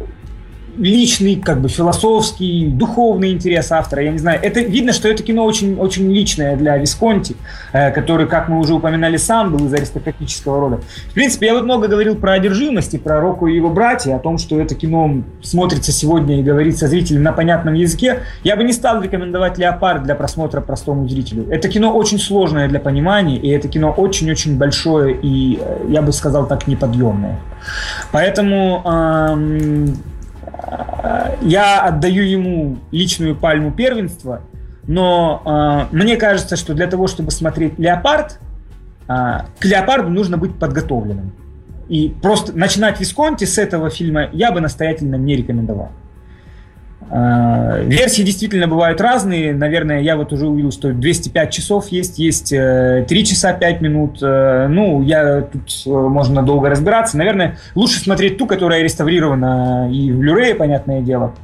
личный, 0.76 1.36
как 1.36 1.60
бы 1.60 1.68
философский, 1.68 2.68
духовный 2.68 3.32
интерес 3.32 3.72
автора, 3.72 4.02
я 4.02 4.12
не 4.12 4.18
знаю. 4.18 4.38
Это 4.42 4.60
видно, 4.60 4.92
что 4.92 5.08
это 5.08 5.22
кино 5.22 5.44
очень, 5.44 5.76
очень 5.76 6.10
личное 6.12 6.56
для 6.56 6.76
Висконти, 6.76 7.36
э, 7.72 7.90
который, 7.90 8.26
как 8.26 8.48
мы 8.48 8.58
уже 8.58 8.74
упоминали, 8.74 9.16
сам 9.16 9.52
был 9.52 9.66
из 9.66 9.74
аристократического 9.74 10.60
рода. 10.60 10.80
В 11.10 11.14
принципе, 11.14 11.46
я 11.46 11.54
вот 11.54 11.64
много 11.64 11.88
говорил 11.88 12.16
про 12.16 12.32
одержимость 12.32 12.94
и 12.94 12.98
про 12.98 13.20
Року 13.20 13.46
и 13.46 13.54
его 13.54 13.70
братья, 13.70 14.16
о 14.16 14.18
том, 14.18 14.38
что 14.38 14.60
это 14.60 14.74
кино 14.74 15.22
смотрится 15.42 15.92
сегодня 15.92 16.40
и 16.40 16.42
говорит 16.42 16.78
со 16.78 16.86
зрителем 16.86 17.22
на 17.22 17.32
понятном 17.32 17.74
языке. 17.74 18.20
Я 18.44 18.56
бы 18.56 18.64
не 18.64 18.72
стал 18.72 19.02
рекомендовать 19.02 19.58
«Леопард» 19.58 20.04
для 20.04 20.14
просмотра 20.14 20.60
простому 20.60 21.08
зрителю. 21.08 21.46
Это 21.50 21.68
кино 21.68 21.94
очень 21.94 22.18
сложное 22.18 22.68
для 22.68 22.80
понимания, 22.80 23.36
и 23.36 23.48
это 23.48 23.68
кино 23.68 23.92
очень-очень 23.96 24.56
большое 24.56 25.18
и, 25.20 25.58
э, 25.60 25.86
я 25.88 26.02
бы 26.02 26.12
сказал 26.12 26.46
так, 26.46 26.66
неподъемное. 26.66 27.38
Поэтому 28.12 28.82
эм, 28.84 29.96
я 31.42 31.82
отдаю 31.82 32.22
ему 32.24 32.78
личную 32.90 33.36
пальму 33.36 33.72
первенства, 33.72 34.42
но 34.86 35.88
э, 35.92 35.94
мне 35.94 36.16
кажется, 36.16 36.56
что 36.56 36.74
для 36.74 36.86
того, 36.86 37.06
чтобы 37.06 37.30
смотреть 37.30 37.78
«Леопард», 37.78 38.38
э, 39.08 39.12
к 39.58 39.64
«Леопарду» 39.64 40.10
нужно 40.10 40.36
быть 40.36 40.58
подготовленным. 40.58 41.32
И 41.88 42.14
просто 42.22 42.56
начинать 42.56 43.00
Висконти 43.00 43.44
с 43.44 43.58
этого 43.58 43.90
фильма 43.90 44.28
я 44.32 44.52
бы 44.52 44.60
настоятельно 44.60 45.16
не 45.16 45.36
рекомендовал. 45.36 45.90
А, 47.08 47.78
версии 47.80 48.22
действительно 48.22 48.68
бывают 48.68 49.00
разные. 49.00 49.54
Наверное, 49.54 50.00
я 50.00 50.16
вот 50.16 50.32
уже 50.32 50.46
увидел, 50.46 50.70
что 50.70 50.92
205 50.92 51.50
часов 51.50 51.88
есть, 51.88 52.18
есть 52.18 52.50
3 52.50 52.58
э, 52.58 53.04
часа 53.24 53.52
5 53.52 53.80
минут. 53.80 54.18
Э, 54.22 54.66
ну, 54.68 55.02
я 55.02 55.42
тут 55.42 55.82
э, 55.86 55.90
можно 55.90 56.42
долго 56.42 56.68
разбираться. 56.68 57.16
Наверное, 57.16 57.58
лучше 57.74 58.00
смотреть 58.00 58.38
ту, 58.38 58.46
которая 58.46 58.82
реставрирована 58.82 59.88
и 59.90 60.12
в 60.12 60.20
Blu-ray, 60.20 60.54
понятное 60.54 61.00
дело. 61.00 61.34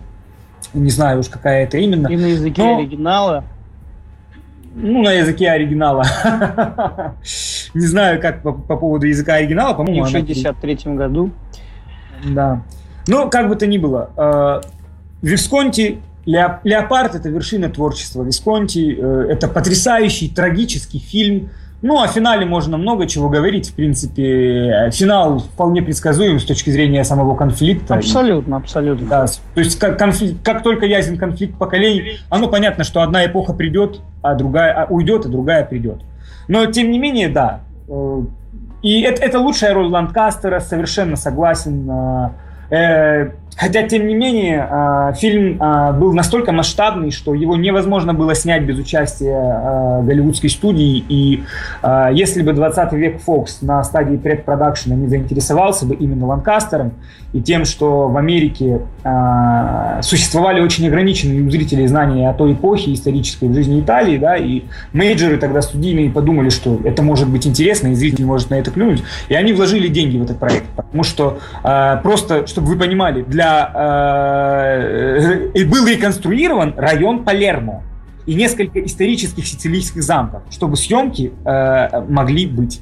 Не 0.74 0.90
знаю 0.90 1.20
уж, 1.20 1.28
какая 1.28 1.64
это 1.64 1.78
именно. 1.78 2.08
И 2.08 2.16
на 2.16 2.26
языке 2.26 2.62
Но... 2.62 2.78
оригинала. 2.78 3.44
Ну, 4.74 5.02
на 5.02 5.12
языке 5.12 5.48
оригинала. 5.48 6.04
Не 7.74 7.86
знаю, 7.86 8.20
как 8.20 8.42
по, 8.42 8.52
по 8.52 8.76
поводу 8.76 9.06
языка 9.06 9.34
оригинала, 9.34 9.72
по-моему. 9.72 10.04
в 10.04 10.10
63 10.10 10.78
году. 10.94 11.30
Да. 12.24 12.62
Ну, 13.08 13.30
как 13.30 13.48
бы 13.48 13.56
то 13.56 13.66
ни 13.66 13.78
было, 13.78 14.62
Висконти 15.22 16.00
Леопард– 16.26 17.14
это 17.14 17.28
вершина 17.28 17.68
творчества 17.68 18.22
Висконти. 18.22 18.96
Э, 18.98 19.26
это 19.30 19.48
потрясающий, 19.48 20.28
трагический 20.28 20.98
фильм. 20.98 21.50
Ну, 21.82 22.02
о 22.02 22.08
финале 22.08 22.44
можно 22.46 22.78
много 22.78 23.06
чего 23.06 23.28
говорить. 23.28 23.68
В 23.68 23.74
принципе, 23.74 24.90
финал 24.92 25.38
вполне 25.38 25.82
предсказуем 25.82 26.40
с 26.40 26.44
точки 26.44 26.70
зрения 26.70 27.04
самого 27.04 27.36
конфликта. 27.36 27.94
Абсолютно, 27.94 28.56
абсолютно. 28.56 29.06
Да, 29.06 29.26
то 29.26 29.60
есть 29.60 29.78
как, 29.78 29.98
конфликт, 29.98 30.42
как 30.42 30.62
только 30.62 30.86
ясен 30.86 31.16
конфликт 31.16 31.56
поколений, 31.58 32.18
оно 32.28 32.48
понятно, 32.48 32.82
что 32.82 33.02
одна 33.02 33.24
эпоха 33.26 33.52
придет, 33.52 34.00
а 34.22 34.34
другая 34.34 34.72
а 34.72 34.86
уйдет, 34.86 35.26
а 35.26 35.28
другая 35.28 35.64
придет. 35.64 36.00
Но, 36.48 36.66
тем 36.66 36.90
не 36.90 36.98
менее, 36.98 37.28
да. 37.28 37.60
Э, 37.88 38.22
и 38.82 39.02
это, 39.02 39.22
это 39.22 39.38
лучшая 39.38 39.72
роль 39.74 39.86
Ланкастера, 39.86 40.60
совершенно 40.60 41.14
согласен. 41.14 41.88
Э, 42.70 43.30
Хотя, 43.56 43.84
тем 43.84 44.06
не 44.06 44.14
менее, 44.14 44.68
а, 44.70 45.12
фильм 45.14 45.56
а, 45.60 45.92
был 45.92 46.12
настолько 46.12 46.52
масштабный, 46.52 47.10
что 47.10 47.32
его 47.32 47.56
невозможно 47.56 48.12
было 48.12 48.34
снять 48.34 48.64
без 48.64 48.78
участия 48.78 49.34
а, 49.34 50.02
голливудской 50.02 50.50
студии. 50.50 51.04
И 51.08 51.42
если 52.12 52.42
бы 52.42 52.52
20 52.52 52.92
век 52.92 53.20
Фокс 53.22 53.62
на 53.62 53.82
стадии 53.84 54.16
предпродакшена 54.16 54.94
не 54.94 55.08
заинтересовался 55.08 55.86
бы 55.86 55.94
именно 55.94 56.26
Ланкастером 56.26 56.92
и 57.32 57.40
тем, 57.40 57.64
что 57.64 58.08
в 58.08 58.16
Америке 58.16 58.80
существовали 60.02 60.60
очень 60.60 60.86
ограниченные 60.86 61.42
у 61.42 61.50
зрителей 61.50 61.86
знания 61.86 62.28
о 62.28 62.34
той 62.34 62.54
эпохе 62.54 62.92
исторической 62.92 63.48
в 63.48 63.54
жизни 63.54 63.80
Италии, 63.80 64.18
да, 64.18 64.36
и 64.36 64.64
мейджеры 64.92 65.36
тогда 65.36 65.62
студийные 65.62 66.10
подумали, 66.10 66.48
что 66.48 66.80
это 66.84 67.02
может 67.02 67.28
быть 67.28 67.46
интересно, 67.46 67.88
и 67.88 67.94
зритель 67.94 68.24
может 68.24 68.50
на 68.50 68.56
это 68.56 68.70
клюнуть, 68.70 69.02
и 69.28 69.34
они 69.34 69.52
вложили 69.52 69.88
деньги 69.88 70.18
в 70.18 70.24
этот 70.24 70.38
проект. 70.38 70.66
Потому 70.74 71.02
что 71.04 71.38
просто, 72.02 72.46
чтобы 72.46 72.68
вы 72.68 72.76
понимали, 72.76 73.22
для 73.22 73.45
э, 75.54 75.64
был 75.66 75.86
реконструирован 75.86 76.74
район 76.76 77.24
Палермо 77.24 77.82
и 78.26 78.34
несколько 78.34 78.84
исторических 78.84 79.46
сицилийских 79.46 80.02
замков, 80.02 80.42
чтобы 80.50 80.76
съемки 80.76 81.32
э, 81.44 82.00
могли 82.08 82.46
быть. 82.46 82.80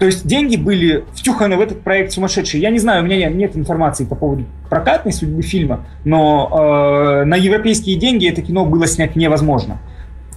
То 0.00 0.06
есть 0.06 0.26
деньги 0.26 0.56
были 0.56 1.04
втюханы 1.14 1.58
в 1.58 1.60
этот 1.60 1.82
проект 1.82 2.12
сумасшедшие. 2.12 2.62
Я 2.62 2.70
не 2.70 2.78
знаю, 2.78 3.02
у 3.02 3.06
меня 3.06 3.28
нет 3.28 3.54
информации 3.54 4.06
по 4.06 4.14
поводу 4.14 4.46
прокатной 4.70 5.12
судьбы 5.12 5.42
фильма, 5.42 5.84
но 6.04 7.20
э, 7.20 7.24
на 7.24 7.34
европейские 7.34 7.96
деньги 7.96 8.26
это 8.26 8.40
кино 8.40 8.64
было 8.64 8.86
снять 8.86 9.14
невозможно. 9.14 9.78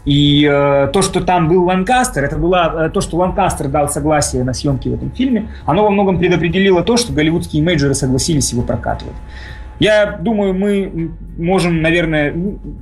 И 0.06 0.46
э, 0.52 0.90
то, 0.92 1.02
что 1.02 1.22
там 1.22 1.48
был 1.48 1.64
Ланкастер, 1.64 2.26
это 2.26 2.36
было 2.38 2.88
э, 2.88 2.90
то, 2.90 3.00
что 3.00 3.18
Ланкастер 3.18 3.70
дал 3.70 3.88
согласие 3.88 4.44
на 4.44 4.54
съемки 4.54 4.90
в 4.90 4.96
этом 4.96 5.12
фильме, 5.12 5.48
оно 5.66 5.84
во 5.84 5.90
многом 5.90 6.20
предопределило 6.20 6.84
то, 6.84 6.98
что 6.98 7.14
голливудские 7.14 7.64
мейджоры 7.64 7.94
согласились 7.94 8.52
его 8.52 8.64
прокатывать. 8.64 9.16
Я 9.80 10.18
думаю, 10.22 10.54
мы 10.54 11.12
можем, 11.38 11.82
наверное, 11.82 12.34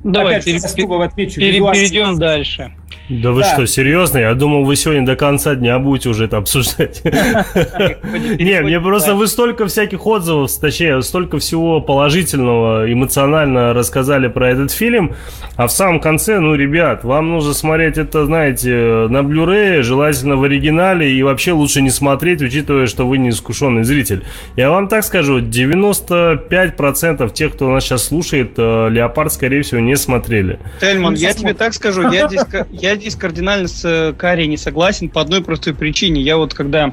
Давай, 0.04 0.34
опять 0.34 0.44
пере- 0.44 0.58
отмечу. 1.02 1.40
Пере- 1.40 1.58
перейдем 1.72 2.18
дальше. 2.18 2.72
Да 3.08 3.32
вы 3.32 3.40
да. 3.40 3.52
что, 3.52 3.66
серьезно? 3.66 4.18
Я 4.18 4.34
думал, 4.34 4.64
вы 4.64 4.76
сегодня 4.76 5.04
до 5.04 5.16
конца 5.16 5.54
дня 5.54 5.78
будете 5.78 6.08
уже 6.08 6.26
это 6.26 6.36
обсуждать. 6.36 7.02
Не, 7.04 8.60
мне 8.62 8.80
просто 8.80 9.14
вы 9.14 9.26
столько 9.26 9.66
всяких 9.66 10.06
отзывов, 10.06 10.50
точнее, 10.52 11.02
столько 11.02 11.38
всего 11.38 11.80
положительного, 11.80 12.90
эмоционально 12.90 13.74
рассказали 13.74 14.28
про 14.28 14.50
этот 14.50 14.70
фильм, 14.70 15.14
а 15.56 15.66
в 15.66 15.72
самом 15.72 16.00
конце, 16.00 16.38
ну, 16.38 16.54
ребят, 16.54 17.02
вам 17.04 17.30
нужно 17.30 17.54
смотреть 17.54 17.98
это, 17.98 18.24
знаете, 18.24 19.06
на 19.08 19.18
Blu-ray, 19.18 19.82
желательно 19.82 20.36
в 20.36 20.44
оригинале, 20.44 21.12
и 21.12 21.22
вообще 21.22 21.52
лучше 21.52 21.82
не 21.82 21.90
смотреть, 21.90 22.40
учитывая, 22.40 22.86
что 22.86 23.06
вы 23.06 23.18
не 23.18 23.30
искушенный 23.30 23.84
зритель. 23.84 24.22
Я 24.56 24.70
вам 24.70 24.88
так 24.88 25.04
скажу, 25.04 25.40
95% 25.40 27.32
тех, 27.32 27.52
кто 27.52 27.68
нас 27.70 27.84
сейчас 27.84 28.04
слушает, 28.04 28.52
э, 28.56 28.88
«Леопард», 28.90 29.32
скорее 29.32 29.62
всего, 29.62 29.80
не 29.80 29.96
смотрели. 29.96 30.60
Тельман, 30.80 31.14
я 31.14 31.34
тебе 31.34 31.52
так 31.54 31.74
скажу, 31.74 32.10
я 32.10 32.28
здесь 32.28 32.44
я 32.92 32.96
здесь 32.96 33.16
кардинально 33.16 33.68
с 33.68 33.84
э, 33.84 34.12
Карри 34.12 34.44
не 34.44 34.56
согласен 34.56 35.08
по 35.08 35.20
одной 35.20 35.42
простой 35.42 35.74
причине. 35.74 36.20
Я 36.20 36.36
вот 36.36 36.52
когда 36.52 36.92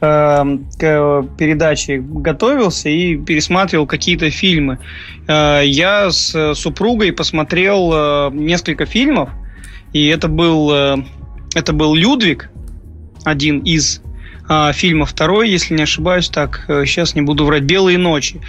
э, 0.00 0.58
к 0.78 1.26
передаче 1.36 1.98
готовился 1.98 2.88
и 2.88 3.16
пересматривал 3.16 3.86
какие-то 3.86 4.30
фильмы, 4.30 4.78
э, 5.26 5.62
я 5.64 6.10
с 6.10 6.54
супругой 6.54 7.12
посмотрел 7.12 7.90
э, 7.92 8.30
несколько 8.32 8.86
фильмов, 8.86 9.30
и 9.92 10.06
это 10.06 10.28
был, 10.28 10.70
э, 10.72 10.96
это 11.54 11.72
был 11.72 11.94
Людвиг, 11.94 12.50
один 13.24 13.58
из 13.60 14.00
фильма. 14.74 15.06
Второй, 15.06 15.50
если 15.50 15.74
не 15.74 15.82
ошибаюсь, 15.82 16.28
так, 16.28 16.64
сейчас 16.66 17.12
э, 17.14 17.18
не 17.18 17.22
буду 17.22 17.44
врать, 17.44 17.62
«Белые 17.62 17.98
ночи». 17.98 18.40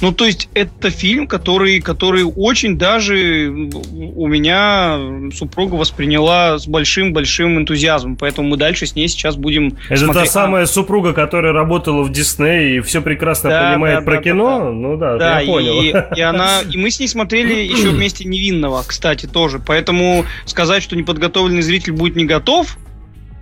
Ну, 0.00 0.12
то 0.12 0.24
есть, 0.24 0.48
это 0.54 0.90
фильм, 0.90 1.26
который, 1.26 1.80
который 1.80 2.24
очень 2.24 2.78
даже 2.78 3.70
у 4.14 4.26
меня 4.26 4.98
супруга 5.34 5.74
восприняла 5.74 6.58
с 6.58 6.66
большим-большим 6.66 7.58
энтузиазмом, 7.58 8.16
поэтому 8.16 8.48
мы 8.48 8.56
дальше 8.56 8.86
с 8.86 8.94
ней 8.94 9.08
сейчас 9.08 9.36
будем 9.36 9.76
Это 9.88 10.04
смотреть. 10.04 10.26
та 10.26 10.30
самая 10.30 10.66
супруга, 10.66 11.12
которая 11.12 11.52
работала 11.52 12.02
в 12.02 12.12
Дисней 12.12 12.78
и 12.78 12.80
все 12.80 13.00
прекрасно 13.00 13.50
да, 13.50 13.70
понимает 13.70 14.00
да, 14.00 14.04
про 14.04 14.16
да, 14.16 14.22
кино? 14.22 14.58
Да, 14.58 14.64
да. 14.64 14.70
Ну 14.70 14.96
да, 14.96 15.16
да 15.16 15.40
я 15.40 15.46
понял. 15.46 15.82
И, 15.82 16.18
и, 16.18 16.20
она, 16.22 16.60
и 16.62 16.76
мы 16.76 16.90
с 16.90 17.00
ней 17.00 17.08
смотрели 17.08 17.60
еще 17.60 17.90
вместе 17.90 18.24
«Невинного», 18.24 18.82
кстати, 18.86 19.26
тоже. 19.26 19.60
Поэтому 19.64 20.24
сказать, 20.46 20.82
что 20.82 20.96
неподготовленный 20.96 21.62
зритель 21.62 21.92
будет 21.92 22.16
не 22.16 22.24
готов, 22.24 22.76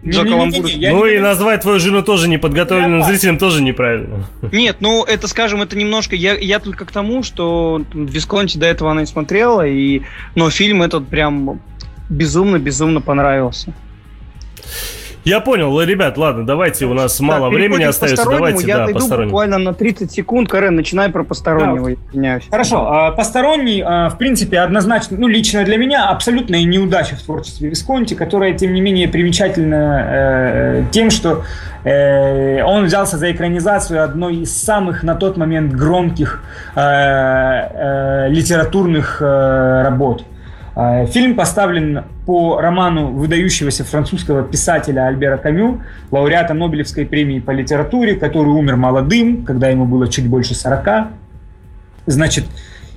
за 0.02 0.24
каламбур. 0.24 0.70
Ну 0.76 1.06
и 1.06 1.18
назвать 1.18 1.62
твою 1.62 1.78
жену 1.78 2.02
тоже 2.02 2.28
неподготовленным 2.28 3.02
зрителем 3.04 3.38
тоже 3.38 3.62
неправильно. 3.62 4.26
Нет, 4.52 4.76
ну 4.80 5.04
это, 5.04 5.28
скажем, 5.28 5.62
это 5.62 5.76
немножко... 5.76 6.16
Я, 6.16 6.34
я 6.34 6.58
только 6.58 6.84
к 6.84 6.92
тому, 6.92 7.22
что 7.22 7.82
Висконти 7.92 8.58
до 8.58 8.66
этого 8.66 8.90
она 8.90 9.02
не 9.02 9.06
смотрела, 9.06 9.66
и... 9.66 10.02
но 10.34 10.50
фильм 10.50 10.82
этот 10.82 11.06
прям 11.08 11.60
безумно-безумно 12.08 13.00
понравился. 13.00 13.72
Я 15.24 15.40
понял, 15.40 15.78
ребят, 15.82 16.16
ладно, 16.16 16.46
давайте, 16.46 16.86
у 16.86 16.94
нас 16.94 17.20
мало 17.20 17.50
времени 17.50 17.84
остается, 17.84 18.24
давайте, 18.24 18.66
я 18.66 18.86
да, 18.86 18.92
посторонний. 18.92 19.30
буквально 19.30 19.58
на 19.58 19.74
30 19.74 20.10
секунд, 20.10 20.48
Карен, 20.48 20.74
начинай 20.74 21.10
про 21.10 21.24
постороннего, 21.24 21.90
да. 21.90 21.94
извиняюсь. 21.94 22.44
Хорошо, 22.50 22.86
а, 22.90 23.12
посторонний, 23.12 23.82
а, 23.84 24.08
в 24.08 24.16
принципе, 24.16 24.60
однозначно, 24.60 25.18
ну, 25.18 25.28
лично 25.28 25.64
для 25.64 25.76
меня, 25.76 26.08
абсолютная 26.08 26.62
неудача 26.64 27.16
в 27.16 27.22
творчестве 27.22 27.68
Висконти, 27.68 28.14
которая, 28.14 28.54
тем 28.54 28.72
не 28.72 28.80
менее, 28.80 29.08
примечательна 29.08 30.06
э, 30.08 30.84
тем, 30.90 31.10
что 31.10 31.44
э, 31.84 32.62
он 32.62 32.84
взялся 32.84 33.18
за 33.18 33.30
экранизацию 33.30 34.02
одной 34.02 34.36
из 34.36 34.56
самых 34.56 35.02
на 35.02 35.14
тот 35.14 35.36
момент 35.36 35.72
громких 35.72 36.42
э, 36.74 36.80
э, 36.80 38.28
литературных 38.30 39.18
э, 39.20 39.82
работ. 39.84 40.24
А, 40.74 41.04
фильм 41.06 41.34
поставлен 41.34 42.04
по 42.26 42.60
роману 42.60 43.08
выдающегося 43.08 43.84
французского 43.84 44.42
писателя 44.42 45.06
Альбера 45.06 45.36
Камю, 45.36 45.82
лауреата 46.10 46.54
Нобелевской 46.54 47.06
премии 47.06 47.40
по 47.40 47.50
литературе, 47.50 48.14
который 48.14 48.48
умер 48.48 48.76
молодым, 48.76 49.44
когда 49.44 49.68
ему 49.68 49.84
было 49.84 50.08
чуть 50.08 50.28
больше 50.28 50.54
40. 50.54 51.08
Значит, 52.06 52.44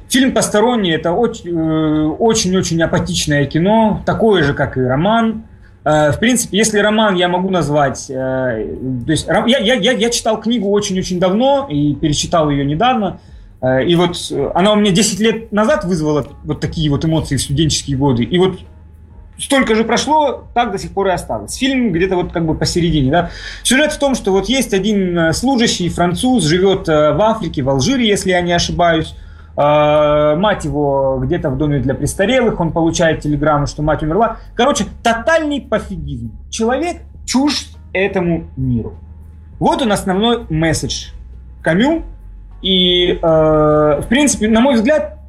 фильм 0.08 0.34
«Посторонний»— 0.34 0.92
это 0.94 1.12
очень-очень 1.12 2.82
апатичное 2.82 3.46
кино, 3.46 4.02
такое 4.06 4.44
же, 4.44 4.54
как 4.54 4.78
и 4.78 4.82
роман. 4.82 5.44
В 5.84 6.16
принципе, 6.20 6.58
если 6.58 6.80
роман 6.80 7.16
я 7.16 7.28
могу 7.28 7.50
назвать... 7.50 8.08
То 8.08 8.56
есть 9.08 9.28
я, 9.28 9.58
я, 9.58 9.92
я 9.92 10.10
читал 10.10 10.40
книгу 10.40 10.70
очень-очень 10.70 11.20
давно 11.20 11.68
и 11.70 11.94
перечитал 11.94 12.50
ее 12.50 12.64
недавно. 12.64 13.20
И 13.64 13.96
вот 13.96 14.18
она 14.54 14.74
у 14.74 14.76
меня 14.76 14.92
10 14.92 15.20
лет 15.22 15.52
назад 15.54 15.86
вызвала 15.86 16.28
вот 16.44 16.60
такие 16.60 16.90
вот 16.90 17.06
эмоции 17.06 17.38
в 17.38 17.42
студенческие 17.42 17.96
годы. 17.98 18.24
И 18.24 18.38
вот 18.38 18.60
столько 19.40 19.76
же 19.76 19.84
прошло, 19.84 20.46
так 20.54 20.72
до 20.72 20.78
сих 20.78 20.92
пор 20.92 21.08
и 21.08 21.12
осталось. 21.12 21.56
Фильм 21.56 21.92
где-то 21.92 22.16
вот 22.16 22.32
как 22.32 22.46
бы 22.46 22.56
посередине. 22.56 23.12
Да? 23.12 23.30
Сюжет 23.64 23.92
в 23.92 24.00
том, 24.00 24.16
что 24.16 24.32
вот 24.32 24.48
есть 24.50 24.74
один 24.74 25.18
э, 25.18 25.34
служащий, 25.34 25.90
француз, 25.90 26.44
живет 26.44 26.88
э, 26.88 27.14
в 27.14 27.22
Африке, 27.22 27.64
в 27.64 27.70
Алжире, 27.70 28.08
если 28.08 28.32
я 28.32 28.42
не 28.42 28.54
ошибаюсь. 28.54 29.16
Э, 29.56 30.36
мать 30.36 30.66
его 30.66 31.20
где-то 31.24 31.50
в 31.50 31.58
доме 31.58 31.80
для 31.80 31.94
престарелых, 31.94 32.60
он 32.60 32.72
получает 32.72 33.22
телеграмму, 33.22 33.68
что 33.68 33.82
мать 33.82 34.04
умерла. 34.04 34.38
Короче, 34.56 34.86
тотальный 35.04 35.62
пофигизм. 35.62 36.32
Человек 36.50 37.02
чужд 37.26 37.78
этому 37.94 38.48
миру. 38.58 38.96
Вот 39.60 39.82
он 39.82 39.92
основной 39.92 40.46
месседж 40.50 41.10
Камю. 41.62 42.04
И, 42.64 43.20
э, 43.22 43.26
в 44.02 44.06
принципе, 44.08 44.48
на 44.48 44.62
мой 44.62 44.76
взгляд, 44.76 45.20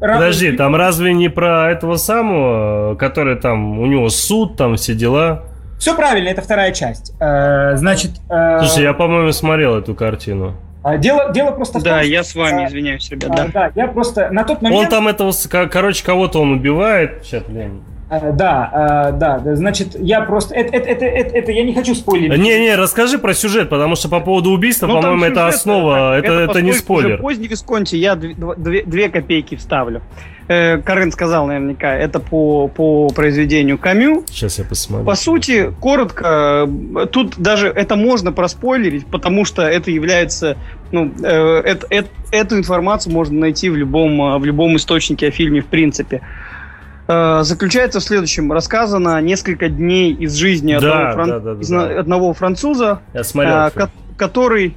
Подожди, 0.00 0.50
там 0.50 0.74
разве 0.74 1.14
не 1.14 1.28
про 1.28 1.70
этого 1.70 1.94
самого, 1.94 2.96
который 2.96 3.36
там, 3.36 3.78
у 3.78 3.86
него 3.86 4.08
суд, 4.08 4.56
там 4.56 4.74
все 4.74 4.94
дела? 4.94 5.44
Все 5.78 5.94
правильно, 5.94 6.28
это 6.28 6.42
вторая 6.42 6.72
часть. 6.72 7.14
Э, 7.20 7.76
значит... 7.76 8.10
Э, 8.28 8.58
Слушай, 8.58 8.82
я, 8.82 8.94
по-моему, 8.94 9.30
смотрел 9.30 9.76
эту 9.76 9.94
картину. 9.94 10.56
А, 10.82 10.96
дело, 10.96 11.32
дело 11.32 11.52
просто 11.52 11.78
в 11.78 11.84
том, 11.84 11.92
Да, 11.92 11.98
что, 12.00 12.08
я 12.08 12.24
с 12.24 12.34
вами, 12.34 12.66
извиняюсь, 12.66 13.08
ребят, 13.10 13.30
да. 13.30 13.46
Да, 13.52 13.70
я 13.76 13.86
просто 13.86 14.30
на 14.30 14.42
тот 14.42 14.60
момент... 14.62 14.84
Он 14.84 14.90
там 14.90 15.06
этого, 15.06 15.32
короче, 15.68 16.04
кого-то 16.04 16.40
он 16.40 16.52
убивает. 16.52 17.20
Сейчас, 17.22 17.44
блин. 17.44 17.82
Э, 18.12 18.30
да, 18.30 19.10
э, 19.10 19.18
да, 19.18 19.56
значит, 19.56 19.96
я 19.98 20.20
просто... 20.20 20.54
Это, 20.54 20.76
это, 20.76 20.90
это, 20.90 21.04
это, 21.06 21.34
это 21.34 21.52
я 21.52 21.64
не 21.64 21.72
хочу 21.72 21.94
спойлерить. 21.94 22.38
Не-не, 22.38 22.74
расскажи 22.74 23.18
про 23.18 23.32
сюжет, 23.32 23.70
потому 23.70 23.96
что 23.96 24.10
по 24.10 24.20
поводу 24.20 24.50
убийства, 24.50 24.86
ну, 24.86 25.00
по-моему, 25.00 25.24
это 25.24 25.46
основа, 25.46 26.18
это, 26.18 26.30
это, 26.32 26.50
это 26.50 26.62
не 26.62 26.74
спойлер. 26.74 27.14
Уже 27.14 27.22
поздний 27.22 27.48
Висконти, 27.48 27.96
я 27.96 28.14
две, 28.14 28.82
две 28.82 29.08
копейки 29.08 29.54
вставлю. 29.54 30.02
Э, 30.46 30.76
Карен 30.76 31.10
сказал 31.10 31.46
наверняка, 31.46 31.94
это 31.94 32.20
по, 32.20 32.68
по 32.68 33.08
произведению 33.08 33.78
Камю. 33.78 34.24
Сейчас 34.28 34.58
я 34.58 34.66
посмотрю. 34.66 35.06
По 35.06 35.14
сути, 35.14 35.72
коротко, 35.80 36.68
тут 37.12 37.38
даже 37.38 37.68
это 37.68 37.96
можно 37.96 38.30
проспойлерить, 38.30 39.06
потому 39.06 39.46
что 39.46 39.62
это 39.62 39.90
является... 39.90 40.58
Ну, 40.90 41.10
э, 41.22 41.62
это, 41.64 41.86
это, 41.88 42.08
эту 42.30 42.58
информацию 42.58 43.14
можно 43.14 43.40
найти 43.40 43.70
в 43.70 43.76
любом, 43.76 44.38
в 44.38 44.44
любом 44.44 44.76
источнике 44.76 45.28
о 45.28 45.30
фильме 45.30 45.62
в 45.62 45.66
принципе. 45.66 46.20
Э, 47.12 47.42
заключается 47.42 48.00
в 48.00 48.02
следующем. 48.02 48.52
Рассказано 48.52 49.20
несколько 49.20 49.68
дней 49.68 50.12
из 50.12 50.34
жизни 50.34 50.76
да, 50.78 51.10
одного, 51.10 51.12
фран... 51.12 51.28
да, 51.28 51.38
да, 51.40 51.54
да, 51.54 51.60
из... 51.60 51.68
да. 51.68 52.00
одного 52.00 52.32
француза, 52.32 53.00
я 53.12 53.24
смотрел, 53.24 53.56
э, 53.56 53.88
который... 54.16 54.74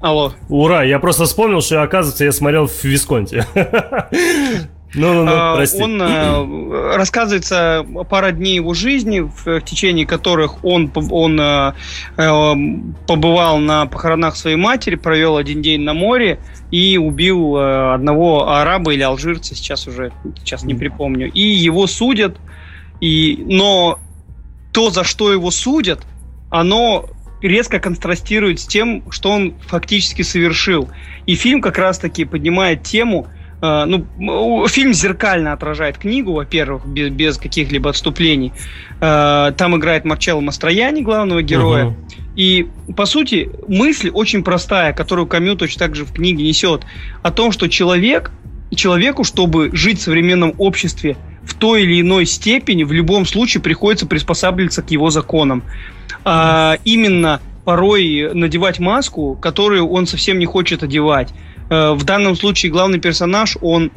Алло. 0.00 0.32
Ура, 0.48 0.84
я 0.84 0.98
просто 0.98 1.24
вспомнил, 1.24 1.60
что, 1.60 1.82
оказывается, 1.82 2.24
я 2.24 2.32
смотрел 2.32 2.66
в 2.66 2.84
Висконте. 2.84 3.46
Ну, 4.94 5.12
ну, 5.12 5.24
ну, 5.24 5.56
прости. 5.56 5.82
Он 5.82 6.00
э, 6.00 6.96
рассказывается 6.96 7.84
пара 8.08 8.32
дней 8.32 8.54
его 8.54 8.72
жизни, 8.72 9.20
в, 9.20 9.44
в 9.44 9.60
течение 9.60 10.06
которых 10.06 10.64
он, 10.64 10.90
он 11.10 11.38
э, 11.38 11.74
э, 12.16 12.54
побывал 13.06 13.58
на 13.58 13.84
похоронах 13.84 14.34
своей 14.34 14.56
матери, 14.56 14.94
провел 14.94 15.36
один 15.36 15.60
день 15.60 15.82
на 15.82 15.92
море 15.92 16.38
и 16.70 16.98
убил 16.98 17.56
э, 17.56 17.94
одного 17.94 18.48
араба 18.48 18.92
или 18.92 19.02
алжирца, 19.02 19.54
сейчас 19.54 19.86
уже 19.86 20.12
сейчас 20.38 20.64
не 20.64 20.74
припомню. 20.74 21.30
И 21.32 21.40
его 21.40 21.86
судят, 21.86 22.36
и, 23.00 23.42
но 23.46 23.98
то, 24.72 24.90
за 24.90 25.04
что 25.04 25.32
его 25.32 25.50
судят, 25.50 26.00
оно 26.50 27.08
резко 27.40 27.78
контрастирует 27.78 28.60
с 28.60 28.66
тем, 28.66 29.02
что 29.10 29.30
он 29.30 29.54
фактически 29.60 30.22
совершил. 30.22 30.88
И 31.26 31.34
фильм 31.34 31.60
как 31.60 31.78
раз-таки 31.78 32.24
поднимает 32.24 32.82
тему 32.82 33.28
ну, 33.60 34.66
фильм 34.68 34.94
зеркально 34.94 35.52
отражает 35.52 35.98
книгу, 35.98 36.32
во-первых, 36.32 36.86
без, 36.86 37.10
без 37.10 37.38
каких-либо 37.38 37.90
отступлений. 37.90 38.52
Uh, 39.00 39.52
там 39.52 39.76
играет 39.76 40.04
Марчелло 40.04 40.40
Мастрояни, 40.40 41.02
главного 41.02 41.42
героя. 41.42 41.86
Uh-huh. 41.86 41.94
И, 42.38 42.68
по 42.96 43.04
сути, 43.04 43.50
мысль 43.66 44.10
очень 44.10 44.44
простая, 44.44 44.92
которую 44.92 45.26
Камю 45.26 45.56
точно 45.56 45.86
так 45.86 45.96
же 45.96 46.04
в 46.04 46.12
книге 46.12 46.44
несет, 46.44 46.82
о 47.22 47.32
том, 47.32 47.50
что 47.50 47.68
человек, 47.68 48.30
человеку, 48.72 49.24
чтобы 49.24 49.70
жить 49.72 49.98
в 49.98 50.02
современном 50.02 50.54
обществе 50.58 51.16
в 51.42 51.54
той 51.54 51.82
или 51.82 52.00
иной 52.00 52.26
степени, 52.26 52.84
в 52.84 52.92
любом 52.92 53.26
случае 53.26 53.60
приходится 53.60 54.06
приспосабливаться 54.06 54.82
к 54.82 54.90
его 54.92 55.10
законам. 55.10 55.64
А, 56.24 56.76
именно 56.84 57.40
порой 57.64 58.30
надевать 58.32 58.78
маску, 58.78 59.34
которую 59.34 59.88
он 59.88 60.06
совсем 60.06 60.38
не 60.38 60.46
хочет 60.46 60.84
одевать. 60.84 61.30
Э, 61.70 61.92
в 61.92 62.04
данном 62.04 62.36
случае 62.36 62.72
главный 62.72 62.98
персонаж, 62.98 63.56
он 63.60 63.90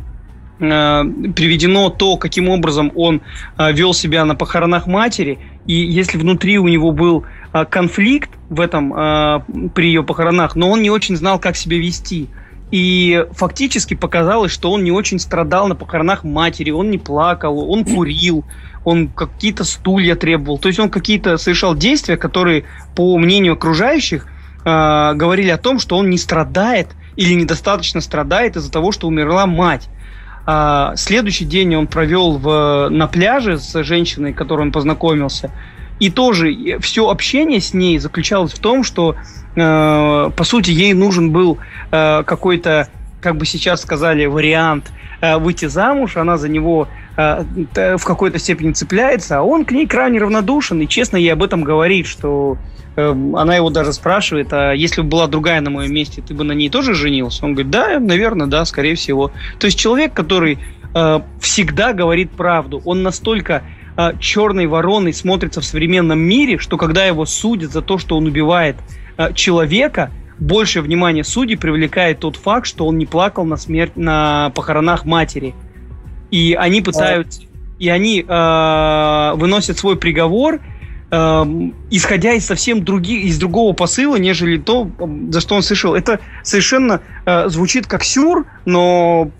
э, 0.60 1.03
приведено 1.35 1.89
то, 1.89 2.18
каким 2.18 2.49
образом 2.49 2.91
он 2.95 3.22
э, 3.57 3.72
вел 3.72 3.93
себя 3.93 4.26
на 4.26 4.35
похоронах 4.35 4.88
матери, 4.88 5.39
и 5.65 5.73
если 5.73 6.18
внутри 6.18 6.57
у 6.57 6.68
него 6.68 6.91
был 6.91 7.26
конфликт 7.69 8.30
в 8.49 8.61
этом 8.61 8.93
при 9.76 9.88
ее 9.88 10.03
похоронах, 10.03 10.56
но 10.56 10.69
он 10.69 10.81
не 10.81 10.89
очень 10.89 11.18
знал, 11.18 11.38
как 11.38 11.57
себя 11.57 11.77
вести. 11.77 12.30
И 12.72 13.26
фактически 13.34 13.93
показалось, 13.93 14.53
что 14.53 14.72
он 14.72 14.85
не 14.85 14.91
очень 14.91 15.19
страдал 15.19 15.68
на 15.68 15.76
похоронах 15.76 16.23
матери, 16.23 16.72
он 16.72 16.89
не 16.89 16.98
плакал, 16.98 17.69
он 17.69 17.84
курил, 17.84 18.45
он 18.85 19.10
какие-то 19.10 19.65
стулья 19.65 20.15
требовал. 20.15 20.60
То 20.60 20.69
есть 20.69 20.80
он 20.80 20.89
какие-то 20.89 21.35
совершал 21.35 21.76
действия, 21.76 22.15
которые, 22.15 22.64
по 22.95 23.18
мнению 23.18 23.53
окружающих, 23.53 24.27
говорили 24.64 25.49
о 25.49 25.57
том, 25.57 25.77
что 25.80 25.98
он 25.98 26.10
не 26.10 26.18
страдает 26.18 26.88
или 27.22 27.35
недостаточно 27.35 28.02
страдает 28.02 28.56
из-за 28.56 28.72
того, 28.72 28.91
что 28.91 29.07
умерла 29.07 29.45
мать. 29.45 29.88
А, 30.48 30.95
следующий 30.95 31.45
день 31.45 31.76
он 31.76 31.85
провел 31.85 32.39
в, 32.39 32.89
на 32.89 33.06
пляже 33.06 33.60
с 33.60 33.84
женщиной, 33.84 34.34
с 34.34 34.35
которой 34.35 34.61
он 34.61 34.72
познакомился. 34.72 35.52
И 35.99 36.10
тоже 36.10 36.80
все 36.80 37.10
общение 37.10 37.61
с 37.61 37.76
ней 37.76 37.99
заключалось 37.99 38.53
в 38.53 38.60
том, 38.60 38.84
что, 38.84 39.15
э, 39.56 40.31
по 40.35 40.43
сути, 40.43 40.72
ей 40.72 40.93
нужен 40.93 41.30
был 41.31 41.60
э, 41.91 42.23
какой-то, 42.26 42.88
как 43.22 43.38
бы 43.38 43.45
сейчас 43.45 43.84
сказали, 43.84 44.26
вариант 44.26 44.91
э, 45.22 45.38
выйти 45.38 45.65
замуж. 45.65 46.18
Она 46.18 46.39
за 46.39 46.49
него 46.49 46.88
в 47.73 48.03
какой-то 48.03 48.39
степени 48.39 48.72
цепляется, 48.72 49.39
а 49.39 49.41
он 49.43 49.65
к 49.65 49.72
ней 49.72 49.88
крайне 49.88 50.19
равнодушен 50.19 50.81
и 50.81 50.88
честно 50.88 51.18
ей 51.18 51.34
об 51.34 51.43
этом 51.43 51.64
говорит, 51.64 52.07
что 52.07 52.57
Эм, 52.98 53.38
она 53.38 53.56
его 53.56 53.69
даже 53.69 53.93
спрашивает, 53.93 54.52
а 54.52 54.73
если 54.73 55.02
бы 55.02 55.07
была 55.07 55.27
другая 55.27 55.61
на 55.61 55.69
моем 55.69 55.93
месте, 55.93 56.22
ты 56.22 56.34
бы 56.34 56.43
на 56.43 56.52
ней 56.52 56.69
тоже 56.69 56.93
женился? 56.93 57.45
Он 57.45 57.53
говорит, 57.53 57.72
да, 57.72 57.99
наверное, 57.99 58.48
да, 58.48 58.65
скорее 58.65 58.95
всего. 58.95 59.31
То 59.60 59.65
есть 59.65 59.80
человек, 59.80 60.14
который 60.14 60.60
э, 60.93 61.19
всегда 61.39 61.93
говорит 61.93 62.31
правду, 62.31 62.81
он 62.84 63.02
настолько 63.02 63.64
э, 63.95 64.11
черной 64.19 64.68
вороной 64.68 65.14
смотрится 65.14 65.61
в 65.61 65.65
современном 65.65 66.19
мире, 66.19 66.57
что 66.57 66.76
когда 66.76 67.06
его 67.06 67.26
судят 67.26 67.72
за 67.72 67.81
то, 67.81 67.98
что 67.98 68.18
он 68.18 68.26
убивает 68.26 68.76
э, 69.18 69.31
человека, 69.34 70.11
больше 70.38 70.81
внимания 70.81 71.23
судей 71.23 71.56
привлекает 71.56 72.19
тот 72.19 72.35
факт, 72.35 72.68
что 72.68 72.85
он 72.88 72.98
не 72.98 73.06
плакал 73.06 73.45
на 73.45 73.56
смерть 73.56 73.95
на 73.95 74.52
похоронах 74.53 75.06
матери. 75.06 75.53
И 76.31 76.55
они 76.57 76.81
пытаются, 76.81 77.41
и 77.77 77.89
они 77.89 78.25
э, 78.27 79.31
выносят 79.35 79.77
свой 79.77 79.97
приговор, 79.97 80.59
э, 81.11 81.45
исходя 81.89 82.33
из 82.33 82.45
совсем 82.45 82.83
других, 82.83 83.25
из 83.25 83.37
другого 83.37 83.73
посыла, 83.73 84.15
нежели 84.15 84.57
то, 84.57 84.89
за 85.29 85.41
что 85.41 85.55
он 85.55 85.61
слышал. 85.61 85.93
Это 85.93 86.19
совершенно 86.43 87.01
э, 87.25 87.49
звучит 87.49 87.87
как 87.87 88.03
сюр, 88.03 88.45
но 88.65 89.31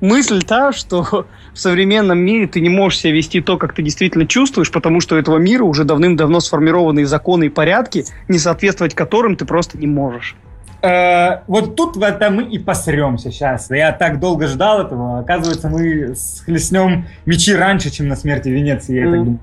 мысль 0.00 0.42
та, 0.42 0.72
что 0.72 1.02
в 1.52 1.58
современном 1.58 2.18
мире 2.18 2.46
ты 2.46 2.60
не 2.60 2.70
можешь 2.70 3.00
себя 3.00 3.12
вести 3.12 3.40
то, 3.40 3.58
как 3.58 3.74
ты 3.74 3.82
действительно 3.82 4.26
чувствуешь, 4.26 4.70
потому 4.70 5.00
что 5.00 5.16
у 5.16 5.18
этого 5.18 5.36
мира 5.36 5.64
уже 5.64 5.84
давным-давно 5.84 6.40
сформированные 6.40 7.06
законы 7.06 7.44
и 7.44 7.48
порядки, 7.48 8.04
не 8.28 8.38
соответствовать 8.38 8.94
которым 8.94 9.36
ты 9.36 9.44
просто 9.44 9.78
не 9.78 9.86
можешь. 9.86 10.36
Э, 10.82 11.40
вот 11.46 11.76
тут 11.76 11.96
в 11.96 12.02
это 12.02 12.30
мы 12.30 12.44
и 12.44 12.58
посремся 12.58 13.30
сейчас. 13.30 13.70
Я 13.70 13.92
так 13.92 14.18
долго 14.18 14.46
ждал 14.46 14.80
этого. 14.80 15.18
Оказывается, 15.20 15.68
мы 15.68 16.14
схлестнем 16.14 17.06
мечи 17.26 17.54
раньше, 17.54 17.90
чем 17.90 18.08
на 18.08 18.16
смерти 18.16 18.48
Венеции, 18.48 18.96
я 18.96 19.04
mm. 19.04 19.10
так 19.10 19.18
думаю. 19.24 19.38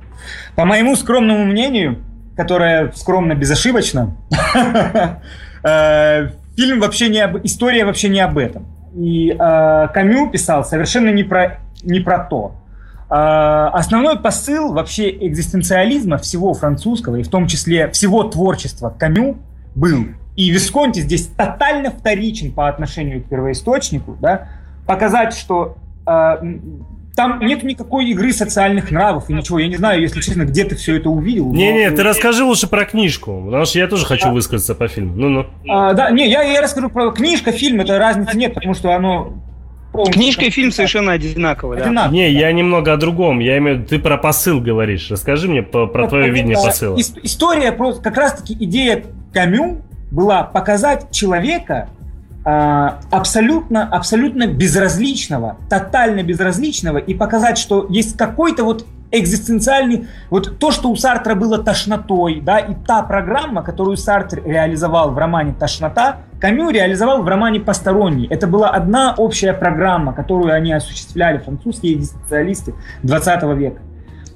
По 0.56 0.66
моему 0.66 0.96
скромному 0.96 1.46
мнению, 1.46 2.00
которое 2.36 2.92
скромно 2.94 3.34
безошибочно, 3.34 4.16
э, 5.64 6.30
фильм 6.56 6.80
вообще 6.80 7.10
не 7.10 7.20
об... 7.20 7.46
История 7.46 7.86
вообще 7.86 8.10
не 8.10 8.20
об 8.20 8.38
этом. 8.38 8.66
И 8.96 9.30
э, 9.30 9.88
Камю 9.94 10.30
писал 10.32 10.66
совершенно 10.66 11.10
не 11.10 11.24
про, 11.24 11.60
не 11.84 12.00
про 12.00 12.20
то. 12.20 12.56
Э, 13.10 13.70
основной 13.74 14.20
посыл 14.20 14.74
вообще 14.74 15.10
экзистенциализма 15.28 16.18
всего 16.18 16.54
французского, 16.56 17.18
и 17.18 17.24
в 17.24 17.30
том 17.30 17.46
числе 17.46 17.90
всего 17.90 18.24
творчества 18.24 18.94
Камю, 18.98 19.38
был 19.76 20.08
и 20.38 20.50
Висконти 20.52 21.00
здесь 21.00 21.28
тотально 21.28 21.92
вторичен 21.92 22.54
по 22.54 22.70
отношению 22.70 23.22
к 23.24 23.26
первоисточнику, 23.26 24.16
да, 24.22 24.48
показать, 24.86 25.34
что 25.34 25.78
э, 26.06 26.38
там 27.16 27.40
нет 27.42 27.64
никакой 27.64 28.08
игры 28.12 28.32
социальных 28.32 28.92
нравов 28.92 29.32
и 29.32 29.34
ничего. 29.34 29.58
Я 29.58 29.68
не 29.68 29.78
знаю, 29.78 30.00
если 30.00 30.22
честно, 30.22 30.44
где 30.44 30.64
ты 30.64 30.76
все 30.76 30.98
это 30.98 31.10
увидел. 31.10 31.52
Не-не, 31.52 31.90
ты 31.90 32.04
расскажи 32.04 32.44
лучше 32.44 32.68
про 32.68 32.86
книжку, 32.86 33.42
потому 33.46 33.66
что 33.66 33.80
я 33.80 33.88
тоже 33.88 34.06
хочу 34.06 34.30
а... 34.30 34.32
высказаться 34.32 34.76
по 34.76 34.88
фильму. 34.88 35.16
Ну-ну. 35.16 35.48
А, 35.68 35.94
да, 35.94 36.12
не, 36.12 36.30
я, 36.30 36.44
я 36.44 36.62
расскажу 36.62 36.90
про 36.90 37.12
книжка, 37.12 37.52
фильм, 37.52 37.82
это 37.82 37.98
разницы 37.98 38.38
нет, 38.38 38.54
потому 38.54 38.76
что 38.76 38.94
оно 38.94 39.34
Книжка 40.12 40.46
и 40.46 40.52
фильм 40.52 40.72
совершенно 40.72 41.14
одинаковые. 41.14 41.84
Да? 41.84 42.08
Не, 42.10 42.30
я 42.30 42.52
немного 42.52 42.94
о 42.94 42.98
другом. 42.98 43.40
Я 43.40 43.58
имею 43.58 43.84
ты 43.84 43.98
про 43.98 44.18
посыл 44.18 44.62
говоришь. 44.62 45.10
Расскажи 45.10 45.48
мне 45.48 45.64
про, 45.64 45.88
про 45.88 46.08
твое 46.08 46.30
видение 46.30 46.56
посыла. 46.56 46.96
История 47.00 47.72
просто 47.72 48.04
как 48.04 48.16
раз-таки 48.16 48.54
идея 48.54 49.04
Камю 49.34 49.82
была 50.12 50.44
показать 50.44 51.12
человека 51.12 51.90
а, 52.46 53.00
абсолютно, 53.12 53.88
абсолютно 53.88 54.48
безразличного, 54.48 55.58
тотально 55.70 56.24
безразличного 56.24 56.98
и 56.98 57.14
показать, 57.14 57.58
что 57.58 57.86
есть 57.90 58.18
какой-то 58.18 58.64
вот 58.64 58.86
экзистенциальный, 59.12 60.08
вот 60.30 60.60
то, 60.60 60.72
что 60.72 60.90
у 60.90 60.96
Сартра 60.96 61.36
было 61.36 61.58
тошнотой, 61.60 62.42
да, 62.42 62.60
и 62.60 62.74
та 62.74 63.02
программа, 63.02 63.64
которую 63.64 63.98
Сартр 63.98 64.42
реализовал 64.46 65.12
в 65.12 65.18
романе 65.18 65.56
«Тошнота», 65.58 66.18
Камю 66.40 66.70
реализовал 66.70 67.24
в 67.24 67.28
романе 67.28 67.60
«Посторонний». 67.60 68.28
Это 68.28 68.48
была 68.48 68.70
одна 68.70 69.14
общая 69.18 69.54
программа, 69.54 70.14
которую 70.14 70.54
они 70.54 70.72
осуществляли, 70.72 71.40
французские 71.40 71.94
экзистенциалисты 71.94 72.76
20 73.04 73.44
века. 73.58 73.82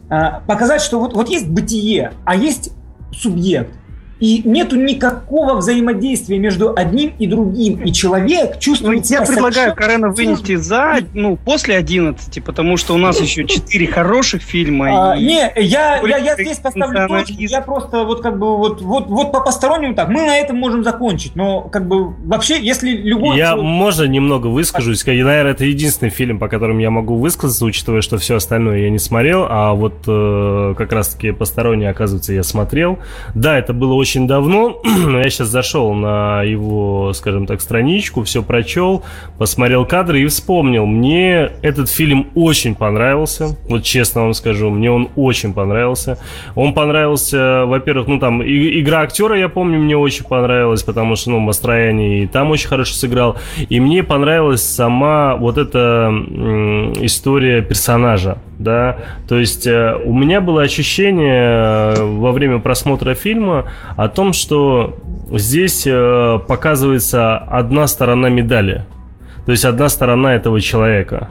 А, 0.09 0.41
показать, 0.47 0.81
что 0.81 0.99
вот, 0.99 1.13
вот 1.13 1.29
есть 1.29 1.49
бытие, 1.49 2.11
а 2.25 2.35
есть 2.35 2.73
субъект 3.13 3.75
и 4.21 4.43
нету 4.45 4.75
никакого 4.75 5.55
взаимодействия 5.55 6.37
между 6.37 6.73
одним 6.75 7.13
и 7.17 7.25
другим. 7.25 7.81
И 7.83 7.91
человек 7.91 8.59
чувствует 8.59 9.03
ну, 9.09 9.17
Я 9.17 9.25
предлагаю 9.25 9.75
Карена 9.75 10.09
вынести 10.09 10.55
за, 10.55 10.99
ну, 11.13 11.35
после 11.35 11.75
11, 11.75 12.43
потому 12.43 12.77
что 12.77 12.93
у 12.93 12.97
нас 12.97 13.19
еще 13.21 13.45
4 13.45 13.87
хороших 13.87 14.43
фильма. 14.43 15.13
А, 15.13 15.17
и... 15.17 15.25
Не, 15.25 15.51
я, 15.57 15.99
я, 16.05 16.17
я 16.17 16.35
здесь 16.35 16.59
поставлю 16.59 17.07
точку. 17.07 17.33
Я 17.39 17.61
просто 17.61 18.03
вот 18.03 18.21
как 18.21 18.37
бы 18.37 18.57
вот, 18.57 18.81
вот, 18.81 19.07
вот 19.07 19.31
по 19.31 19.41
постороннему 19.41 19.95
так, 19.95 20.09
мы 20.09 20.21
на 20.21 20.37
этом 20.37 20.57
можем 20.57 20.83
закончить. 20.83 21.35
Но 21.35 21.61
как 21.61 21.87
бы 21.87 22.09
вообще, 22.09 22.61
если 22.61 22.91
любой... 22.91 23.37
Я, 23.37 23.51
человек... 23.53 23.65
можно, 23.65 24.03
немного 24.03 24.47
выскажусь. 24.47 25.03
И, 25.03 25.23
наверное, 25.23 25.53
это 25.53 25.65
единственный 25.65 26.09
фильм, 26.09 26.37
по 26.37 26.47
которому 26.47 26.79
я 26.79 26.91
могу 26.91 27.15
высказаться, 27.15 27.65
учитывая, 27.65 28.01
что 28.01 28.19
все 28.19 28.35
остальное 28.35 28.81
я 28.81 28.91
не 28.91 28.99
смотрел, 28.99 29.47
а 29.49 29.73
вот 29.73 29.95
э, 30.05 30.75
как 30.77 30.91
раз-таки 30.91 31.31
посторонний, 31.31 31.87
оказывается, 31.87 32.33
я 32.33 32.43
смотрел. 32.43 32.99
Да, 33.33 33.57
это 33.57 33.73
было 33.73 33.93
очень 33.93 34.10
очень 34.11 34.27
давно, 34.27 34.81
но 34.83 35.19
я 35.19 35.29
сейчас 35.29 35.47
зашел 35.47 35.93
на 35.93 36.43
его, 36.43 37.13
скажем 37.13 37.45
так, 37.45 37.61
страничку, 37.61 38.23
все 38.23 38.43
прочел, 38.43 39.03
посмотрел 39.37 39.85
кадры 39.85 40.19
и 40.19 40.25
вспомнил. 40.25 40.85
Мне 40.85 41.51
этот 41.61 41.89
фильм 41.89 42.27
очень 42.35 42.75
понравился, 42.75 43.55
вот 43.69 43.83
честно 43.83 44.23
вам 44.23 44.33
скажу, 44.33 44.69
мне 44.69 44.91
он 44.91 45.07
очень 45.15 45.53
понравился. 45.53 46.17
Он 46.55 46.73
понравился, 46.73 47.63
во-первых, 47.65 48.07
ну 48.07 48.19
там 48.19 48.43
и, 48.43 48.81
игра 48.81 48.99
актера, 48.99 49.39
я 49.39 49.47
помню, 49.47 49.79
мне 49.79 49.95
очень 49.95 50.25
понравилась, 50.25 50.83
потому 50.83 51.15
что, 51.15 51.31
ну, 51.31 51.39
Мастрояни 51.39 52.23
и 52.23 52.27
там 52.27 52.51
очень 52.51 52.67
хорошо 52.67 52.93
сыграл. 52.93 53.37
И 53.69 53.79
мне 53.79 54.03
понравилась 54.03 54.61
сама 54.61 55.37
вот 55.37 55.57
эта 55.57 56.07
м, 56.09 56.91
история 57.05 57.61
персонажа, 57.61 58.39
да, 58.59 58.97
то 59.29 59.39
есть 59.39 59.65
э, 59.65 59.95
у 60.03 60.13
меня 60.13 60.41
было 60.41 60.63
ощущение 60.63 61.93
э, 61.95 62.03
во 62.03 62.33
время 62.33 62.59
просмотра 62.59 63.13
фильма 63.13 63.71
о 64.03 64.09
том, 64.09 64.33
что 64.33 64.97
здесь 65.31 65.83
э, 65.85 66.39
показывается 66.47 67.37
одна 67.37 67.85
сторона 67.85 68.29
медали, 68.29 68.85
то 69.45 69.51
есть 69.51 69.63
одна 69.63 69.89
сторона 69.89 70.33
этого 70.33 70.59
человека. 70.59 71.29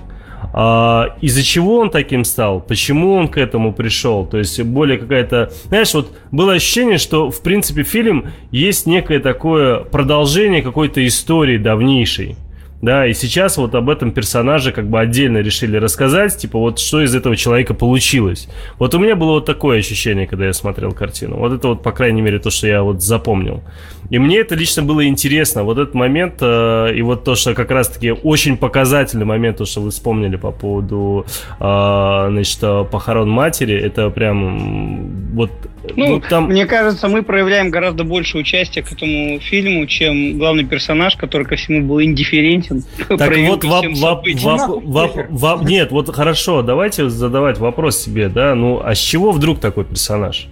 А, 0.53 1.17
из-за 1.21 1.43
чего 1.43 1.79
он 1.79 1.91
таким 1.91 2.23
стал? 2.23 2.61
Почему 2.61 3.15
он 3.15 3.27
к 3.27 3.39
этому 3.39 3.73
пришел? 3.73 4.25
То 4.25 4.39
есть 4.39 4.63
более 4.63 4.99
какая-то... 4.99 5.51
Знаешь, 5.67 5.93
вот 5.95 6.17
было 6.31 6.53
ощущение, 6.53 6.99
что 6.99 7.33
в 7.33 7.43
принципе 7.43 7.83
фильм 7.83 8.27
есть 8.53 8.87
некое 8.87 9.19
такое 9.19 9.81
продолжение 9.81 10.63
какой-то 10.63 11.05
истории 11.05 11.59
давнейшей. 11.59 12.37
Да, 12.83 13.07
и 13.07 13.13
сейчас 13.13 13.59
вот 13.59 13.75
об 13.75 13.91
этом 13.91 14.11
персонаже 14.11 14.73
как 14.73 14.89
бы 14.89 14.99
отдельно 14.99 15.39
решили 15.39 15.77
рассказать, 15.77 16.37
типа 16.39 16.59
вот 16.59 16.79
что 16.79 17.03
из 17.03 17.15
этого 17.15 17.37
человека 17.37 17.75
получилось. 17.75 18.49
Вот 18.79 18.95
у 18.95 18.99
меня 18.99 19.17
было 19.17 19.33
вот 19.33 19.45
такое 19.45 19.79
ощущение, 19.79 20.27
когда 20.27 20.47
я 20.47 20.55
смотрел 20.55 20.93
картину. 20.93 21.37
Вот 21.37 21.53
это 21.53 21.69
вот, 21.69 21.83
по 21.83 21.93
крайней 21.93 22.23
мере, 22.23 22.39
то, 22.39 22.49
что 22.51 22.67
я 22.67 22.83
вот 22.83 23.03
запомнил. 23.03 23.63
И 24.11 24.19
мне 24.19 24.39
это 24.39 24.57
лично 24.57 24.83
было 24.83 25.07
интересно. 25.07 25.63
Вот 25.63 25.79
этот 25.79 25.95
момент, 25.95 26.35
э, 26.41 26.93
и 26.95 27.03
вот 27.03 27.23
то, 27.23 27.37
что 27.37 27.55
как 27.55 27.71
раз-таки 27.71 28.11
очень 28.11 28.57
показательный 28.57 29.25
момент, 29.25 29.59
то, 29.59 29.65
что 29.65 29.81
вы 29.81 29.91
вспомнили 29.91 30.37
по 30.37 30.51
поводу, 30.51 31.27
э, 31.61 32.27
значит, 32.31 32.61
похорон 32.91 33.31
матери, 33.31 33.81
это 33.81 34.11
прям 34.11 35.31
вот... 35.35 35.53
Ну, 35.97 36.15
вот 36.15 36.29
там... 36.29 36.49
мне 36.49 36.67
кажется, 36.67 37.07
мы 37.07 37.23
проявляем 37.23 37.71
гораздо 37.71 38.03
больше 38.03 38.37
участия 38.37 38.83
к 38.83 38.93
этому 38.93 39.39
фильму, 39.39 39.87
чем 39.87 40.39
главный 40.39 40.65
персонаж, 40.65 41.17
который 41.17 41.47
ко 41.47 41.55
всему 41.55 41.87
был 41.87 42.03
индифферентен 42.03 42.83
так 43.17 43.37
вот, 43.37 43.65
вап, 43.65 43.85
вап, 43.97 44.27
вап, 44.43 44.85
вап, 44.85 45.17
вап, 45.31 45.63
нет, 45.63 45.93
вот 45.93 46.13
хорошо, 46.15 46.63
давайте 46.63 47.09
задавать 47.09 47.59
вопрос 47.59 47.99
себе, 47.99 48.29
да, 48.29 48.57
ну, 48.57 48.81
а 48.85 48.95
с 48.95 48.99
чего 48.99 49.31
вдруг 49.31 49.61
такой 49.61 49.85
персонаж? 49.85 50.49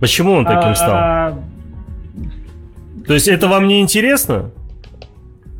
Почему 0.00 0.32
он 0.32 0.44
таким 0.44 0.74
стал? 0.74 1.40
То 3.10 3.14
есть 3.14 3.26
это 3.26 3.48
вам 3.48 3.66
не 3.66 3.80
интересно? 3.80 4.52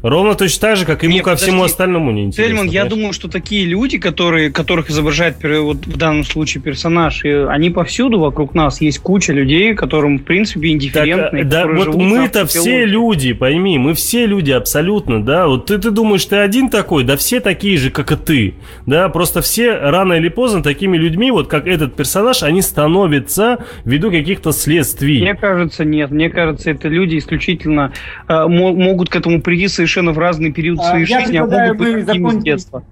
Ровно 0.02 0.34
точно 0.34 0.60
так 0.60 0.76
же, 0.76 0.86
как 0.86 1.02
ему 1.02 1.14
Нет, 1.14 1.24
ко 1.24 1.36
всему 1.36 1.62
остальному 1.62 2.10
не 2.10 2.24
интересно. 2.24 2.56
Тельман, 2.56 2.70
я 2.70 2.84
думаю, 2.86 3.12
что 3.12 3.28
такие 3.28 3.66
люди, 3.66 3.98
которые, 3.98 4.50
которых 4.50 4.90
изображает 4.90 5.36
вот 5.42 5.86
в 5.86 5.96
данном 5.96 6.24
случае 6.24 6.62
персонаж, 6.62 7.24
они 7.24 7.70
повсюду 7.70 8.18
вокруг 8.18 8.54
нас. 8.54 8.80
Есть 8.80 9.00
куча 9.00 9.32
людей, 9.32 9.74
которым, 9.74 10.18
в 10.18 10.22
принципе, 10.22 10.70
индифферентны. 10.70 11.40
Так, 11.40 11.48
да, 11.48 11.66
вот 11.66 11.94
мы-то 11.94 12.46
все 12.46 12.84
люди, 12.86 13.32
пойми, 13.34 13.78
мы 13.78 13.94
все 13.94 14.26
люди 14.26 14.50
абсолютно, 14.50 15.22
да. 15.22 15.46
Вот 15.46 15.66
ты, 15.66 15.78
ты 15.78 15.90
думаешь, 15.90 16.24
ты 16.24 16.36
один 16.36 16.70
такой, 16.70 17.04
да 17.04 17.16
все 17.16 17.40
такие 17.40 17.76
же, 17.76 17.90
как 17.90 18.12
и 18.12 18.16
ты. 18.16 18.54
Да, 18.86 19.08
просто 19.10 19.42
все 19.42 19.74
рано 19.74 20.14
или 20.14 20.28
поздно 20.28 20.62
такими 20.62 20.96
людьми, 20.96 21.30
вот 21.30 21.48
как 21.48 21.66
этот 21.66 21.94
персонаж, 21.94 22.42
они 22.42 22.62
становятся 22.62 23.58
ввиду 23.84 24.10
каких-то 24.10 24.52
следствий. 24.52 25.20
Мне 25.20 25.34
кажется, 25.34 25.84
нет. 25.84 26.10
Мне 26.10 26.30
кажется, 26.30 26.70
это 26.70 26.88
люди 26.88 27.18
исключительно 27.18 27.92
э, 28.28 28.46
могут 28.46 29.10
к 29.10 29.16
этому 29.16 29.42
прийти 29.42 29.68
совершенно 29.68 29.89
совершенно 29.90 30.12
в 30.12 30.18
разный 30.18 30.52
период 30.52 30.78
а, 30.80 30.90
своей 30.90 31.04
жизни, 31.04 31.36
а 31.36 31.46
могут 31.46 31.78
быть 31.78 32.06
такими 32.06 32.30
с 32.30 32.42
детства. 32.42 32.84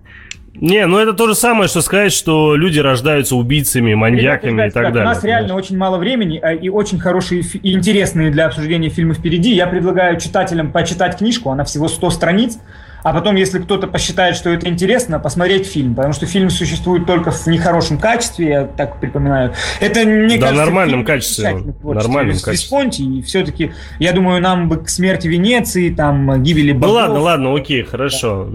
Не, 0.60 0.86
ну 0.86 0.98
это 0.98 1.12
то 1.12 1.28
же 1.28 1.36
самое, 1.36 1.68
что 1.68 1.82
сказать, 1.82 2.12
что 2.12 2.56
люди 2.56 2.80
рождаются 2.80 3.36
убийцами, 3.36 3.94
маньяками 3.94 4.54
ребята, 4.54 4.68
и 4.68 4.70
так 4.72 4.92
далее. 4.92 5.02
У 5.02 5.14
нас 5.14 5.22
реально 5.22 5.54
очень 5.54 5.76
мало 5.76 5.98
времени 5.98 6.40
а, 6.42 6.52
и 6.52 6.68
очень 6.68 6.98
хорошие 6.98 7.42
и 7.42 7.72
интересные 7.72 8.32
для 8.32 8.46
обсуждения 8.46 8.88
фильмы 8.88 9.14
впереди. 9.14 9.54
Я 9.54 9.68
предлагаю 9.68 10.18
читателям 10.18 10.72
почитать 10.72 11.18
книжку, 11.18 11.50
она 11.50 11.62
всего 11.62 11.86
100 11.86 12.10
страниц 12.10 12.58
а 13.02 13.12
потом, 13.12 13.36
если 13.36 13.58
кто-то 13.58 13.86
посчитает, 13.86 14.36
что 14.36 14.50
это 14.50 14.68
интересно, 14.68 15.18
посмотреть 15.18 15.66
фильм, 15.66 15.94
потому 15.94 16.12
что 16.12 16.26
фильм 16.26 16.50
существует 16.50 17.06
только 17.06 17.30
в 17.30 17.46
нехорошем 17.46 17.98
качестве, 17.98 18.48
я 18.48 18.64
так 18.64 19.00
припоминаю. 19.00 19.54
Это, 19.80 20.04
мне 20.04 20.36
да, 20.36 20.46
кажется, 20.46 20.54
в 20.54 20.66
нормальном 20.66 21.04
качестве. 21.04 21.50
Нормальном 21.82 22.34
качестве. 22.34 22.52
Висконти, 22.52 23.02
и 23.02 23.22
все-таки, 23.22 23.72
я 23.98 24.12
думаю, 24.12 24.40
нам 24.40 24.68
бы 24.68 24.78
к 24.78 24.88
смерти 24.88 25.28
Венеции, 25.28 25.90
там, 25.90 26.42
гибели 26.42 26.72
богов... 26.72 26.88
Ну 26.88 26.94
ладно, 26.94 27.18
ладно, 27.20 27.54
окей, 27.54 27.82
хорошо. 27.84 28.48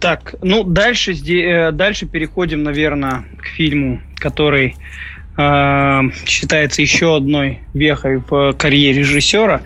Так, 0.00 0.34
ну 0.42 0.64
дальше, 0.64 1.12
э, 1.12 1.72
дальше 1.72 2.06
переходим, 2.06 2.62
наверное, 2.62 3.24
к 3.38 3.46
фильму, 3.46 4.00
который 4.16 4.76
э, 5.36 6.00
считается 6.26 6.82
еще 6.82 7.16
одной 7.16 7.60
вехой 7.74 8.18
в 8.18 8.52
карьере 8.52 9.00
режиссера. 9.00 9.62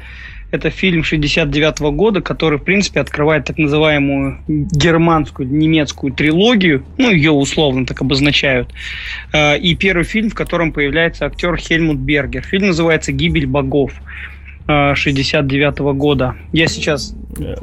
Это 0.55 0.70
фильм 0.70 1.02
69 1.02 1.81
-го 1.81 1.90
года, 1.90 2.20
который, 2.20 2.59
в 2.59 2.62
принципе, 2.62 3.01
открывает 3.01 3.44
так 3.44 3.59
называемую 3.59 4.39
германскую, 4.47 5.48
немецкую 5.48 6.12
трилогию. 6.12 6.85
Ну, 6.97 7.10
ее 7.10 7.32
условно 7.32 7.85
так 7.86 8.01
обозначают. 8.02 8.68
Э, 9.32 9.59
и 9.59 9.74
первый 9.74 10.05
фильм, 10.05 10.31
в 10.31 10.35
котором 10.35 10.72
появляется 10.72 11.26
актер 11.26 11.56
Хельмут 11.56 11.98
Бергер. 11.98 12.43
Фильм 12.43 12.68
называется 12.68 13.10
«Гибель 13.12 13.47
богов». 13.47 13.93
69 14.66 15.81
-го 15.81 15.93
года. 15.93 16.35
Я 16.52 16.68
сейчас 16.68 17.16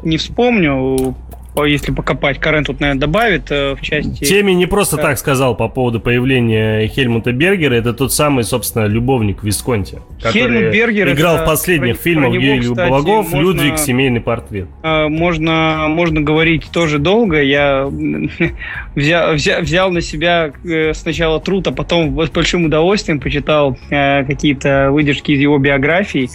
не 0.04 0.18
вспомню, 0.18 1.16
если 1.58 1.92
покопать, 1.92 2.40
Карен 2.40 2.64
тут, 2.64 2.80
наверное, 2.80 3.02
добавит 3.02 3.52
э, 3.52 3.76
в 3.76 3.82
части... 3.82 4.24
Теми 4.24 4.54
не 4.54 4.68
просто 4.68 4.98
так 4.98 5.18
сказал 5.18 5.56
по 5.56 5.68
поводу 5.68 6.00
появления 6.00 6.88
Хельмута 6.88 7.34
Бергера, 7.34 7.74
это 7.76 7.94
тот 7.94 8.14
самый, 8.14 8.44
собственно, 8.44 8.86
любовник 8.86 9.44
Висконти, 9.44 10.00
который 10.22 10.72
Бергер 10.72 11.12
играл 11.12 11.36
это, 11.36 11.44
в 11.44 11.48
последних 11.48 11.96
про, 11.98 12.04
фильмах 12.04 12.34
Юрий 12.34 12.70
Богов, 12.70 13.34
можно, 13.34 13.42
Людвиг, 13.42 13.78
семейный 13.78 14.22
портрет. 14.22 14.68
Э, 14.82 15.08
можно, 15.10 15.88
можно 15.90 16.22
говорить 16.22 16.70
тоже 16.72 17.00
долго, 17.00 17.42
я 17.42 17.86
взял, 18.96 19.34
взял, 19.34 19.62
взял 19.62 19.92
на 19.92 20.02
себя 20.02 20.54
э, 20.64 20.94
сначала 20.94 21.42
труд, 21.42 21.68
а 21.68 21.72
потом 21.72 22.20
с 22.26 22.30
большим 22.30 22.66
удовольствием 22.66 23.20
почитал 23.20 23.78
какие-то 23.90 24.90
выдержки 24.92 25.32
из 25.32 25.40
его 25.40 25.58
биографии. 25.58 26.30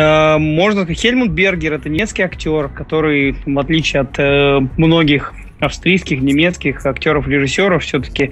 Э, 0.00 0.38
можно 0.38 0.82
сказать, 0.82 0.98
Хельмут 0.98 1.30
Бергер 1.30 1.74
это 1.74 1.88
немецкий 1.88 2.22
актер, 2.22 2.68
который, 2.68 3.36
в 3.44 3.58
отличие 3.58 4.02
от 4.02 4.18
э, 4.18 4.60
многих 4.76 5.34
австрийских, 5.58 6.20
немецких 6.20 6.84
актеров-режиссеров, 6.86 7.82
все-таки 7.82 8.30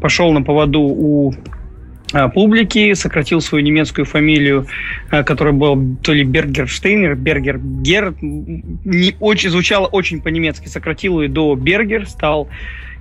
пошел 0.00 0.32
на 0.32 0.42
поводу 0.42 0.80
у 0.80 1.34
э, 2.12 2.28
публики, 2.28 2.94
сократил 2.94 3.40
свою 3.40 3.64
немецкую 3.64 4.04
фамилию, 4.04 4.66
которая 5.10 5.52
была 5.52 5.76
то 6.02 6.12
ли 6.12 6.22
Бергерштейнер, 6.22 7.16
Бергер 7.16 7.58
не 8.20 9.16
очень 9.18 9.50
звучало 9.50 9.86
очень 9.86 10.20
по-немецки, 10.22 10.68
сократил 10.68 11.20
ее 11.20 11.28
до 11.28 11.56
Бергер, 11.56 12.06
стал 12.06 12.48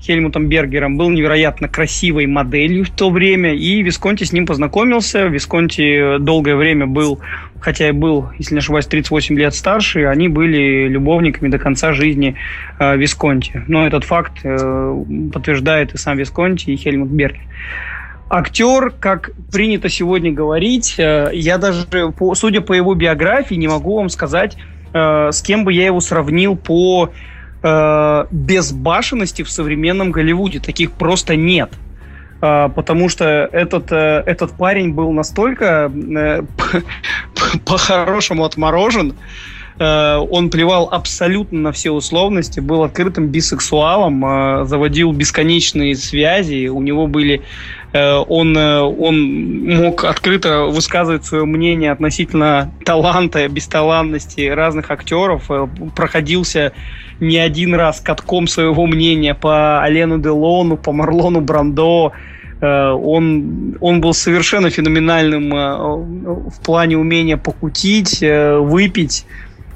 Хельмутом 0.02 0.48
Бергером, 0.48 0.98
был 0.98 1.10
невероятно 1.10 1.68
красивой 1.68 2.26
моделью 2.26 2.86
в 2.86 2.90
то 2.90 3.10
время, 3.10 3.54
и 3.54 3.82
Висконти 3.82 4.24
с 4.24 4.32
ним 4.32 4.46
познакомился. 4.46 5.28
Висконти 5.28 6.18
долгое 6.20 6.56
время 6.56 6.88
был, 6.88 7.20
хотя 7.60 7.90
и 7.90 7.92
был, 7.92 8.30
если 8.38 8.56
не 8.56 8.60
ошибаюсь, 8.60 8.86
38 8.86 9.38
лет 9.38 9.54
старше, 9.54 10.06
они 10.06 10.30
были 10.30 10.88
любовниками 10.88 11.50
до 11.50 11.60
конца 11.60 11.94
жизни 11.94 12.36
э, 12.80 12.98
Висконти. 12.98 13.64
Но 13.68 13.86
этот 13.86 14.06
факт 14.06 14.40
э, 14.44 15.04
подтверждает 15.34 15.94
и 15.94 15.98
сам 15.98 16.18
Висконти, 16.18 16.72
и 16.72 16.78
Хельмут 16.78 17.10
Бергер. 17.10 17.42
Актер, 18.30 18.92
как 18.92 19.32
принято 19.52 19.90
сегодня 19.90 20.32
говорить, 20.32 20.96
э, 21.00 21.32
я 21.34 21.58
даже, 21.58 21.88
судя 22.36 22.62
по 22.62 22.74
его 22.74 22.94
биографии, 22.94 23.56
не 23.56 23.68
могу 23.68 23.98
вам 23.98 24.10
сказать, 24.10 24.56
э, 24.94 25.30
с 25.32 25.42
кем 25.42 25.66
бы 25.66 25.74
я 25.74 25.88
его 25.88 26.00
сравнил 26.00 26.56
по 26.56 27.12
э, 27.61 28.26
безбашенности 28.31 29.44
в 29.44 29.49
современном 29.49 30.11
Голливуде. 30.11 30.60
Таких 30.60 30.91
просто 30.91 31.36
нет. 31.36 31.72
Э, 32.41 32.69
потому 32.73 33.10
что 33.10 33.26
этот, 33.52 33.91
э, 33.91 34.23
этот 34.26 34.52
парень 34.53 34.94
был 34.94 35.11
настолько 35.11 35.91
э, 35.94 36.44
по-хорошему 37.65 38.45
отморожен, 38.45 39.15
э, 39.77 40.15
он 40.15 40.49
плевал 40.49 40.90
абсолютно 40.91 41.60
на 41.60 41.72
все 41.72 41.91
условности, 41.91 42.60
был 42.60 42.84
открытым 42.84 43.27
бисексуалом, 43.27 44.26
э, 44.26 44.65
заводил 44.65 45.11
бесконечные 45.11 45.95
связи, 45.95 46.68
у 46.68 46.81
него 46.81 47.07
были 47.07 47.41
он, 48.28 48.56
э, 48.56 48.82
он 48.82 49.66
мог 49.66 50.03
открыто 50.03 50.66
высказывать 50.66 51.26
свое 51.26 51.45
мнение 51.45 51.91
относительно 51.91 52.72
таланта, 52.86 53.48
бесталанности 53.48 54.41
разных 54.48 54.91
актеров, 54.91 55.49
э, 55.49 55.68
проходился 55.95 56.74
не 57.20 57.38
один 57.38 57.74
раз 57.74 57.99
катком 57.99 58.48
своего 58.48 58.86
мнения 58.86 59.34
по 59.34 59.82
Алену 59.82 60.20
Делону, 60.20 60.78
по 60.78 60.91
Марлону 60.91 61.41
Брандо, 61.41 62.14
он, 62.61 63.78
он 63.80 64.02
был 64.02 64.14
совершенно 64.14 64.70
феноменальным 64.70 65.49
в 65.49 66.61
плане 66.61 66.98
умения 66.98 67.38
покутить, 67.38 68.20
выпить. 68.22 69.26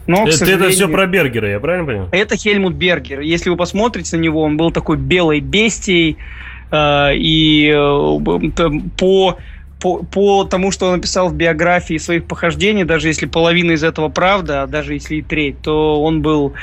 Но, 0.06 0.27
это, 0.27 0.44
это 0.44 0.69
все 0.69 0.90
про 0.90 1.06
Бергера, 1.06 1.49
я 1.49 1.61
правильно 1.61 1.85
понял? 1.85 2.10
Это 2.11 2.35
Хельмут 2.35 2.73
Бергер. 2.73 3.22
Если 3.22 3.49
вы 3.49 3.56
посмотрите 3.56 4.18
на 4.18 4.22
него, 4.22 4.41
он 4.41 4.57
был 4.57 4.72
такой 4.72 4.98
белой 4.98 5.40
бестией, 5.40 6.18
Э, 6.18 6.52
и 6.74 7.72
э, 7.72 8.80
по 8.98 9.38
по, 9.80 9.98
по 9.98 10.45
тому, 10.45 10.72
что 10.72 10.88
он 10.88 10.94
написал 10.94 11.28
в 11.28 11.36
биографии 11.36 11.98
своих 11.98 12.24
похождений, 12.26 12.86
даже 12.86 13.10
если 13.10 13.26
половина 13.26 13.74
из 13.74 13.84
этого 13.84 14.08
правда, 14.08 14.64
а 14.64 14.68
даже 14.68 14.94
если 14.94 15.16
и 15.16 15.22
треть, 15.22 15.62
то 15.62 16.02
он 16.02 16.22
был, 16.22 16.54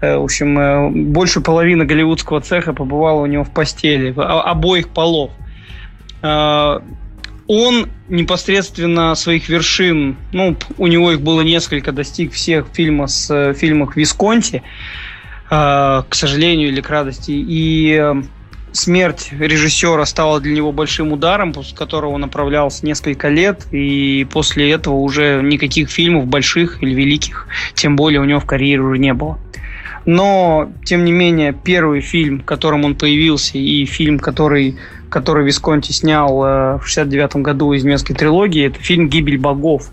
э, 0.00 0.16
в 0.16 0.24
общем, 0.24 1.12
больше 1.12 1.42
половины 1.42 1.84
голливудского 1.84 2.40
цеха 2.40 2.72
побывала 2.72 3.20
у 3.20 3.26
него 3.26 3.44
в 3.44 3.52
постели, 3.52 4.14
обоих 4.16 4.88
полов. 4.88 5.30
Он 6.22 7.88
непосредственно 8.08 9.14
своих 9.16 9.50
вершин, 9.50 10.16
ну, 10.32 10.56
у 10.78 10.86
него 10.86 11.12
их 11.12 11.20
было 11.20 11.42
несколько, 11.42 11.92
достиг 11.92 12.32
всех 12.32 12.68
фильмов 12.72 13.10
с 13.10 13.52
фильмах 13.52 13.96
Висконти, 13.96 14.62
к 15.50 16.06
сожалению 16.12 16.68
или 16.68 16.80
к 16.80 16.88
радости, 16.88 17.32
и 17.32 18.22
смерть 18.72 19.30
режиссера 19.38 20.04
стала 20.06 20.40
для 20.40 20.54
него 20.54 20.72
большим 20.72 21.12
ударом, 21.12 21.52
после 21.52 21.76
которого 21.76 22.12
он 22.12 22.22
направлялся 22.22 22.84
несколько 22.84 23.28
лет, 23.28 23.66
и 23.70 24.26
после 24.30 24.70
этого 24.70 24.94
уже 24.94 25.42
никаких 25.42 25.90
фильмов 25.90 26.26
больших 26.26 26.82
или 26.82 26.94
великих, 26.94 27.46
тем 27.74 27.96
более 27.96 28.20
у 28.20 28.24
него 28.24 28.40
в 28.40 28.46
карьере 28.46 28.80
уже 28.80 28.98
не 28.98 29.14
было. 29.14 29.38
Но, 30.04 30.70
тем 30.84 31.04
не 31.04 31.12
менее, 31.12 31.52
первый 31.52 32.00
фильм, 32.00 32.40
в 32.40 32.44
котором 32.44 32.84
он 32.84 32.96
появился, 32.96 33.56
и 33.56 33.84
фильм, 33.84 34.18
который, 34.18 34.76
который 35.08 35.44
Висконти 35.44 35.92
снял 35.92 36.44
э, 36.44 36.78
в 36.78 36.86
69 36.86 37.36
году 37.36 37.72
из 37.72 37.84
немецкой 37.84 38.14
трилогии, 38.14 38.66
это 38.66 38.80
фильм 38.80 39.08
«Гибель 39.08 39.38
богов». 39.38 39.92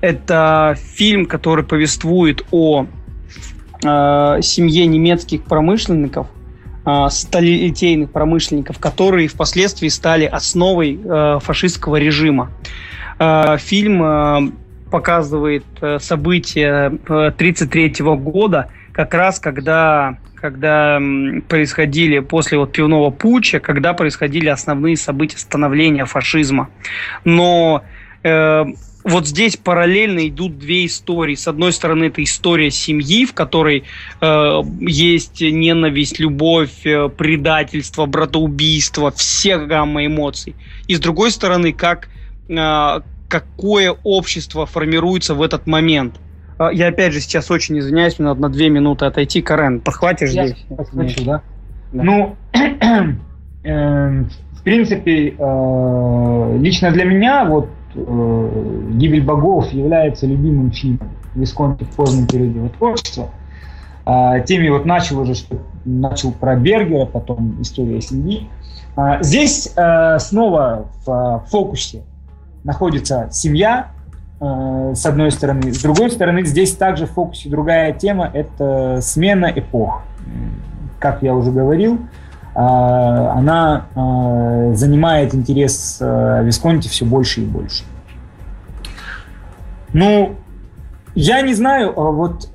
Это 0.00 0.76
фильм, 0.94 1.26
который 1.26 1.64
повествует 1.64 2.46
о 2.50 2.86
э, 3.84 4.38
семье 4.40 4.86
немецких 4.86 5.42
промышленников– 5.42 6.28
сталелитейных 7.10 8.10
промышленников, 8.10 8.78
которые 8.78 9.28
впоследствии 9.28 9.88
стали 9.88 10.24
основой 10.24 10.98
э, 11.02 11.38
фашистского 11.40 11.96
режима. 11.96 12.50
Э, 13.18 13.56
фильм 13.58 14.02
э, 14.02 14.52
показывает 14.90 15.64
события 16.00 16.86
1933 16.86 17.94
э, 17.98 18.14
года, 18.16 18.68
как 18.92 19.14
раз 19.14 19.38
когда 19.38 20.18
когда 20.42 21.00
происходили 21.46 22.18
после 22.18 22.58
вот 22.58 22.72
пивного 22.72 23.10
путча, 23.10 23.60
когда 23.60 23.94
происходили 23.94 24.48
основные 24.48 24.96
события 24.96 25.38
становления 25.38 26.04
фашизма. 26.04 26.68
Но 27.24 27.84
э, 28.24 28.64
вот 29.04 29.26
здесь 29.26 29.56
параллельно 29.56 30.28
идут 30.28 30.58
две 30.58 30.86
истории. 30.86 31.34
С 31.34 31.48
одной 31.48 31.72
стороны, 31.72 32.04
это 32.04 32.22
история 32.22 32.70
семьи, 32.70 33.26
в 33.26 33.34
которой 33.34 33.84
э, 34.20 34.62
есть 34.80 35.40
ненависть, 35.40 36.18
любовь, 36.20 36.86
э, 36.86 37.08
предательство, 37.08 38.06
братоубийство, 38.06 39.10
все 39.10 39.58
гамма 39.58 40.06
эмоций. 40.06 40.54
И 40.86 40.94
с 40.94 41.00
другой 41.00 41.30
стороны, 41.30 41.72
как 41.72 42.08
э, 42.48 43.00
какое 43.28 43.96
общество 44.04 44.66
формируется 44.66 45.34
в 45.34 45.42
этот 45.42 45.66
момент. 45.66 46.20
Э, 46.58 46.68
я 46.72 46.88
опять 46.88 47.12
же 47.12 47.20
сейчас 47.20 47.50
очень 47.50 47.78
извиняюсь, 47.78 48.18
мне 48.18 48.28
надо 48.28 48.42
на 48.42 48.48
две 48.50 48.68
минуты 48.68 49.06
отойти. 49.06 49.42
Карен, 49.42 49.80
подхватишь 49.80 50.30
я 50.30 50.48
здесь? 50.48 50.64
Подхвачу, 50.68 51.24
да? 51.24 51.42
да. 51.92 52.02
Ну, 52.02 52.36
э, 53.64 54.24
в 54.52 54.62
принципе, 54.62 55.34
э, 55.36 56.58
лично 56.60 56.92
для 56.92 57.04
меня 57.04 57.44
вот 57.44 57.68
э, 57.94 58.90
«Гибель 58.92 59.24
богов» 59.24 59.72
является 59.72 60.26
любимым 60.26 60.70
фильмом 60.70 61.10
Висконти 61.34 61.84
в 61.84 61.90
позднем 61.90 62.26
периоде 62.26 62.58
его 62.58 62.68
творчества. 62.68 63.30
А, 64.04 64.40
теми 64.40 64.68
вот 64.68 64.84
начал 64.84 65.20
уже, 65.20 65.34
что 65.34 65.58
начал 65.84 66.32
про 66.32 66.56
Бергера, 66.56 67.06
потом 67.06 67.60
история 67.62 68.00
семьи. 68.00 68.48
А, 68.96 69.22
здесь 69.22 69.72
а, 69.76 70.18
снова 70.18 70.86
в 71.06 71.44
фокусе 71.48 72.02
находится 72.64 73.28
семья, 73.30 73.90
а, 74.40 74.94
с 74.94 75.06
одной 75.06 75.30
стороны. 75.30 75.72
С 75.72 75.80
другой 75.80 76.10
стороны, 76.10 76.44
здесь 76.44 76.74
также 76.74 77.06
в 77.06 77.12
фокусе 77.12 77.48
другая 77.48 77.92
тема– 77.92 78.28
это 78.34 78.98
смена 79.00 79.52
эпох. 79.54 80.02
Как 80.98 81.22
я 81.22 81.34
уже 81.34 81.50
говорил, 81.52 81.98
а, 81.98 82.06
она 82.54 83.86
а, 83.94 84.74
занимает 84.74 85.34
интерес 85.34 85.98
а, 86.00 86.42
Висконти 86.42 86.88
все 86.88 87.04
больше 87.04 87.42
и 87.42 87.44
больше. 87.44 87.84
Ну, 89.94 90.36
я 91.14 91.42
не 91.42 91.52
знаю, 91.52 91.92
вот 91.92 92.48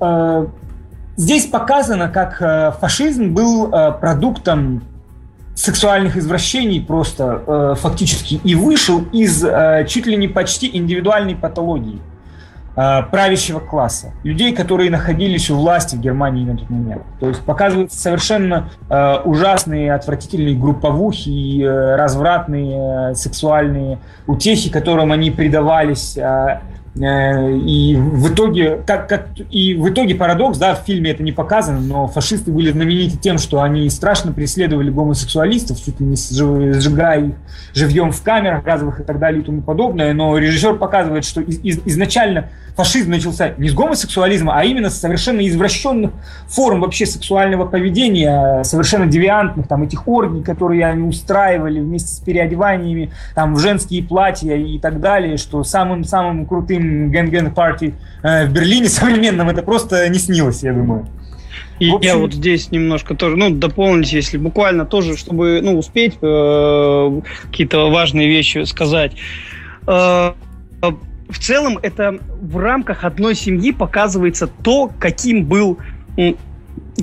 здесь 1.16 1.46
показано, 1.46 2.08
как 2.08 2.80
фашизм 2.80 3.32
был 3.32 3.70
продуктом 4.00 4.82
сексуальных 5.54 6.16
извращений 6.16 6.80
просто 6.80 7.76
фактически 7.80 8.40
и 8.42 8.56
вышел 8.56 9.02
из 9.12 9.46
чуть 9.88 10.06
ли 10.06 10.16
не 10.16 10.26
почти 10.26 10.68
индивидуальной 10.76 11.36
патологии. 11.36 12.00
Э, 12.80 13.02
правящего 13.02 13.58
класса, 13.58 14.12
людей, 14.22 14.54
которые 14.54 14.88
находились 14.88 15.50
у 15.50 15.56
власти 15.56 15.96
в 15.96 16.00
Германии 16.00 16.44
на 16.44 16.56
тот 16.56 16.70
момент. 16.70 17.02
То 17.18 17.28
есть 17.28 17.40
показываются 17.40 17.98
совершенно 17.98 18.70
э, 18.88 19.16
ужасные, 19.24 19.92
отвратительные 19.92 20.54
групповухи, 20.54 21.28
и, 21.28 21.60
э, 21.64 21.96
развратные 21.96 23.10
э, 23.10 23.14
сексуальные 23.16 23.98
утехи, 24.28 24.70
которым 24.70 25.10
они 25.10 25.32
предавались. 25.32 26.16
Э, 26.16 26.60
и 27.00 27.96
в 27.96 28.32
итоге, 28.32 28.80
как, 28.86 29.08
как, 29.08 29.28
и 29.50 29.74
в 29.74 29.88
итоге 29.88 30.14
парадокс, 30.14 30.58
да, 30.58 30.74
в 30.74 30.84
фильме 30.84 31.10
это 31.10 31.22
не 31.22 31.32
показано, 31.32 31.80
но 31.80 32.06
фашисты 32.08 32.50
были 32.50 32.70
знамениты 32.70 33.16
тем, 33.16 33.38
что 33.38 33.62
они 33.62 33.88
страшно 33.90 34.32
преследовали 34.32 34.90
гомосексуалистов, 34.90 35.82
чуть 35.82 36.00
ли 36.00 36.06
не 36.06 36.16
сжигая 36.16 37.26
их 37.26 37.34
живьем 37.74 38.12
в 38.12 38.22
камерах 38.22 38.64
газовых 38.64 39.00
и 39.00 39.04
так 39.04 39.18
далее 39.18 39.42
и 39.42 39.44
тому 39.44 39.62
подобное. 39.62 40.12
Но 40.12 40.36
режиссер 40.36 40.76
показывает, 40.76 41.24
что 41.24 41.40
из, 41.40 41.58
из, 41.62 41.80
изначально 41.84 42.48
фашизм 42.78 43.10
начался 43.10 43.54
не 43.58 43.68
с 43.68 43.74
гомосексуализма, 43.74 44.56
а 44.56 44.64
именно 44.64 44.88
с 44.88 45.00
совершенно 45.00 45.46
извращенных 45.46 46.12
форм 46.46 46.80
вообще 46.80 47.06
сексуального 47.06 47.66
поведения, 47.66 48.62
совершенно 48.62 49.06
девиантных, 49.06 49.66
там, 49.66 49.82
этих 49.82 50.06
оргий, 50.06 50.44
которые 50.44 50.86
они 50.86 51.02
устраивали 51.02 51.80
вместе 51.80 52.08
с 52.08 52.20
переодеваниями, 52.20 53.10
там, 53.34 53.54
в 53.54 53.58
женские 53.58 54.04
платья 54.04 54.54
и 54.54 54.78
так 54.78 55.00
далее, 55.00 55.38
что 55.38 55.64
самым-самым 55.64 56.46
крутым 56.46 56.87
Gang 57.10 57.30
Gang 57.30 57.54
Party 57.54 57.94
э, 58.22 58.46
в 58.46 58.52
Берлине 58.52 58.88
современном, 58.88 59.48
это 59.48 59.62
просто 59.62 60.08
не 60.08 60.18
снилось, 60.18 60.62
я 60.62 60.72
думаю. 60.72 61.06
И 61.78 61.90
общем... 61.90 62.00
я 62.00 62.16
вот 62.16 62.34
здесь 62.34 62.70
немножко 62.72 63.14
тоже, 63.14 63.36
ну, 63.36 63.50
дополнить, 63.50 64.12
если 64.12 64.36
буквально 64.36 64.84
тоже, 64.84 65.16
чтобы, 65.16 65.60
ну, 65.62 65.78
успеть 65.78 66.18
э, 66.20 67.20
какие-то 67.42 67.90
важные 67.90 68.28
вещи 68.28 68.64
сказать. 68.64 69.12
Э, 69.86 70.32
в 71.28 71.38
целом, 71.38 71.78
это 71.82 72.18
в 72.40 72.56
рамках 72.56 73.04
одной 73.04 73.34
семьи 73.34 73.70
показывается 73.70 74.46
то, 74.46 74.90
каким 74.98 75.44
был, 75.44 75.78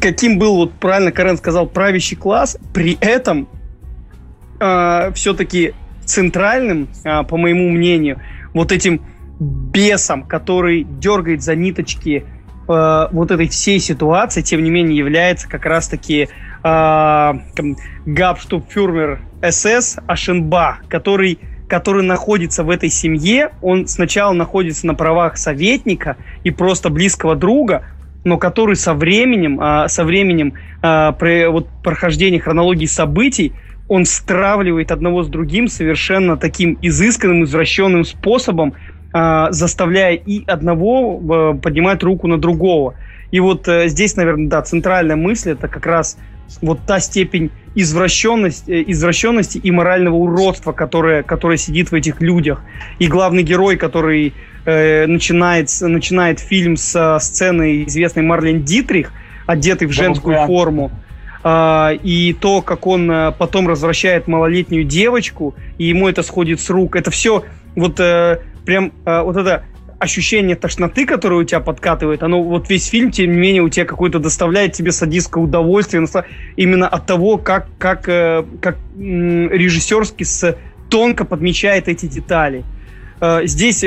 каким 0.02 0.40
был, 0.40 0.56
вот 0.56 0.74
правильно 0.74 1.12
Карен 1.12 1.38
сказал, 1.38 1.68
правящий 1.68 2.18
класс, 2.18 2.58
при 2.74 2.98
этом 3.02 3.48
э, 4.60 5.12
все-таки 5.14 5.74
центральным, 6.06 6.90
э, 7.04 7.24
по 7.24 7.38
моему 7.38 7.70
мнению, 7.70 8.20
вот 8.54 8.72
этим 8.72 9.02
бесом, 9.40 10.24
который 10.24 10.84
дергает 10.84 11.44
за 11.44 11.56
ниточки 11.56 12.26
э, 12.68 13.08
вот 13.12 13.32
этой 13.32 13.48
всей 13.48 13.80
ситуации, 13.80 14.42
тем 14.42 14.64
не 14.64 14.70
менее, 14.70 14.98
является 14.98 15.50
как 15.50 15.66
раз-таки 15.66 16.30
э, 16.64 17.34
СС 19.50 19.98
Ашенба, 20.08 20.78
который 20.88 21.40
который 21.68 22.04
находится 22.04 22.64
в 22.64 22.70
этой 22.70 22.90
семье, 22.90 23.52
он 23.62 23.88
сначала 23.88 24.34
находится 24.34 24.86
на 24.86 24.94
правах 24.94 25.38
советника 25.38 26.18
и 26.44 26.52
просто 26.52 26.90
близкого 26.90 27.36
друга, 27.36 27.86
но 28.24 28.38
который 28.38 28.76
со 28.76 28.94
временем, 28.94 29.60
а, 29.62 29.88
со 29.88 30.04
временем 30.04 30.54
а, 30.82 31.12
при 31.14 31.48
вот, 31.48 31.68
прохождения 31.84 32.40
хронологии 32.40 32.86
событий, 32.86 33.54
он 33.88 34.06
стравливает 34.06 34.92
одного 34.92 35.24
с 35.24 35.28
другим 35.28 35.68
совершенно 35.68 36.38
таким 36.38 36.78
изысканным, 36.82 37.44
извращенным 37.44 38.04
способом, 38.04 38.74
а, 39.18 39.50
заставляя 39.54 40.16
и 40.16 40.44
одного 40.46 41.54
поднимать 41.64 42.04
руку 42.04 42.28
на 42.28 42.38
другого. 42.38 42.96
И 43.32 43.40
вот 43.40 43.66
а, 43.66 43.88
здесь, 43.88 44.18
наверное, 44.18 44.50
да, 44.50 44.62
центральная 44.62 45.16
мысль 45.16 45.52
это 45.52 45.70
как 45.70 45.86
раз 45.86 46.18
вот 46.62 46.80
та 46.86 47.00
степень 47.00 47.50
извращенности, 47.76 48.70
э, 48.70 48.84
извращенности 48.88 49.58
и 49.58 49.72
морального 49.72 50.16
уродства, 50.16 50.74
которое, 50.74 51.24
которое 51.24 51.56
сидит 51.56 51.92
в 51.92 51.96
этих 51.96 52.20
людях. 52.20 52.62
И 53.00 53.08
главный 53.08 53.44
герой, 53.44 53.78
который 53.78 54.34
э, 54.66 55.06
начинает, 55.08 55.70
начинает 55.80 56.42
фильм 56.42 56.76
с 56.76 57.18
сцены 57.22 57.86
известной 57.86 58.24
Марлен 58.24 58.64
Дитрих, 58.64 59.14
одетый 59.46 59.88
в 59.88 59.94
женскую 59.94 60.36
да, 60.36 60.46
форму, 60.46 60.92
э, 61.42 62.00
и 62.04 62.36
то, 62.38 62.62
как 62.62 62.86
он 62.86 63.10
э, 63.10 63.32
потом 63.32 63.68
возвращает 63.68 64.28
малолетнюю 64.28 64.84
девочку, 64.84 65.56
и 65.78 65.86
ему 65.86 66.10
это 66.10 66.22
сходит 66.22 66.60
с 66.60 66.70
рук, 66.70 66.98
это 66.98 67.12
все 67.12 67.46
вот 67.78 67.98
э, 68.02 68.40
прям 68.66 68.92
э, 69.06 69.22
вот 69.22 69.38
это 69.38 69.64
ощущение 70.00 70.56
тошноты, 70.56 71.06
которое 71.06 71.42
у 71.42 71.44
тебя 71.44 71.60
подкатывает, 71.60 72.24
оно 72.24 72.44
вот 72.44 72.70
весь 72.70 72.88
фильм, 72.88 73.12
тем 73.12 73.32
не 73.32 73.38
менее, 73.38 73.62
у 73.62 73.70
тебя 73.70 73.86
какое-то 73.86 74.20
доставляет 74.20 74.74
тебе 74.74 74.92
садистское 74.92 75.44
удовольствие 75.44 76.06
именно 76.56 76.88
от 76.88 77.06
того, 77.06 77.38
как, 77.38 77.68
как, 77.78 78.08
э, 78.10 78.44
как 78.62 78.78
режиссерски 78.98 80.24
с, 80.24 80.58
тонко 80.90 81.26
подмечает 81.26 81.88
эти 81.88 82.08
детали. 82.08 82.64
Э, 83.22 83.42
здесь 83.46 83.86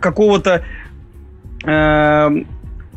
какого-то 0.00 0.64
э, 1.64 2.44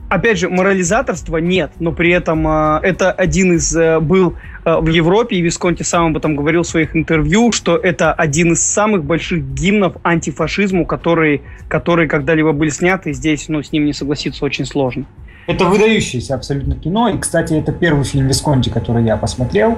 опять 0.09 0.37
же, 0.39 0.49
морализаторства 0.49 1.37
нет, 1.37 1.71
но 1.79 1.91
при 1.91 2.11
этом 2.11 2.47
э, 2.47 2.79
это 2.83 3.11
один 3.11 3.53
из 3.53 3.75
э, 3.75 3.99
был 3.99 4.35
э, 4.65 4.77
в 4.79 4.87
Европе, 4.87 5.35
и 5.35 5.41
Висконти 5.41 5.83
сам 5.83 6.07
об 6.07 6.17
этом 6.17 6.35
говорил 6.35 6.63
в 6.63 6.67
своих 6.67 6.95
интервью, 6.95 7.51
что 7.51 7.77
это 7.77 8.13
один 8.13 8.53
из 8.53 8.61
самых 8.63 9.03
больших 9.03 9.43
гимнов 9.53 9.95
антифашизму, 10.03 10.85
которые, 10.85 11.41
которые 11.67 12.07
когда-либо 12.07 12.51
были 12.51 12.69
сняты, 12.69 13.11
и 13.11 13.13
здесь 13.13 13.49
ну, 13.49 13.61
с 13.61 13.71
ним 13.71 13.85
не 13.85 13.93
согласиться 13.93 14.45
очень 14.45 14.65
сложно. 14.65 15.05
Это 15.47 15.65
выдающееся 15.65 16.35
абсолютно 16.35 16.75
кино, 16.75 17.09
и, 17.09 17.17
кстати, 17.17 17.53
это 17.53 17.71
первый 17.71 18.03
фильм 18.03 18.27
Висконти, 18.27 18.69
который 18.69 19.05
я 19.05 19.15
посмотрел. 19.15 19.77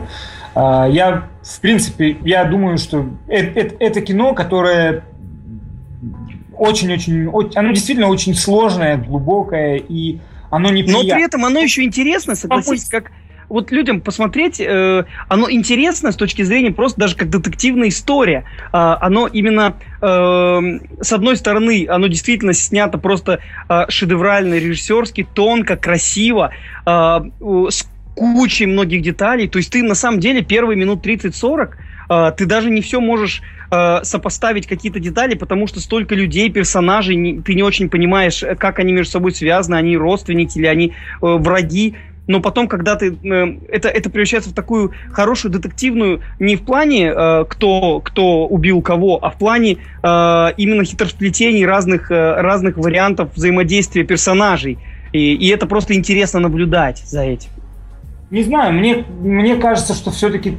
Э, 0.55 0.85
я, 0.89 1.27
в 1.43 1.61
принципе, 1.61 2.17
я 2.23 2.43
думаю, 2.45 2.77
что 2.77 3.05
это, 3.27 3.59
это, 3.59 3.75
это 3.79 4.01
кино, 4.01 4.33
которое 4.33 5.03
очень-очень, 6.59 7.29
оно 7.55 7.71
действительно 7.71 8.07
очень 8.07 8.35
сложное, 8.35 8.97
глубокое, 8.97 9.77
и 9.77 10.19
оно 10.51 10.69
не 10.69 10.83
Но 10.83 11.01
при 11.01 11.23
этом 11.23 11.45
оно 11.45 11.59
еще 11.59 11.83
интересно, 11.83 12.35
согласись, 12.35 12.85
как 12.85 13.11
вот 13.49 13.71
людям 13.71 14.01
посмотреть, 14.01 14.59
э, 14.59 15.05
оно 15.27 15.49
интересно 15.49 16.11
с 16.11 16.15
точки 16.15 16.43
зрения 16.43 16.71
просто 16.71 16.99
даже 16.99 17.15
как 17.15 17.29
детективная 17.29 17.89
история. 17.89 18.45
Э, 18.71 18.97
оно 19.01 19.27
именно, 19.27 19.75
э, 20.01 21.01
с 21.01 21.11
одной 21.11 21.35
стороны, 21.35 21.87
оно 21.89 22.07
действительно 22.07 22.53
снято 22.53 22.99
просто 22.99 23.39
э, 23.67 23.85
шедеврально, 23.89 24.55
режиссерски, 24.55 25.27
тонко, 25.33 25.77
красиво, 25.77 26.51
э, 26.85 27.19
с 27.69 27.87
кучей 28.15 28.67
многих 28.67 29.01
деталей. 29.01 29.47
То 29.47 29.57
есть 29.57 29.71
ты 29.71 29.81
на 29.81 29.95
самом 29.95 30.19
деле 30.19 30.43
первые 30.43 30.77
минут 30.77 31.05
30-40 31.05 31.69
э, 32.09 32.31
ты 32.37 32.45
даже 32.45 32.69
не 32.69 32.81
все 32.81 32.99
можешь 32.99 33.41
э, 33.71 33.99
сопоставить 34.03 34.67
какие-то 34.67 34.99
детали, 34.99 35.35
потому 35.35 35.67
что 35.67 35.79
столько 35.79 36.15
людей, 36.15 36.49
персонажей, 36.49 37.15
не, 37.15 37.41
ты 37.41 37.53
не 37.55 37.63
очень 37.63 37.89
понимаешь, 37.89 38.43
э, 38.43 38.55
как 38.55 38.79
они 38.79 38.93
между 38.93 39.11
собой 39.11 39.31
связаны, 39.31 39.75
они 39.75 39.97
родственники 39.97 40.57
или 40.57 40.67
они 40.67 40.87
э, 40.87 40.91
враги. 41.21 41.95
Но 42.27 42.41
потом, 42.41 42.67
когда 42.67 42.95
ты 42.95 43.07
э, 43.11 43.57
это 43.69 43.89
это 43.89 44.09
превращается 44.09 44.51
в 44.51 44.53
такую 44.53 44.93
хорошую 45.11 45.51
детективную 45.51 46.21
не 46.39 46.55
в 46.55 46.61
плане 46.63 47.11
э, 47.15 47.45
кто 47.49 47.99
кто 48.01 48.47
убил 48.47 48.81
кого, 48.81 49.17
а 49.23 49.31
в 49.31 49.37
плане 49.37 49.77
э, 50.03 50.47
именно 50.57 50.83
хитросплетений 50.83 51.65
разных 51.65 52.11
э, 52.11 52.41
разных 52.41 52.77
вариантов 52.77 53.29
взаимодействия 53.35 54.03
персонажей. 54.03 54.77
И, 55.11 55.33
и 55.33 55.47
это 55.47 55.65
просто 55.65 55.95
интересно 55.95 56.39
наблюдать 56.39 56.99
за 56.99 57.23
этим. 57.23 57.49
Не 58.29 58.43
знаю, 58.43 58.73
мне, 58.73 59.05
мне 59.21 59.55
кажется, 59.55 59.95
что 59.95 60.11
все-таки 60.11 60.57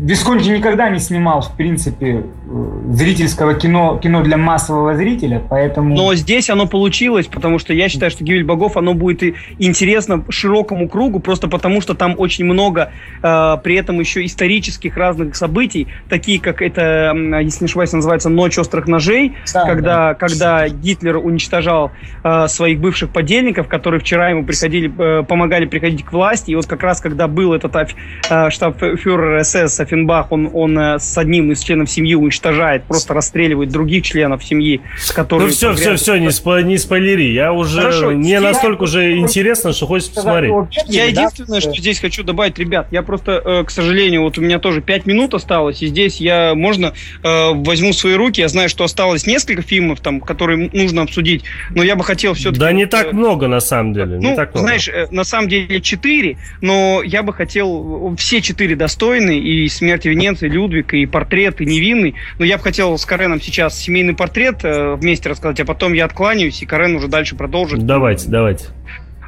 Висконти 0.00 0.48
никогда 0.48 0.88
не 0.88 0.98
снимал, 0.98 1.42
в 1.42 1.54
принципе, 1.54 2.24
э, 2.24 2.80
зрительского 2.92 3.54
кино, 3.54 3.98
кино 4.02 4.22
для 4.22 4.38
массового 4.38 4.96
зрителя, 4.96 5.42
поэтому... 5.48 5.94
Но 5.94 6.14
здесь 6.14 6.48
оно 6.48 6.66
получилось, 6.66 7.26
потому 7.26 7.58
что 7.58 7.74
я 7.74 7.90
считаю, 7.90 8.10
что 8.10 8.24
«Гибель 8.24 8.44
богов», 8.44 8.78
оно 8.78 8.94
будет 8.94 9.22
и 9.22 9.34
интересно 9.58 10.24
широкому 10.30 10.88
кругу, 10.88 11.20
просто 11.20 11.46
потому 11.46 11.82
что 11.82 11.94
там 11.94 12.14
очень 12.16 12.46
много 12.46 12.90
э, 13.22 13.56
при 13.62 13.74
этом 13.74 14.00
еще 14.00 14.24
исторических 14.24 14.96
разных 14.96 15.36
событий, 15.36 15.88
такие 16.08 16.40
как 16.40 16.62
это, 16.62 17.12
если 17.42 17.64
не 17.64 17.66
ошибаюсь, 17.66 17.92
называется 17.92 18.30
«Ночь 18.30 18.58
острых 18.58 18.88
ножей», 18.88 19.34
да, 19.52 19.66
когда, 19.66 20.08
да. 20.08 20.14
когда 20.14 20.68
Гитлер 20.68 21.18
уничтожал 21.18 21.92
э, 22.24 22.48
своих 22.48 22.80
бывших 22.80 23.10
подельников, 23.10 23.68
которые 23.68 24.00
вчера 24.00 24.30
ему 24.30 24.44
приходили, 24.44 24.90
э, 24.98 25.22
помогали 25.22 25.66
приходить 25.66 26.02
к 26.04 26.12
власти, 26.12 26.50
и 26.50 26.56
вот 26.56 26.66
как 26.66 26.82
раз 26.82 27.00
когда 27.02 27.28
был 27.28 27.52
этот 27.52 27.76
э, 27.76 28.50
штаб-фюрер 28.50 29.44
СС 29.44 29.81
Офенбах, 29.82 30.32
он, 30.32 30.50
он 30.52 30.78
э, 30.78 30.98
с 30.98 31.16
одним 31.18 31.52
из 31.52 31.60
членов 31.60 31.90
семьи 31.90 32.14
уничтожает, 32.14 32.84
просто 32.84 33.14
расстреливает 33.14 33.70
других 33.70 34.04
членов 34.04 34.44
семьи, 34.44 34.80
которые... 35.14 35.48
Ну 35.48 35.52
все, 35.52 35.74
все, 35.74 35.96
все, 35.96 36.16
не, 36.16 36.30
спо, 36.30 36.60
не 36.60 36.78
спойлери. 36.78 37.32
Я 37.32 37.52
уже... 37.52 37.80
Хорошо, 37.80 38.10
мне 38.10 38.40
настолько 38.40 38.84
уже 38.84 39.18
интересно, 39.18 39.72
что 39.72 39.86
хочется 39.86 40.14
посмотреть. 40.14 40.52
Я 40.86 41.06
единственное, 41.06 41.60
что 41.60 41.74
здесь 41.74 42.00
хочу 42.00 42.22
добавить, 42.22 42.58
ребят, 42.58 42.88
я 42.90 43.02
просто, 43.02 43.42
э, 43.44 43.64
к 43.64 43.70
сожалению, 43.70 44.22
вот 44.22 44.38
у 44.38 44.40
меня 44.40 44.58
тоже 44.58 44.80
5 44.80 45.06
минут 45.06 45.34
осталось, 45.34 45.82
и 45.82 45.86
здесь 45.86 46.20
я, 46.20 46.54
можно, 46.54 46.94
э, 47.22 47.50
возьму 47.52 47.92
в 47.92 47.94
свои 47.94 48.14
руки, 48.14 48.40
я 48.40 48.48
знаю, 48.48 48.68
что 48.68 48.84
осталось 48.84 49.26
несколько 49.26 49.62
фильмов, 49.62 50.00
там, 50.00 50.20
которые 50.20 50.70
нужно 50.72 51.02
обсудить, 51.02 51.44
но 51.70 51.82
я 51.82 51.96
бы 51.96 52.04
хотел 52.04 52.34
все-таки... 52.34 52.60
Да 52.60 52.72
не 52.72 52.86
так 52.86 53.12
много, 53.12 53.48
на 53.48 53.60
самом 53.60 53.92
деле. 53.92 54.18
Ну, 54.20 54.36
так 54.36 54.54
много. 54.54 54.66
знаешь, 54.66 54.88
на 55.10 55.24
самом 55.24 55.48
деле 55.48 55.80
4, 55.80 56.36
но 56.60 57.02
я 57.04 57.22
бы 57.22 57.32
хотел... 57.32 58.14
Все 58.16 58.40
4 58.40 58.76
достойны, 58.76 59.38
и 59.38 59.68
смерти 59.76 60.08
Венеции, 60.08 60.48
Людвиг 60.48 60.94
и 60.94 61.06
портрет, 61.06 61.60
и 61.60 61.66
невинный. 61.66 62.14
Но 62.38 62.44
я 62.44 62.58
бы 62.58 62.62
хотел 62.62 62.96
с 62.96 63.04
Кареном 63.04 63.40
сейчас 63.40 63.78
семейный 63.78 64.14
портрет 64.14 64.64
э, 64.64 64.94
вместе 64.94 65.28
рассказать, 65.28 65.60
а 65.60 65.64
потом 65.64 65.92
я 65.92 66.04
откланяюсь, 66.04 66.62
и 66.62 66.66
Карен 66.66 66.96
уже 66.96 67.08
дальше 67.08 67.36
продолжит. 67.36 67.84
Давайте, 67.84 68.28
давайте. 68.28 68.66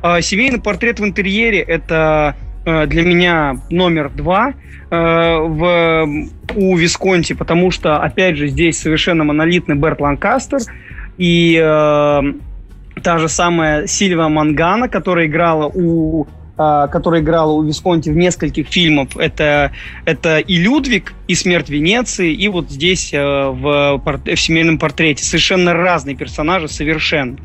А, 0.02 0.20
семейный 0.20 0.60
портрет 0.60 1.00
в 1.00 1.04
интерьере– 1.04 1.60
это 1.60 2.36
э, 2.66 2.86
для 2.86 3.02
меня 3.02 3.54
номер 3.70 4.10
два 4.10 4.52
э, 4.90 4.96
в, 4.96 6.08
у 6.54 6.76
Висконти, 6.76 7.32
потому 7.32 7.70
что, 7.70 7.96
опять 7.96 8.36
же, 8.36 8.48
здесь 8.48 8.78
совершенно 8.78 9.24
монолитный 9.24 9.76
Берт 9.76 10.00
Ланкастер 10.00 10.60
и 11.16 11.58
э, 11.58 12.22
та 13.02 13.18
же 13.18 13.28
самая 13.28 13.86
Сильва 13.86 14.28
Мангана, 14.28 14.88
которая 14.88 15.26
играла 15.26 15.70
у 15.72 16.26
которая 16.56 17.20
играла 17.20 17.52
у 17.52 17.62
Висконти 17.62 18.10
в 18.10 18.16
нескольких 18.16 18.68
фильмах. 18.68 19.08
Это, 19.16 19.72
это 20.04 20.38
и 20.38 20.56
Людвиг, 20.56 21.12
и 21.26 21.34
Смерть 21.34 21.68
Венеции, 21.68 22.32
и 22.32 22.48
вот 22.48 22.70
здесь 22.70 23.12
э, 23.12 23.18
в, 23.18 23.98
в 23.98 24.36
семейном 24.36 24.78
портрете. 24.78 25.24
Совершенно 25.24 25.72
разные 25.72 26.16
персонажи, 26.16 26.68
совершенно. 26.68 27.38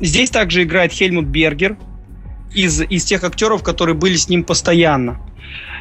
Здесь 0.00 0.30
также 0.30 0.62
играет 0.62 0.92
Хельмут 0.92 1.26
Бергер 1.26 1.76
из, 2.54 2.80
из 2.80 3.04
тех 3.04 3.22
актеров, 3.22 3.62
которые 3.62 3.94
были 3.94 4.16
с 4.16 4.30
ним 4.30 4.44
постоянно. 4.44 5.20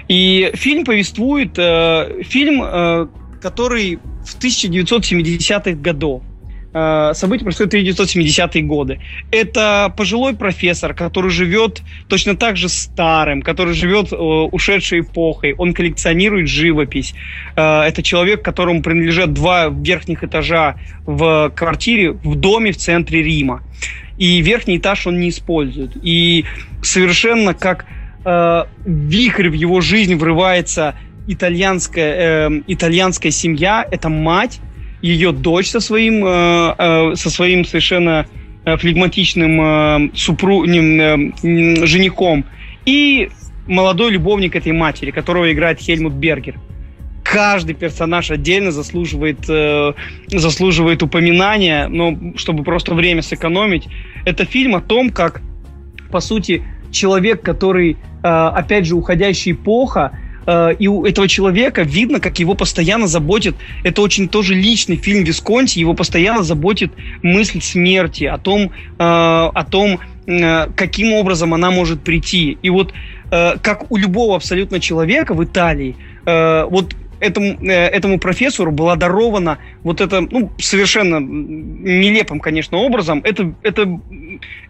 И 0.07 0.51
фильм 0.53 0.85
повествует, 0.85 1.57
э, 1.57 2.21
фильм, 2.23 2.61
э, 2.63 3.07
который 3.41 3.99
в 4.25 4.37
1970-х 4.37 5.71
годах 5.71 6.21
Э, 6.77 7.13
события 7.13 7.45
происходят 7.45 7.73
в 7.73 7.77
1970-е 7.77 8.63
годы. 8.63 8.99
Это 9.31 9.93
пожилой 9.95 10.35
профессор, 10.35 10.93
который 10.93 11.31
живет 11.31 11.81
точно 12.09 12.35
так 12.35 12.57
же 12.57 12.67
старым, 12.67 13.41
который 13.41 13.73
живет 13.73 14.11
э, 14.11 14.15
ушедшей 14.17 14.99
эпохой. 14.99 15.53
Он 15.57 15.73
коллекционирует 15.73 16.49
живопись. 16.49 17.15
Э, 17.55 17.83
это 17.83 18.03
человек, 18.03 18.43
которому 18.43 18.81
принадлежат 18.81 19.31
два 19.31 19.69
верхних 19.69 20.25
этажа 20.25 20.75
в 21.05 21.49
квартире, 21.55 22.11
в 22.11 22.35
доме 22.35 22.73
в 22.73 22.77
центре 22.77 23.23
Рима. 23.23 23.63
И 24.17 24.41
верхний 24.41 24.77
этаж 24.77 25.07
он 25.07 25.17
не 25.17 25.29
использует. 25.29 25.91
И 26.03 26.43
совершенно 26.81 27.53
как 27.53 27.85
вихрь 28.85 29.49
в 29.49 29.53
его 29.53 29.81
жизнь 29.81 30.15
врывается 30.15 30.95
итальянская, 31.27 32.49
э, 32.49 32.61
итальянская 32.67 33.31
семья. 33.31 33.87
Это 33.89 34.09
мать, 34.09 34.59
ее 35.05 35.31
дочь 35.31 35.69
со 35.69 35.79
своим, 35.79 36.25
э, 36.25 36.75
э, 36.77 37.15
со 37.15 37.29
своим 37.29 37.63
совершенно 37.63 38.25
э, 38.65 38.77
флегматичным 38.77 40.11
супру... 40.15 40.65
женихом 40.65 42.45
и 42.87 43.29
молодой 43.67 44.11
любовник 44.11 44.55
этой 44.55 44.71
матери, 44.71 45.11
которого 45.11 45.51
играет 45.51 45.79
Хельмут 45.79 46.13
Бергер. 46.13 46.55
Каждый 47.23 47.75
персонаж 47.75 48.31
отдельно 48.31 48.71
заслуживает, 48.71 49.45
заслуживает 50.27 51.03
упоминания, 51.03 51.87
но 51.87 52.15
чтобы 52.37 52.63
просто 52.63 52.93
время 52.93 53.21
сэкономить. 53.23 53.87
Это 54.25 54.45
фильм 54.45 54.75
о 54.75 54.81
том, 54.81 55.09
как, 55.09 55.41
по 56.11 56.19
сути, 56.19 56.63
человек, 56.91 57.41
который, 57.41 57.97
опять 58.21 58.85
же, 58.85 58.95
уходящая 58.95 59.55
эпоха, 59.55 60.11
и 60.47 60.87
у 60.87 61.05
этого 61.05 61.27
человека 61.27 61.81
видно, 61.83 62.19
как 62.19 62.39
его 62.39 62.53
постоянно 62.53 63.07
заботит, 63.07 63.55
это 63.83 64.01
очень 64.01 64.27
тоже 64.27 64.53
личный 64.53 64.95
фильм 64.95 65.23
Висконти, 65.23 65.79
его 65.79 65.93
постоянно 65.93 66.43
заботит 66.43 66.91
мысль 67.23 67.61
смерти, 67.61 68.25
о 68.25 68.37
том, 68.37 68.61
э, 68.61 68.69
о 68.99 69.65
том, 69.69 69.99
э, 70.27 70.67
каким 70.75 71.13
образом 71.13 71.53
она 71.53 71.71
может 71.71 72.01
прийти. 72.01 72.57
И 72.61 72.69
вот 72.69 72.93
как 73.29 73.91
у 73.91 73.97
любого 73.97 74.35
абсолютно 74.35 74.79
человека 74.79 75.33
в 75.33 75.43
Италии, 75.43 75.95
вот 76.25 76.95
этому, 77.19 77.57
э, 77.61 77.87
этому 77.87 78.19
профессору 78.19 78.71
была 78.71 78.95
дарована 78.95 79.59
вот 79.83 80.01
это, 80.01 80.21
ну, 80.21 80.51
совершенно 80.57 81.19
нелепым, 81.19 82.39
конечно, 82.39 82.77
образом. 82.77 83.21
Это, 83.23 83.53
это, 83.63 83.99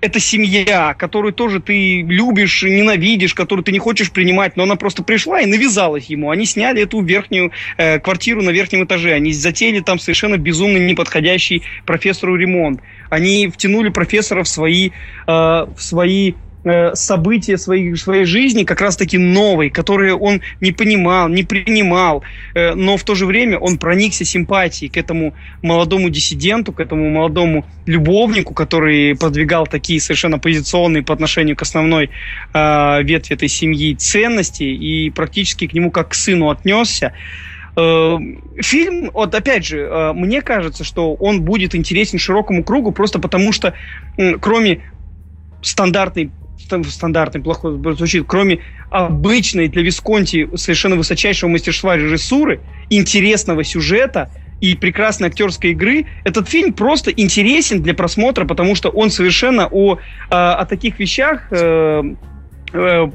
это 0.02 0.20
семья, 0.20 0.94
которую 0.94 1.34
тоже 1.34 1.60
ты 1.60 2.02
любишь, 2.02 2.64
ненавидишь, 2.64 3.34
которую 3.34 3.64
ты 3.64 3.72
не 3.72 3.80
хочешь 3.80 4.12
принимать, 4.12 4.58
но 4.58 4.64
она 4.64 4.76
просто 4.76 5.04
пришла 5.04 5.42
и 5.42 5.46
навязалась 5.46 6.06
ему. 6.06 6.30
Они 6.30 6.46
сняли 6.46 6.84
эту 6.84 7.02
верхнюю 7.02 7.52
э, 7.78 8.00
квартиру 8.00 8.42
на 8.42 8.52
верхнем 8.52 8.86
этаже. 8.86 9.14
Они 9.14 9.34
затеяли 9.34 9.80
там 9.80 10.00
совершенно 10.00 10.38
безумно 10.38 10.78
неподходящий 10.78 11.64
профессору 11.86 12.36
ремонт. 12.36 12.82
Они 13.10 13.48
втянули 13.48 13.90
профессора 13.90 14.44
в 14.44 14.48
свои, 14.48 14.90
э, 14.90 14.92
в 15.28 15.78
свои 15.78 16.34
события 16.96 17.58
своей, 17.58 17.96
своей 17.96 18.26
жизни 18.26 18.64
как 18.64 18.82
раз-таки 18.82 19.18
новые, 19.18 19.70
которые 19.70 20.16
он 20.16 20.42
не 20.62 20.72
понимал, 20.72 21.30
не 21.30 21.44
принимал, 21.44 22.24
э, 22.56 22.74
но 22.74 22.98
в 22.98 23.04
то 23.04 23.16
же 23.16 23.26
время 23.26 23.60
он 23.60 23.78
проникся 23.78 24.26
симпатией 24.26 24.90
к 24.90 24.98
этому 24.98 25.36
молодому 25.62 26.10
диссиденту, 26.10 26.74
к 26.74 26.80
этому 26.80 27.10
молодому 27.10 27.66
любовнику, 27.86 28.54
который 28.54 29.16
продвигал 29.16 29.68
такие 29.68 30.02
совершенно 30.02 30.40
позиционные 30.40 31.04
по 31.04 31.14
отношению 31.14 31.56
к 31.56 31.62
основной 31.62 32.10
э, 32.54 33.04
ветви 33.04 33.36
этой 33.36 33.48
семьи 33.48 33.94
ценности 33.96 34.64
и 34.64 35.12
практически 35.12 35.68
к 35.68 35.74
нему 35.74 35.92
как 35.92 36.10
к 36.10 36.14
сыну 36.16 36.50
отнесся. 36.50 37.14
Э, 37.78 38.18
фильм, 38.58 39.12
вот 39.14 39.36
опять 39.36 39.66
же, 39.66 39.82
э, 39.82 40.14
мне 40.14 40.42
кажется, 40.42 40.84
что 40.84 41.14
он 41.14 41.42
будет 41.42 41.76
интересен 41.76 42.18
широкому 42.18 42.64
кругу, 42.64 42.92
просто 42.92 43.20
потому 43.20 43.52
что 43.52 43.74
кроме 44.40 44.82
стандартной 45.62 46.32
стандартный, 46.58 47.42
плохо 47.42 47.72
звучит, 47.94 48.26
кроме 48.28 48.60
обычной 48.90 49.68
для 49.68 49.84
Висконти 49.84 50.48
совершенно 50.56 50.96
высочайшего 50.96 51.50
мастерства 51.50 51.96
режиссуры, 51.96 52.62
интересного 52.90 53.64
сюжета 53.64 54.30
и 54.62 54.76
прекрасной 54.76 55.28
актерской 55.28 55.72
игры, 55.72 56.06
этот 56.24 56.48
фильм 56.50 56.74
просто 56.74 57.12
интересен 57.12 57.82
для 57.82 57.94
просмотра, 57.94 58.46
потому 58.46 58.76
что 58.76 58.90
он 58.90 59.12
совершенно 59.12 59.68
о, 59.70 60.00
о, 60.30 60.54
о 60.54 60.66
таких 60.66 61.00
вещах 61.00 61.52
Э, 61.52 62.04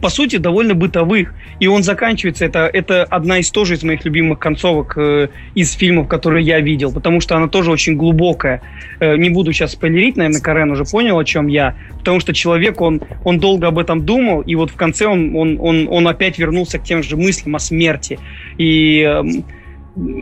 по 0.00 0.08
сути, 0.08 0.36
довольно 0.36 0.74
бытовых. 0.74 1.34
И 1.58 1.66
он 1.66 1.82
заканчивается, 1.82 2.44
это, 2.44 2.70
это 2.72 3.04
одна 3.04 3.38
из 3.38 3.50
тоже 3.50 3.74
из 3.74 3.82
моих 3.82 4.04
любимых 4.04 4.38
концовок 4.38 4.94
э, 4.96 5.28
из 5.54 5.72
фильмов, 5.72 6.08
которые 6.08 6.44
я 6.44 6.60
видел, 6.60 6.92
потому 6.92 7.20
что 7.20 7.36
она 7.36 7.48
тоже 7.48 7.70
очень 7.70 7.96
глубокая. 7.96 8.62
Э, 9.00 9.16
не 9.16 9.30
буду 9.30 9.52
сейчас 9.52 9.72
спойлерить, 9.72 10.16
наверное, 10.16 10.40
Карен 10.40 10.70
уже 10.70 10.84
понял, 10.84 11.18
о 11.18 11.24
чем 11.24 11.48
я, 11.48 11.76
потому 11.98 12.20
что 12.20 12.32
человек, 12.32 12.80
он, 12.80 13.02
он 13.24 13.38
долго 13.38 13.66
об 13.66 13.78
этом 13.78 14.06
думал, 14.06 14.40
и 14.40 14.54
вот 14.54 14.70
в 14.70 14.76
конце 14.76 15.06
он, 15.06 15.36
он, 15.36 15.58
он, 15.60 15.88
он 15.88 16.08
опять 16.08 16.38
вернулся 16.38 16.78
к 16.78 16.84
тем 16.84 17.02
же 17.02 17.16
мыслям 17.16 17.56
о 17.56 17.58
смерти. 17.58 18.18
И 18.56 19.04
э, 19.06 19.22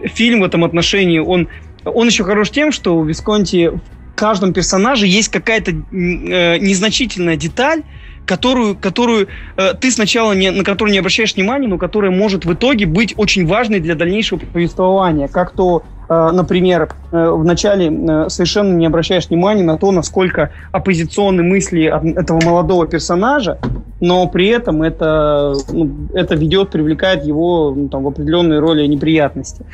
фильм 0.09 0.41
в 0.41 0.45
этом 0.45 0.65
отношении, 0.65 1.19
он, 1.19 1.49
он 1.85 2.09
еще 2.09 2.25
хорош 2.25 2.51
тем, 2.51 2.73
что 2.73 2.97
у 2.97 3.05
Висконти 3.05 3.69
в 3.69 3.81
каждом 4.17 4.53
персонаже 4.53 5.07
есть 5.07 5.29
какая-то 5.29 5.71
э, 5.71 6.59
незначительная 6.59 7.37
деталь, 7.37 7.85
которую, 8.29 8.77
которую 8.77 9.27
э, 9.57 9.73
ты 9.81 9.91
сначала 9.91 10.33
не, 10.35 10.51
на 10.51 10.63
которую 10.63 10.93
не 10.93 10.99
обращаешь 10.99 11.35
внимания, 11.35 11.67
но 11.67 11.79
которая 11.79 12.11
может 12.11 12.45
в 12.45 12.53
итоге 12.53 12.87
быть 12.87 13.15
очень 13.17 13.47
важной 13.47 13.81
для 13.81 13.95
дальнейшего 13.95 14.39
повествования. 14.39 15.29
Как 15.29 15.53
то, 15.53 15.83
э, 16.09 16.31
например, 16.33 16.91
э, 17.11 17.31
вначале 17.31 17.87
э, 17.89 18.29
совершенно 18.29 18.75
не 18.75 18.87
обращаешь 18.87 19.29
внимания 19.29 19.65
на 19.65 19.79
то, 19.79 19.91
насколько 19.93 20.51
оппозиционны 20.73 21.43
мысли 21.43 21.85
этого 22.21 22.41
молодого 22.45 22.87
персонажа, 22.87 23.59
но 24.01 24.29
при 24.29 24.49
этом 24.49 24.83
это, 24.83 25.55
ну, 25.73 25.91
это 26.15 26.35
ведет, 26.35 26.71
привлекает 26.71 27.25
его 27.25 27.75
ну, 27.75 27.89
там, 27.89 28.05
в 28.05 28.09
определенные 28.09 28.61
роли 28.61 28.87
неприятности. 28.87 29.65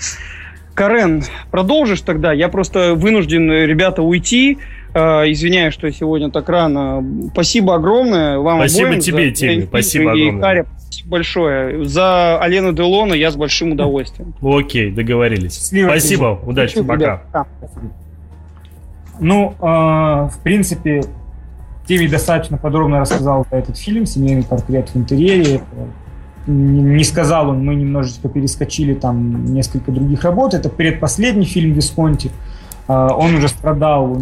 Карен, 0.74 1.22
продолжишь 1.50 2.00
тогда? 2.00 2.32
Я 2.32 2.48
просто 2.48 2.94
вынужден, 2.94 3.50
ребята, 3.50 4.02
уйти. 4.02 4.58
Э, 4.94 5.24
извиняюсь, 5.30 5.74
что 5.74 5.90
сегодня 5.90 6.30
так 6.30 6.48
рано. 6.48 7.04
Спасибо 7.32 7.74
огромное 7.74 8.38
вам 8.38 8.58
Спасибо 8.60 8.86
обоим 8.88 9.00
тебе, 9.00 9.28
за... 9.30 9.34
Тимми. 9.34 9.64
Спасибо 9.64 10.14
и 10.14 10.22
огромное. 10.22 10.42
Харя, 10.42 10.66
спасибо 10.78 11.10
большое. 11.10 11.84
За 11.84 12.38
Алену 12.38 12.72
Делона 12.72 13.14
я 13.14 13.32
с 13.32 13.36
большим 13.36 13.72
удовольствием. 13.72 14.34
Окей, 14.42 14.92
договорились. 14.92 15.58
Счастливо, 15.58 15.88
спасибо, 15.88 16.38
тебе. 16.40 16.50
удачи, 16.50 16.70
Спасибо, 16.70 16.94
пока. 16.94 17.22
Да. 17.32 17.46
Ну, 19.18 19.54
э, 19.60 19.64
в 19.64 20.38
принципе, 20.44 21.02
Тимми 21.88 22.06
достаточно 22.06 22.56
подробно 22.56 23.00
рассказал 23.00 23.44
про 23.44 23.58
этот 23.58 23.76
фильм 23.76 24.06
«Семейный 24.06 24.44
портрет 24.44 24.90
в 24.90 24.96
интерьере». 24.96 25.60
Не 26.46 27.02
сказал 27.04 27.48
он, 27.48 27.64
мы 27.64 27.74
немножечко 27.74 28.28
перескочили 28.28 28.94
там 28.94 29.46
несколько 29.46 29.90
других 29.90 30.22
работ. 30.22 30.54
Это 30.54 30.68
предпоследний 30.68 31.46
фильм 31.46 31.72
Висконти. 31.72 32.30
А, 32.30 32.53
он 32.86 33.36
уже 33.36 33.48
страдал 33.48 34.16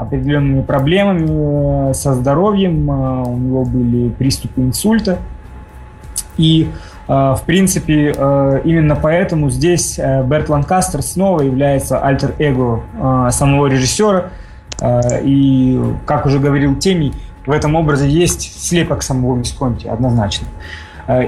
определенными 0.00 0.62
проблемами 0.62 1.90
э, 1.90 1.94
со 1.94 2.14
здоровьем, 2.14 2.90
а, 2.90 3.22
у 3.22 3.36
него 3.36 3.64
были 3.64 4.08
приступы 4.10 4.60
инсульта. 4.62 5.18
И, 6.36 6.70
а, 7.08 7.34
в 7.34 7.42
принципе, 7.42 8.14
э, 8.16 8.60
именно 8.64 8.96
поэтому 8.96 9.50
здесь 9.50 9.98
э, 9.98 10.24
Берт 10.24 10.48
Ланкастер 10.48 11.02
снова 11.02 11.42
является 11.42 11.98
альтер-эго 11.98 12.82
самого 13.30 13.66
режиссера. 13.66 14.30
И, 15.22 15.78
как 16.06 16.24
уже 16.24 16.38
говорил 16.38 16.74
Теми, 16.74 17.12
в 17.44 17.50
этом 17.50 17.74
образе 17.74 18.08
есть 18.08 18.66
слепок 18.66 19.02
самого 19.02 19.36
Висконти, 19.36 19.86
однозначно. 19.86 20.46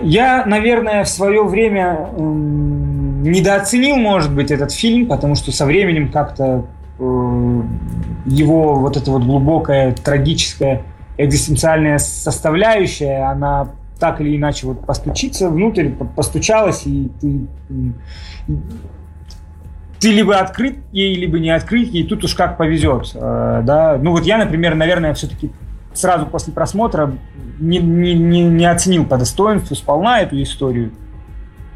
Я, 0.02 0.44
наверное, 0.46 1.04
в 1.04 1.09
свое 1.09 1.42
время 1.44 2.10
недооценил, 2.16 3.96
может 3.96 4.34
быть, 4.34 4.50
этот 4.50 4.72
фильм, 4.72 5.06
потому 5.06 5.34
что 5.34 5.52
со 5.52 5.64
временем 5.64 6.10
как-то 6.10 6.66
э, 6.98 7.62
его 8.26 8.74
вот 8.74 8.96
эта 8.96 9.10
вот 9.10 9.22
глубокая 9.22 9.92
трагическая 9.92 10.82
экзистенциальная 11.16 11.98
составляющая, 11.98 13.30
она 13.30 13.68
так 14.00 14.20
или 14.20 14.36
иначе 14.36 14.66
вот 14.66 14.84
постучится 14.84 15.48
внутрь, 15.48 15.90
постучалась, 16.16 16.82
и 16.86 17.10
ты, 17.20 17.46
ты 20.00 20.12
либо 20.12 20.38
открыт 20.38 20.78
ей, 20.90 21.14
либо 21.14 21.38
не 21.38 21.50
открыт 21.50 21.88
ей, 21.88 22.04
тут 22.04 22.24
уж 22.24 22.34
как 22.34 22.56
повезет. 22.56 23.12
Э, 23.14 23.62
да? 23.64 23.98
Ну 24.02 24.10
вот 24.10 24.24
я, 24.24 24.38
например, 24.38 24.74
наверное, 24.74 25.14
все-таки 25.14 25.52
сразу 25.94 26.27
после 26.27 26.52
просмотра 26.52 27.12
не, 27.59 27.78
не, 27.78 28.14
не, 28.14 28.44
не 28.44 28.66
оценил 28.66 29.05
по 29.05 29.16
достоинству 29.16 29.74
сполна 29.77 30.20
эту 30.20 30.40
историю. 30.43 30.93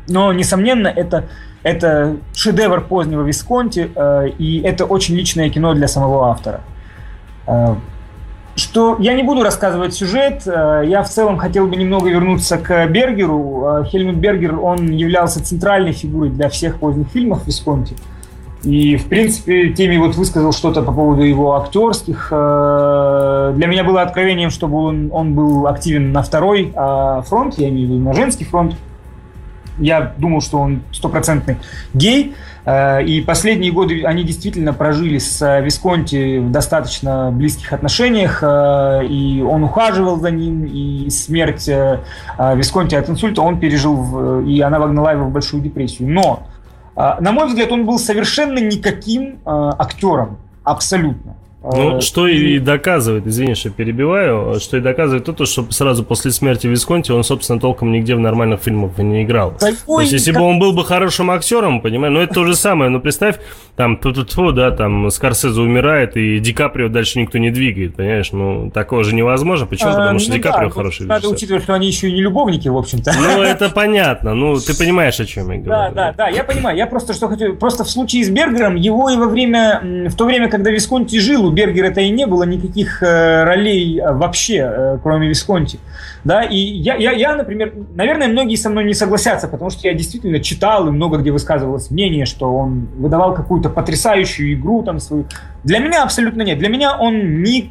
Но, 0.08 0.32
несомненно, 0.32 0.88
это, 0.88 1.24
это 1.62 2.16
шедевр 2.34 2.80
позднего 2.82 3.22
Висконти, 3.22 3.90
э, 3.94 4.28
и 4.38 4.60
это 4.60 4.84
очень 4.84 5.16
личное 5.16 5.50
кино 5.50 5.74
для 5.74 5.88
самого 5.88 6.28
автора. 6.28 6.60
Э, 7.46 7.74
что 8.56 8.96
я 8.98 9.12
не 9.12 9.22
буду 9.22 9.42
рассказывать 9.42 9.92
сюжет, 9.94 10.42
э, 10.46 10.84
я 10.86 11.02
в 11.02 11.10
целом 11.10 11.36
хотел 11.36 11.66
бы 11.66 11.76
немного 11.76 12.08
вернуться 12.08 12.56
к 12.56 12.86
Бергеру. 12.86 13.64
Э, 13.66 13.84
Хельмут 13.84 14.16
Бергер, 14.16 14.58
он 14.58 14.90
являлся 14.90 15.44
центральной 15.44 15.92
фигурой 15.92 16.30
для 16.30 16.48
всех 16.48 16.78
поздних 16.78 17.08
фильмов 17.08 17.46
Висконти. 17.46 17.96
И, 18.66 18.96
в 18.96 19.06
принципе, 19.06 19.68
Теми 19.68 19.96
вот 19.96 20.16
высказал 20.16 20.52
что-то 20.52 20.82
по 20.82 20.90
поводу 20.90 21.22
его 21.22 21.54
актерских. 21.54 22.28
Э, 22.32 23.52
для 23.54 23.68
меня 23.68 23.84
было 23.84 24.02
откровением, 24.02 24.50
чтобы 24.50 24.78
он, 24.78 25.08
он 25.12 25.34
был 25.34 25.68
активен 25.68 26.10
на 26.10 26.22
второй 26.22 26.72
а, 26.74 27.22
фронт, 27.22 27.54
я 27.58 27.68
имею 27.68 27.86
в 27.86 27.90
виду 27.92 28.02
на 28.02 28.12
женский 28.12 28.44
фронт. 28.44 28.74
Я 29.78 30.14
думал, 30.18 30.40
что 30.40 30.58
он 30.58 30.80
стопроцентный 30.90 31.58
гей. 31.94 32.34
Э, 32.64 33.04
и 33.04 33.20
последние 33.20 33.70
годы 33.70 34.02
они 34.02 34.24
действительно 34.24 34.72
прожили 34.72 35.18
с 35.18 35.60
Висконти 35.60 36.38
в 36.38 36.50
достаточно 36.50 37.30
близких 37.30 37.72
отношениях. 37.72 38.40
Э, 38.42 39.06
и 39.06 39.42
он 39.42 39.62
ухаживал 39.62 40.18
за 40.18 40.32
ним. 40.32 40.64
И 40.64 41.08
смерть 41.10 41.70
Висконти 42.36 42.96
от 42.96 43.08
инсульта 43.08 43.42
он 43.42 43.60
пережил, 43.60 44.40
и 44.40 44.60
она 44.60 44.80
вогнала 44.80 45.12
его 45.12 45.26
в 45.26 45.30
большую 45.30 45.62
депрессию. 45.62 46.08
Но 46.08 46.48
на 46.96 47.32
мой 47.32 47.46
взгляд, 47.46 47.70
он 47.72 47.84
был 47.84 47.98
совершенно 47.98 48.58
никаким 48.58 49.38
а, 49.44 49.76
актером. 49.78 50.38
Абсолютно. 50.64 51.35
Ну, 51.72 51.98
э, 51.98 52.00
что 52.00 52.28
и 52.28 52.58
доказывает, 52.58 53.26
извини, 53.26 53.54
что 53.54 53.70
перебиваю, 53.70 54.60
что 54.60 54.76
и 54.76 54.80
доказывает 54.80 55.24
то, 55.24 55.44
что 55.44 55.66
сразу 55.70 56.04
после 56.04 56.30
смерти 56.30 56.66
Висконти 56.66 57.10
он, 57.10 57.24
собственно, 57.24 57.58
толком 57.58 57.90
нигде 57.92 58.14
в 58.14 58.20
нормальных 58.20 58.60
фильмах 58.60 58.96
не 58.98 59.24
играл. 59.24 59.54
Да, 59.60 59.70
то 59.86 60.00
есть, 60.00 60.12
если 60.12 60.32
как... 60.32 60.40
бы 60.40 60.46
он 60.46 60.58
был 60.58 60.72
бы 60.72 60.84
хорошим 60.84 61.30
актером, 61.30 61.80
понимаешь, 61.80 62.14
ну, 62.14 62.20
это 62.20 62.34
то 62.34 62.44
же 62.44 62.54
самое, 62.54 62.90
ну, 62.90 63.00
представь, 63.00 63.36
там, 63.74 63.96
ту 63.96 64.10
-ту 64.10 64.24
-ту, 64.24 64.52
да, 64.52 64.70
там, 64.70 65.10
Скорсезе 65.10 65.60
умирает, 65.60 66.16
и 66.16 66.38
Ди 66.38 66.52
Каприо 66.52 66.88
дальше 66.88 67.18
никто 67.18 67.38
не 67.38 67.50
двигает, 67.50 67.96
понимаешь, 67.96 68.30
ну, 68.32 68.70
такого 68.70 69.02
же 69.02 69.14
невозможно. 69.14 69.66
Почему? 69.66 69.90
А, 69.90 69.94
Потому 69.94 70.18
что 70.18 70.30
ну, 70.30 70.36
Ди 70.36 70.42
Каприо 70.42 70.68
да, 70.68 70.74
хороший 70.74 71.06
Надо 71.06 71.28
учитывать, 71.28 71.64
что 71.64 71.74
они 71.74 71.88
еще 71.88 72.08
и 72.08 72.12
не 72.12 72.22
любовники, 72.22 72.68
в 72.68 72.76
общем-то. 72.76 73.12
Ну, 73.18 73.42
это 73.42 73.70
понятно, 73.70 74.34
ну, 74.34 74.56
ты 74.56 74.76
понимаешь, 74.76 75.18
о 75.18 75.26
чем 75.26 75.50
я 75.50 75.58
говорю. 75.58 75.70
Да, 75.70 75.90
да, 75.90 76.14
да, 76.16 76.28
я 76.28 76.44
понимаю, 76.44 76.76
я 76.76 76.86
просто 76.86 77.12
что 77.12 77.28
хочу, 77.28 77.54
просто 77.56 77.84
в 77.84 77.90
случае 77.90 78.24
с 78.24 78.30
Бергером, 78.30 78.76
его 78.76 79.10
и 79.10 79.16
во 79.16 79.26
время, 79.26 79.80
в 80.08 80.14
то 80.14 80.24
время, 80.24 80.48
когда 80.48 80.70
Висконти 80.70 81.18
жил, 81.18 81.55
Бергера-то 81.56 82.00
и 82.00 82.10
не 82.10 82.26
было 82.26 82.36
было 82.36 82.42
никаких 82.44 83.02
э, 83.02 83.44
ролей 83.44 83.98
э, 83.98 84.12
вообще, 84.12 84.56
э, 84.56 84.98
кроме 85.02 85.28
Висконти. 85.28 85.78
Да, 86.22 86.42
и 86.42 86.56
я, 86.56 86.96
я, 86.96 87.12
я, 87.12 87.34
например, 87.34 87.72
наверное, 87.94 88.28
многие 88.28 88.56
со 88.56 88.68
мной 88.68 88.84
не 88.84 88.92
согласятся, 88.92 89.48
потому 89.48 89.70
что 89.70 89.88
я 89.88 89.94
действительно 89.94 90.38
читал 90.40 90.86
и 90.86 90.90
много 90.90 91.16
где 91.16 91.30
высказывалось 91.30 91.90
мнение, 91.90 92.26
что 92.26 92.54
он 92.54 92.88
выдавал 92.98 93.34
какую-то 93.34 93.70
потрясающую 93.70 94.52
игру 94.52 94.82
там 94.82 94.98
свою. 95.00 95.24
Для 95.64 95.78
меня 95.78 96.02
абсолютно 96.02 96.42
нет. 96.42 96.58
Для 96.58 96.68
меня 96.68 96.98
он 96.98 97.42
не, 97.42 97.70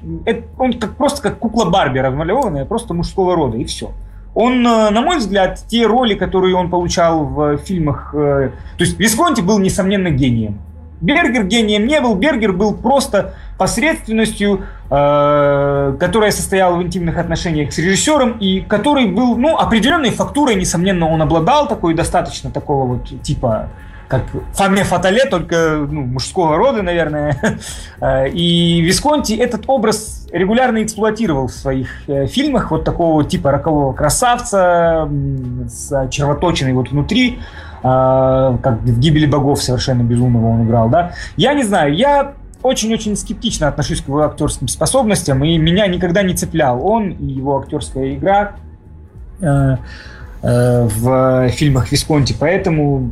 он 0.58 0.74
как 0.74 0.96
просто 0.96 1.22
как 1.22 1.38
кукла 1.38 1.66
Барби 1.66 2.00
размалеванная, 2.00 2.66
просто 2.66 2.96
мужского 2.96 3.36
рода 3.36 3.58
и 3.58 3.66
все. 3.66 3.92
Он, 4.34 4.64
на 4.64 5.02
мой 5.02 5.20
взгляд, 5.20 5.64
те 5.68 5.86
роли, 5.86 6.16
которые 6.16 6.56
он 6.56 6.70
получал 6.70 7.24
в 7.24 7.58
фильмах, 7.58 8.10
то 8.12 8.52
есть 8.80 9.00
Висконти 9.00 9.40
был 9.42 9.60
несомненно 9.60 10.10
гением. 10.10 10.60
Бергер 11.02 11.46
гением 11.46 11.86
не 11.86 12.02
был, 12.02 12.16
Бергер 12.16 12.52
был 12.52 12.74
просто 12.74 13.34
посредственностью, 13.58 14.66
э, 14.90 15.96
которая 16.00 16.32
состояла 16.32 16.76
в 16.76 16.84
интимных 16.84 17.18
отношениях 17.18 17.72
с 17.72 17.78
режиссером 17.78 18.38
и 18.40 18.62
который 18.62 19.06
был, 19.06 19.38
ну, 19.38 19.58
определенной 19.58 20.12
фактурой, 20.12 20.56
несомненно, 20.56 21.08
он 21.08 21.22
обладал 21.22 21.68
такой 21.68 21.94
достаточно 21.94 22.52
такого 22.52 22.96
вот 22.96 23.22
типа 23.22 23.70
как 24.08 24.24
Фаме 24.54 24.84
Фатале, 24.84 25.26
только 25.26 25.86
ну, 25.90 26.02
мужского 26.02 26.58
рода, 26.58 26.82
наверное. 26.82 27.38
Э, 28.02 28.28
и 28.28 28.82
Висконти 28.82 29.34
этот 29.34 29.64
образ 29.68 30.28
регулярно 30.32 30.84
эксплуатировал 30.84 31.48
в 31.48 31.52
своих 31.52 31.88
э, 32.10 32.28
фильмах, 32.28 32.72
вот 32.72 32.84
такого 32.84 33.24
типа 33.24 33.52
рокового 33.52 33.94
красавца 33.94 35.10
с 35.68 36.10
червоточиной 36.10 36.74
вот 36.74 36.92
внутри, 36.92 37.40
э, 37.40 37.82
как 37.82 38.82
в 38.82 39.00
«Гибели 39.00 39.26
богов» 39.26 39.64
совершенно 39.64 40.04
безумного 40.04 40.48
он 40.48 40.66
играл, 40.66 40.90
да. 40.90 41.14
Я 41.38 41.54
не 41.54 41.64
знаю, 41.64 41.96
я 41.96 42.34
очень-очень 42.66 43.16
скептично 43.16 43.68
отношусь 43.68 44.02
к 44.02 44.08
его 44.08 44.24
актерским 44.24 44.68
способностям, 44.68 45.44
и 45.44 45.58
меня 45.58 45.88
никогда 45.88 46.24
не 46.24 46.34
цеплял 46.34 46.86
он 46.86 47.12
и 47.12 47.26
его 47.26 47.60
актерская 47.60 48.16
игра 48.16 48.56
э, 49.40 49.78
э, 50.42 50.88
в 50.88 51.50
фильмах 51.50 51.92
Висконти, 51.92 52.36
поэтому 52.38 53.12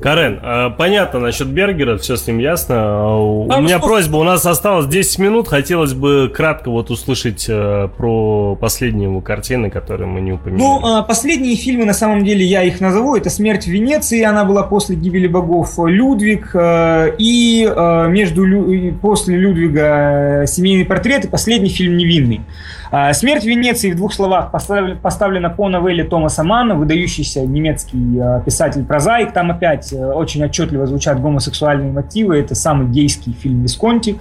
Карен, 0.00 0.40
а, 0.42 0.70
понятно 0.70 1.20
насчет 1.20 1.48
Бергера, 1.48 1.98
все 1.98 2.16
с 2.16 2.26
ним 2.26 2.38
ясно. 2.38 2.74
А, 2.78 3.16
у 3.16 3.50
а, 3.50 3.60
меня 3.60 3.78
ну, 3.78 3.84
просьба, 3.84 4.16
у 4.16 4.24
нас 4.24 4.46
осталось 4.46 4.86
10 4.86 5.18
минут, 5.18 5.48
хотелось 5.48 5.92
бы 5.92 6.32
кратко 6.34 6.70
вот 6.70 6.90
услышать 6.90 7.44
э, 7.48 7.88
про 7.98 8.56
последние 8.56 9.10
его 9.10 9.20
картины, 9.20 9.68
которые 9.68 10.08
мы 10.08 10.22
не 10.22 10.32
упомянули. 10.32 10.80
Ну, 10.82 11.04
последние 11.04 11.54
фильмы, 11.54 11.84
на 11.84 11.92
самом 11.92 12.24
деле, 12.24 12.46
я 12.46 12.62
их 12.62 12.80
назову, 12.80 13.14
это 13.14 13.28
«Смерть 13.28 13.64
в 13.64 13.68
Венеции», 13.68 14.22
она 14.22 14.44
была 14.44 14.62
после 14.62 14.96
«Гибели 14.96 15.26
богов», 15.26 15.74
«Людвиг» 15.78 16.54
и 16.56 17.72
между 18.08 18.94
после 19.02 19.36
«Людвига» 19.36 20.44
«Семейный 20.46 20.86
портрет» 20.86 21.26
и 21.26 21.28
последний 21.28 21.68
фильм 21.68 21.98
«Невинный». 21.98 22.40
А, 22.92 23.12
«Смерть 23.12 23.44
в 23.44 23.46
Венеции» 23.46 23.92
в 23.92 23.96
двух 23.96 24.12
словах 24.12 24.50
поставлена 24.50 25.48
по 25.48 25.68
новелле 25.68 26.02
Томаса 26.02 26.42
Манна, 26.42 26.74
выдающийся 26.74 27.46
немецкий 27.46 28.18
а, 28.18 28.40
писатель-прозаик. 28.40 29.32
Там 29.32 29.52
опять 29.52 29.92
э, 29.92 29.96
очень 29.96 30.44
отчетливо 30.44 30.86
звучат 30.86 31.20
гомосексуальные 31.20 31.92
мотивы. 31.92 32.38
Это 32.38 32.56
самый 32.56 32.88
гейский 32.88 33.32
фильм 33.32 33.62
Висконти. 33.62 34.18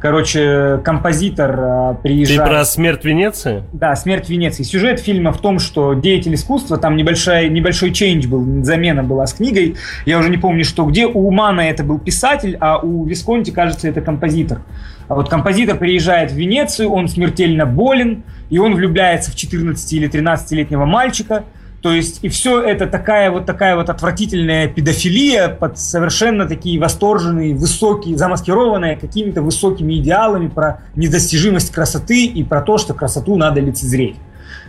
Короче, 0.00 0.80
композитор 0.82 1.60
а, 1.60 1.94
приезжает... 1.94 2.40
Ты 2.40 2.46
про 2.46 2.64
«Смерть 2.64 3.04
Венеции»? 3.04 3.64
Да, 3.74 3.94
«Смерть 3.96 4.30
Венеции». 4.30 4.62
Сюжет 4.62 4.98
фильма 4.98 5.30
в 5.30 5.40
том, 5.42 5.58
что 5.58 5.92
деятель 5.92 6.34
искусства, 6.34 6.78
там 6.78 6.96
небольшой, 6.96 7.50
небольшой 7.50 7.92
чейндж 7.92 8.26
был, 8.26 8.64
замена 8.64 9.02
была 9.02 9.26
с 9.26 9.34
книгой. 9.34 9.76
Я 10.06 10.18
уже 10.18 10.30
не 10.30 10.38
помню, 10.38 10.64
что 10.64 10.86
где. 10.86 11.06
У 11.06 11.30
Мана 11.30 11.60
это 11.60 11.84
был 11.84 11.98
писатель, 11.98 12.56
а 12.60 12.78
у 12.78 13.04
Висконти, 13.04 13.50
кажется, 13.50 13.88
это 13.88 14.00
композитор. 14.00 14.62
А 15.08 15.16
вот 15.16 15.28
композитор 15.28 15.76
приезжает 15.76 16.32
в 16.32 16.34
Венецию, 16.34 16.90
он 16.90 17.06
смертельно 17.08 17.66
болен, 17.66 18.22
и 18.48 18.58
он 18.58 18.74
влюбляется 18.74 19.30
в 19.30 19.36
14 19.36 19.92
или 19.92 20.08
13-летнего 20.08 20.86
мальчика. 20.86 21.44
То 21.82 21.92
есть, 21.92 22.18
и 22.22 22.28
все 22.28 22.62
это 22.62 22.86
такая 22.86 23.30
вот 23.30 23.46
такая 23.46 23.74
вот 23.74 23.88
отвратительная 23.88 24.68
педофилия 24.68 25.48
под 25.48 25.78
совершенно 25.78 26.46
такие 26.46 26.78
восторженные, 26.78 27.54
высокие, 27.54 28.18
замаскированные 28.18 28.96
какими-то 28.96 29.40
высокими 29.40 29.94
идеалами 29.94 30.48
про 30.48 30.82
недостижимость 30.94 31.72
красоты 31.72 32.26
и 32.26 32.44
про 32.44 32.60
то, 32.60 32.76
что 32.76 32.92
красоту 32.92 33.36
надо 33.36 33.60
лицезреть. 33.60 34.16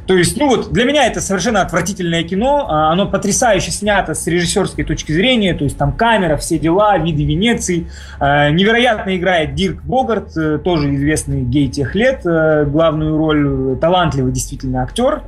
То 0.08 0.16
есть, 0.16 0.38
ну 0.38 0.48
вот, 0.48 0.72
для 0.72 0.86
меня 0.86 1.06
это 1.06 1.22
совершенно 1.22 1.62
отвратительное 1.62 2.24
кино, 2.24 2.66
а, 2.68 2.92
оно 2.92 3.08
потрясающе 3.08 3.72
снято 3.72 4.14
с 4.14 4.26
режиссерской 4.26 4.84
точки 4.84 5.12
зрения, 5.12 5.54
то 5.54 5.64
есть 5.64 5.78
там 5.78 5.94
камера, 5.94 6.38
все 6.38 6.58
дела, 6.58 6.98
виды 6.98 7.24
Венеции. 7.24 7.88
А, 8.20 8.50
невероятно 8.50 9.16
играет 9.16 9.54
Дирк 9.54 9.84
Богарт, 9.84 10.36
э, 10.36 10.58
тоже 10.58 10.96
известный 10.96 11.44
гей 11.44 11.68
тех 11.68 11.94
лет, 11.94 12.26
э, 12.26 12.66
главную 12.66 13.18
роль, 13.18 13.78
талантливый 13.80 14.32
действительно 14.32 14.82
актер. 14.84 15.22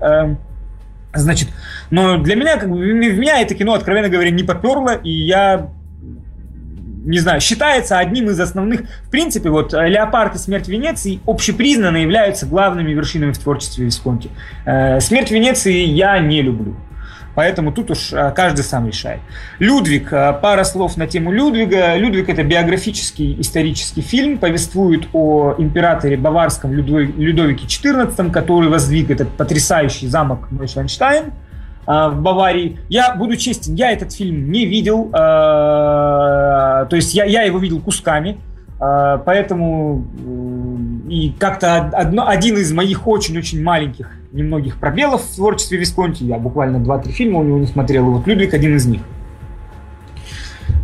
Значит, 1.13 1.49
но 1.91 2.17
для 2.17 2.35
меня, 2.35 2.57
как 2.57 2.69
бы, 2.69 2.77
в 2.77 3.17
меня 3.17 3.41
это 3.41 3.53
кино, 3.53 3.73
откровенно 3.73 4.09
говоря, 4.09 4.31
не 4.31 4.43
поперло, 4.43 4.95
и 4.95 5.11
я 5.11 5.69
не 7.05 7.19
знаю, 7.19 7.41
считается 7.41 7.99
одним 7.99 8.29
из 8.29 8.39
основных... 8.39 8.83
В 9.03 9.09
принципе, 9.09 9.49
вот 9.49 9.73
э, 9.73 9.89
«Леопард» 9.89 10.35
и 10.35 10.37
«Смерть 10.37 10.67
Венеции» 10.69 11.19
общепризнанно 11.27 11.97
являются 11.97 12.45
главными 12.45 12.91
вершинами 12.93 13.33
в 13.33 13.37
творчестве 13.37 13.85
Висконти. 13.85 14.29
Э, 14.65 14.99
«Смерть 15.01 15.29
Венеции» 15.29 15.83
я 15.83 16.17
не 16.19 16.41
люблю. 16.41 16.75
Поэтому 17.35 17.71
тут 17.71 17.91
уж 17.91 18.13
э, 18.13 18.31
каждый 18.35 18.63
сам 18.63 18.87
решает. 18.87 19.19
Людвиг. 19.59 20.09
Пара 20.09 20.63
слов 20.63 20.97
на 20.97 21.07
тему 21.07 21.31
Людвига. 21.31 21.95
Людвиг– 21.95 22.29
это 22.29 22.43
биографический 22.43 23.39
исторический 23.39 24.01
фильм, 24.01 24.37
повествует 24.37 25.07
о 25.13 25.55
императоре 25.57 26.17
баварском 26.17 26.73
Людовике 26.73 27.65
XIV, 27.65 28.31
который 28.31 28.69
воздвиг 28.69 29.09
этот 29.09 29.29
потрясающий 29.29 30.07
замок 30.07 30.51
Нойшванштайн– 30.51 31.25
а, 31.85 32.09
в 32.09 32.21
Баварии. 32.21 32.79
Я 32.87 33.13
буду 33.15 33.35
честен, 33.35 33.75
я 33.75 33.91
этот 33.91 34.13
фильм 34.13 34.51
не 34.51 34.65
видел, 34.65 35.09
а, 35.13 36.85
то 36.85 36.95
есть 36.95 37.13
я, 37.13 37.25
я 37.25 37.43
его 37.43 37.59
видел 37.59 37.81
кусками, 37.81 38.37
а, 38.79 39.17
поэтому 39.17 40.05
и 41.09 41.33
как-то 41.37 41.89
один 41.89 42.57
из 42.57 42.71
моих 42.71 43.05
очень-очень 43.05 43.61
маленьких, 43.61 44.09
немногих 44.33 44.77
пробелов 44.77 45.23
в 45.23 45.35
творчестве 45.35 45.77
Висконти, 45.77 46.23
я 46.23 46.37
буквально 46.37 46.77
2-3 46.77 47.11
фильма 47.11 47.39
у 47.39 47.43
него 47.43 47.59
не 47.59 47.67
смотрел, 47.67 48.07
и 48.07 48.09
вот 48.09 48.27
Людвиг 48.27 48.53
один 48.53 48.75
из 48.75 48.85
них. 48.85 49.01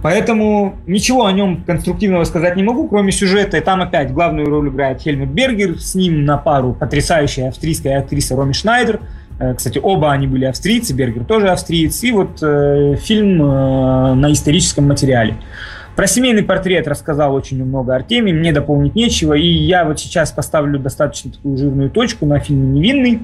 Поэтому 0.02 0.78
ничего 0.88 1.26
о 1.26 1.32
нем 1.34 1.64
конструктивного 1.66 2.24
сказать 2.24 2.56
не 2.56 2.64
могу, 2.64 2.88
кроме 2.88 3.12
сюжета. 3.12 3.58
И 3.58 3.62
там 3.62 3.82
опять 3.82 4.14
главную 4.14 4.48
роль 4.48 4.70
играет 4.70 5.02
Хельмут 5.02 5.30
Бергер, 5.30 5.78
с 5.78 5.94
ним 5.94 6.24
на 6.24 6.38
пару 6.38 6.74
потрясающая 6.74 7.50
австрийская 7.50 8.00
актриса 8.00 8.38
Роми 8.38 8.54
Шнайдер– 8.54 9.02
Э, 9.40 9.54
кстати, 9.54 9.80
оба 9.82 10.12
они 10.12 10.28
были 10.28 10.46
австрийцы, 10.46 10.94
Бергер 10.94 11.24
тоже 11.24 11.50
австриец. 11.50 12.04
И 12.04 12.12
вот 12.12 12.40
э, 12.42 12.96
фильм 12.98 13.42
э, 13.42 14.14
на 14.14 14.32
историческом 14.32 14.88
материале. 14.88 15.36
Про 15.96 16.08
семейный 16.08 16.44
портрет 16.44 16.88
рассказал 16.88 17.34
очень 17.34 17.64
много 17.64 17.96
Артемий, 17.96 18.32
мне 18.32 18.54
дополнить 18.54 18.96
нечего. 18.96 19.34
И 19.34 19.48
я 19.48 19.86
вот 19.86 20.00
сейчас 20.00 20.32
поставлю 20.32 20.80
достаточно 20.80 21.32
такую 21.32 21.58
жирную 21.58 21.90
точку 21.90 22.26
на 22.26 22.40
фильме 22.40 22.80
«Невинный». 22.80 23.22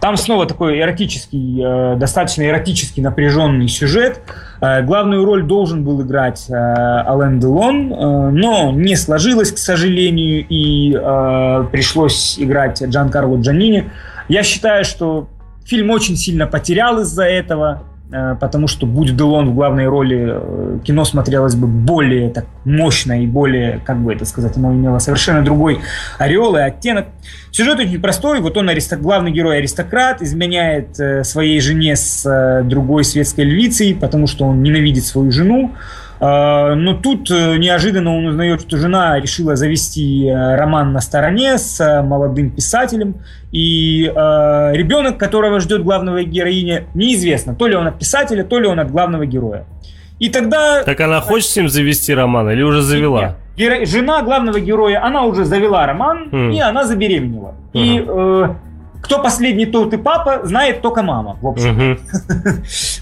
Там 0.00 0.16
снова 0.16 0.46
такой 0.46 0.80
эротический, 0.80 1.62
э, 1.62 1.96
достаточно 1.96 2.42
эротический 2.42 3.02
напряженный 3.02 3.68
сюжет. 3.68 4.20
Э, 4.60 4.82
главную 4.82 5.24
роль 5.24 5.44
должен 5.44 5.84
был 5.84 6.02
играть 6.02 6.46
э, 6.48 6.54
Ален 6.54 7.40
Делон, 7.40 7.92
э, 7.92 8.30
но 8.30 8.72
не 8.72 8.96
сложилось, 8.96 9.52
к 9.52 9.58
сожалению, 9.58 10.46
и 10.48 10.92
э, 10.94 11.66
пришлось 11.72 12.38
играть 12.38 12.82
Джан 12.82 13.10
Карло 13.10 13.40
Джанини. 13.40 13.90
Я 14.28 14.42
считаю, 14.42 14.84
что 14.84 15.28
фильм 15.64 15.90
очень 15.90 16.16
сильно 16.16 16.46
потерял 16.46 17.00
из-за 17.00 17.24
этого. 17.24 17.82
Э, 18.12 18.36
потому 18.40 18.68
что 18.68 18.86
будь 18.86 19.16
Делон 19.16 19.50
в 19.50 19.54
главной 19.54 19.88
роли, 19.88 20.26
э, 20.28 20.78
кино 20.84 21.04
смотрелось 21.04 21.56
бы 21.56 21.66
более 21.66 22.30
так 22.30 22.46
мощно 22.64 23.20
и 23.20 23.26
более, 23.26 23.80
как 23.84 23.98
бы 23.98 24.12
это 24.12 24.24
сказать, 24.24 24.56
оно 24.56 24.72
имело 24.72 24.98
совершенно 25.00 25.42
другой 25.42 25.80
ореол 26.18 26.56
и 26.56 26.60
оттенок. 26.60 27.06
Сюжет 27.50 27.80
очень 27.80 28.00
простой, 28.00 28.40
вот 28.40 28.56
он 28.56 28.68
аристок, 28.68 29.00
главный 29.00 29.32
герой 29.32 29.58
аристократ, 29.58 30.22
изменяет 30.22 31.00
э, 31.00 31.24
своей 31.24 31.60
жене 31.60 31.96
с 31.96 32.62
другой 32.64 33.02
светской 33.02 33.44
львицей, 33.44 33.94
потому 33.94 34.28
что 34.28 34.44
он 34.44 34.62
ненавидит 34.62 35.04
свою 35.04 35.32
жену, 35.32 35.72
но 36.20 36.94
тут 36.94 37.30
э, 37.30 37.56
неожиданно 37.58 38.16
он 38.16 38.26
узнает, 38.26 38.62
что 38.62 38.76
жена 38.76 39.20
решила 39.20 39.56
завести 39.56 40.26
э, 40.26 40.56
роман 40.56 40.92
на 40.92 41.00
стороне 41.00 41.58
с 41.58 41.80
э, 41.80 42.02
молодым 42.02 42.50
писателем. 42.50 43.16
И 43.52 44.02
ребенок, 44.04 45.16
которого 45.18 45.60
ждет 45.60 45.82
главного 45.82 46.22
героиня, 46.24 46.84
неизвестно, 46.94 47.54
то 47.54 47.66
ли 47.66 47.74
он 47.74 47.86
от 47.86 47.98
писателя, 47.98 48.44
то 48.44 48.58
ли 48.58 48.66
он 48.66 48.80
от 48.80 48.90
главного 48.90 49.24
героя. 49.24 49.64
И 50.18 50.28
тогда... 50.28 50.82
Так 50.82 51.00
она 51.00 51.20
хочет 51.20 51.48
с 51.48 51.56
ним 51.56 51.68
завести 51.68 52.12
роман 52.14 52.50
или 52.50 52.62
уже 52.62 52.82
завела? 52.82 53.36
Нет, 53.56 53.88
жена 53.88 54.22
главного 54.22 54.60
героя, 54.60 55.04
она 55.04 55.24
уже 55.24 55.44
завела 55.44 55.86
роман, 55.86 56.28
mm. 56.30 56.54
и 56.54 56.60
она 56.60 56.84
забеременела. 56.84 57.54
Uh-huh. 57.72 57.80
И 57.80 58.04
э, 58.06 58.54
кто 59.06 59.22
последний, 59.22 59.66
тот 59.66 59.94
и 59.94 59.96
папа, 59.96 60.40
знает 60.44 60.82
только 60.82 61.02
мама, 61.04 61.36
в 61.40 61.46
общем. 61.46 61.98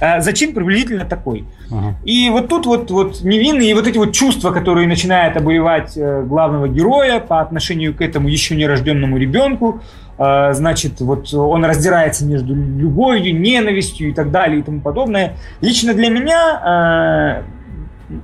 Uh-huh. 0.00 0.20
Зачин 0.20 0.52
приблизительно 0.52 1.06
такой. 1.06 1.46
Uh-huh. 1.70 1.94
И 2.04 2.28
вот 2.28 2.48
тут 2.48 2.66
вот, 2.66 2.90
вот 2.90 3.22
невинные, 3.22 3.74
вот 3.74 3.86
эти 3.86 3.96
вот 3.96 4.12
чувства, 4.12 4.50
которые 4.50 4.86
начинают 4.86 5.36
обуревать 5.38 5.96
э, 5.96 6.22
главного 6.24 6.68
героя 6.68 7.20
по 7.20 7.40
отношению 7.40 7.94
к 7.94 8.02
этому 8.02 8.28
еще 8.28 8.54
нерожденному 8.54 9.16
ребенку, 9.16 9.80
э, 10.18 10.52
значит, 10.52 11.00
вот 11.00 11.32
он 11.32 11.64
раздирается 11.64 12.26
между 12.26 12.54
любовью, 12.54 13.40
ненавистью 13.40 14.10
и 14.10 14.12
так 14.12 14.30
далее 14.30 14.60
и 14.60 14.62
тому 14.62 14.82
подобное. 14.82 15.36
Лично 15.62 15.94
для 15.94 16.10
меня 16.10 17.42
э, 17.48 18.22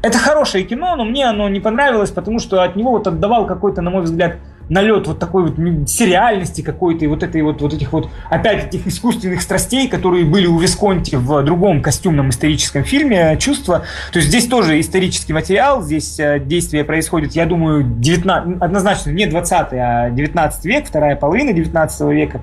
это 0.00 0.16
хорошее 0.16 0.64
кино, 0.64 0.96
но 0.96 1.04
мне 1.04 1.26
оно 1.26 1.46
не 1.50 1.60
понравилось, 1.60 2.10
потому 2.10 2.38
что 2.38 2.62
от 2.62 2.74
него 2.74 2.92
вот 2.92 3.06
отдавал 3.06 3.46
какой-то, 3.46 3.82
на 3.82 3.90
мой 3.90 4.02
взгляд, 4.02 4.36
налет 4.68 5.06
вот 5.06 5.18
такой 5.18 5.50
вот 5.50 5.88
сериальности 5.88 6.62
какой-то, 6.62 7.04
и 7.04 7.08
вот 7.08 7.22
этой 7.22 7.42
вот, 7.42 7.60
вот 7.60 7.72
этих 7.72 7.92
вот, 7.92 8.10
опять 8.30 8.66
этих 8.66 8.86
искусственных 8.86 9.42
страстей, 9.42 9.88
которые 9.88 10.24
были 10.24 10.46
у 10.46 10.58
Висконти 10.58 11.16
в 11.16 11.42
другом 11.42 11.82
костюмном 11.82 12.30
историческом 12.30 12.84
фильме 12.84 13.36
«Чувство». 13.38 13.84
То 14.12 14.18
есть 14.18 14.28
здесь 14.28 14.46
тоже 14.46 14.80
исторический 14.80 15.32
материал, 15.32 15.82
здесь 15.82 16.18
э, 16.20 16.38
действие 16.38 16.84
происходит, 16.84 17.32
я 17.32 17.46
думаю, 17.46 17.84
19, 17.84 18.60
однозначно 18.60 19.10
не 19.10 19.26
20 19.26 19.52
а 19.72 20.10
19 20.10 20.64
век, 20.64 20.86
вторая 20.86 21.16
половина 21.16 21.52
19 21.52 22.00
века. 22.12 22.40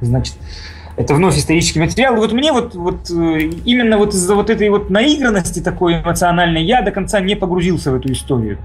Значит, 0.00 0.34
это 0.96 1.14
вновь 1.14 1.36
исторический 1.36 1.78
материал. 1.78 2.16
И 2.16 2.18
вот 2.18 2.32
мне 2.32 2.52
вот, 2.52 2.74
вот 2.74 3.10
э, 3.10 3.50
именно 3.64 3.98
вот 3.98 4.14
из-за 4.14 4.34
вот 4.34 4.50
этой 4.50 4.68
вот 4.68 4.90
наигранности 4.90 5.60
такой 5.60 6.00
эмоциональной 6.00 6.64
я 6.64 6.82
до 6.82 6.90
конца 6.90 7.20
не 7.20 7.36
погрузился 7.36 7.92
в 7.92 7.94
эту 7.94 8.12
историю. 8.12 8.58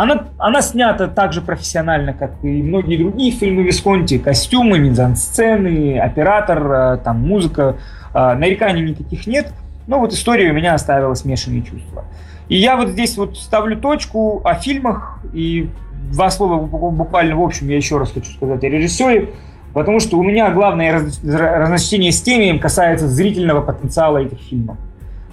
Она, 0.00 0.28
она 0.38 0.62
снята 0.62 1.08
так 1.08 1.34
же 1.34 1.42
профессионально, 1.42 2.14
как 2.14 2.30
и 2.42 2.62
многие 2.62 2.96
другие 2.96 3.32
фильмы 3.32 3.64
Висконти. 3.64 4.16
Костюмы, 4.16 4.78
мизансцены, 4.78 5.98
оператор, 5.98 6.72
э, 6.72 6.96
там 7.04 7.20
музыка. 7.20 7.76
Э, 8.14 8.32
нареканий 8.34 8.80
никаких 8.80 9.26
нет. 9.26 9.52
Но 9.86 9.98
вот 9.98 10.14
история 10.14 10.52
у 10.52 10.54
меня 10.54 10.72
оставила 10.72 11.12
смешанные 11.12 11.60
чувства. 11.60 12.06
И 12.48 12.56
я 12.56 12.76
вот 12.76 12.88
здесь 12.88 13.18
вот 13.18 13.36
ставлю 13.36 13.76
точку 13.76 14.40
о 14.42 14.54
фильмах 14.54 15.18
и 15.34 15.68
два 16.10 16.30
слова 16.30 16.64
буквально 16.64 17.36
в 17.36 17.42
общем 17.42 17.68
я 17.68 17.76
еще 17.76 17.98
раз 17.98 18.10
хочу 18.10 18.32
сказать 18.32 18.64
о 18.64 18.68
режиссере, 18.70 19.34
потому 19.74 20.00
что 20.00 20.16
у 20.16 20.22
меня 20.22 20.50
главное 20.50 21.10
разночтение 21.22 22.12
с 22.12 22.22
темами 22.22 22.56
касается 22.56 23.06
зрительного 23.06 23.60
потенциала 23.60 24.16
этих 24.16 24.38
фильмов. 24.38 24.78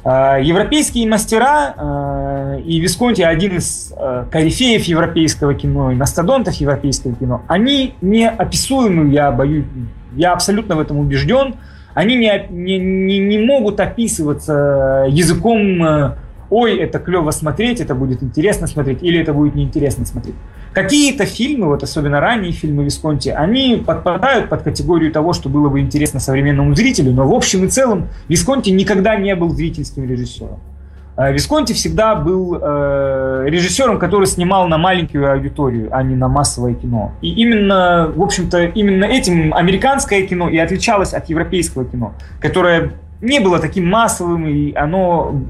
Э, 0.08 0.40
европейские 0.42 1.06
мастера, 1.06 1.74
э, 1.76 2.62
и 2.62 2.80
Висконти 2.80 3.24
один 3.24 3.58
из 3.58 3.94
э, 3.94 4.24
корифеев 4.32 4.86
европейского 4.86 5.54
кино, 5.54 5.92
и 5.92 5.96
мастодонтов 5.96 6.56
европейского 6.56 7.14
кино, 7.14 7.42
они 7.50 7.94
неописуемы, 8.00 9.12
я 9.12 9.32
боюсь, 9.34 9.66
я 10.16 10.32
абсолютно 10.32 10.78
в 10.78 10.80
этом 10.80 10.98
убежден, 11.00 11.56
они 11.94 12.16
не, 12.16 12.48
не, 12.50 12.78
не, 12.80 13.20
не 13.20 13.38
могут 13.40 13.82
описываться 13.82 15.08
языком 15.10 16.16
ой, 16.50 16.78
это 16.78 17.00
клево 17.00 17.32
смотреть, 17.32 17.82
это 17.82 17.96
будет 17.96 18.24
интересно 18.24 18.68
смотреть, 18.68 19.04
или 19.04 19.20
это 19.20 19.34
будет 19.34 19.56
неинтересно 19.56 20.06
смотреть. 20.06 20.36
Какие-то 20.74 21.26
фильмы, 21.26 21.68
вот 21.68 21.84
особенно 21.84 22.20
ранние 22.20 22.52
фильмы 22.52 22.84
Висконти, 22.84 23.30
они 23.30 23.84
подпадают 23.86 24.50
под 24.50 24.62
категорию 24.62 25.12
того, 25.12 25.34
что 25.34 25.50
было 25.50 25.70
бы 25.70 25.80
интересно 25.80 26.20
современному 26.20 26.76
зрителю, 26.76 27.14
но 27.14 27.28
в 27.28 27.34
общем 27.34 27.66
и 27.66 27.68
целом 27.68 28.10
Висконти 28.28 28.70
никогда 28.70 29.16
не 29.16 29.36
был 29.36 29.50
зрительским 29.50 30.08
режиссером. 30.08 30.60
А 31.16 31.32
Висконти 31.32 31.74
всегда 31.74 32.14
был 32.14 32.60
э, 32.62 33.46
режиссером, 33.48 33.98
который 33.98 34.28
снимал 34.28 34.68
на 34.68 34.78
маленькую 34.78 35.32
аудиторию, 35.32 35.90
а 35.92 36.04
не 36.04 36.16
на 36.16 36.28
массовое 36.28 36.76
кино. 36.76 37.12
И 37.22 37.30
именно, 37.32 38.12
в 38.16 38.22
общем-то, 38.22 38.66
именно 38.66 39.06
этим 39.06 39.52
американское 39.52 40.28
кино 40.28 40.48
и 40.48 40.60
отличалось 40.60 41.16
от 41.16 41.28
европейского 41.28 41.86
кино, 41.86 42.14
которое 42.40 42.92
не 43.20 43.40
было 43.40 43.58
таким 43.58 43.88
массовым, 43.88 44.46
и 44.46 44.76
оно 44.76 45.42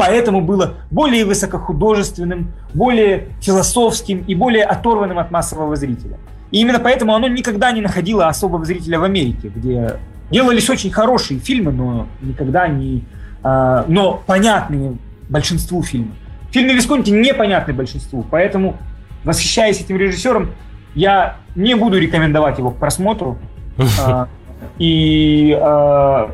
поэтому 0.00 0.40
было 0.40 0.76
более 0.90 1.26
высокохудожественным, 1.26 2.52
более 2.72 3.28
философским 3.42 4.24
и 4.26 4.34
более 4.34 4.64
оторванным 4.64 5.18
от 5.18 5.30
массового 5.30 5.76
зрителя. 5.76 6.16
И 6.50 6.60
именно 6.60 6.78
поэтому 6.78 7.14
оно 7.14 7.28
никогда 7.28 7.70
не 7.70 7.82
находило 7.82 8.26
особого 8.26 8.64
зрителя 8.64 8.98
в 8.98 9.04
Америке, 9.04 9.52
где 9.54 9.98
делались 10.30 10.70
очень 10.70 10.90
хорошие 10.90 11.38
фильмы, 11.38 11.70
но 11.70 12.06
никогда 12.22 12.66
не... 12.66 13.04
Э, 13.44 13.84
но 13.88 14.22
понятные 14.26 14.96
большинству 15.28 15.82
фильмов. 15.82 16.16
Фильмы 16.50 16.72
Висконти 16.72 17.10
непонятны 17.10 17.74
большинству, 17.74 18.24
поэтому, 18.28 18.78
восхищаясь 19.22 19.82
этим 19.82 19.98
режиссером, 19.98 20.52
я 20.94 21.36
не 21.54 21.74
буду 21.74 21.98
рекомендовать 21.98 22.56
его 22.56 22.70
к 22.70 22.78
просмотру. 22.78 23.36
Э, 23.76 24.24
и 24.78 25.54
э, 25.60 26.28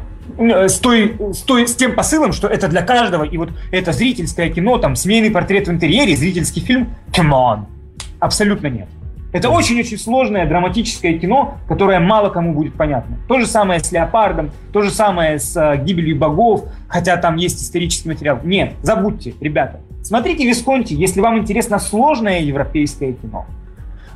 с, 0.69 0.79
той, 0.79 1.17
с, 1.33 1.43
той, 1.43 1.67
с 1.67 1.75
тем 1.75 1.95
посылом, 1.95 2.33
что 2.33 2.49
это 2.49 2.69
для 2.69 2.83
каждого, 2.83 3.25
и 3.25 3.37
вот 3.37 3.51
это 3.71 3.93
зрительское 3.93 4.51
кино, 4.51 4.79
там, 4.79 4.97
семейный 4.97 5.31
портрет 5.31 5.69
в 5.69 5.71
интерьере, 5.71 6.17
зрительский 6.17 6.63
фильм, 6.63 6.89
come 7.13 7.31
on. 7.31 7.61
Абсолютно 8.21 8.69
нет. 8.69 8.89
Это 9.33 9.51
очень-очень 9.51 9.99
сложное 9.99 10.47
драматическое 10.47 11.19
кино, 11.19 11.59
которое 11.69 12.01
мало 12.01 12.31
кому 12.31 12.55
будет 12.55 12.75
понятно. 12.75 13.19
То 13.29 13.39
же 13.39 13.47
самое 13.47 13.81
с 13.81 13.93
«Леопардом», 13.93 14.51
то 14.73 14.81
же 14.81 14.91
самое 14.91 15.39
с 15.39 15.55
uh, 15.57 15.77
«Гибелью 15.85 16.17
богов», 16.17 16.65
хотя 16.89 17.17
там 17.19 17.37
есть 17.37 17.63
исторический 17.63 18.09
материал. 18.09 18.41
Нет, 18.45 18.75
забудьте, 18.83 19.35
ребята. 19.41 19.81
Смотрите 20.03 20.47
«Висконти», 20.47 20.95
если 20.95 21.21
вам 21.21 21.39
интересно 21.39 21.79
сложное 21.79 22.41
европейское 22.41 23.13
кино. 23.13 23.45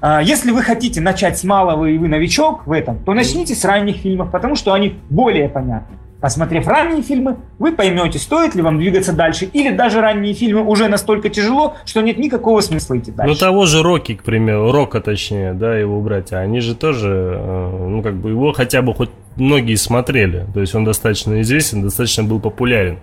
Uh, 0.02 0.24
если 0.24 0.50
вы 0.50 0.62
хотите 0.62 1.00
начать 1.00 1.38
с 1.38 1.44
малого 1.44 1.84
и 1.84 1.98
вы 1.98 2.08
новичок 2.08 2.66
в 2.66 2.72
этом, 2.72 2.98
то 3.04 3.12
начните 3.12 3.54
с 3.54 3.64
ранних 3.66 3.96
фильмов, 3.96 4.30
потому 4.30 4.54
что 4.54 4.72
они 4.72 4.96
более 5.10 5.48
понятны. 5.48 5.98
Посмотрев 6.20 6.66
ранние 6.66 7.02
фильмы, 7.02 7.36
вы 7.58 7.72
поймете, 7.72 8.18
стоит 8.18 8.54
ли 8.54 8.60
вам 8.60 8.78
двигаться 8.78 9.14
дальше, 9.14 9.46
или 9.46 9.74
даже 9.74 10.02
ранние 10.02 10.34
фильмы 10.34 10.62
уже 10.62 10.88
настолько 10.88 11.30
тяжело, 11.30 11.76
что 11.86 12.02
нет 12.02 12.18
никакого 12.18 12.60
смысла 12.60 12.98
идти 12.98 13.10
дальше. 13.10 13.32
Ну 13.32 13.38
того 13.38 13.64
же 13.64 13.82
Рокки, 13.82 14.14
к 14.14 14.22
примеру, 14.22 14.70
Рока 14.70 15.00
точнее, 15.00 15.54
да, 15.54 15.76
его 15.76 15.98
братья, 16.02 16.36
они 16.36 16.60
же 16.60 16.74
тоже, 16.74 17.36
э, 17.38 17.86
ну 17.88 18.02
как 18.02 18.16
бы 18.16 18.30
его 18.30 18.52
хотя 18.52 18.82
бы 18.82 18.92
хоть 18.94 19.08
многие 19.36 19.76
смотрели, 19.76 20.46
то 20.52 20.60
есть 20.60 20.74
он 20.74 20.84
достаточно 20.84 21.40
известен, 21.40 21.82
достаточно 21.82 22.22
был 22.22 22.38
популярен. 22.38 22.98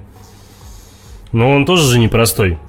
Но 1.32 1.52
он 1.52 1.66
тоже 1.66 1.84
же 1.92 2.00
непростой. 2.00 2.60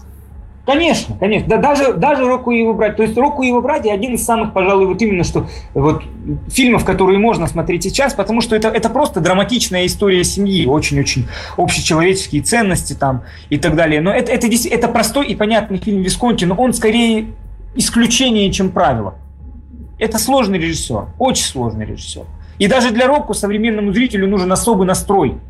Конечно, 0.69 1.17
конечно. 1.19 1.49
Да, 1.49 1.57
даже, 1.57 1.95
даже 1.95 2.27
Року 2.27 2.51
и 2.51 2.59
его 2.59 2.75
братья. 2.75 2.99
То 2.99 3.03
есть 3.05 3.17
Року 3.17 3.43
и 3.43 3.47
его 3.47 3.63
братья 3.63 3.91
один 3.91 4.17
из 4.17 4.25
самых, 4.27 4.53
пожалуй, 4.53 4.85
вот 4.85 5.01
именно 5.01 5.25
что 5.25 5.47
вот 5.73 6.03
фильмов, 6.49 6.85
которые 6.85 7.19
можно 7.19 7.47
смотреть 7.47 7.85
сейчас, 7.85 8.13
потому 8.13 8.43
что 8.43 8.55
это, 8.55 8.69
это 8.69 8.91
просто 8.91 9.21
драматичная 9.21 9.87
история 9.87 10.23
семьи, 10.25 10.67
очень-очень 10.67 11.27
общечеловеческие 11.57 12.43
ценности 12.43 12.93
там 12.93 13.23
и 13.49 13.57
так 13.57 13.77
далее. 13.77 14.03
Но 14.03 14.13
это, 14.13 14.31
это, 14.31 14.47
это 14.47 14.89
простой 14.89 15.29
и 15.29 15.35
понятный 15.35 15.79
фильм 15.79 16.03
Висконти, 16.03 16.45
но 16.45 16.55
он 16.55 16.75
скорее 16.75 17.29
исключение, 17.75 18.53
чем 18.53 18.69
правило. 18.69 19.15
Это 19.99 20.19
сложный 20.19 20.59
режиссер, 20.59 21.07
очень 21.19 21.45
сложный 21.45 21.87
режиссер. 21.87 22.25
И 22.59 22.67
даже 22.67 22.91
для 22.91 23.07
Рокку 23.07 23.33
современному 23.33 23.95
зрителю 23.95 24.29
нужен 24.29 24.53
особый 24.53 24.87
настрой– 24.87 25.37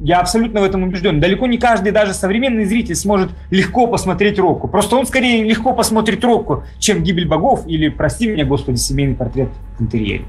я 0.00 0.20
абсолютно 0.20 0.60
в 0.60 0.64
этом 0.64 0.82
убежден. 0.82 1.20
Далеко 1.20 1.46
не 1.46 1.58
каждый, 1.58 1.92
даже 1.92 2.14
современный 2.14 2.64
зритель, 2.64 2.94
сможет 2.94 3.30
легко 3.50 3.86
посмотреть 3.86 4.38
Рокку. 4.38 4.68
Просто 4.68 4.96
он 4.96 5.06
скорее 5.06 5.44
легко 5.44 5.72
посмотрит 5.72 6.22
Рокку, 6.24 6.64
чем 6.78 7.02
«Гибель 7.02 7.26
богов» 7.26 7.66
или, 7.66 7.88
прости 7.88 8.28
меня, 8.28 8.44
господи, 8.44 8.76
«Семейный 8.76 9.14
портрет 9.14 9.48
в 9.78 9.82
интерьере». 9.82 10.24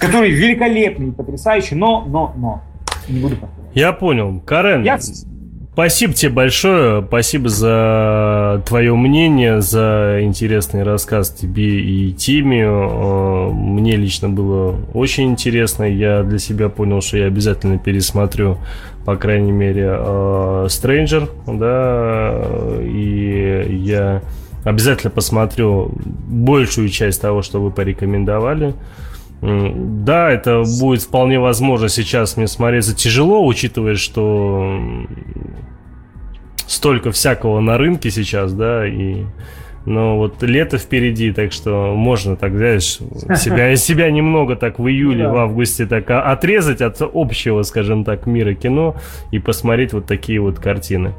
который 0.00 0.30
великолепный 0.30 1.08
и 1.08 1.12
потрясающий, 1.12 1.74
но, 1.74 2.04
но, 2.06 2.32
но. 2.36 2.62
Не 3.08 3.20
буду 3.20 3.36
повторять. 3.36 3.70
Я 3.74 3.92
понял. 3.92 4.40
Карен, 4.40 4.82
Я... 4.82 4.98
Спасибо 5.80 6.12
тебе 6.12 6.32
большое, 6.32 7.02
спасибо 7.02 7.48
за 7.48 8.62
твое 8.66 8.94
мнение, 8.94 9.62
за 9.62 10.18
интересный 10.20 10.82
рассказ 10.82 11.30
тебе 11.30 11.80
и 11.80 12.12
Тиме. 12.12 12.66
Э, 12.66 13.48
мне 13.50 13.96
лично 13.96 14.28
было 14.28 14.76
очень 14.92 15.30
интересно. 15.30 15.84
Я 15.84 16.22
для 16.22 16.38
себя 16.38 16.68
понял, 16.68 17.00
что 17.00 17.16
я 17.16 17.24
обязательно 17.28 17.78
пересмотрю, 17.78 18.58
по 19.06 19.16
крайней 19.16 19.52
мере, 19.52 19.86
э, 19.86 20.66
Stranger, 20.68 21.30
да, 21.46 22.82
и 22.82 23.82
я 23.82 24.20
обязательно 24.64 25.10
посмотрю 25.10 25.92
большую 26.28 26.90
часть 26.90 27.22
того, 27.22 27.40
что 27.40 27.58
вы 27.58 27.70
порекомендовали. 27.70 28.74
Да, 29.42 30.30
это 30.30 30.62
будет 30.80 31.02
вполне 31.02 31.40
возможно 31.40 31.88
сейчас 31.88 32.36
мне 32.36 32.46
смотреться 32.46 32.94
тяжело, 32.94 33.46
учитывая, 33.46 33.94
что 33.94 34.80
столько 36.66 37.10
всякого 37.10 37.60
на 37.60 37.78
рынке 37.78 38.10
сейчас, 38.10 38.52
да, 38.52 38.86
и 38.86 39.24
но 39.86 40.18
вот 40.18 40.42
лето 40.42 40.76
впереди, 40.76 41.32
так 41.32 41.52
что 41.52 41.94
можно 41.96 42.36
так, 42.36 42.54
знаешь, 42.54 42.98
себя, 43.38 43.74
себя 43.76 44.10
немного 44.10 44.54
так 44.56 44.78
в 44.78 44.86
июле, 44.86 45.26
в 45.26 45.36
августе 45.36 45.86
так 45.86 46.10
отрезать 46.10 46.82
от 46.82 47.00
общего, 47.00 47.62
скажем 47.62 48.04
так, 48.04 48.26
мира 48.26 48.54
кино 48.54 48.96
и 49.30 49.38
посмотреть 49.38 49.94
вот 49.94 50.06
такие 50.06 50.38
вот 50.40 50.58
картины. 50.58 51.14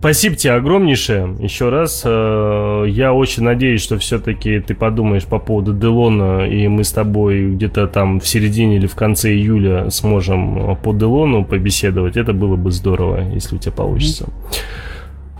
Спасибо 0.00 0.34
тебе 0.34 0.54
огромнейшее. 0.54 1.36
Еще 1.40 1.68
раз. 1.68 2.02
Э, 2.06 2.84
я 2.88 3.12
очень 3.12 3.42
надеюсь, 3.42 3.82
что 3.82 3.98
все-таки 3.98 4.58
ты 4.60 4.74
подумаешь 4.74 5.26
по 5.26 5.38
поводу 5.38 5.74
Делона, 5.74 6.48
и 6.48 6.68
мы 6.68 6.84
с 6.84 6.90
тобой 6.90 7.50
где-то 7.50 7.86
там 7.86 8.18
в 8.18 8.26
середине 8.26 8.76
или 8.76 8.86
в 8.86 8.94
конце 8.94 9.30
июля 9.30 9.90
сможем 9.90 10.74
по 10.82 10.94
Делону 10.94 11.44
побеседовать. 11.44 12.16
Это 12.16 12.32
было 12.32 12.56
бы 12.56 12.70
здорово, 12.70 13.30
если 13.34 13.56
у 13.56 13.58
тебя 13.58 13.72
получится. 13.72 14.24
Mm-hmm. 14.24 14.89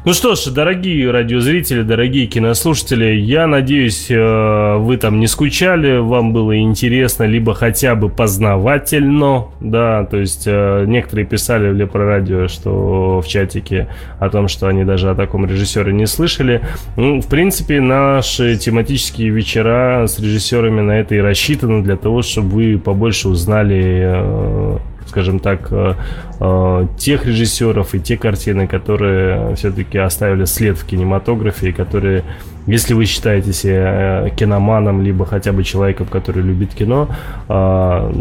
Ну 0.02 0.14
что 0.14 0.34
ж, 0.34 0.46
дорогие 0.46 1.10
радиозрители, 1.10 1.82
дорогие 1.82 2.24
кинослушатели, 2.24 3.16
я 3.16 3.46
надеюсь, 3.46 4.10
э, 4.10 4.76
вы 4.78 4.96
там 4.96 5.20
не 5.20 5.26
скучали, 5.26 5.98
вам 5.98 6.32
было 6.32 6.58
интересно, 6.58 7.24
либо 7.24 7.52
хотя 7.52 7.94
бы 7.94 8.08
познавательно, 8.08 9.48
да, 9.60 10.06
то 10.06 10.16
есть 10.16 10.44
э, 10.46 10.86
некоторые 10.86 11.26
писали 11.26 11.68
в 11.68 11.74
Лепро 11.74 12.06
Радио, 12.06 12.48
что 12.48 13.20
в 13.20 13.28
чатике 13.28 13.88
о 14.18 14.30
том, 14.30 14.48
что 14.48 14.68
они 14.68 14.84
даже 14.84 15.10
о 15.10 15.14
таком 15.14 15.44
режиссере 15.44 15.92
не 15.92 16.06
слышали. 16.06 16.62
Ну, 16.96 17.20
в 17.20 17.26
принципе, 17.26 17.82
наши 17.82 18.56
тематические 18.56 19.28
вечера 19.28 20.06
с 20.06 20.18
режиссерами 20.18 20.80
на 20.80 20.92
это 20.92 21.14
и 21.14 21.18
рассчитаны 21.18 21.82
для 21.82 21.96
того, 21.96 22.22
чтобы 22.22 22.48
вы 22.48 22.78
побольше 22.78 23.28
узнали 23.28 24.14
э, 24.16 24.78
скажем 25.10 25.40
так, 25.40 25.68
э, 25.72 25.94
э, 26.38 26.86
тех 26.96 27.26
режиссеров 27.26 27.94
и 27.94 28.00
те 28.00 28.16
картины, 28.16 28.68
которые 28.68 29.56
все-таки 29.56 29.98
оставили 29.98 30.44
след 30.44 30.78
в 30.78 30.86
кинематографе 30.86 31.70
и 31.70 31.72
которые, 31.72 32.22
если 32.66 32.94
вы 32.94 33.06
считаете 33.06 33.52
себя 33.52 34.26
э, 34.26 34.30
киноманом, 34.30 35.02
либо 35.02 35.26
хотя 35.26 35.52
бы 35.52 35.64
человеком, 35.64 36.06
который 36.06 36.42
любит 36.42 36.74
кино, 36.74 37.08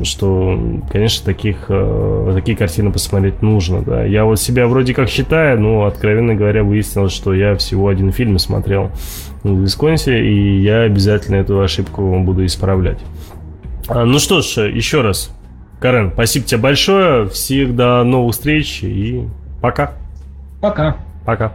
что, 0.04 0.60
конечно, 0.92 1.26
таких, 1.26 1.70
такие 2.34 2.58
картины 2.58 2.92
посмотреть 2.92 3.42
нужно. 3.42 3.82
Да. 3.82 4.04
Я 4.04 4.26
вот 4.26 4.40
себя 4.40 4.66
вроде 4.68 4.94
как 4.94 5.10
считаю, 5.10 5.62
но, 5.62 5.86
откровенно 5.86 6.34
говоря, 6.34 6.64
выяснилось, 6.64 7.14
что 7.14 7.34
я 7.34 7.56
всего 7.56 7.88
один 7.88 8.12
фильм 8.12 8.40
смотрел 8.40 8.90
в 9.44 9.62
Висконсе, 9.62 10.20
и 10.20 10.62
я 10.62 10.82
обязательно 10.82 11.36
эту 11.36 11.62
ошибку 11.62 12.20
буду 12.20 12.46
исправлять. 12.46 13.00
Ну 13.90 14.20
что 14.20 14.42
ж, 14.42 14.70
еще 14.70 15.02
раз 15.02 15.32
Карен, 15.80 16.12
спасибо 16.14 16.46
тебе 16.46 16.60
большое. 16.60 17.30
Всех 17.30 17.76
до 17.76 18.04
новых 18.04 18.36
встреч 18.36 18.84
и 18.84 19.26
пока. 19.62 19.94
Пока. 20.62 20.98
Пока. 21.26 21.54